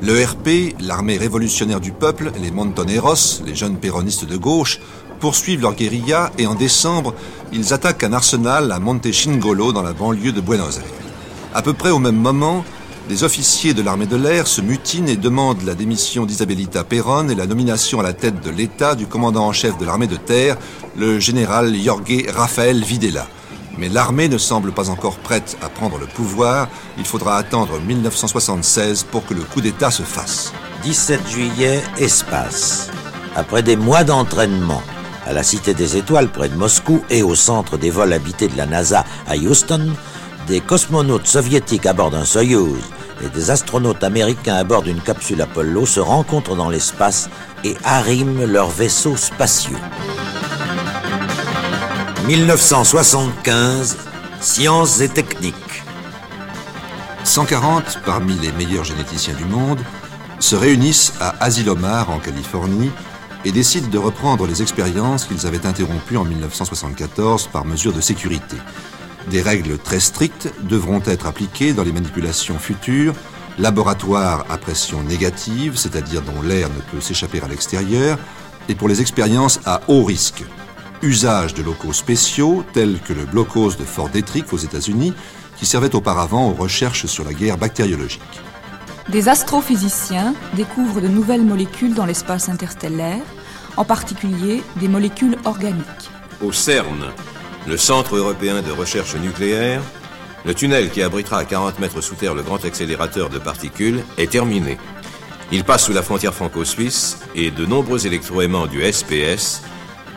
Le 0.00 0.24
RP, 0.24 0.76
l'armée 0.80 1.16
révolutionnaire 1.16 1.80
du 1.80 1.90
peuple, 1.90 2.30
les 2.40 2.52
Montoneros, 2.52 3.42
les 3.44 3.56
jeunes 3.56 3.76
péronistes 3.76 4.26
de 4.26 4.36
gauche, 4.36 4.78
poursuivent 5.18 5.62
leur 5.62 5.74
guérilla 5.74 6.30
et 6.38 6.46
en 6.46 6.54
décembre, 6.54 7.12
ils 7.52 7.74
attaquent 7.74 8.04
un 8.04 8.12
arsenal 8.12 8.70
à 8.70 8.78
Montechingolo 8.78 9.72
dans 9.72 9.82
la 9.82 9.92
banlieue 9.92 10.30
de 10.30 10.40
Buenos 10.40 10.78
Aires. 10.78 10.84
À 11.52 11.62
peu 11.62 11.72
près 11.72 11.90
au 11.90 11.98
même 11.98 12.14
moment, 12.14 12.64
des 13.08 13.22
officiers 13.22 13.74
de 13.74 13.82
l'armée 13.82 14.06
de 14.06 14.16
l'air 14.16 14.46
se 14.46 14.60
mutinent 14.60 15.08
et 15.08 15.16
demandent 15.16 15.62
la 15.62 15.74
démission 15.74 16.24
d'Isabelita 16.24 16.84
Perón 16.84 17.28
et 17.30 17.34
la 17.34 17.46
nomination 17.46 18.00
à 18.00 18.02
la 18.02 18.14
tête 18.14 18.40
de 18.42 18.50
l'État 18.50 18.94
du 18.94 19.06
commandant 19.06 19.46
en 19.46 19.52
chef 19.52 19.76
de 19.76 19.84
l'armée 19.84 20.06
de 20.06 20.16
terre, 20.16 20.56
le 20.96 21.20
général 21.20 21.74
Jorge 21.76 22.24
Rafael 22.34 22.82
Videla. 22.82 23.26
Mais 23.76 23.88
l'armée 23.88 24.28
ne 24.28 24.38
semble 24.38 24.72
pas 24.72 24.88
encore 24.88 25.16
prête 25.16 25.58
à 25.62 25.68
prendre 25.68 25.98
le 25.98 26.06
pouvoir. 26.06 26.68
Il 26.96 27.04
faudra 27.04 27.36
attendre 27.36 27.78
1976 27.80 29.04
pour 29.10 29.26
que 29.26 29.34
le 29.34 29.42
coup 29.42 29.60
d'État 29.60 29.90
se 29.90 30.02
fasse. 30.02 30.52
17 30.84 31.28
juillet, 31.28 31.82
espace. 31.98 32.90
Après 33.36 33.62
des 33.62 33.76
mois 33.76 34.04
d'entraînement 34.04 34.82
à 35.26 35.32
la 35.32 35.42
Cité 35.42 35.74
des 35.74 35.96
Étoiles 35.96 36.28
près 36.28 36.48
de 36.48 36.54
Moscou 36.54 37.02
et 37.10 37.22
au 37.22 37.34
centre 37.34 37.76
des 37.76 37.90
vols 37.90 38.12
habités 38.12 38.48
de 38.48 38.56
la 38.56 38.66
NASA 38.66 39.04
à 39.26 39.36
Houston, 39.36 39.90
des 40.46 40.60
cosmonautes 40.60 41.26
soviétiques 41.26 41.86
à 41.86 41.92
bord 41.92 42.10
d'un 42.10 42.24
Soyuz 42.24 42.78
et 43.22 43.28
des 43.28 43.50
astronautes 43.50 44.04
américains 44.04 44.56
à 44.56 44.64
bord 44.64 44.82
d'une 44.82 45.00
capsule 45.00 45.40
Apollo 45.40 45.86
se 45.86 46.00
rencontrent 46.00 46.56
dans 46.56 46.68
l'espace 46.68 47.30
et 47.64 47.76
arriment 47.84 48.44
leurs 48.46 48.68
vaisseaux 48.68 49.16
spatiaux. 49.16 49.78
1975, 52.26 53.96
sciences 54.40 55.00
et 55.00 55.08
techniques. 55.08 55.54
140 57.24 58.00
parmi 58.04 58.34
les 58.34 58.52
meilleurs 58.52 58.84
généticiens 58.84 59.34
du 59.34 59.44
monde 59.44 59.80
se 60.40 60.56
réunissent 60.56 61.14
à 61.20 61.42
Asilomar 61.42 62.10
en 62.10 62.18
Californie 62.18 62.90
et 63.44 63.52
décident 63.52 63.88
de 63.88 63.98
reprendre 63.98 64.46
les 64.46 64.62
expériences 64.62 65.24
qu'ils 65.24 65.46
avaient 65.46 65.66
interrompues 65.66 66.16
en 66.16 66.24
1974 66.24 67.48
par 67.48 67.64
mesure 67.64 67.92
de 67.92 68.00
sécurité. 68.00 68.56
Des 69.30 69.40
règles 69.40 69.78
très 69.78 70.00
strictes 70.00 70.52
devront 70.62 71.02
être 71.06 71.26
appliquées 71.26 71.72
dans 71.72 71.82
les 71.82 71.92
manipulations 71.92 72.58
futures, 72.58 73.14
laboratoires 73.58 74.44
à 74.50 74.58
pression 74.58 75.02
négative, 75.02 75.76
c'est-à-dire 75.76 76.22
dont 76.22 76.42
l'air 76.42 76.68
ne 76.68 76.80
peut 76.92 77.00
s'échapper 77.00 77.40
à 77.40 77.48
l'extérieur, 77.48 78.18
et 78.68 78.74
pour 78.74 78.88
les 78.88 79.00
expériences 79.00 79.60
à 79.64 79.80
haut 79.88 80.04
risque, 80.04 80.44
usage 81.02 81.54
de 81.54 81.62
locaux 81.62 81.92
spéciaux 81.92 82.64
tels 82.72 82.98
que 83.00 83.12
le 83.12 83.24
blocos 83.24 83.76
de 83.76 83.84
Fort 83.84 84.08
Detrick 84.08 84.52
aux 84.52 84.58
États-Unis, 84.58 85.14
qui 85.56 85.66
servait 85.66 85.94
auparavant 85.94 86.48
aux 86.48 86.54
recherches 86.54 87.06
sur 87.06 87.24
la 87.24 87.32
guerre 87.32 87.58
bactériologique. 87.58 88.22
Des 89.08 89.28
astrophysiciens 89.28 90.34
découvrent 90.54 91.00
de 91.00 91.08
nouvelles 91.08 91.44
molécules 91.44 91.94
dans 91.94 92.06
l'espace 92.06 92.48
interstellaire, 92.48 93.22
en 93.76 93.84
particulier 93.84 94.62
des 94.76 94.88
molécules 94.88 95.36
organiques. 95.44 96.10
Au 96.42 96.52
CERN, 96.52 97.12
le 97.66 97.76
Centre 97.76 98.16
européen 98.16 98.62
de 98.62 98.70
recherche 98.70 99.14
nucléaire, 99.16 99.82
le 100.44 100.54
tunnel 100.54 100.90
qui 100.90 101.02
abritera 101.02 101.38
à 101.38 101.44
40 101.44 101.78
mètres 101.78 102.00
sous 102.00 102.14
terre 102.14 102.34
le 102.34 102.42
grand 102.42 102.64
accélérateur 102.64 103.30
de 103.30 103.38
particules 103.38 104.02
est 104.18 104.30
terminé. 104.30 104.78
Il 105.52 105.64
passe 105.64 105.84
sous 105.84 105.92
la 105.92 106.02
frontière 106.02 106.34
franco-suisse 106.34 107.18
et 107.34 107.50
de 107.50 107.64
nombreux 107.64 108.06
électroaimants 108.06 108.66
du 108.66 108.80
SPS 108.92 109.62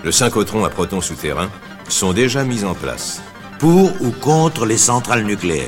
le 0.04 0.12
synchrotron 0.12 0.64
à 0.64 0.70
protons 0.70 1.02
souterrains, 1.02 1.50
sont 1.89 2.14
déjà 2.14 2.43
mis 2.43 2.64
en 2.64 2.74
place. 2.74 3.22
Pour 3.60 3.91
ou 4.02 4.12
contre 4.12 4.66
les 4.66 4.78
centrales 4.78 5.24
nucléaires? 5.24 5.68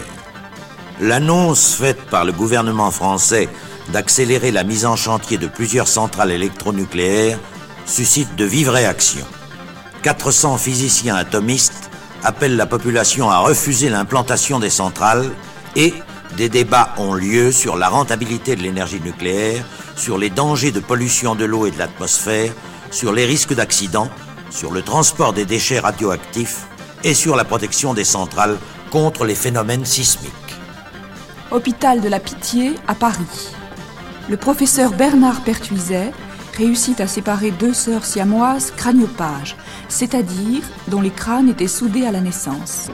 L'annonce 1.01 1.73
faite 1.73 2.01
par 2.09 2.25
le 2.25 2.31
gouvernement 2.31 2.91
français 2.91 3.49
d'accélérer 3.89 4.51
la 4.51 4.63
mise 4.63 4.85
en 4.85 4.95
chantier 4.95 5.37
de 5.37 5.47
plusieurs 5.47 5.87
centrales 5.87 6.31
électronucléaires 6.31 7.39
suscite 7.85 8.35
de 8.35 8.45
vives 8.45 8.69
réactions. 8.69 9.25
400 10.01 10.57
physiciens 10.57 11.15
atomistes 11.15 11.89
appellent 12.23 12.55
la 12.55 12.65
population 12.65 13.29
à 13.29 13.39
refuser 13.39 13.89
l'implantation 13.89 14.59
des 14.59 14.69
centrales 14.69 15.29
et 15.75 15.93
des 16.37 16.49
débats 16.49 16.93
ont 16.97 17.13
lieu 17.13 17.51
sur 17.51 17.75
la 17.77 17.89
rentabilité 17.89 18.55
de 18.55 18.61
l'énergie 18.61 19.01
nucléaire, 19.01 19.65
sur 19.95 20.17
les 20.17 20.29
dangers 20.29 20.71
de 20.71 20.79
pollution 20.79 21.35
de 21.35 21.45
l'eau 21.45 21.65
et 21.65 21.71
de 21.71 21.77
l'atmosphère, 21.77 22.53
sur 22.91 23.11
les 23.11 23.25
risques 23.25 23.53
d'accidents, 23.53 24.09
sur 24.49 24.71
le 24.71 24.81
transport 24.81 25.33
des 25.33 25.45
déchets 25.45 25.79
radioactifs 25.79 26.67
et 27.03 27.13
sur 27.13 27.35
la 27.35 27.45
protection 27.45 27.93
des 27.93 28.03
centrales 28.03 28.57
contre 28.91 29.25
les 29.25 29.35
phénomènes 29.35 29.85
sismiques. 29.85 30.33
Hôpital 31.51 32.01
de 32.01 32.09
la 32.09 32.19
Pitié 32.19 32.75
à 32.87 32.95
Paris. 32.95 33.53
Le 34.29 34.37
professeur 34.37 34.91
Bernard 34.91 35.41
Pertuiset 35.41 36.11
réussit 36.59 36.99
à 36.99 37.07
séparer 37.07 37.51
deux 37.51 37.73
sœurs 37.73 38.03
siamoises 38.03 38.71
craniopages, 38.75 39.55
c'est-à-dire 39.87 40.61
dont 40.89 40.99
les 40.99 41.09
crânes 41.09 41.47
étaient 41.47 41.67
soudés 41.67 42.05
à 42.05 42.11
la 42.11 42.19
naissance. 42.19 42.89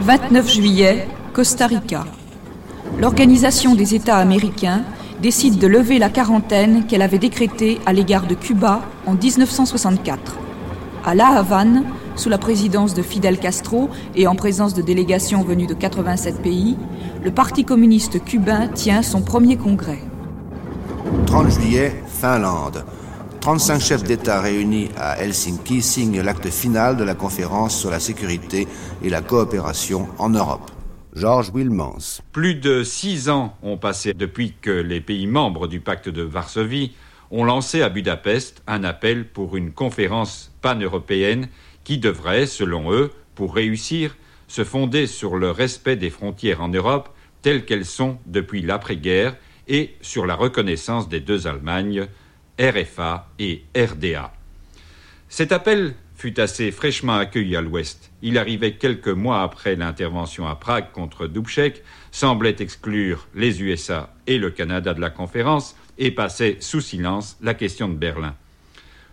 29 0.00 0.52
juillet, 0.52 1.08
Costa 1.32 1.68
Rica. 1.68 2.04
L'Organisation 3.00 3.76
des 3.76 3.94
États 3.94 4.16
américains 4.16 4.82
décide 5.22 5.58
de 5.58 5.68
lever 5.68 6.00
la 6.00 6.08
quarantaine 6.10 6.86
qu'elle 6.86 7.02
avait 7.02 7.18
décrétée 7.18 7.78
à 7.86 7.92
l'égard 7.92 8.26
de 8.26 8.34
Cuba 8.34 8.82
en 9.06 9.14
1964. 9.14 10.36
À 11.04 11.14
La 11.14 11.28
Havane, 11.28 11.84
sous 12.16 12.28
la 12.28 12.38
présidence 12.38 12.94
de 12.94 13.02
Fidel 13.02 13.38
Castro 13.38 13.90
et 14.16 14.26
en 14.26 14.34
présence 14.34 14.74
de 14.74 14.82
délégations 14.82 15.42
venues 15.42 15.68
de 15.68 15.74
87 15.74 16.42
pays, 16.42 16.76
le 17.22 17.30
Parti 17.30 17.64
communiste 17.64 18.24
cubain 18.24 18.66
tient 18.66 19.02
son 19.02 19.20
premier 19.20 19.56
congrès. 19.56 20.00
30 21.28 21.50
juillet, 21.50 21.92
Finlande. 22.06 22.86
35 23.42 23.80
chefs 23.80 24.02
d'État 24.02 24.40
réunis 24.40 24.88
à 24.96 25.18
Helsinki 25.18 25.82
signent 25.82 26.22
l'acte 26.22 26.48
final 26.48 26.96
de 26.96 27.04
la 27.04 27.14
conférence 27.14 27.78
sur 27.78 27.90
la 27.90 28.00
sécurité 28.00 28.66
et 29.04 29.10
la 29.10 29.20
coopération 29.20 30.08
en 30.16 30.30
Europe. 30.30 30.70
Georges 31.12 31.50
Wilmans. 31.52 32.22
Plus 32.32 32.54
de 32.54 32.82
six 32.82 33.28
ans 33.28 33.54
ont 33.62 33.76
passé 33.76 34.14
depuis 34.14 34.54
que 34.58 34.70
les 34.70 35.02
pays 35.02 35.26
membres 35.26 35.68
du 35.68 35.80
pacte 35.80 36.08
de 36.08 36.22
Varsovie 36.22 36.92
ont 37.30 37.44
lancé 37.44 37.82
à 37.82 37.90
Budapest 37.90 38.62
un 38.66 38.82
appel 38.82 39.28
pour 39.28 39.54
une 39.54 39.72
conférence 39.72 40.50
pan-européenne 40.62 41.48
qui 41.84 41.98
devrait, 41.98 42.46
selon 42.46 42.90
eux, 42.90 43.10
pour 43.34 43.54
réussir, 43.54 44.16
se 44.46 44.64
fonder 44.64 45.06
sur 45.06 45.36
le 45.36 45.50
respect 45.50 45.96
des 45.96 46.08
frontières 46.08 46.62
en 46.62 46.68
Europe 46.68 47.10
telles 47.42 47.66
qu'elles 47.66 47.84
sont 47.84 48.16
depuis 48.24 48.62
l'après-guerre 48.62 49.36
et 49.68 49.94
sur 50.00 50.26
la 50.26 50.34
reconnaissance 50.34 51.08
des 51.08 51.20
deux 51.20 51.46
Allemagnes, 51.46 52.08
RFA 52.58 53.28
et 53.38 53.62
RDA. 53.76 54.32
Cet 55.28 55.52
appel 55.52 55.94
fut 56.16 56.40
assez 56.40 56.72
fraîchement 56.72 57.16
accueilli 57.16 57.54
à 57.54 57.60
l'Ouest. 57.60 58.10
Il 58.22 58.38
arrivait 58.38 58.74
quelques 58.74 59.06
mois 59.06 59.42
après 59.42 59.76
l'intervention 59.76 60.48
à 60.48 60.56
Prague 60.56 60.90
contre 60.92 61.28
Dubček, 61.28 61.84
semblait 62.10 62.56
exclure 62.58 63.28
les 63.34 63.62
USA 63.62 64.12
et 64.26 64.38
le 64.38 64.50
Canada 64.50 64.94
de 64.94 65.00
la 65.00 65.10
conférence 65.10 65.76
et 65.96 66.10
passait 66.10 66.56
sous 66.58 66.80
silence 66.80 67.36
la 67.40 67.54
question 67.54 67.88
de 67.88 67.94
Berlin. 67.94 68.34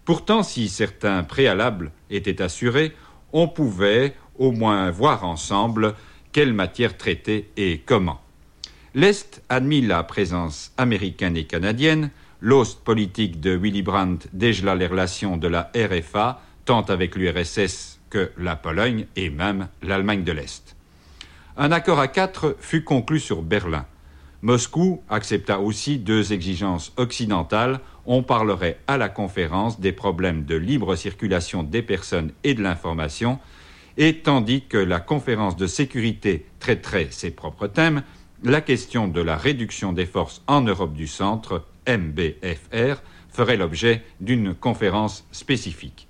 Pourtant, 0.03 0.41
si 0.41 0.67
certains 0.67 1.23
préalables 1.23 1.91
étaient 2.09 2.41
assurés, 2.41 2.93
on 3.33 3.47
pouvait 3.47 4.15
au 4.37 4.51
moins 4.51 4.89
voir 4.89 5.25
ensemble 5.25 5.93
quelle 6.31 6.53
matière 6.53 6.97
traiter 6.97 7.49
et 7.57 7.81
comment. 7.85 8.21
L'Est 8.97 9.43
admit 9.49 9.81
la 9.81 10.03
présence 10.03 10.71
américaine 10.77 11.35
et 11.35 11.43
canadienne, 11.43 12.11
l'ost 12.39 12.81
politique 12.81 13.41
de 13.41 13.53
Willy 13.53 13.81
Brandt 13.81 14.29
dégela 14.31 14.73
les 14.73 14.87
relations 14.87 15.35
de 15.35 15.49
la 15.49 15.69
RFA 15.75 16.41
tant 16.63 16.83
avec 16.83 17.17
l'URSS 17.17 17.99
que 18.09 18.31
la 18.37 18.55
Pologne 18.55 19.05
et 19.17 19.29
même 19.29 19.67
l'Allemagne 19.81 20.23
de 20.23 20.31
l'Est. 20.31 20.77
Un 21.57 21.73
accord 21.73 21.99
à 21.99 22.07
quatre 22.07 22.55
fut 22.61 22.85
conclu 22.85 23.19
sur 23.19 23.41
Berlin. 23.41 23.85
Moscou 24.41 25.03
accepta 25.09 25.59
aussi 25.59 25.97
deux 25.97 26.31
exigences 26.31 26.93
occidentales. 26.95 27.81
On 28.05 28.23
parlerait 28.23 28.79
à 28.87 28.95
la 28.95 29.09
conférence 29.09 29.81
des 29.81 29.91
problèmes 29.91 30.45
de 30.45 30.55
libre 30.55 30.95
circulation 30.95 31.63
des 31.63 31.81
personnes 31.81 32.31
et 32.45 32.53
de 32.53 32.63
l'information, 32.63 33.39
et 33.97 34.19
tandis 34.19 34.63
que 34.63 34.77
la 34.77 35.01
conférence 35.01 35.57
de 35.57 35.67
sécurité 35.67 36.45
traiterait 36.61 37.09
ses 37.11 37.31
propres 37.31 37.67
thèmes, 37.67 38.01
la 38.43 38.61
question 38.61 39.07
de 39.07 39.21
la 39.21 39.37
réduction 39.37 39.93
des 39.93 40.05
forces 40.05 40.41
en 40.47 40.61
Europe 40.61 40.93
du 40.93 41.07
Centre, 41.07 41.65
MBFR, 41.87 43.01
ferait 43.29 43.57
l'objet 43.57 44.03
d'une 44.21 44.53
conférence 44.53 45.25
spécifique. 45.31 46.07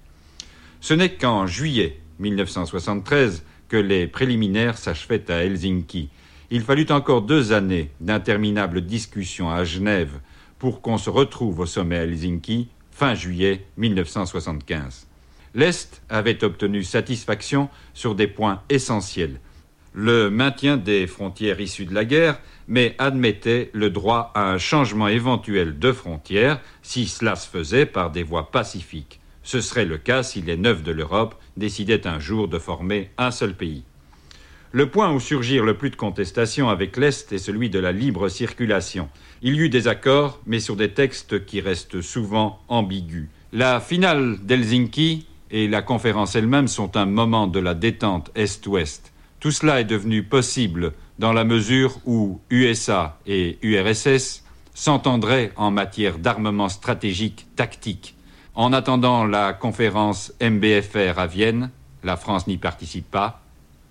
Ce 0.81 0.93
n'est 0.93 1.13
qu'en 1.13 1.47
juillet 1.47 1.99
1973 2.19 3.43
que 3.67 3.77
les 3.77 4.07
préliminaires 4.07 4.77
s'achevaient 4.77 5.31
à 5.31 5.43
Helsinki 5.43 6.09
Il 6.51 6.61
fallut 6.61 6.85
encore 6.91 7.23
deux 7.23 7.51
années 7.51 7.89
d'interminables 7.99 8.81
discussions 8.81 9.49
à 9.49 9.63
Genève 9.63 10.19
pour 10.59 10.81
qu'on 10.81 10.97
se 10.97 11.09
retrouve 11.09 11.59
au 11.59 11.65
sommet 11.65 11.97
Helsinki 11.97 12.69
fin 12.91 13.15
juillet 13.15 13.65
1975. 13.77 15.07
L'Est 15.55 16.01
avait 16.09 16.43
obtenu 16.43 16.83
satisfaction 16.83 17.69
sur 17.93 18.13
des 18.13 18.27
points 18.27 18.61
essentiels. 18.69 19.39
Le 19.97 20.29
maintien 20.29 20.75
des 20.75 21.07
frontières 21.07 21.61
issues 21.61 21.85
de 21.85 21.93
la 21.93 22.03
guerre, 22.03 22.41
mais 22.67 22.95
admettait 22.97 23.69
le 23.71 23.89
droit 23.89 24.33
à 24.35 24.51
un 24.51 24.57
changement 24.57 25.07
éventuel 25.07 25.79
de 25.79 25.93
frontières 25.93 26.59
si 26.81 27.07
cela 27.07 27.37
se 27.37 27.47
faisait 27.47 27.85
par 27.85 28.11
des 28.11 28.23
voies 28.23 28.51
pacifiques. 28.51 29.21
Ce 29.41 29.61
serait 29.61 29.85
le 29.85 29.97
cas 29.97 30.21
si 30.21 30.41
les 30.41 30.57
neufs 30.57 30.83
de 30.83 30.91
l'Europe 30.91 31.35
décidaient 31.55 32.07
un 32.07 32.19
jour 32.19 32.49
de 32.49 32.59
former 32.59 33.09
un 33.17 33.31
seul 33.31 33.55
pays. 33.55 33.83
Le 34.73 34.89
point 34.89 35.13
où 35.13 35.21
surgirent 35.21 35.63
le 35.63 35.77
plus 35.77 35.91
de 35.91 35.95
contestations 35.95 36.67
avec 36.67 36.97
l'Est 36.97 37.31
est 37.31 37.37
celui 37.37 37.69
de 37.69 37.79
la 37.79 37.93
libre 37.93 38.27
circulation. 38.27 39.07
Il 39.41 39.55
y 39.55 39.59
eut 39.59 39.69
des 39.69 39.87
accords, 39.87 40.41
mais 40.45 40.59
sur 40.59 40.75
des 40.75 40.91
textes 40.91 41.45
qui 41.45 41.61
restent 41.61 42.01
souvent 42.01 42.59
ambigus. 42.67 43.29
La 43.53 43.79
finale 43.79 44.39
d'Helsinki 44.43 45.25
et 45.51 45.69
la 45.69 45.81
conférence 45.81 46.35
elle-même 46.35 46.67
sont 46.67 46.97
un 46.97 47.05
moment 47.05 47.47
de 47.47 47.59
la 47.61 47.75
détente 47.75 48.29
Est-Ouest. 48.35 49.13
Tout 49.45 49.51
cela 49.51 49.79
est 49.79 49.85
devenu 49.85 50.23
possible 50.23 50.93
dans 51.19 51.31
la 51.31 51.43
mesure 51.43 51.99
où 52.07 52.39
USA 52.49 53.19
et 53.27 53.59
URSS 53.61 54.43
s'entendraient 54.73 55.51
en 55.55 55.69
matière 55.69 56.17
d'armement 56.17 56.67
stratégique 56.67 57.45
tactique. 57.55 58.15
En 58.55 58.73
attendant 58.73 59.23
la 59.23 59.53
conférence 59.53 60.33
MBFR 60.41 61.19
à 61.19 61.27
Vienne, 61.27 61.69
la 62.03 62.17
France 62.17 62.47
n'y 62.47 62.57
participe 62.57 63.11
pas, 63.11 63.43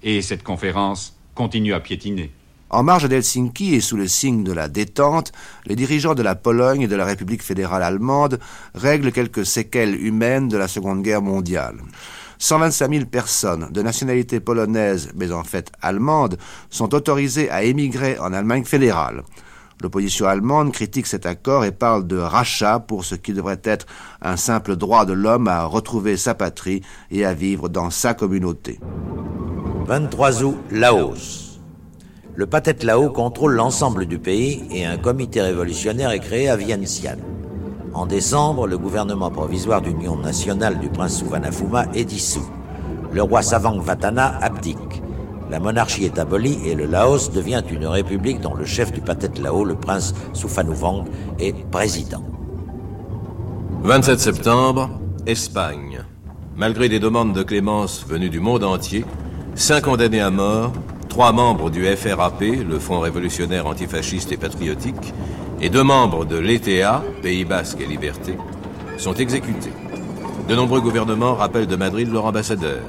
et 0.03 0.23
cette 0.23 0.43
conférence 0.43 1.17
continue 1.37 1.73
à 1.73 1.79
piétiner. 1.79 2.33
En 2.69 2.83
marge 2.83 3.09
d'Helsinki 3.09 3.77
et 3.77 3.81
sous 3.81 3.97
le 3.97 4.09
signe 4.09 4.43
de 4.43 4.53
la 4.53 4.67
détente, 4.67 5.31
les 5.67 5.77
dirigeants 5.77 6.17
de 6.17 6.25
la 6.25 6.35
Pologne 6.35 6.81
et 6.81 6.89
de 6.89 6.97
la 6.97 7.05
République 7.05 7.45
fédérale 7.45 7.85
allemande 7.85 8.41
règlent 8.75 9.13
quelques 9.13 9.47
séquelles 9.47 9.95
humaines 10.05 10.49
de 10.49 10.57
la 10.57 10.67
Seconde 10.67 11.03
Guerre 11.03 11.23
mondiale. 11.23 11.77
125 12.39 12.93
000 12.93 13.05
personnes 13.07 13.69
de 13.71 13.83
nationalité 13.83 14.41
polonaise, 14.41 15.11
mais 15.15 15.33
en 15.33 15.45
fait 15.45 15.71
allemande, 15.81 16.39
sont 16.71 16.95
autorisées 16.95 17.51
à 17.51 17.63
émigrer 17.63 18.19
en 18.19 18.33
Allemagne 18.33 18.65
fédérale. 18.65 19.23
L'opposition 19.83 20.27
allemande 20.27 20.73
critique 20.73 21.07
cet 21.07 21.27
accord 21.27 21.65
et 21.65 21.73
parle 21.73 22.07
de 22.07 22.17
rachat 22.17 22.79
pour 22.79 23.05
ce 23.05 23.15
qui 23.15 23.33
devrait 23.33 23.61
être 23.65 23.87
un 24.23 24.37
simple 24.37 24.77
droit 24.77 25.05
de 25.05 25.13
l'homme 25.13 25.49
à 25.49 25.65
retrouver 25.65 26.17
sa 26.17 26.35
patrie 26.35 26.83
et 27.11 27.25
à 27.25 27.35
vivre 27.35 27.69
dans 27.69 27.91
sa 27.91 28.15
communauté. 28.15 28.81
23 29.87 30.43
août, 30.45 30.57
Laos. 30.71 31.61
Le 32.37 32.47
Pathet 32.47 32.83
Lao 32.83 33.11
contrôle 33.11 33.55
l'ensemble 33.55 34.07
du 34.07 34.19
pays 34.19 34.65
et 34.71 34.85
un 34.85 34.97
comité 34.97 35.41
révolutionnaire 35.41 36.11
est 36.11 36.21
créé 36.21 36.49
à 36.49 36.57
Vientiane. 36.57 37.34
En 37.95 38.07
décembre, 38.07 38.67
le 38.67 38.77
gouvernement 38.77 39.31
provisoire 39.31 39.81
d'union 39.81 40.17
nationale 40.17 40.81
du 40.81 40.89
prince 40.89 41.19
Souvanafuma 41.19 41.87
est 41.95 42.05
dissous. 42.05 42.45
Le 43.13 43.23
roi 43.23 43.41
Savang 43.41 43.79
Vatana 43.79 44.37
abdique. 44.43 45.01
La 45.49 45.61
monarchie 45.61 46.05
est 46.05 46.19
abolie 46.19 46.59
et 46.67 46.75
le 46.75 46.87
Laos 46.87 47.31
devient 47.31 47.63
une 47.71 47.87
république 47.87 48.41
dont 48.41 48.55
le 48.55 48.65
chef 48.65 48.93
du 48.93 49.01
Pathet 49.01 49.41
Lao, 49.41 49.65
le 49.65 49.77
prince 49.77 50.13
Souphanouvong, 50.33 51.05
est 51.39 51.55
président. 51.71 52.25
27 53.85 54.19
septembre, 54.19 54.91
Espagne. 55.27 56.01
Malgré 56.57 56.89
des 56.89 56.99
demandes 56.99 57.33
de 57.33 57.45
clémence 57.45 58.05
venues 58.09 58.31
du 58.31 58.41
monde 58.41 58.65
entier, 58.65 59.05
cinq 59.55 59.83
condamnés 59.83 60.21
à 60.21 60.31
mort, 60.31 60.73
trois 61.09 61.31
membres 61.31 61.71
du 61.71 61.85
FRAP, 61.85 62.41
le 62.41 62.81
Front 62.81 62.99
révolutionnaire 62.99 63.69
antifasciste 63.69 64.33
et 64.33 64.37
patriotique, 64.37 65.15
et 65.65 65.71
deux 65.71 65.83
membres 65.83 66.27
de 66.27 66.37
l'ETA, 66.37 67.03
Pays 67.23 67.47
Basque 67.47 67.81
et 67.81 67.87
Liberté, 67.87 68.37
sont 68.99 69.15
exécutés. 69.15 69.73
De 70.47 70.55
nombreux 70.55 70.83
gouvernements 70.83 71.35
rappellent 71.35 71.67
de 71.67 71.75
Madrid 71.75 72.13
leur 72.13 72.27
ambassadeur. 72.27 72.83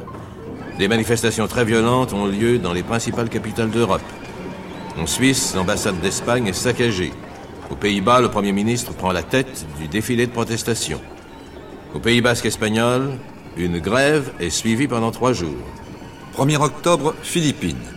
Des 0.77 0.89
manifestations 0.89 1.47
très 1.47 1.63
violentes 1.63 2.11
ont 2.11 2.25
lieu 2.25 2.59
dans 2.59 2.73
les 2.73 2.83
principales 2.83 3.29
capitales 3.29 3.69
d'Europe. 3.69 4.01
En 5.01 5.07
Suisse, 5.07 5.53
l'ambassade 5.55 6.01
d'Espagne 6.01 6.47
est 6.47 6.53
saccagée. 6.53 7.13
Aux 7.71 7.75
Pays-Bas, 7.75 8.19
le 8.19 8.29
Premier 8.29 8.51
ministre 8.51 8.91
prend 8.93 9.13
la 9.13 9.23
tête 9.23 9.65
du 9.79 9.87
défilé 9.87 10.27
de 10.27 10.31
protestation. 10.33 10.99
Au 11.93 11.99
Pays 11.99 12.19
basque 12.19 12.45
espagnol, 12.45 13.11
une 13.55 13.79
grève 13.79 14.33
est 14.41 14.49
suivie 14.49 14.89
pendant 14.89 15.11
trois 15.11 15.31
jours. 15.31 15.63
1er 16.37 16.57
octobre, 16.57 17.15
Philippines. 17.23 17.94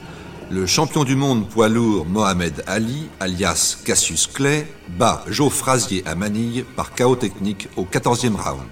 Le 0.50 0.64
champion 0.64 1.04
du 1.04 1.14
monde 1.14 1.46
poids 1.46 1.68
lourd 1.68 2.06
Mohamed 2.06 2.64
Ali, 2.66 3.10
alias 3.20 3.76
Cassius 3.84 4.26
Clay, 4.26 4.66
bat 4.98 5.22
Joe 5.28 5.52
Frazier 5.52 6.02
à 6.06 6.14
Manille 6.14 6.64
par 6.74 6.94
chaos 6.94 7.16
technique 7.16 7.68
au 7.76 7.84
14e 7.84 8.34
round. 8.34 8.66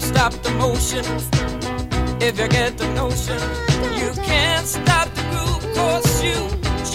Stop 0.00 0.42
the 0.42 0.50
motion 0.50 1.31
if 2.22 2.38
you 2.38 2.48
get 2.48 2.78
the 2.78 2.88
notion. 2.94 3.40
You 4.00 4.10
can't 4.22 4.66
stop 4.66 5.08
the 5.14 5.22
groove 5.30 5.74
cause 5.74 6.22
you 6.22 6.38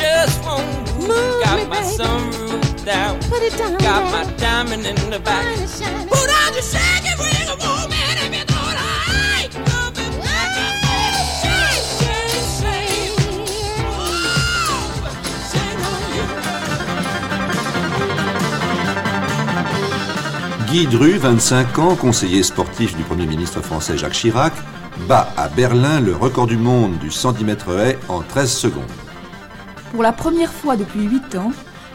just 0.02 0.44
won't 0.46 0.66
move. 1.00 1.44
Got 1.44 1.68
my 1.68 1.82
sunroof 1.98 2.86
down. 2.86 3.20
Put 3.30 3.42
it 3.44 3.58
down. 3.58 3.78
Got 3.78 4.04
my 4.12 4.24
diamond 4.38 4.86
in 4.86 4.96
the 5.10 5.20
back. 5.20 5.46
Put 6.14 6.30
on 6.42 6.50
the 6.56 6.64
shake 6.72 7.08
it, 7.12 7.18
ring 7.20 7.50
woman 7.60 8.16
if 8.26 8.32
you 8.38 8.46
know 8.52 8.68
right. 8.80 8.98
Guy 20.72 20.86
Dru, 20.86 21.18
25 21.18 21.80
ans, 21.80 21.96
conseiller 21.96 22.44
sportif 22.44 22.96
du 22.96 23.04
Premier 23.04 23.26
ministre 23.26 23.62
français 23.62 23.98
Jacques 23.98 24.14
Chirac, 24.14 24.54
bat 25.08 25.30
à 25.38 25.48
Berlin 25.48 26.00
le 26.00 26.16
record 26.16 26.48
du 26.48 26.58
monde 26.58 26.98
du 26.98 27.12
110 27.12 27.44
mètres 27.46 27.78
haies 27.78 28.00
en 28.10 28.22
13 28.22 28.52
secondes. 28.52 28.84
Pour 29.92 30.04
la 30.04 30.12
première 30.12 30.52
fois 30.52 30.76
depuis 30.76 31.04
8 31.04 31.36
ans, 31.36 31.52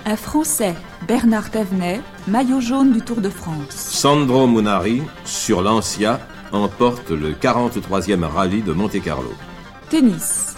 un 0.06 0.16
Français, 0.16 0.74
Bernard 1.06 1.50
Thévenet, 1.50 2.00
maillot 2.26 2.60
jaune 2.60 2.92
du 2.92 3.00
Tour 3.00 3.20
de 3.20 3.28
France. 3.28 3.70
Sandro 3.70 4.46
Munari, 4.46 5.02
sur 5.24 5.62
l'Ancia, 5.62 6.20
emporte 6.52 7.10
le 7.10 7.32
43e 7.32 8.24
rallye 8.24 8.62
de 8.62 8.72
Monte-Carlo. 8.72 9.32
Tennis. 9.90 10.54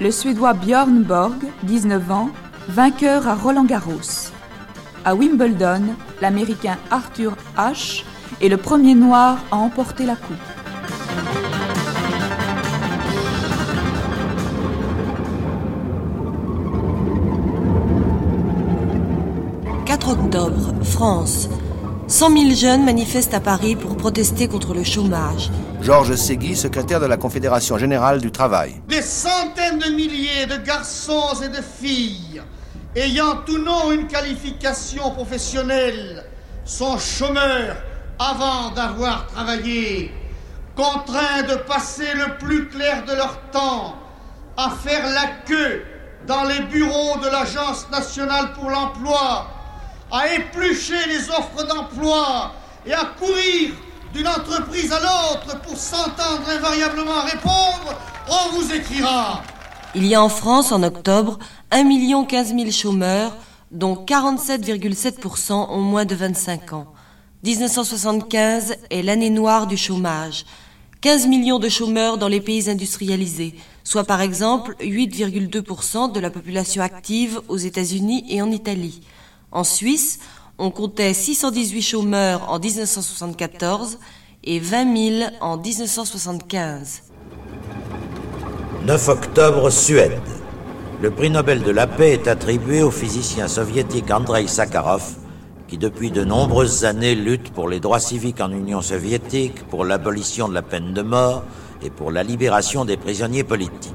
Le 0.00 0.10
Suédois 0.10 0.54
Björn 0.54 1.02
Borg, 1.02 1.44
19 1.64 2.10
ans, 2.10 2.30
vainqueur 2.68 3.26
à 3.28 3.34
Roland-Garros. 3.34 4.30
À 5.04 5.14
Wimbledon, 5.14 5.82
l'Américain 6.20 6.76
Arthur 6.90 7.36
Ashe 7.56 8.04
est 8.40 8.48
le 8.48 8.56
premier 8.56 8.94
noir 8.94 9.38
à 9.50 9.56
emporter 9.56 10.04
la 10.04 10.16
coupe. 10.16 10.55
France. 20.96 21.50
100 22.08 22.30
000 22.30 22.54
jeunes 22.54 22.82
manifestent 22.86 23.34
à 23.34 23.40
Paris 23.40 23.76
pour 23.76 23.98
protester 23.98 24.48
contre 24.48 24.72
le 24.72 24.82
chômage. 24.82 25.50
Georges 25.82 26.14
Segui, 26.14 26.56
secrétaire 26.56 27.00
de 27.00 27.04
la 27.04 27.18
Confédération 27.18 27.76
générale 27.76 28.18
du 28.22 28.32
travail. 28.32 28.80
Des 28.88 29.02
centaines 29.02 29.78
de 29.78 29.90
milliers 29.90 30.46
de 30.46 30.56
garçons 30.56 31.34
et 31.44 31.50
de 31.50 31.60
filles 31.60 32.40
ayant 32.94 33.44
ou 33.46 33.58
non 33.58 33.92
une 33.92 34.06
qualification 34.06 35.10
professionnelle 35.10 36.24
sont 36.64 36.96
chômeurs 36.96 37.76
avant 38.18 38.70
d'avoir 38.70 39.26
travaillé, 39.26 40.10
contraints 40.74 41.42
de 41.46 41.56
passer 41.56 42.08
le 42.14 42.38
plus 42.38 42.68
clair 42.68 43.04
de 43.04 43.12
leur 43.12 43.38
temps 43.52 43.96
à 44.56 44.70
faire 44.70 45.06
la 45.12 45.26
queue 45.44 45.82
dans 46.26 46.44
les 46.44 46.60
bureaux 46.60 47.18
de 47.22 47.28
l'Agence 47.28 47.86
nationale 47.92 48.54
pour 48.54 48.70
l'emploi, 48.70 49.48
à 50.10 50.32
éplucher 50.34 51.06
les 51.08 51.28
offres 51.30 51.66
d'emploi 51.66 52.52
et 52.86 52.92
à 52.92 53.04
courir 53.18 53.70
d'une 54.14 54.28
entreprise 54.28 54.92
à 54.92 55.00
l'autre 55.00 55.60
pour 55.62 55.76
s'entendre 55.76 56.48
invariablement 56.48 57.22
répondre 57.22 57.98
On 58.28 58.56
vous 58.56 58.72
écrira. 58.72 59.42
Il 59.94 60.06
y 60.06 60.14
a 60.14 60.22
en 60.22 60.28
France, 60.28 60.72
en 60.72 60.82
octobre, 60.82 61.38
1 61.70 62.24
15 62.24 62.54
000 62.54 62.70
chômeurs, 62.70 63.36
dont 63.70 63.94
47,7% 63.94 65.52
ont 65.52 65.80
moins 65.80 66.04
de 66.04 66.14
25 66.14 66.72
ans. 66.72 66.86
1975 67.44 68.76
est 68.90 69.02
l'année 69.02 69.30
noire 69.30 69.66
du 69.66 69.76
chômage. 69.76 70.44
15 71.00 71.26
millions 71.26 71.58
de 71.58 71.68
chômeurs 71.68 72.18
dans 72.18 72.28
les 72.28 72.40
pays 72.40 72.68
industrialisés, 72.68 73.54
soit 73.84 74.04
par 74.04 74.20
exemple 74.20 74.74
8,2% 74.80 76.12
de 76.12 76.20
la 76.20 76.30
population 76.30 76.82
active 76.82 77.40
aux 77.48 77.58
États-Unis 77.58 78.24
et 78.28 78.42
en 78.42 78.50
Italie. 78.50 79.02
En 79.52 79.64
Suisse, 79.64 80.18
on 80.58 80.70
comptait 80.70 81.14
618 81.14 81.82
chômeurs 81.82 82.50
en 82.50 82.58
1974 82.58 83.98
et 84.44 84.58
20 84.58 84.96
000 85.20 85.30
en 85.40 85.56
1975. 85.56 87.02
9 88.84 89.08
octobre, 89.08 89.70
Suède. 89.70 90.20
Le 91.02 91.10
prix 91.10 91.30
Nobel 91.30 91.62
de 91.62 91.70
la 91.70 91.86
paix 91.86 92.12
est 92.12 92.28
attribué 92.28 92.82
au 92.82 92.90
physicien 92.90 93.48
soviétique 93.48 94.10
Andrei 94.10 94.46
Sakharov, 94.46 95.02
qui 95.68 95.76
depuis 95.76 96.10
de 96.10 96.24
nombreuses 96.24 96.84
années 96.84 97.14
lutte 97.14 97.52
pour 97.52 97.68
les 97.68 97.80
droits 97.80 98.00
civiques 98.00 98.40
en 98.40 98.50
Union 98.50 98.80
soviétique, 98.80 99.66
pour 99.68 99.84
l'abolition 99.84 100.48
de 100.48 100.54
la 100.54 100.62
peine 100.62 100.94
de 100.94 101.02
mort 101.02 101.42
et 101.82 101.90
pour 101.90 102.10
la 102.10 102.22
libération 102.22 102.84
des 102.84 102.96
prisonniers 102.96 103.44
politiques. 103.44 103.92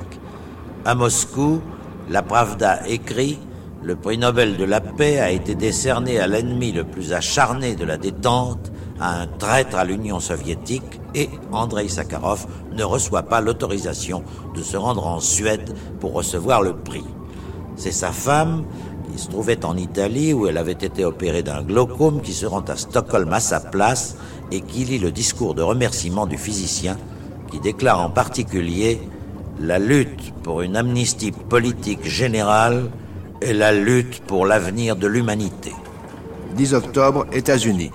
À 0.85 0.93
Moscou, 0.93 1.61
la 2.09 2.21
Pravda 2.21 2.87
écrit 2.87 3.39
Le 3.83 3.95
prix 3.95 4.19
Nobel 4.19 4.57
de 4.57 4.63
la 4.63 4.79
paix 4.79 5.19
a 5.19 5.31
été 5.31 5.55
décerné 5.55 6.19
à 6.19 6.27
l'ennemi 6.27 6.71
le 6.71 6.83
plus 6.83 7.13
acharné 7.13 7.75
de 7.75 7.83
la 7.83 7.97
détente, 7.97 8.71
à 8.99 9.21
un 9.21 9.25
traître 9.25 9.75
à 9.75 9.85
l'Union 9.85 10.19
soviétique, 10.19 11.01
et 11.15 11.29
Andrei 11.51 11.87
Sakharov 11.87 12.45
ne 12.73 12.83
reçoit 12.83 13.23
pas 13.23 13.41
l'autorisation 13.41 14.23
de 14.53 14.61
se 14.61 14.77
rendre 14.77 15.07
en 15.07 15.19
Suède 15.19 15.73
pour 15.99 16.13
recevoir 16.13 16.61
le 16.61 16.75
prix. 16.75 17.03
C'est 17.75 17.91
sa 17.91 18.11
femme, 18.11 18.65
qui 19.11 19.17
se 19.17 19.29
trouvait 19.29 19.65
en 19.65 19.75
Italie 19.75 20.31
où 20.31 20.45
elle 20.45 20.59
avait 20.59 20.73
été 20.73 21.03
opérée 21.03 21.41
d'un 21.41 21.63
glaucome, 21.63 22.21
qui 22.21 22.33
se 22.33 22.45
rend 22.45 22.61
à 22.61 22.75
Stockholm 22.75 23.33
à 23.33 23.39
sa 23.39 23.59
place 23.59 24.15
et 24.51 24.61
qui 24.61 24.85
lit 24.85 24.99
le 24.99 25.11
discours 25.11 25.55
de 25.55 25.63
remerciement 25.63 26.27
du 26.27 26.37
physicien, 26.37 26.97
qui 27.49 27.59
déclare 27.59 27.99
en 27.99 28.11
particulier 28.11 29.01
la 29.59 29.79
lutte 29.79 30.35
pour 30.43 30.61
une 30.61 30.75
amnistie 30.75 31.31
politique 31.31 32.05
générale 32.07 32.91
et 33.41 33.53
la 33.53 33.71
lutte 33.71 34.21
pour 34.21 34.45
l'avenir 34.45 34.95
de 34.95 35.07
l'humanité. 35.07 35.73
10 36.55 36.73
octobre, 36.73 37.25
États-Unis. 37.33 37.91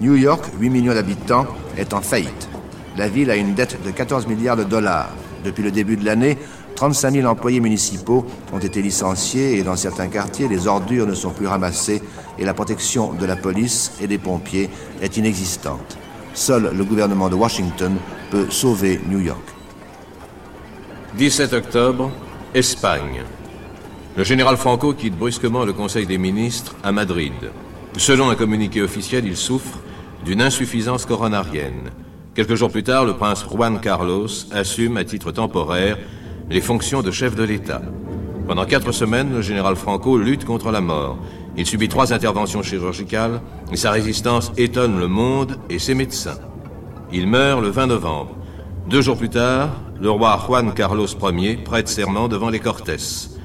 New 0.00 0.16
York, 0.16 0.44
8 0.58 0.70
millions 0.70 0.94
d'habitants, 0.94 1.46
est 1.76 1.92
en 1.92 2.00
faillite. 2.00 2.48
La 2.96 3.08
ville 3.08 3.30
a 3.30 3.36
une 3.36 3.54
dette 3.54 3.82
de 3.84 3.90
14 3.90 4.26
milliards 4.26 4.56
de 4.56 4.64
dollars. 4.64 5.10
Depuis 5.44 5.62
le 5.62 5.70
début 5.70 5.96
de 5.96 6.04
l'année, 6.04 6.36
35 6.74 7.12
000 7.12 7.28
employés 7.28 7.60
municipaux 7.60 8.24
ont 8.52 8.58
été 8.58 8.82
licenciés 8.82 9.58
et 9.58 9.62
dans 9.62 9.76
certains 9.76 10.08
quartiers, 10.08 10.48
les 10.48 10.66
ordures 10.66 11.06
ne 11.06 11.14
sont 11.14 11.30
plus 11.30 11.46
ramassées 11.46 12.02
et 12.38 12.44
la 12.44 12.54
protection 12.54 13.12
de 13.12 13.26
la 13.26 13.36
police 13.36 13.92
et 14.00 14.06
des 14.06 14.18
pompiers 14.18 14.70
est 15.02 15.16
inexistante. 15.16 15.98
Seul 16.34 16.70
le 16.76 16.84
gouvernement 16.84 17.28
de 17.28 17.34
Washington 17.34 17.96
peut 18.30 18.46
sauver 18.50 19.00
New 19.08 19.20
York. 19.20 19.42
17 21.16 21.52
octobre, 21.52 22.12
Espagne. 22.54 23.22
Le 24.16 24.24
général 24.24 24.56
Franco 24.56 24.94
quitte 24.94 25.16
brusquement 25.16 25.64
le 25.64 25.72
Conseil 25.72 26.06
des 26.06 26.18
ministres 26.18 26.74
à 26.82 26.92
Madrid. 26.92 27.32
Selon 27.96 28.30
un 28.30 28.34
communiqué 28.34 28.82
officiel, 28.82 29.26
il 29.26 29.36
souffre 29.36 29.78
d'une 30.24 30.42
insuffisance 30.42 31.06
coronarienne. 31.06 31.90
Quelques 32.34 32.54
jours 32.54 32.70
plus 32.70 32.82
tard, 32.82 33.04
le 33.04 33.14
prince 33.14 33.44
Juan 33.48 33.80
Carlos 33.80 34.28
assume 34.52 34.96
à 34.96 35.04
titre 35.04 35.32
temporaire 35.32 35.98
les 36.50 36.60
fonctions 36.60 37.02
de 37.02 37.10
chef 37.10 37.34
de 37.36 37.44
l'État. 37.44 37.82
Pendant 38.46 38.64
quatre 38.64 38.92
semaines, 38.92 39.32
le 39.32 39.42
général 39.42 39.76
Franco 39.76 40.16
lutte 40.16 40.44
contre 40.44 40.70
la 40.70 40.80
mort. 40.80 41.18
Il 41.56 41.66
subit 41.66 41.88
trois 41.88 42.12
interventions 42.12 42.62
chirurgicales 42.62 43.40
et 43.72 43.76
sa 43.76 43.90
résistance 43.90 44.52
étonne 44.56 44.98
le 44.98 45.08
monde 45.08 45.58
et 45.68 45.78
ses 45.78 45.94
médecins. 45.94 46.38
Il 47.12 47.26
meurt 47.26 47.60
le 47.60 47.68
20 47.68 47.88
novembre. 47.88 48.36
Deux 48.88 49.02
jours 49.02 49.18
plus 49.18 49.28
tard, 49.28 49.70
le 50.00 50.10
roi 50.10 50.40
Juan 50.46 50.72
Carlos 50.72 51.06
Ier 51.06 51.56
prête 51.56 51.88
serment 51.88 52.28
devant 52.28 52.48
les 52.48 52.60
Cortés. 52.60 53.37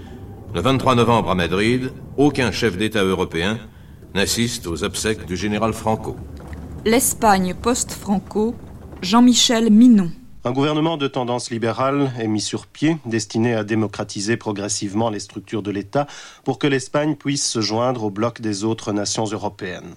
Le 0.53 0.61
23 0.61 0.93
novembre 0.93 1.31
à 1.31 1.35
Madrid, 1.35 1.91
aucun 2.15 2.51
chef 2.51 2.77
d'État 2.77 3.03
européen 3.03 3.57
n'assiste 4.13 4.67
aux 4.67 4.83
obsèques 4.83 5.25
du 5.25 5.35
général 5.35 5.73
Franco. 5.73 6.15
L'Espagne 6.85 7.55
post-Franco, 7.59 8.53
Jean-Michel 9.01 9.71
Minon. 9.71 10.11
Un 10.45 10.51
gouvernement 10.51 10.97
de 10.97 11.07
tendance 11.07 11.49
libérale 11.49 12.11
est 12.19 12.27
mis 12.27 12.39
sur 12.39 12.67
pied, 12.67 12.97
destiné 13.07 13.55
à 13.55 13.63
démocratiser 13.63 14.37
progressivement 14.37 15.09
les 15.09 15.21
structures 15.21 15.63
de 15.63 15.71
l'État 15.71 16.05
pour 16.43 16.59
que 16.59 16.67
l'Espagne 16.67 17.15
puisse 17.15 17.49
se 17.49 17.61
joindre 17.61 18.03
au 18.03 18.11
bloc 18.11 18.39
des 18.39 18.63
autres 18.63 18.91
nations 18.91 19.25
européennes. 19.25 19.95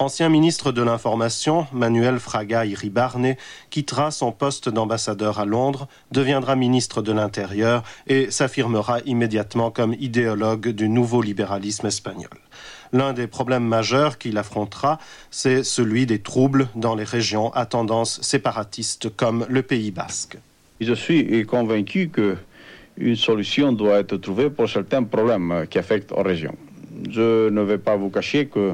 Ancien 0.00 0.30
ministre 0.30 0.72
de 0.72 0.80
l'Information, 0.80 1.66
Manuel 1.74 2.20
Fraga 2.20 2.64
Iribarne 2.64 3.34
quittera 3.68 4.10
son 4.10 4.32
poste 4.32 4.70
d'ambassadeur 4.70 5.38
à 5.38 5.44
Londres, 5.44 5.88
deviendra 6.10 6.56
ministre 6.56 7.02
de 7.02 7.12
l'Intérieur 7.12 7.82
et 8.06 8.30
s'affirmera 8.30 9.00
immédiatement 9.04 9.70
comme 9.70 9.92
idéologue 9.92 10.68
du 10.68 10.88
nouveau 10.88 11.20
libéralisme 11.20 11.86
espagnol. 11.86 12.30
L'un 12.94 13.12
des 13.12 13.26
problèmes 13.26 13.66
majeurs 13.66 14.16
qu'il 14.16 14.38
affrontera, 14.38 14.98
c'est 15.30 15.62
celui 15.62 16.06
des 16.06 16.20
troubles 16.20 16.68
dans 16.74 16.94
les 16.94 17.04
régions 17.04 17.52
à 17.52 17.66
tendance 17.66 18.22
séparatiste 18.22 19.14
comme 19.14 19.44
le 19.50 19.60
Pays 19.60 19.90
basque. 19.90 20.38
Je 20.80 20.94
suis 20.94 21.44
convaincu 21.44 22.08
que 22.08 22.38
une 22.96 23.16
solution 23.16 23.70
doit 23.74 23.98
être 23.98 24.16
trouvée 24.16 24.48
pour 24.48 24.66
certains 24.66 25.02
problèmes 25.02 25.66
qui 25.68 25.78
affectent 25.78 26.12
aux 26.12 26.22
régions. 26.22 26.56
Je 27.10 27.50
ne 27.50 27.60
vais 27.60 27.76
pas 27.76 27.96
vous 27.96 28.08
cacher 28.08 28.46
que 28.46 28.72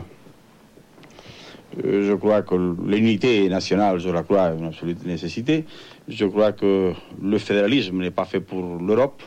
je 1.83 2.15
crois 2.15 2.43
que 2.43 2.55
l'unité 2.55 3.49
nationale, 3.49 3.99
je 3.99 4.09
la 4.11 4.23
crois, 4.23 4.53
une 4.59 4.67
absolue 4.67 4.97
nécessité. 5.05 5.65
Je 6.09 6.25
crois 6.27 6.53
que 6.53 6.93
le 7.23 7.39
fédéralisme 7.39 7.99
n'est 7.99 8.11
pas 8.11 8.25
fait 8.25 8.41
pour 8.41 8.79
l'Europe. 8.81 9.23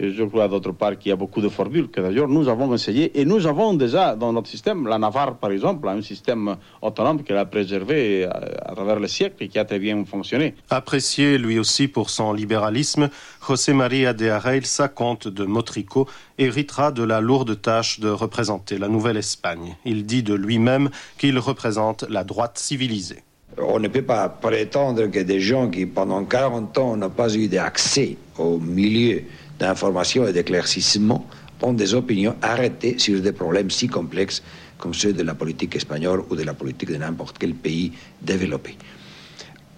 Je 0.00 0.22
crois 0.24 0.46
d'autre 0.46 0.70
part 0.72 0.96
qu'il 0.96 1.10
y 1.10 1.12
a 1.12 1.16
beaucoup 1.16 1.40
de 1.40 1.48
formules 1.48 1.88
que 1.88 2.00
d'ailleurs 2.00 2.28
nous 2.28 2.48
avons 2.48 2.72
essayé 2.72 3.18
et 3.20 3.24
nous 3.24 3.46
avons 3.46 3.74
déjà 3.74 4.14
dans 4.14 4.32
notre 4.32 4.48
système, 4.48 4.86
la 4.86 4.96
Navarre 4.96 5.34
par 5.36 5.50
exemple, 5.50 5.88
un 5.88 6.02
système 6.02 6.56
autonome 6.80 7.24
qu'elle 7.24 7.36
a 7.36 7.44
préservé 7.44 8.24
à, 8.24 8.74
travers 8.76 9.00
les 9.00 9.08
siècles 9.08 9.42
et 9.42 9.48
qui 9.48 9.58
a 9.58 9.64
très 9.64 9.80
bien 9.80 10.04
fonctionné. 10.04 10.54
Apprécié 10.70 11.36
lui 11.36 11.58
aussi 11.58 11.88
pour 11.88 12.10
son 12.10 12.32
libéralisme, 12.32 13.10
José 13.44 13.72
María 13.72 14.12
de 14.12 14.28
Areilza, 14.28 14.86
comte 14.86 15.26
de 15.26 15.44
Motrico, 15.44 16.06
héritera 16.38 16.92
de 16.92 17.02
la 17.02 17.20
lourde 17.20 17.60
tâche 17.60 17.98
de 17.98 18.08
représenter 18.08 18.78
la 18.78 18.88
Nouvelle-Espagne. 18.88 19.76
Il 19.84 20.06
dit 20.06 20.22
de 20.22 20.34
lui-même 20.34 20.90
qu'il 21.18 21.38
représente 21.40 22.04
la 22.08 22.22
droite 22.22 22.58
civilisée. 22.58 23.24
On 23.60 23.80
ne 23.80 23.88
peut 23.88 24.02
pas 24.02 24.28
prétendre 24.28 25.06
que 25.06 25.18
des 25.18 25.40
gens 25.40 25.68
qui 25.68 25.86
pendant 25.86 26.24
40 26.24 26.78
ans 26.78 26.96
n'ont 26.96 27.10
pas 27.10 27.34
eu 27.34 27.48
d'accès 27.48 28.16
au 28.38 28.58
milieu 28.58 29.24
d'information 29.58 30.26
et 30.26 30.32
d'éclaircissement 30.32 31.26
ont 31.62 31.72
des 31.72 31.94
opinions 31.94 32.36
arrêtées 32.42 32.98
sur 32.98 33.20
des 33.20 33.32
problèmes 33.32 33.70
si 33.70 33.88
complexes 33.88 34.42
comme 34.78 34.94
ceux 34.94 35.12
de 35.12 35.22
la 35.22 35.34
politique 35.34 35.74
espagnole 35.74 36.22
ou 36.30 36.36
de 36.36 36.44
la 36.44 36.54
politique 36.54 36.90
de 36.90 36.96
n'importe 36.96 37.36
quel 37.38 37.54
pays 37.54 37.92
développé. 38.22 38.76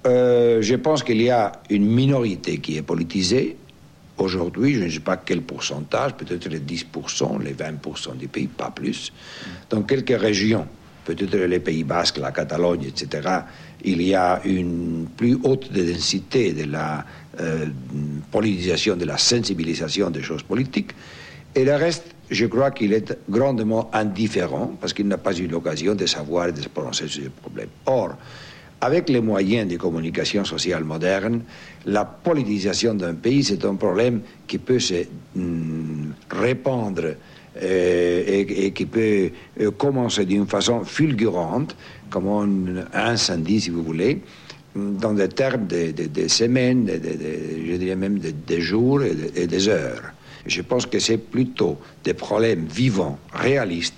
Euh, 0.06 0.62
je 0.62 0.74
pense 0.76 1.02
qu'il 1.02 1.20
y 1.20 1.30
a 1.30 1.52
une 1.70 1.86
minorité 1.86 2.58
qui 2.58 2.76
est 2.76 2.82
politisée. 2.82 3.56
Aujourd'hui, 4.18 4.74
je 4.74 4.84
ne 4.84 4.90
sais 4.90 5.00
pas 5.00 5.16
quel 5.16 5.42
pourcentage, 5.42 6.14
peut-être 6.14 6.48
les 6.48 6.60
10%, 6.60 7.42
les 7.42 7.54
20% 7.54 8.16
du 8.16 8.28
pays, 8.28 8.46
pas 8.46 8.70
plus. 8.70 9.12
Dans 9.70 9.82
quelques 9.82 10.18
régions, 10.18 10.66
peut-être 11.04 11.36
les 11.36 11.60
Pays 11.60 11.84
Basques, 11.84 12.18
la 12.18 12.30
Catalogne, 12.30 12.84
etc., 12.84 13.28
il 13.82 14.02
y 14.02 14.14
a 14.14 14.40
une 14.44 15.06
plus 15.16 15.38
haute 15.42 15.72
densité 15.72 16.52
de 16.52 16.70
la 16.70 17.04
euh, 17.38 17.66
politisation, 18.30 18.96
de 18.96 19.04
la 19.04 19.18
sensibilisation 19.18 20.10
des 20.10 20.22
choses 20.22 20.42
politiques. 20.42 20.90
Et 21.54 21.64
le 21.64 21.74
reste, 21.74 22.14
je 22.30 22.46
crois 22.46 22.70
qu'il 22.70 22.92
est 22.92 23.16
grandement 23.28 23.90
indifférent 23.92 24.72
parce 24.80 24.92
qu'il 24.92 25.06
n'a 25.08 25.18
pas 25.18 25.36
eu 25.36 25.46
l'occasion 25.46 25.94
de 25.94 26.06
savoir 26.06 26.48
et 26.48 26.52
de 26.52 26.60
se 26.60 26.68
prononcer 26.68 27.08
sur 27.08 27.24
ce 27.24 27.28
problème. 27.28 27.68
Or, 27.86 28.16
avec 28.80 29.08
les 29.08 29.20
moyens 29.20 29.70
de 29.70 29.76
communication 29.76 30.44
sociale 30.44 30.84
moderne, 30.84 31.42
la 31.86 32.04
politisation 32.04 32.94
d'un 32.94 33.14
pays, 33.14 33.44
c'est 33.44 33.64
un 33.64 33.74
problème 33.74 34.22
qui 34.46 34.58
peut 34.58 34.78
se 34.78 35.04
mm, 35.34 36.12
répandre 36.30 37.14
euh, 37.62 38.22
et, 38.26 38.72
qui 38.72 38.86
peut 38.86 39.30
euh, 39.60 39.70
commencer 39.72 40.24
d'une 40.24 40.46
façon 40.46 40.84
fulgurante, 40.84 41.76
comme 42.08 42.28
un 42.28 42.84
incendie, 42.94 43.60
si 43.60 43.70
vous 43.70 43.82
voulez, 43.82 44.22
dans 44.74 45.12
des 45.12 45.28
termes 45.28 45.66
de, 45.66 46.28
semaines, 46.28 46.88
je 46.88 47.76
dirais 47.76 47.96
même 47.96 48.18
des 48.18 48.60
jours 48.60 49.02
et, 49.02 49.46
des 49.46 49.68
heures. 49.68 50.12
Je 50.46 50.62
pense 50.62 50.86
que 50.86 50.98
c'est 50.98 51.18
plutôt 51.18 51.78
des 52.04 52.14
problèmes 52.14 52.66
vivants, 52.66 53.18
réalistes, 53.32 53.96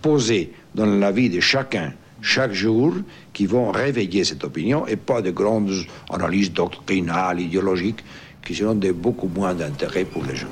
posés 0.00 0.52
dans 0.74 0.86
la 0.86 1.12
vie 1.12 1.28
de 1.28 1.40
chacun, 1.40 1.92
chaque 2.22 2.52
jour, 2.52 2.94
qui 3.32 3.46
vont 3.46 3.70
réveiller 3.70 4.24
cette 4.24 4.44
opinion 4.44 4.86
et 4.86 4.96
pas 4.96 5.20
de 5.20 5.30
grandes 5.30 5.72
analyses 6.10 6.52
doctrinales, 6.52 7.40
idéologiques, 7.40 8.02
qui 8.44 8.54
seront 8.54 8.74
de 8.74 8.92
beaucoup 8.92 9.28
moins 9.28 9.54
d'intérêt 9.54 10.04
pour 10.04 10.24
les 10.24 10.36
gens. 10.36 10.46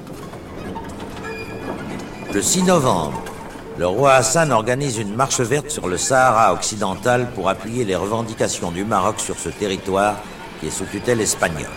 Le 2.34 2.42
6 2.42 2.64
novembre, 2.64 3.22
le 3.78 3.86
roi 3.86 4.12
Hassan 4.12 4.52
organise 4.52 4.98
une 4.98 5.14
marche 5.14 5.40
verte 5.40 5.70
sur 5.70 5.88
le 5.88 5.96
Sahara 5.96 6.52
occidental 6.52 7.28
pour 7.34 7.48
appuyer 7.48 7.84
les 7.84 7.96
revendications 7.96 8.70
du 8.70 8.84
Maroc 8.84 9.18
sur 9.18 9.36
ce 9.36 9.48
territoire 9.48 10.16
qui 10.60 10.66
est 10.66 10.70
sous 10.70 10.84
tutelle 10.84 11.20
espagnole. 11.20 11.72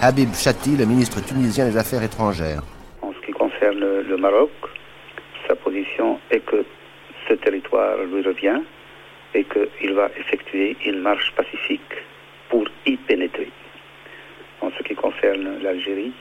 Habib 0.00 0.32
Chati, 0.34 0.76
le 0.76 0.86
ministre 0.86 1.24
tunisien 1.24 1.68
des 1.68 1.76
Affaires 1.76 2.02
étrangères. 2.02 2.62
En 3.02 3.12
ce 3.12 3.26
qui 3.26 3.32
concerne 3.32 3.80
le 3.80 4.16
Maroc, 4.16 4.50
sa 5.48 5.56
position 5.56 6.20
est 6.30 6.40
que 6.40 6.64
ce 7.28 7.34
territoire 7.34 7.98
lui 8.04 8.22
revient 8.22 8.60
et 9.34 9.44
qu'il 9.44 9.94
va 9.94 10.08
effectuer 10.16 10.76
une 10.86 11.00
marche 11.00 11.32
pacifique 11.36 11.80
pour 12.50 12.64
y 12.86 12.96
pénétrer. 12.96 13.50
En 14.60 14.70
ce 14.78 14.82
qui 14.84 14.94
concerne 14.94 15.60
l'Algérie, 15.62 16.12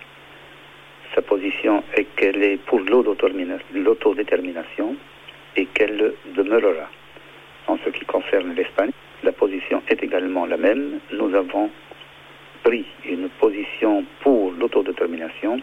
sa 1.14 1.22
position 1.22 1.84
est 1.96 2.06
qu'elle 2.16 2.42
est 2.42 2.58
pour 2.58 2.80
l'autodétermination 2.80 4.96
et 5.56 5.66
qu'elle 5.68 6.14
demeurera. 6.36 6.90
En 7.68 7.78
ce 7.78 7.90
qui 7.90 8.06
concerne 8.06 8.54
l'Espagne, 8.56 8.92
la 9.24 9.32
position 9.32 9.82
est 9.88 10.02
également 10.04 10.46
la 10.46 10.58
même. 10.58 11.00
Nous 11.12 11.34
avons 11.36 11.70
pris 12.64 12.86
une 13.06 13.30
position 13.30 14.06
pour 14.22 14.52
l'autodétermination 14.52 15.60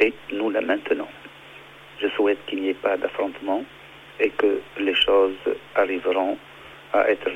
et 0.00 0.12
nous 0.32 0.50
la 0.50 0.60
maintenons. 0.60 1.08
Je 2.00 2.08
souhaite 2.08 2.38
qu'il 2.46 2.62
n'y 2.62 2.70
ait 2.70 2.74
pas 2.74 2.96
d'affrontement 2.96 3.64
et 4.18 4.30
que 4.30 4.60
les 4.78 4.94
choses 4.94 5.36
arriveront 5.74 6.38
à 6.92 7.10
être 7.10 7.28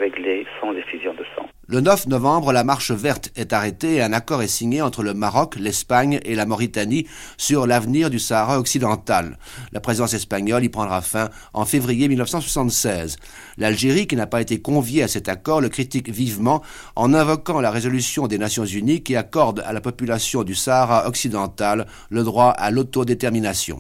sans 0.60 0.72
effusion 0.72 1.12
de 1.14 1.24
sang. 1.36 1.46
Le 1.66 1.80
9 1.80 2.08
novembre, 2.08 2.52
la 2.52 2.64
marche 2.64 2.90
verte 2.90 3.30
est 3.36 3.52
arrêtée 3.52 3.94
et 3.94 4.02
un 4.02 4.12
accord 4.12 4.42
est 4.42 4.48
signé 4.48 4.82
entre 4.82 5.02
le 5.02 5.14
Maroc, 5.14 5.56
l'Espagne 5.56 6.20
et 6.24 6.34
la 6.34 6.44
Mauritanie 6.44 7.06
sur 7.38 7.66
l'avenir 7.66 8.10
du 8.10 8.18
Sahara 8.18 8.58
occidental. 8.58 9.38
La 9.72 9.80
présence 9.80 10.12
espagnole 10.12 10.64
y 10.64 10.68
prendra 10.68 11.00
fin 11.00 11.30
en 11.54 11.64
février 11.64 12.08
1976. 12.08 13.16
L'Algérie, 13.56 14.06
qui 14.06 14.16
n'a 14.16 14.26
pas 14.26 14.42
été 14.42 14.60
conviée 14.60 15.02
à 15.02 15.08
cet 15.08 15.28
accord, 15.28 15.60
le 15.60 15.70
critique 15.70 16.10
vivement 16.10 16.62
en 16.96 17.14
invoquant 17.14 17.60
la 17.60 17.70
résolution 17.70 18.26
des 18.26 18.38
Nations 18.38 18.66
Unies 18.66 19.02
qui 19.02 19.16
accorde 19.16 19.62
à 19.64 19.72
la 19.72 19.80
population 19.80 20.42
du 20.42 20.54
Sahara 20.54 21.08
occidental 21.08 21.86
le 22.10 22.24
droit 22.24 22.50
à 22.50 22.70
l'autodétermination. 22.70 23.78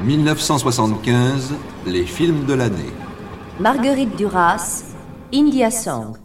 1975, 0.00 1.54
les 1.86 2.04
films 2.04 2.46
de 2.46 2.54
l'année. 2.54 2.92
Marguerite 3.60 4.16
Duras, 4.16 4.93
India 5.34 5.68
Song. 5.68 6.16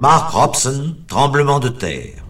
Mark 0.00 0.30
Robson, 0.30 0.94
Tremblement 1.08 1.58
de 1.58 1.70
terre. 1.70 2.22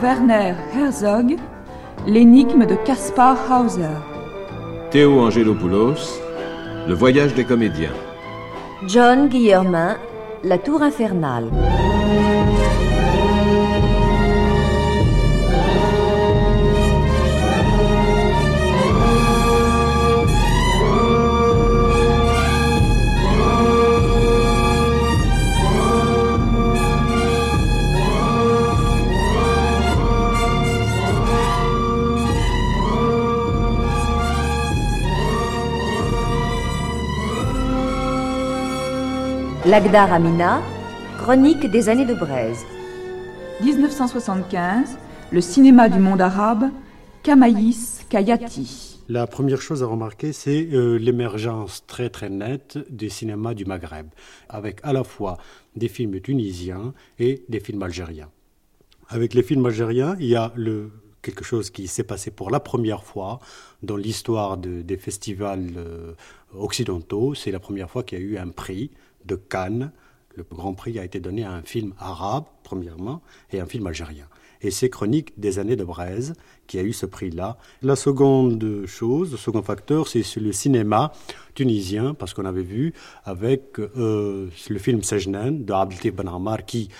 Werner 0.00 0.54
Herzog, 0.72 1.36
L'énigme 2.06 2.64
de 2.64 2.76
Caspar 2.76 3.36
Hauser. 3.50 3.82
Théo 4.90 5.20
Angelopoulos, 5.20 6.18
Le 6.88 6.94
voyage 6.94 7.34
des 7.34 7.44
comédiens. 7.44 7.92
John 8.86 9.28
Guillermin, 9.28 9.98
La 10.42 10.56
tour 10.56 10.82
infernale. 10.82 11.50
Lagdar 39.66 40.10
Amina, 40.10 40.62
Chronique 41.18 41.70
des 41.70 41.90
années 41.90 42.06
de 42.06 42.14
Braise. 42.14 42.64
1975, 43.62 44.96
le 45.30 45.40
cinéma 45.42 45.90
du 45.90 45.98
monde 45.98 46.22
arabe, 46.22 46.70
Kamaïs 47.22 48.06
Kayati. 48.08 48.96
La 49.10 49.26
première 49.26 49.60
chose 49.60 49.82
à 49.82 49.86
remarquer, 49.86 50.32
c'est 50.32 50.66
euh, 50.72 50.96
l'émergence 50.96 51.84
très 51.86 52.08
très 52.08 52.30
nette 52.30 52.78
du 52.88 53.10
cinéma 53.10 53.52
du 53.52 53.66
Maghreb, 53.66 54.06
avec 54.48 54.80
à 54.82 54.94
la 54.94 55.04
fois 55.04 55.36
des 55.76 55.88
films 55.88 56.20
tunisiens 56.20 56.94
et 57.18 57.44
des 57.50 57.60
films 57.60 57.82
algériens. 57.82 58.30
Avec 59.10 59.34
les 59.34 59.42
films 59.42 59.66
algériens, 59.66 60.16
il 60.18 60.28
y 60.28 60.36
a 60.36 60.54
le, 60.56 60.90
quelque 61.20 61.44
chose 61.44 61.68
qui 61.68 61.86
s'est 61.86 62.04
passé 62.04 62.30
pour 62.30 62.50
la 62.50 62.60
première 62.60 63.04
fois 63.04 63.40
dans 63.82 63.96
l'histoire 63.96 64.56
de, 64.56 64.80
des 64.80 64.96
festivals 64.96 65.68
euh, 65.76 66.14
occidentaux. 66.54 67.34
C'est 67.34 67.50
la 67.50 67.60
première 67.60 67.90
fois 67.90 68.04
qu'il 68.04 68.18
y 68.18 68.22
a 68.22 68.24
eu 68.24 68.38
un 68.38 68.48
prix 68.48 68.90
de 69.24 69.36
Cannes. 69.36 69.92
Le 70.36 70.44
Grand 70.44 70.74
Prix 70.74 70.98
a 70.98 71.04
été 71.04 71.20
donné 71.20 71.44
à 71.44 71.52
un 71.52 71.62
film 71.62 71.92
arabe, 71.98 72.44
premièrement, 72.62 73.20
et 73.52 73.60
un 73.60 73.66
film 73.66 73.86
algérien. 73.86 74.26
Et 74.62 74.70
c'est 74.70 74.90
Chronique 74.90 75.38
des 75.38 75.58
années 75.58 75.76
de 75.76 75.84
Braise 75.84 76.34
qui 76.66 76.78
a 76.78 76.82
eu 76.82 76.92
ce 76.92 77.06
prix-là. 77.06 77.56
La 77.82 77.96
seconde 77.96 78.84
chose, 78.86 79.32
le 79.32 79.38
second 79.38 79.62
facteur, 79.62 80.06
c'est 80.06 80.24
le 80.36 80.52
cinéma 80.52 81.12
tunisien, 81.54 82.14
parce 82.14 82.34
qu'on 82.34 82.44
avait 82.44 82.62
vu 82.62 82.92
avec 83.24 83.78
euh, 83.78 84.48
le 84.68 84.78
film 84.78 85.02
Sejnen 85.02 85.64
de 85.64 85.72
Abdeltif 85.72 86.14
Ben 86.14 86.28
Ammar 86.28 86.64
qui, 86.64 86.90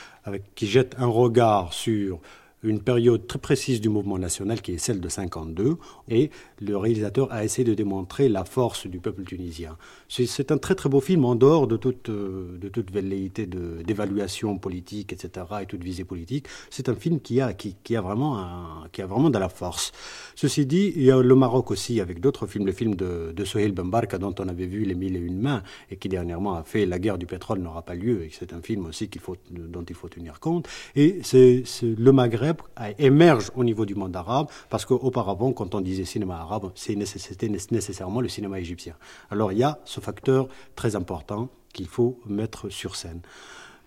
qui 0.55 0.66
jette 0.66 0.97
un 0.98 1.06
regard 1.06 1.72
sur 1.72 2.20
une 2.62 2.81
période 2.81 3.27
très 3.27 3.39
précise 3.39 3.81
du 3.81 3.89
mouvement 3.89 4.19
national 4.19 4.61
qui 4.61 4.73
est 4.73 4.78
celle 4.78 5.01
de 5.01 5.09
52 5.09 5.77
et 6.09 6.31
le 6.61 6.77
réalisateur 6.77 7.32
a 7.32 7.45
essayé 7.45 7.65
de 7.65 7.74
démontrer 7.74 8.28
la 8.28 8.45
force 8.45 8.87
du 8.87 9.01
peuple 9.01 9.24
tunisien. 9.24 9.77
C'est 10.09 10.53
un 10.53 10.59
très 10.59 10.74
très 10.74 10.89
beau 10.89 11.01
film 11.01 11.24
en 11.24 11.35
dehors 11.35 11.66
de 11.66 11.77
toute, 11.77 12.11
euh, 12.11 12.59
de 12.59 12.69
toute 12.69 12.91
velléité 12.91 13.47
d'évaluation 13.47 14.59
politique, 14.59 15.12
etc. 15.12 15.47
et 15.62 15.66
toute 15.66 15.82
visée 15.82 16.05
politique. 16.05 16.47
C'est 16.69 16.89
un 16.89 16.95
film 16.95 17.20
qui 17.20 17.41
a, 17.41 17.53
qui, 17.53 17.97
a 17.97 18.01
vraiment 18.01 18.45
qui 18.93 19.03
a 19.03 19.07
vraiment 19.07 19.31
de 19.31 19.39
la 19.39 19.49
force. 19.49 19.93
Ceci 20.35 20.66
dit, 20.66 20.93
il 20.97 21.03
y 21.03 21.11
a 21.11 21.20
le 21.20 21.35
Maroc 21.35 21.70
aussi 21.70 22.01
avec 22.01 22.20
d'autres 22.20 22.47
films, 22.47 22.66
le 22.66 22.73
film 22.73 22.95
de, 22.95 23.32
de 23.35 23.70
Bembarka 23.70 24.19
dont 24.19 24.35
on 24.39 24.49
avait 24.49 24.66
vu 24.66 24.85
Les 24.85 24.95
Mille 24.95 25.16
et 25.16 25.20
Une 25.20 25.41
Mains 25.41 25.62
et 25.91 25.97
qui 25.97 26.09
dernièrement 26.09 26.55
a 26.55 26.62
fait 26.62 26.87
La 26.87 26.99
guerre 26.99 27.19
du 27.19 27.27
pétrole 27.27 27.61
n'aura 27.61 27.82
pas 27.82 27.95
lieu 27.95 28.24
et 28.24 28.31
c'est 28.32 28.53
un 28.53 28.61
film 28.61 28.87
aussi 28.87 29.09
dont 29.51 29.85
il 29.89 29.95
faut 29.95 30.09
tenir 30.09 30.41
compte. 30.41 30.69
Et 30.97 31.20
c'est 31.23 31.62
le 31.82 32.12
Maghreb 32.12 32.49
émerge 32.98 33.51
au 33.55 33.64
niveau 33.64 33.86
du 33.86 33.94
monde 33.94 34.14
arabe 34.16 34.48
parce 34.68 34.85
qu'auparavant, 34.85 35.52
quand 35.52 35.74
on 35.74 35.81
disait 35.81 36.05
cinéma 36.05 36.36
arabe, 36.36 36.70
c'était 36.74 37.48
nécessairement 37.48 38.20
le 38.20 38.28
cinéma 38.28 38.60
égyptien. 38.60 38.94
Alors 39.31 39.52
il 39.52 39.59
y 39.59 39.62
a 39.62 39.78
ce 39.85 40.01
facteur 40.01 40.48
très 40.74 40.97
important 40.97 41.48
qu'il 41.72 41.86
faut 41.86 42.18
mettre 42.27 42.68
sur 42.68 42.97
scène. 42.97 43.20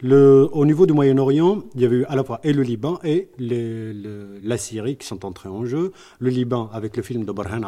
Au 0.03 0.65
niveau 0.65 0.85
du 0.85 0.91
Moyen-Orient, 0.91 1.63
il 1.75 1.81
y 1.81 1.85
avait 1.85 1.97
eu 1.97 2.05
à 2.05 2.15
la 2.15 2.23
fois 2.25 2.41
et 2.43 2.51
le 2.51 2.61
Liban 2.61 2.99
et 3.03 3.29
la 3.37 4.57
Syrie 4.57 4.97
qui 4.97 5.07
sont 5.07 5.25
entrés 5.25 5.49
en 5.49 5.65
jeu. 5.65 5.93
Le 6.19 6.29
Liban 6.29 6.69
avec 6.73 6.97
le 6.97 7.03
film 7.03 7.23
de 7.23 7.31
Barhan 7.31 7.61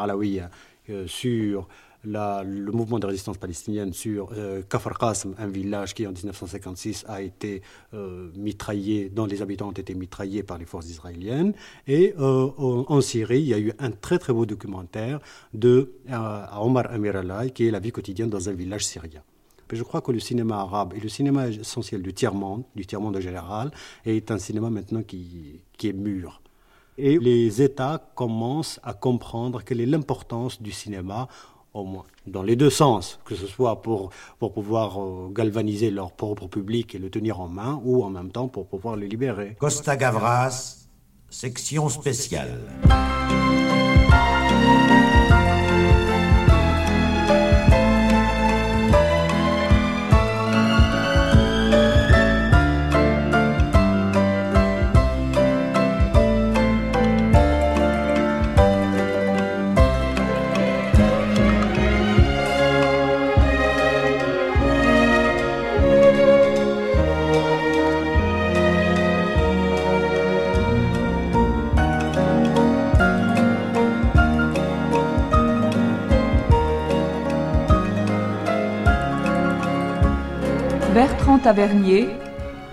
euh, 0.89 1.07
sur 1.07 1.67
le 2.05 2.71
mouvement 2.71 2.99
de 2.99 3.05
résistance 3.05 3.37
palestinienne 3.37 3.93
sur 3.93 4.29
euh, 4.33 4.61
Kafar 4.69 4.97
Qasm, 4.97 5.33
un 5.37 5.47
village 5.47 5.93
qui 5.93 6.05
en 6.05 6.11
1956 6.11 7.05
a 7.07 7.21
été 7.21 7.61
euh, 7.93 8.29
mitraillé, 8.35 9.09
dont 9.09 9.25
les 9.25 9.41
habitants 9.41 9.69
ont 9.69 9.71
été 9.71 9.93
mitraillés 9.95 10.43
par 10.43 10.57
les 10.57 10.65
forces 10.65 10.89
israéliennes. 10.89 11.53
Et 11.87 12.13
euh, 12.19 12.49
en, 12.57 12.85
en, 12.87 13.01
Syrie, 13.01 13.41
il 13.41 13.47
y 13.47 13.53
a 13.53 13.59
eu 13.59 13.73
un 13.79 13.91
très 13.91 14.19
très 14.19 14.33
beau 14.33 14.45
documentaire 14.45 15.19
de 15.53 15.93
euh, 16.09 16.45
Omar 16.59 16.91
Amir 16.91 17.15
Allah, 17.15 17.49
qui 17.49 17.67
est 17.67 17.71
la 17.71 17.79
vie 17.79 17.91
quotidienne 17.91 18.29
dans 18.29 18.49
un 18.49 18.53
village 18.53 18.85
syrien. 18.85 19.21
Je 19.71 19.81
crois 19.81 20.01
que 20.01 20.11
le 20.11 20.19
cinéma 20.19 20.57
arabe 20.57 20.93
et 20.95 20.99
le 20.99 21.09
cinéma 21.09 21.47
essentiel 21.47 22.03
du 22.03 22.13
tiers-monde, 22.13 22.63
du 22.75 22.85
tiers-monde 22.85 23.19
général, 23.19 23.71
est 24.05 24.29
un 24.29 24.37
cinéma 24.37 24.69
maintenant 24.69 25.01
qui, 25.01 25.59
qui 25.77 25.89
est 25.89 25.93
mûr. 25.93 26.41
Et 26.97 27.17
les 27.19 27.61
États 27.61 28.11
commencent 28.15 28.79
à 28.83 28.93
comprendre 28.93 29.63
quelle 29.63 29.81
est 29.81 29.85
l'importance 29.85 30.61
du 30.61 30.71
cinéma, 30.71 31.27
au 31.75 31.83
moins 31.83 32.05
dans 32.25 32.41
les 32.41 32.55
deux 32.55 32.69
sens, 32.69 33.19
que 33.25 33.35
ce 33.35 33.45
soit 33.45 33.81
pour, 33.81 34.09
pour 34.39 34.53
pouvoir 34.53 34.99
euh, 34.99 35.29
galvaniser 35.31 35.91
leur 35.91 36.11
propre 36.11 36.47
public 36.47 36.95
et 36.95 36.97
le 36.97 37.09
tenir 37.09 37.39
en 37.39 37.47
main, 37.47 37.79
ou 37.83 38.03
en 38.03 38.09
même 38.09 38.31
temps 38.31 38.47
pour 38.47 38.65
pouvoir 38.67 38.95
le 38.95 39.05
libérer. 39.05 39.55
Costa 39.59 39.95
Gavras, 39.95 40.87
section 41.29 41.89
spéciale. 41.89 42.61
Tavernier, 81.45 82.07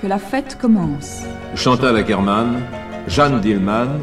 que 0.01 0.07
la 0.07 0.17
fête 0.17 0.57
commence. 0.59 1.25
Chantal 1.55 1.95
Ackermann, 1.95 2.63
Jeanne 3.07 3.39
Dillman, 3.39 4.01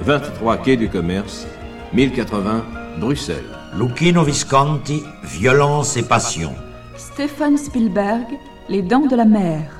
23 0.00 0.56
Quai 0.56 0.76
du 0.76 0.88
Commerce, 0.88 1.46
1080 1.92 2.64
Bruxelles. 2.98 3.36
Lucchino 3.78 4.24
Visconti, 4.24 5.04
violence 5.22 5.96
et 5.96 6.02
passion. 6.02 6.52
Stéphane 6.96 7.56
Spielberg, 7.56 8.26
Les 8.68 8.82
Dents 8.82 9.06
de 9.06 9.14
la 9.14 9.24
Mer. 9.24 9.77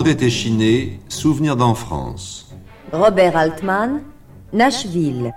André 0.00 0.16
Téchiné, 0.16 0.98
Souvenir 1.10 1.56
d'enfance. 1.56 2.48
Robert 2.90 3.36
Altman, 3.36 4.00
Nashville. 4.50 5.30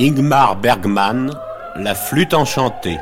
Ingmar 0.00 0.56
Bergman, 0.58 1.32
La 1.76 1.94
flûte 1.94 2.32
enchantée. 2.32 2.96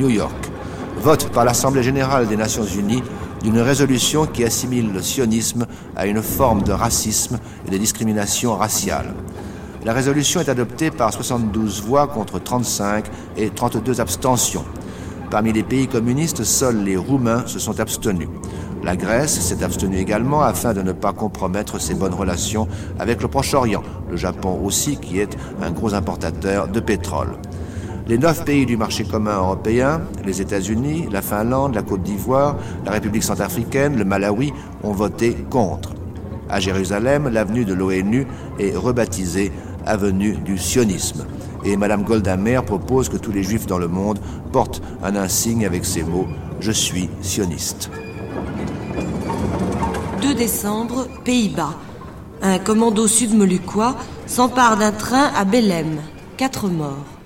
New 0.00 0.08
York. 0.08 0.50
Vote 1.02 1.28
par 1.30 1.44
l'Assemblée 1.44 1.82
générale 1.82 2.26
des 2.26 2.36
Nations 2.36 2.64
unies 2.64 3.02
d'une 3.42 3.58
résolution 3.60 4.26
qui 4.26 4.44
assimile 4.44 4.92
le 4.92 5.02
sionisme 5.02 5.66
à 5.94 6.06
une 6.06 6.22
forme 6.22 6.62
de 6.62 6.72
racisme 6.72 7.38
et 7.66 7.70
de 7.70 7.76
discrimination 7.76 8.56
raciale. 8.56 9.14
La 9.84 9.92
résolution 9.92 10.40
est 10.40 10.48
adoptée 10.48 10.90
par 10.90 11.12
72 11.12 11.82
voix 11.82 12.06
contre 12.06 12.38
35 12.38 13.06
et 13.36 13.50
32 13.50 14.00
abstentions. 14.00 14.64
Parmi 15.30 15.52
les 15.52 15.62
pays 15.62 15.86
communistes, 15.86 16.44
seuls 16.44 16.82
les 16.82 16.96
Roumains 16.96 17.46
se 17.46 17.58
sont 17.58 17.78
abstenus. 17.78 18.28
La 18.82 18.96
Grèce 18.96 19.38
s'est 19.38 19.62
abstenue 19.62 19.98
également 19.98 20.40
afin 20.40 20.72
de 20.72 20.80
ne 20.80 20.92
pas 20.92 21.12
compromettre 21.12 21.78
ses 21.78 21.94
bonnes 21.94 22.14
relations 22.14 22.66
avec 22.98 23.20
le 23.20 23.28
Proche-Orient, 23.28 23.82
le 24.10 24.16
Japon 24.16 24.60
aussi 24.64 24.96
qui 24.96 25.20
est 25.20 25.36
un 25.62 25.70
gros 25.70 25.92
importateur 25.92 26.68
de 26.68 26.80
pétrole. 26.80 27.36
Les 28.10 28.18
neuf 28.18 28.44
pays 28.44 28.66
du 28.66 28.76
marché 28.76 29.04
commun 29.04 29.36
européen, 29.36 30.00
les 30.24 30.40
États-Unis, 30.40 31.06
la 31.12 31.22
Finlande, 31.22 31.76
la 31.76 31.82
Côte 31.82 32.02
d'Ivoire, 32.02 32.56
la 32.84 32.90
République 32.90 33.22
centrafricaine, 33.22 33.96
le 33.96 34.04
Malawi, 34.04 34.52
ont 34.82 34.90
voté 34.90 35.36
contre. 35.48 35.90
À 36.48 36.58
Jérusalem, 36.58 37.28
l'avenue 37.28 37.64
de 37.64 37.72
l'ONU 37.72 38.26
est 38.58 38.76
rebaptisée 38.76 39.52
avenue 39.86 40.32
du 40.44 40.58
sionisme. 40.58 41.24
Et 41.64 41.76
Mme 41.76 42.02
Golda 42.02 42.36
Meir 42.36 42.64
propose 42.64 43.08
que 43.08 43.16
tous 43.16 43.30
les 43.30 43.44
juifs 43.44 43.66
dans 43.66 43.78
le 43.78 43.86
monde 43.86 44.18
portent 44.50 44.82
un 45.04 45.14
insigne 45.14 45.64
avec 45.64 45.84
ces 45.84 46.02
mots 46.02 46.26
Je 46.58 46.72
suis 46.72 47.08
sioniste. 47.22 47.92
2 50.20 50.34
décembre, 50.34 51.06
Pays-Bas. 51.24 51.76
Un 52.42 52.58
commando 52.58 53.06
sud-moluquois 53.06 53.94
s'empare 54.26 54.76
d'un 54.78 54.90
train 54.90 55.30
à 55.36 55.44
Belém. 55.44 56.00
Quatre 56.36 56.66
morts. 56.66 57.19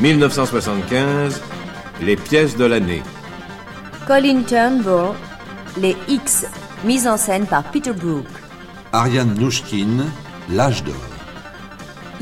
1975, 0.00 1.40
les 2.02 2.16
pièces 2.16 2.56
de 2.56 2.64
l'année. 2.64 3.02
Colin 4.06 4.42
Turnbull, 4.42 5.14
Les 5.76 5.96
X, 6.08 6.46
mise 6.84 7.06
en 7.06 7.16
scène 7.16 7.46
par 7.46 7.62
Peter 7.64 7.92
Brook. 7.92 8.26
Ariane 8.92 9.34
Nouchkine, 9.34 10.04
L'âge 10.50 10.82
d'or. 10.82 10.94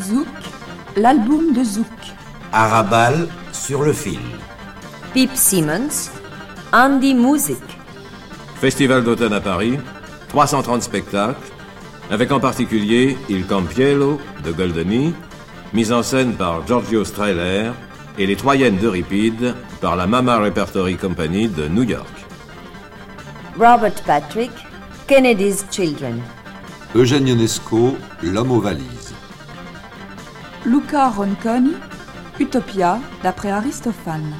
Zouk, 0.00 0.26
l'album 0.96 1.54
de 1.54 1.64
Zouk. 1.64 1.86
Arabal 2.52 3.26
sur 3.52 3.82
le 3.82 3.92
fil. 3.92 4.20
Pip 5.14 5.30
Simmons, 5.34 6.10
Andy 6.72 7.14
Music. 7.14 7.62
Festival 8.60 9.02
d'automne 9.02 9.32
à 9.32 9.40
Paris, 9.40 9.78
330 10.28 10.82
spectacles, 10.82 11.40
avec 12.10 12.30
en 12.32 12.40
particulier 12.40 13.16
Il 13.28 13.46
Campiello 13.46 14.20
de 14.44 14.52
Goldeny, 14.52 15.14
mise 15.72 15.92
en 15.92 16.02
scène 16.02 16.34
par 16.34 16.66
Giorgio 16.66 17.04
Strehler, 17.04 17.72
et 18.18 18.26
Les 18.26 18.36
Troyennes 18.36 18.76
d'Euripide 18.76 19.54
par 19.80 19.96
la 19.96 20.06
Mama 20.06 20.36
Repertory 20.38 20.96
Company 20.96 21.48
de 21.48 21.66
New 21.68 21.82
York. 21.82 22.26
Robert 23.58 24.02
Patrick, 24.06 24.50
Kennedy's 25.06 25.64
Children. 25.70 26.20
Eugène 26.94 27.26
Ionesco, 27.26 27.96
L'homme 28.22 28.52
aux 28.52 28.60
valises. 28.60 29.14
Luca 30.66 31.08
Ronconi, 31.08 31.72
Utopia, 32.38 32.98
d'après 33.22 33.50
Aristophane. 33.50 34.34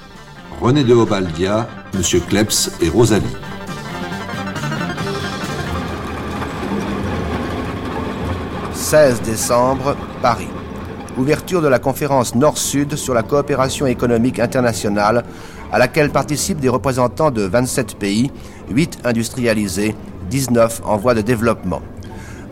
René 0.61 0.85
de 0.85 0.95
Obaldia, 0.95 1.67
Monsieur 1.95 2.21
Klebs 2.21 2.71
et 2.81 2.89
Rosalie. 2.89 3.25
«16 8.75 9.23
décembre, 9.23 9.97
Paris. 10.21 10.52
Ouverture 11.19 11.61
de 11.61 11.69
la 11.69 11.79
conférence 11.79 12.35
Nord-Sud 12.35 12.97
sur 12.97 13.13
la 13.13 13.23
coopération 13.23 13.85
économique 13.87 14.39
internationale 14.39 15.25
à 15.71 15.79
laquelle 15.79 16.09
participent 16.09 16.59
des 16.59 16.71
représentants 16.71 17.31
de 17.31 17.43
27 17.43 17.97
pays, 17.97 18.31
8 18.71 19.01
industrialisés, 19.05 19.95
19 20.31 20.81
en 20.87 20.97
voie 20.97 21.13
de 21.13 21.21
développement. 21.21 21.83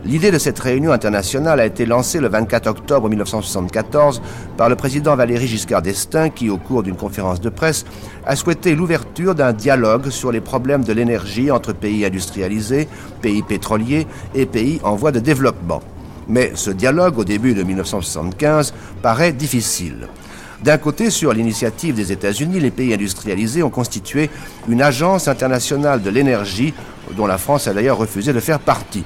L'idée 0.05 0.29
de 0.29 0.37
cette 0.37 0.59
réunion 0.59 0.91
internationale 0.91 1.59
a 1.59 1.65
été 1.65 1.87
lancée 1.87 2.19
le 2.19 2.29
24 2.29 2.67
octobre 2.67 3.09
1974 3.09 4.21
par 4.57 4.69
le 4.69 4.75
président 4.75 5.15
Valéry 5.15 5.47
Giscard 5.47 5.81
d'Estaing 5.81 6.29
qui, 6.29 6.51
au 6.51 6.57
cours 6.57 6.83
d'une 6.83 6.95
conférence 6.95 7.41
de 7.41 7.49
presse, 7.49 7.83
a 8.27 8.35
souhaité 8.35 8.75
l'ouverture 8.75 9.33
d'un 9.33 9.53
dialogue 9.53 10.11
sur 10.11 10.31
les 10.31 10.41
problèmes 10.41 10.83
de 10.83 10.93
l'énergie 10.93 11.49
entre 11.49 11.73
pays 11.73 12.05
industrialisés, 12.05 12.87
pays 13.23 13.41
pétroliers 13.41 14.05
et 14.35 14.45
pays 14.45 14.79
en 14.83 14.95
voie 14.95 15.11
de 15.11 15.19
développement. 15.19 15.81
Mais 16.31 16.53
ce 16.55 16.71
dialogue, 16.71 17.17
au 17.17 17.25
début 17.25 17.53
de 17.53 17.61
1975, 17.61 18.73
paraît 19.01 19.33
difficile. 19.33 20.07
D'un 20.63 20.77
côté, 20.77 21.09
sur 21.09 21.33
l'initiative 21.33 21.93
des 21.93 22.13
États-Unis, 22.13 22.61
les 22.61 22.71
pays 22.71 22.93
industrialisés 22.93 23.63
ont 23.63 23.69
constitué 23.69 24.29
une 24.69 24.81
agence 24.81 25.27
internationale 25.27 26.01
de 26.01 26.09
l'énergie 26.09 26.73
dont 27.17 27.27
la 27.27 27.37
France 27.37 27.67
a 27.67 27.73
d'ailleurs 27.73 27.97
refusé 27.97 28.31
de 28.31 28.39
faire 28.39 28.59
partie. 28.59 29.03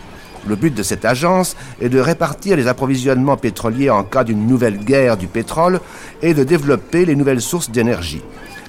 Le 0.48 0.56
but 0.56 0.76
de 0.76 0.84
cette 0.84 1.04
agence 1.04 1.56
est 1.82 1.90
de 1.90 2.00
répartir 2.00 2.58
les 2.58 2.68
approvisionnements 2.68 3.38
pétroliers 3.38 3.90
en 3.90 4.04
cas 4.04 4.24
d'une 4.24 4.46
nouvelle 4.46 4.78
guerre 4.78 5.18
du 5.18 5.26
pétrole 5.26 5.80
et 6.22 6.36
de 6.36 6.44
développer 6.44 7.06
les 7.06 7.16
nouvelles 7.16 7.42
sources 7.42 7.72
d'énergie. 7.72 8.22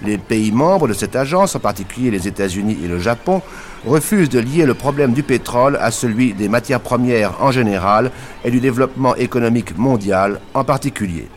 Les 0.03 0.17
pays 0.17 0.51
membres 0.51 0.89
de 0.89 0.95
cette 0.95 1.15
agence, 1.15 1.55
en 1.57 1.61
particulier 1.61 2.11
les 2.11 2.27
États-Unis 2.27 2.79
et 2.83 2.89
le 2.89 2.99
Japon, 3.01 3.43
refusent 3.85 4.29
de 4.29 4.39
lier 4.39 4.67
le 4.67 4.75
problème 4.75 5.13
du 5.13 5.23
pétrole 5.23 5.77
à 5.81 5.91
celui 5.91 6.33
des 6.35 6.49
matières 6.49 6.81
premières 6.81 7.43
en 7.43 7.51
général 7.51 8.11
et 8.45 8.51
du 8.51 8.61
développement 8.61 9.15
économique 9.17 9.77
mondial 9.77 10.41
en 10.55 10.65
particulier. 10.65 11.29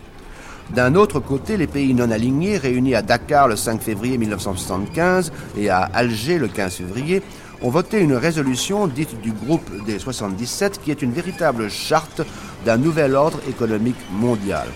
D'un 0.74 0.94
autre 0.94 1.20
côté, 1.20 1.58
les 1.58 1.66
pays 1.66 1.96
non 1.96 2.12
alignés, 2.12 2.58
réunis 2.58 2.94
à 2.94 3.02
Dakar 3.02 3.48
le 3.48 3.56
5 3.56 3.82
février 3.82 4.18
1975 4.20 5.32
et 5.58 5.70
à 5.70 5.82
Alger 5.82 6.38
le 6.38 6.48
15 6.48 6.76
février, 6.76 7.24
ont 7.62 7.70
voté 7.70 8.00
une 8.00 8.14
résolution 8.14 8.88
dite 8.88 9.20
du 9.22 9.32
groupe 9.32 9.68
des 9.86 10.00
77 10.00 10.80
qui 10.84 10.92
est 10.92 11.02
une 11.02 11.12
véritable 11.12 11.70
charte 11.70 12.22
d'un 12.66 12.78
nouvel 12.78 13.16
ordre 13.16 13.40
économique 13.50 13.98
mondial. 14.12 14.68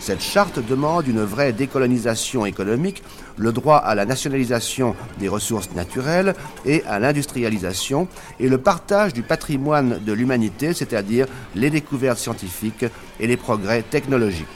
Cette 0.00 0.22
charte 0.22 0.58
demande 0.58 1.06
une 1.06 1.22
vraie 1.22 1.52
décolonisation 1.52 2.44
économique, 2.44 3.04
le 3.36 3.52
droit 3.52 3.76
à 3.76 3.94
la 3.94 4.04
nationalisation 4.04 4.94
des 5.18 5.28
ressources 5.28 5.70
naturelles 5.74 6.34
et 6.64 6.82
à 6.84 6.98
l'industrialisation, 6.98 8.08
et 8.40 8.48
le 8.48 8.58
partage 8.58 9.12
du 9.12 9.22
patrimoine 9.22 10.00
de 10.04 10.12
l'humanité, 10.12 10.74
c'est-à-dire 10.74 11.26
les 11.54 11.70
découvertes 11.70 12.18
scientifiques 12.18 12.86
et 13.20 13.26
les 13.26 13.36
progrès 13.36 13.82
technologiques. 13.82 14.46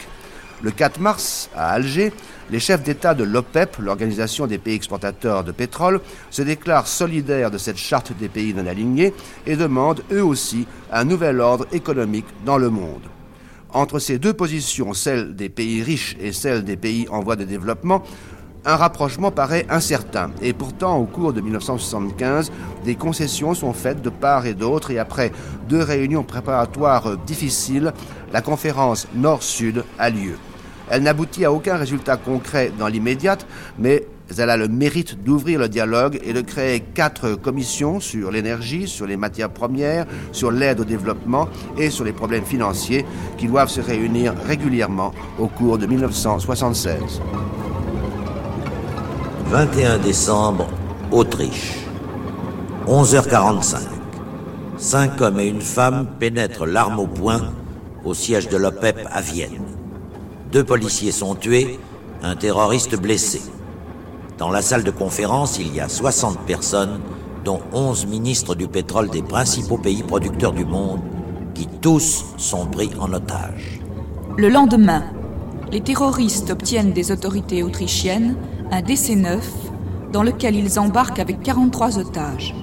Le 0.63 0.71
4 0.71 1.01
mars, 1.01 1.51
à 1.55 1.73
Alger, 1.73 2.13
les 2.51 2.61
chefs 2.61 2.83
d'État 2.83 3.13
de 3.15 3.25
l'OPEP, 3.25 3.77
l'Organisation 3.79 4.47
des 4.47 4.59
pays 4.59 4.77
exportateurs 4.77 5.45
de 5.45 5.53
pétrole, 5.53 6.01
se 6.31 6.43
déclarent 6.43 6.87
solidaires 6.87 7.51
de 7.51 7.59
cette 7.59 7.77
charte 7.77 8.17
des 8.17 8.29
pays 8.29 8.55
non 8.55 8.67
alignés 8.67 9.13
et 9.47 9.57
demandent 9.57 10.03
eux 10.13 10.25
aussi 10.25 10.67
un 10.93 11.05
nouvel 11.05 11.41
ordre 11.41 11.67
économique 11.73 12.27
dans 12.45 12.57
le 12.57 12.71
monde. 12.71 13.03
Entre 13.71 13.99
ces 13.99 14.19
deux 14.19 14.33
positions, 14.33 14.95
celle 14.95 15.37
des 15.37 15.51
pays 15.51 15.83
riches 15.83 16.17
et 16.21 16.33
celle 16.33 16.65
des 16.65 16.77
pays 16.77 17.07
en 17.11 17.21
voie 17.21 17.37
de 17.37 17.45
développement, 17.45 18.03
un 18.67 18.77
rapprochement 18.77 19.31
paraît 19.31 19.65
incertain. 19.71 20.31
Et 20.43 20.53
pourtant, 20.53 20.99
au 20.99 21.05
cours 21.05 21.33
de 21.33 21.41
1975, 21.41 22.51
des 22.85 22.97
concessions 22.97 23.55
sont 23.55 23.73
faites 23.73 24.03
de 24.03 24.11
part 24.11 24.45
et 24.45 24.55
d'autre. 24.55 24.91
Et 24.91 24.99
après 24.99 25.33
deux 25.69 25.83
réunions 25.83 26.25
préparatoires 26.25 27.17
difficiles, 27.17 27.93
la 28.33 28.43
conférence 28.43 29.07
Nord-Sud 29.15 29.85
a 29.99 30.11
lieu. 30.11 30.37
Elle 30.91 31.05
n'aboutit 31.05 31.45
à 31.45 31.53
aucun 31.53 31.77
résultat 31.77 32.17
concret 32.17 32.73
dans 32.79 32.89
l'immédiate, 32.89 33.47
mais 33.79 34.07
elle 34.37 34.51
a 34.51 34.57
le 34.57 34.69
mérite 34.69 35.23
d'ouvrir 35.23 35.61
le 35.61 35.69
dialogue 35.69 36.21
et 36.25 36.33
de 36.33 36.41
créer 36.41 36.81
quatre 36.81 37.35
commissions 37.35 38.01
sur 38.01 38.31
l'énergie, 38.31 38.89
sur 38.89 39.07
les 39.07 39.17
matières 39.17 39.51
premières, 39.51 40.07
sur 40.33 40.51
l'aide 40.51 40.81
au 40.81 40.85
développement 40.85 41.49
et 41.79 41.91
sur 41.91 42.05
les 42.05 42.13
problèmes 42.13 42.45
financiers 42.45 43.05
qui 43.39 43.47
doivent 43.47 43.69
se 43.69 43.81
réunir 43.81 44.35
régulièrement 44.47 45.13
au 45.39 45.47
cours 45.47 45.79
de 45.79 45.87
1976. 45.87 47.21
21 49.49 49.99
décembre, 49.99 50.67
Autriche. 51.13 51.77
11h45. 52.89 53.77
Cinq 54.77 55.21
hommes 55.21 55.39
et 55.39 55.47
une 55.47 55.61
femme 55.61 56.09
pénètrent 56.19 56.67
l'arme 56.67 56.99
au 56.99 57.07
poing 57.07 57.41
au 58.05 58.13
siège 58.13 58.49
de 58.49 58.57
l'OPEP 58.57 59.07
à 59.09 59.21
Vienne. 59.21 59.63
Deux 60.51 60.65
policiers 60.65 61.13
sont 61.13 61.37
tués, 61.37 61.79
un 62.25 62.35
terroriste 62.35 63.01
blessé. 63.01 63.41
Dans 64.37 64.51
la 64.51 64.63
salle 64.63 64.83
de 64.83 64.91
conférence, 64.91 65.61
il 65.61 65.73
y 65.73 65.79
a 65.79 65.89
60 65.89 66.41
personnes, 66.41 66.99
dont 67.45 67.61
11 67.73 68.07
ministres 68.07 68.57
du 68.57 68.67
pétrole 68.67 69.11
des 69.11 69.23
principaux 69.23 69.79
pays 69.79 70.03
producteurs 70.03 70.53
du 70.53 70.65
monde, 70.65 71.01
qui 71.55 71.69
tous 71.81 72.25
sont 72.37 72.67
pris 72.67 72.91
en 72.99 73.13
otage. 73.13 73.81
Le 74.37 74.49
lendemain, 74.49 75.05
les 75.71 75.83
terroristes 75.83 76.51
obtiennent 76.51 76.93
des 76.93 77.13
autorités 77.13 77.63
autrichiennes 77.63 78.37
un 78.71 78.81
DC-9 78.81 79.39
dans 80.13 80.23
lequel 80.23 80.57
ils 80.57 80.79
embarquent 80.79 81.19
avec 81.19 81.43
43 81.43 81.99
otages. 81.99 82.55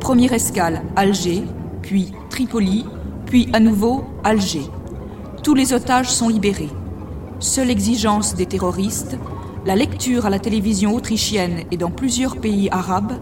Première 0.00 0.32
escale, 0.32 0.82
Alger, 0.96 1.44
puis 1.82 2.12
Tripoli, 2.30 2.84
puis 3.26 3.48
à 3.52 3.60
nouveau 3.60 4.04
Alger. 4.24 4.68
Tous 5.42 5.54
les 5.54 5.72
otages 5.72 6.10
sont 6.10 6.28
libérés. 6.28 6.70
Seule 7.38 7.70
exigence 7.70 8.34
des 8.34 8.46
terroristes, 8.46 9.16
la 9.66 9.76
lecture 9.76 10.26
à 10.26 10.30
la 10.30 10.38
télévision 10.38 10.94
autrichienne 10.94 11.64
et 11.70 11.76
dans 11.76 11.90
plusieurs 11.90 12.36
pays 12.36 12.68
arabes 12.70 13.14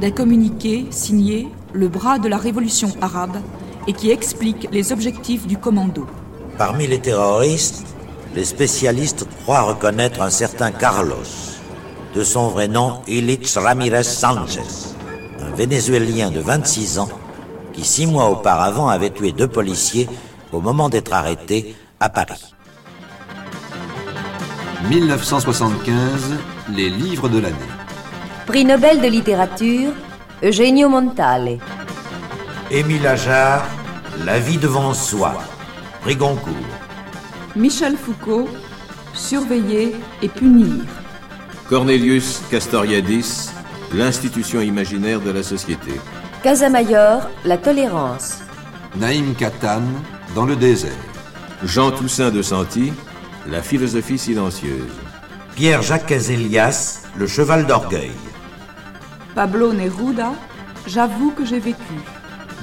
d'un 0.00 0.10
communiqué 0.10 0.86
signé 0.90 1.48
Le 1.72 1.88
bras 1.88 2.18
de 2.18 2.28
la 2.28 2.36
révolution 2.36 2.88
arabe 3.00 3.36
et 3.86 3.92
qui 3.92 4.10
explique 4.10 4.68
les 4.72 4.92
objectifs 4.92 5.46
du 5.46 5.56
commando. 5.56 6.06
Parmi 6.58 6.86
les 6.86 7.00
terroristes, 7.00 7.86
les 8.34 8.44
spécialistes 8.44 9.26
croient 9.42 9.62
reconnaître 9.62 10.22
un 10.22 10.30
certain 10.30 10.70
Carlos, 10.70 11.59
de 12.14 12.24
son 12.24 12.48
vrai 12.48 12.68
nom 12.68 13.00
Illich 13.06 13.54
Ramirez 13.56 14.02
Sanchez, 14.04 14.94
un 15.40 15.50
Vénézuélien 15.54 16.30
de 16.30 16.40
26 16.40 16.98
ans 16.98 17.08
qui 17.72 17.84
six 17.84 18.06
mois 18.06 18.30
auparavant 18.30 18.88
avait 18.88 19.10
tué 19.10 19.32
deux 19.32 19.46
policiers 19.48 20.08
au 20.52 20.60
moment 20.60 20.88
d'être 20.88 21.12
arrêté 21.12 21.76
à 22.00 22.08
Paris. 22.08 22.54
1975, 24.88 25.92
les 26.74 26.90
livres 26.90 27.28
de 27.28 27.38
l'année. 27.38 27.56
Prix 28.46 28.64
Nobel 28.64 29.00
de 29.00 29.06
littérature, 29.06 29.92
Eugenio 30.42 30.88
Montale. 30.88 31.58
Émile 32.70 33.06
Ajar, 33.06 33.64
La 34.24 34.38
vie 34.40 34.58
devant 34.58 34.92
soi, 34.94 35.34
prix 36.02 36.16
Goncourt. 36.16 36.54
Michel 37.54 37.96
Foucault, 37.96 38.48
Surveiller 39.14 39.94
et 40.22 40.28
punir. 40.28 40.84
Cornelius 41.70 42.42
Castoriadis, 42.50 43.48
L'institution 43.94 44.60
imaginaire 44.60 45.20
de 45.20 45.30
la 45.30 45.44
société. 45.44 45.92
Casamayor, 46.42 47.30
La 47.44 47.58
tolérance. 47.58 48.38
Naïm 48.96 49.36
Katan, 49.36 49.82
Dans 50.34 50.46
le 50.46 50.56
désert. 50.56 50.90
Jean 51.64 51.92
Toussaint 51.92 52.30
de 52.32 52.42
Santi, 52.42 52.92
La 53.48 53.62
philosophie 53.62 54.18
silencieuse. 54.18 54.90
Pierre-Jacques 55.54 56.06
Cazelias, 56.06 57.02
Le 57.16 57.28
cheval 57.28 57.64
d'orgueil. 57.66 58.10
Pablo 59.36 59.72
Neruda, 59.72 60.32
J'avoue 60.88 61.30
que 61.30 61.44
j'ai 61.44 61.60
vécu. 61.60 61.94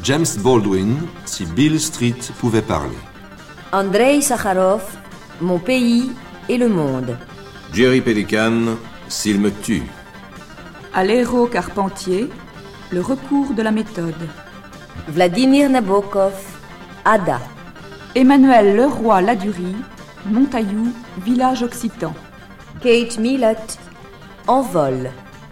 James 0.03 0.25
Baldwin, 0.39 0.97
Si 1.23 1.45
Bill 1.45 1.79
Street 1.79 2.19
pouvait 2.41 2.61
parler. 2.61 2.97
Andrei 3.71 4.19
Sakharov, 4.19 4.83
Mon 5.39 5.59
pays 5.59 6.11
et 6.49 6.57
le 6.57 6.67
monde. 6.67 7.17
Jerry 7.73 8.01
Pelican, 8.01 8.75
S'il 9.09 9.39
me 9.39 9.51
tue. 9.51 9.83
Aléro 10.93 11.47
Carpentier, 11.47 12.29
Le 12.91 13.01
recours 13.01 13.53
de 13.53 13.61
la 13.61 13.71
méthode. 13.71 14.15
Vladimir 15.07 15.69
Nabokov, 15.69 16.33
Ada. 17.05 17.39
Emmanuel 18.15 18.75
Leroy 18.75 19.21
Ladurie, 19.21 19.75
Montaillou, 20.25 20.93
village 21.23 21.63
occitan. 21.63 22.13
Kate 22.81 23.17
Millett, 23.19 23.79
Envol. 24.47 25.11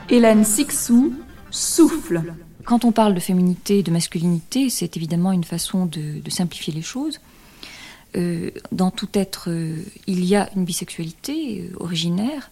Hélène 0.10 0.44
Sixou, 0.44 1.14
Souffle. 1.50 2.24
Quand 2.66 2.84
on 2.84 2.92
parle 2.92 3.14
de 3.14 3.20
féminité 3.20 3.80
et 3.80 3.84
de 3.84 3.92
masculinité, 3.92 4.70
c'est 4.70 4.98
évidemment 4.98 5.32
une 5.32 5.44
façon 5.44 5.86
de, 5.86 6.20
de 6.20 6.30
simplifier 6.30 6.74
les 6.74 6.82
choses. 6.82 7.20
Euh, 8.16 8.52
dans 8.72 8.92
tout 8.92 9.10
être, 9.14 9.50
euh, 9.50 9.76
il 10.08 10.24
y 10.26 10.36
a 10.36 10.50
une 10.56 10.66
bisexualité 10.66 11.70
euh, 11.70 11.84
originaire 11.84 12.52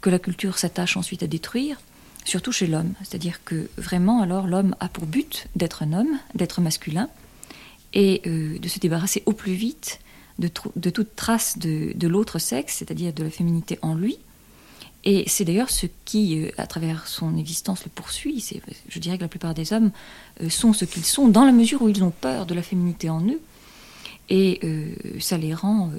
que 0.00 0.10
la 0.10 0.18
culture 0.18 0.58
s'attache 0.58 0.96
ensuite 0.96 1.22
à 1.22 1.26
détruire, 1.26 1.80
surtout 2.24 2.52
chez 2.52 2.66
l'homme. 2.66 2.94
C'est-à-dire 3.00 3.44
que 3.44 3.68
vraiment, 3.76 4.22
alors, 4.22 4.46
l'homme 4.46 4.74
a 4.80 4.88
pour 4.88 5.06
but 5.06 5.46
d'être 5.56 5.82
un 5.82 5.92
homme, 5.92 6.18
d'être 6.34 6.60
masculin, 6.60 7.08
et 7.92 8.22
euh, 8.26 8.58
de 8.58 8.68
se 8.68 8.78
débarrasser 8.78 9.22
au 9.26 9.32
plus 9.32 9.54
vite 9.54 10.00
de, 10.38 10.48
toute 10.48 11.16
trace 11.16 11.58
de, 11.58 12.06
l'autre 12.06 12.38
sexe, 12.38 12.76
c'est-à-dire 12.78 13.12
de 13.12 13.22
la 13.22 13.30
féminité 13.30 13.78
en 13.82 13.94
lui. 13.94 14.18
Et 15.04 15.24
c'est 15.26 15.44
d'ailleurs 15.44 15.70
ce 15.70 15.86
qui, 16.04 16.42
euh, 16.42 16.50
à 16.56 16.66
travers 16.66 17.06
son 17.08 17.36
existence, 17.36 17.84
le 17.84 17.90
poursuit. 17.90 18.44
Je 18.88 18.98
dirais 18.98 19.16
que 19.16 19.22
la 19.22 19.28
plupart 19.28 19.54
des 19.54 19.72
hommes 19.72 19.90
euh, 20.42 20.48
sont 20.48 20.72
ce 20.72 20.84
qu'ils 20.84 21.04
sont, 21.04 21.28
dans 21.28 21.44
la 21.44 21.52
mesure 21.52 21.82
où 21.82 21.88
ils 21.88 22.02
ont 22.02 22.10
peur 22.10 22.46
de 22.46 22.54
la 22.54 22.62
féminité 22.62 23.10
en 23.10 23.22
eux. 23.26 23.40
Et 24.32 24.60
ça 25.18 25.36
les 25.36 25.52
rend 25.52 25.90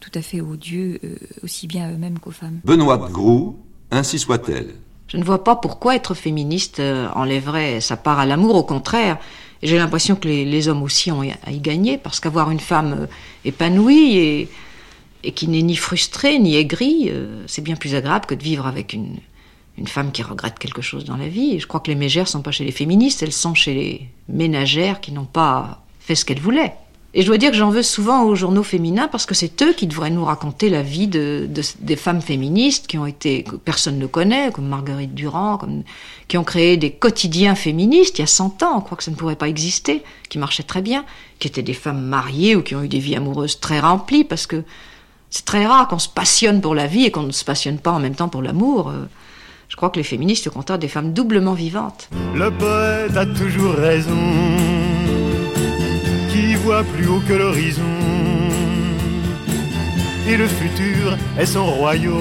tout 0.00 0.10
à 0.14 0.22
fait 0.22 0.40
odieux, 0.40 1.00
euh, 1.04 1.16
aussi 1.42 1.66
bien 1.66 1.88
à 1.88 1.92
eux-mêmes 1.92 2.18
qu'aux 2.18 2.30
femmes. 2.30 2.60
Benoît 2.64 2.96
de 2.98 3.12
Groux, 3.12 3.58
Ainsi 3.90 4.18
soit-elle. 4.18 4.74
Je 5.08 5.16
ne 5.16 5.24
vois 5.24 5.42
pas 5.42 5.56
pourquoi 5.56 5.96
être 5.96 6.14
féministe 6.14 6.80
euh, 6.80 7.08
enlèverait 7.14 7.80
sa 7.80 7.96
part 7.96 8.18
à 8.18 8.26
l'amour, 8.26 8.54
au 8.56 8.62
contraire. 8.62 9.18
J'ai 9.62 9.78
l'impression 9.78 10.16
que 10.16 10.28
les, 10.28 10.44
les 10.44 10.68
hommes 10.68 10.82
aussi 10.82 11.10
ont 11.10 11.22
à 11.22 11.50
y 11.50 11.58
gagner, 11.58 11.96
parce 11.96 12.20
qu'avoir 12.20 12.50
une 12.50 12.60
femme 12.60 12.92
euh, 13.00 13.06
épanouie 13.46 14.16
et, 14.18 14.48
et 15.24 15.32
qui 15.32 15.48
n'est 15.48 15.62
ni 15.62 15.76
frustrée 15.76 16.38
ni 16.38 16.56
aigrie, 16.56 17.08
euh, 17.08 17.42
c'est 17.46 17.62
bien 17.62 17.76
plus 17.76 17.94
agréable 17.94 18.26
que 18.26 18.34
de 18.34 18.42
vivre 18.42 18.66
avec 18.66 18.92
une, 18.92 19.16
une 19.78 19.86
femme 19.86 20.12
qui 20.12 20.22
regrette 20.22 20.58
quelque 20.58 20.82
chose 20.82 21.06
dans 21.06 21.16
la 21.16 21.28
vie. 21.28 21.52
Et 21.54 21.58
je 21.58 21.66
crois 21.66 21.80
que 21.80 21.90
les 21.90 21.96
mégères 21.96 22.28
sont 22.28 22.42
pas 22.42 22.50
chez 22.50 22.64
les 22.64 22.72
féministes, 22.72 23.22
elles 23.22 23.32
sont 23.32 23.54
chez 23.54 23.74
les 23.74 24.08
ménagères 24.28 25.00
qui 25.00 25.12
n'ont 25.12 25.24
pas 25.24 25.82
fait 26.00 26.14
ce 26.14 26.26
qu'elles 26.26 26.40
voulaient. 26.40 26.74
Et 27.14 27.22
je 27.22 27.26
dois 27.26 27.38
dire 27.38 27.50
que 27.50 27.56
j'en 27.56 27.70
veux 27.70 27.82
souvent 27.82 28.24
aux 28.24 28.34
journaux 28.34 28.62
féminins 28.62 29.08
parce 29.08 29.24
que 29.24 29.34
c'est 29.34 29.62
eux 29.62 29.72
qui 29.72 29.86
devraient 29.86 30.10
nous 30.10 30.24
raconter 30.26 30.68
la 30.68 30.82
vie 30.82 31.08
de, 31.08 31.46
de- 31.48 31.62
des 31.80 31.96
femmes 31.96 32.20
féministes 32.20 32.86
qui 32.86 32.98
ont 32.98 33.06
été, 33.06 33.44
que 33.44 33.56
personne 33.56 33.98
ne 33.98 34.06
connaît, 34.06 34.50
comme 34.52 34.68
Marguerite 34.68 35.14
Durand, 35.14 35.58
qui 36.28 36.36
ont 36.36 36.44
créé 36.44 36.76
des 36.76 36.90
quotidiens 36.90 37.54
féministes 37.54 38.18
il 38.18 38.22
y 38.22 38.24
a 38.24 38.26
100 38.26 38.62
ans, 38.62 38.76
on 38.76 38.80
croit 38.82 38.98
que 38.98 39.04
ça 39.04 39.10
ne 39.10 39.16
pourrait 39.16 39.36
pas 39.36 39.48
exister, 39.48 40.02
qui 40.28 40.38
marchaient 40.38 40.62
très 40.64 40.82
bien, 40.82 41.06
qui 41.38 41.48
étaient 41.48 41.62
des 41.62 41.72
femmes 41.72 42.02
mariées 42.02 42.54
ou 42.56 42.62
qui 42.62 42.74
ont 42.74 42.82
eu 42.82 42.88
des 42.88 42.98
vies 42.98 43.16
amoureuses 43.16 43.58
très 43.58 43.80
remplies 43.80 44.24
parce 44.24 44.46
que 44.46 44.62
c'est 45.30 45.46
très 45.46 45.64
rare 45.66 45.88
qu'on 45.88 45.98
se 45.98 46.08
passionne 46.10 46.60
pour 46.60 46.74
la 46.74 46.86
vie 46.86 47.04
et 47.04 47.10
qu'on 47.10 47.22
ne 47.22 47.32
se 47.32 47.44
passionne 47.44 47.78
pas 47.78 47.92
en 47.92 48.00
même 48.00 48.14
temps 48.16 48.28
pour 48.28 48.42
l'amour. 48.42 48.90
Euh, 48.90 49.06
Je 49.70 49.76
crois 49.76 49.88
que 49.90 49.96
les 49.98 50.04
féministes, 50.04 50.48
au 50.54 50.76
des 50.76 50.88
femmes 50.88 51.12
doublement 51.14 51.54
vivantes. 51.54 52.08
Le 52.34 52.50
poète 52.50 53.16
a 53.16 53.24
toujours 53.26 53.74
raison, 53.74 54.16
voit 56.64 56.84
plus 56.84 57.06
haut 57.06 57.22
que 57.26 57.32
l'horizon. 57.34 57.82
Et 60.28 60.36
le 60.36 60.46
futur 60.46 61.16
est 61.38 61.46
son 61.46 61.66
royaume. 61.66 62.18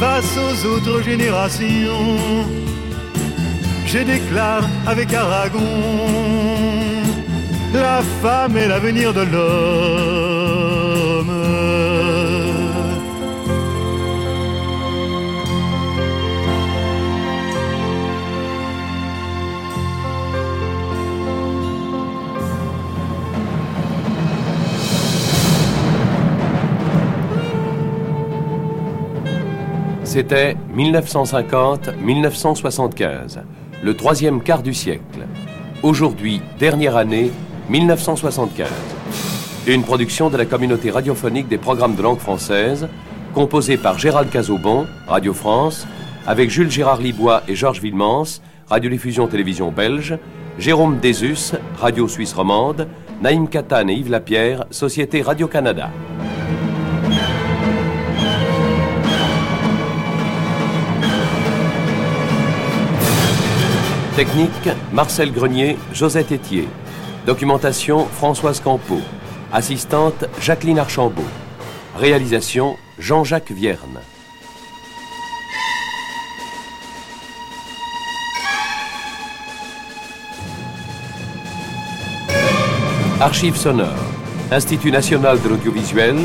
Face 0.00 0.36
aux 0.36 0.66
autres 0.66 1.02
générations, 1.02 2.46
je 3.86 3.98
déclare 3.98 4.68
avec 4.86 5.12
Aragon, 5.12 5.58
la 7.74 8.02
femme 8.22 8.56
est 8.56 8.68
l'avenir 8.68 9.12
de 9.12 9.22
l'homme. 9.32 10.38
C'était 30.08 30.56
1950-1975, 30.74 33.40
le 33.82 33.94
troisième 33.94 34.42
quart 34.42 34.62
du 34.62 34.72
siècle. 34.72 35.26
Aujourd'hui, 35.82 36.40
dernière 36.58 36.96
année, 36.96 37.30
1975. 37.68 38.70
Une 39.66 39.82
production 39.82 40.30
de 40.30 40.38
la 40.38 40.46
communauté 40.46 40.90
radiophonique 40.90 41.48
des 41.48 41.58
programmes 41.58 41.94
de 41.94 42.00
langue 42.00 42.20
française, 42.20 42.88
composée 43.34 43.76
par 43.76 43.98
Gérald 43.98 44.30
Cazobon, 44.30 44.86
Radio 45.06 45.34
France, 45.34 45.86
avec 46.26 46.48
Jules 46.48 46.70
Gérard 46.70 47.02
Libois 47.02 47.42
et 47.46 47.54
Georges 47.54 47.82
Villemans, 47.82 48.40
Radiodiffusion 48.66 49.26
Télévision 49.26 49.70
Belge, 49.70 50.16
Jérôme 50.58 51.00
Désus, 51.00 51.52
Radio 51.78 52.08
Suisse 52.08 52.32
Romande, 52.32 52.88
Naïm 53.20 53.46
Katan 53.46 53.88
et 53.88 53.96
Yves 53.96 54.10
Lapierre, 54.10 54.64
Société 54.70 55.20
Radio-Canada. 55.20 55.90
Technique, 64.18 64.68
Marcel 64.92 65.30
Grenier, 65.30 65.78
Josette 65.92 66.32
Étier. 66.32 66.68
Documentation, 67.24 68.04
Françoise 68.04 68.58
Campeau. 68.58 68.98
Assistante, 69.52 70.24
Jacqueline 70.40 70.80
Archambault. 70.80 71.22
Réalisation, 71.96 72.76
Jean-Jacques 72.98 73.52
Vierne. 73.52 74.00
Archives 83.20 83.54
sonores. 83.54 83.86
Institut 84.50 84.90
national 84.90 85.40
de 85.40 85.48
l'audiovisuel, 85.48 86.16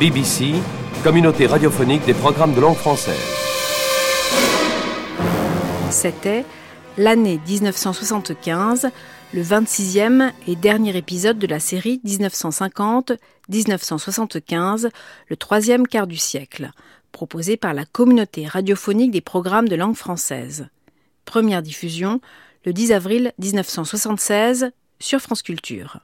BBC, 0.00 0.54
Communauté 1.02 1.46
radiophonique 1.46 2.06
des 2.06 2.14
programmes 2.14 2.54
de 2.54 2.62
langue 2.62 2.76
française. 2.76 3.14
C'était 5.90 6.46
l'année 6.96 7.40
1975, 7.46 8.88
le 9.32 9.42
26e 9.42 10.32
et 10.46 10.56
dernier 10.56 10.96
épisode 10.96 11.38
de 11.38 11.46
la 11.46 11.60
série 11.60 12.00
1950-1975, 12.04 14.90
le 15.28 15.36
troisième 15.36 15.86
quart 15.86 16.06
du 16.06 16.16
siècle, 16.16 16.70
proposé 17.12 17.56
par 17.56 17.72
la 17.74 17.84
communauté 17.84 18.46
radiophonique 18.46 19.10
des 19.10 19.20
programmes 19.20 19.68
de 19.68 19.76
langue 19.76 19.96
française. 19.96 20.68
Première 21.24 21.62
diffusion 21.62 22.20
le 22.64 22.72
10 22.72 22.92
avril 22.92 23.32
1976 23.38 24.70
sur 25.00 25.20
France 25.20 25.42
Culture. 25.42 25.98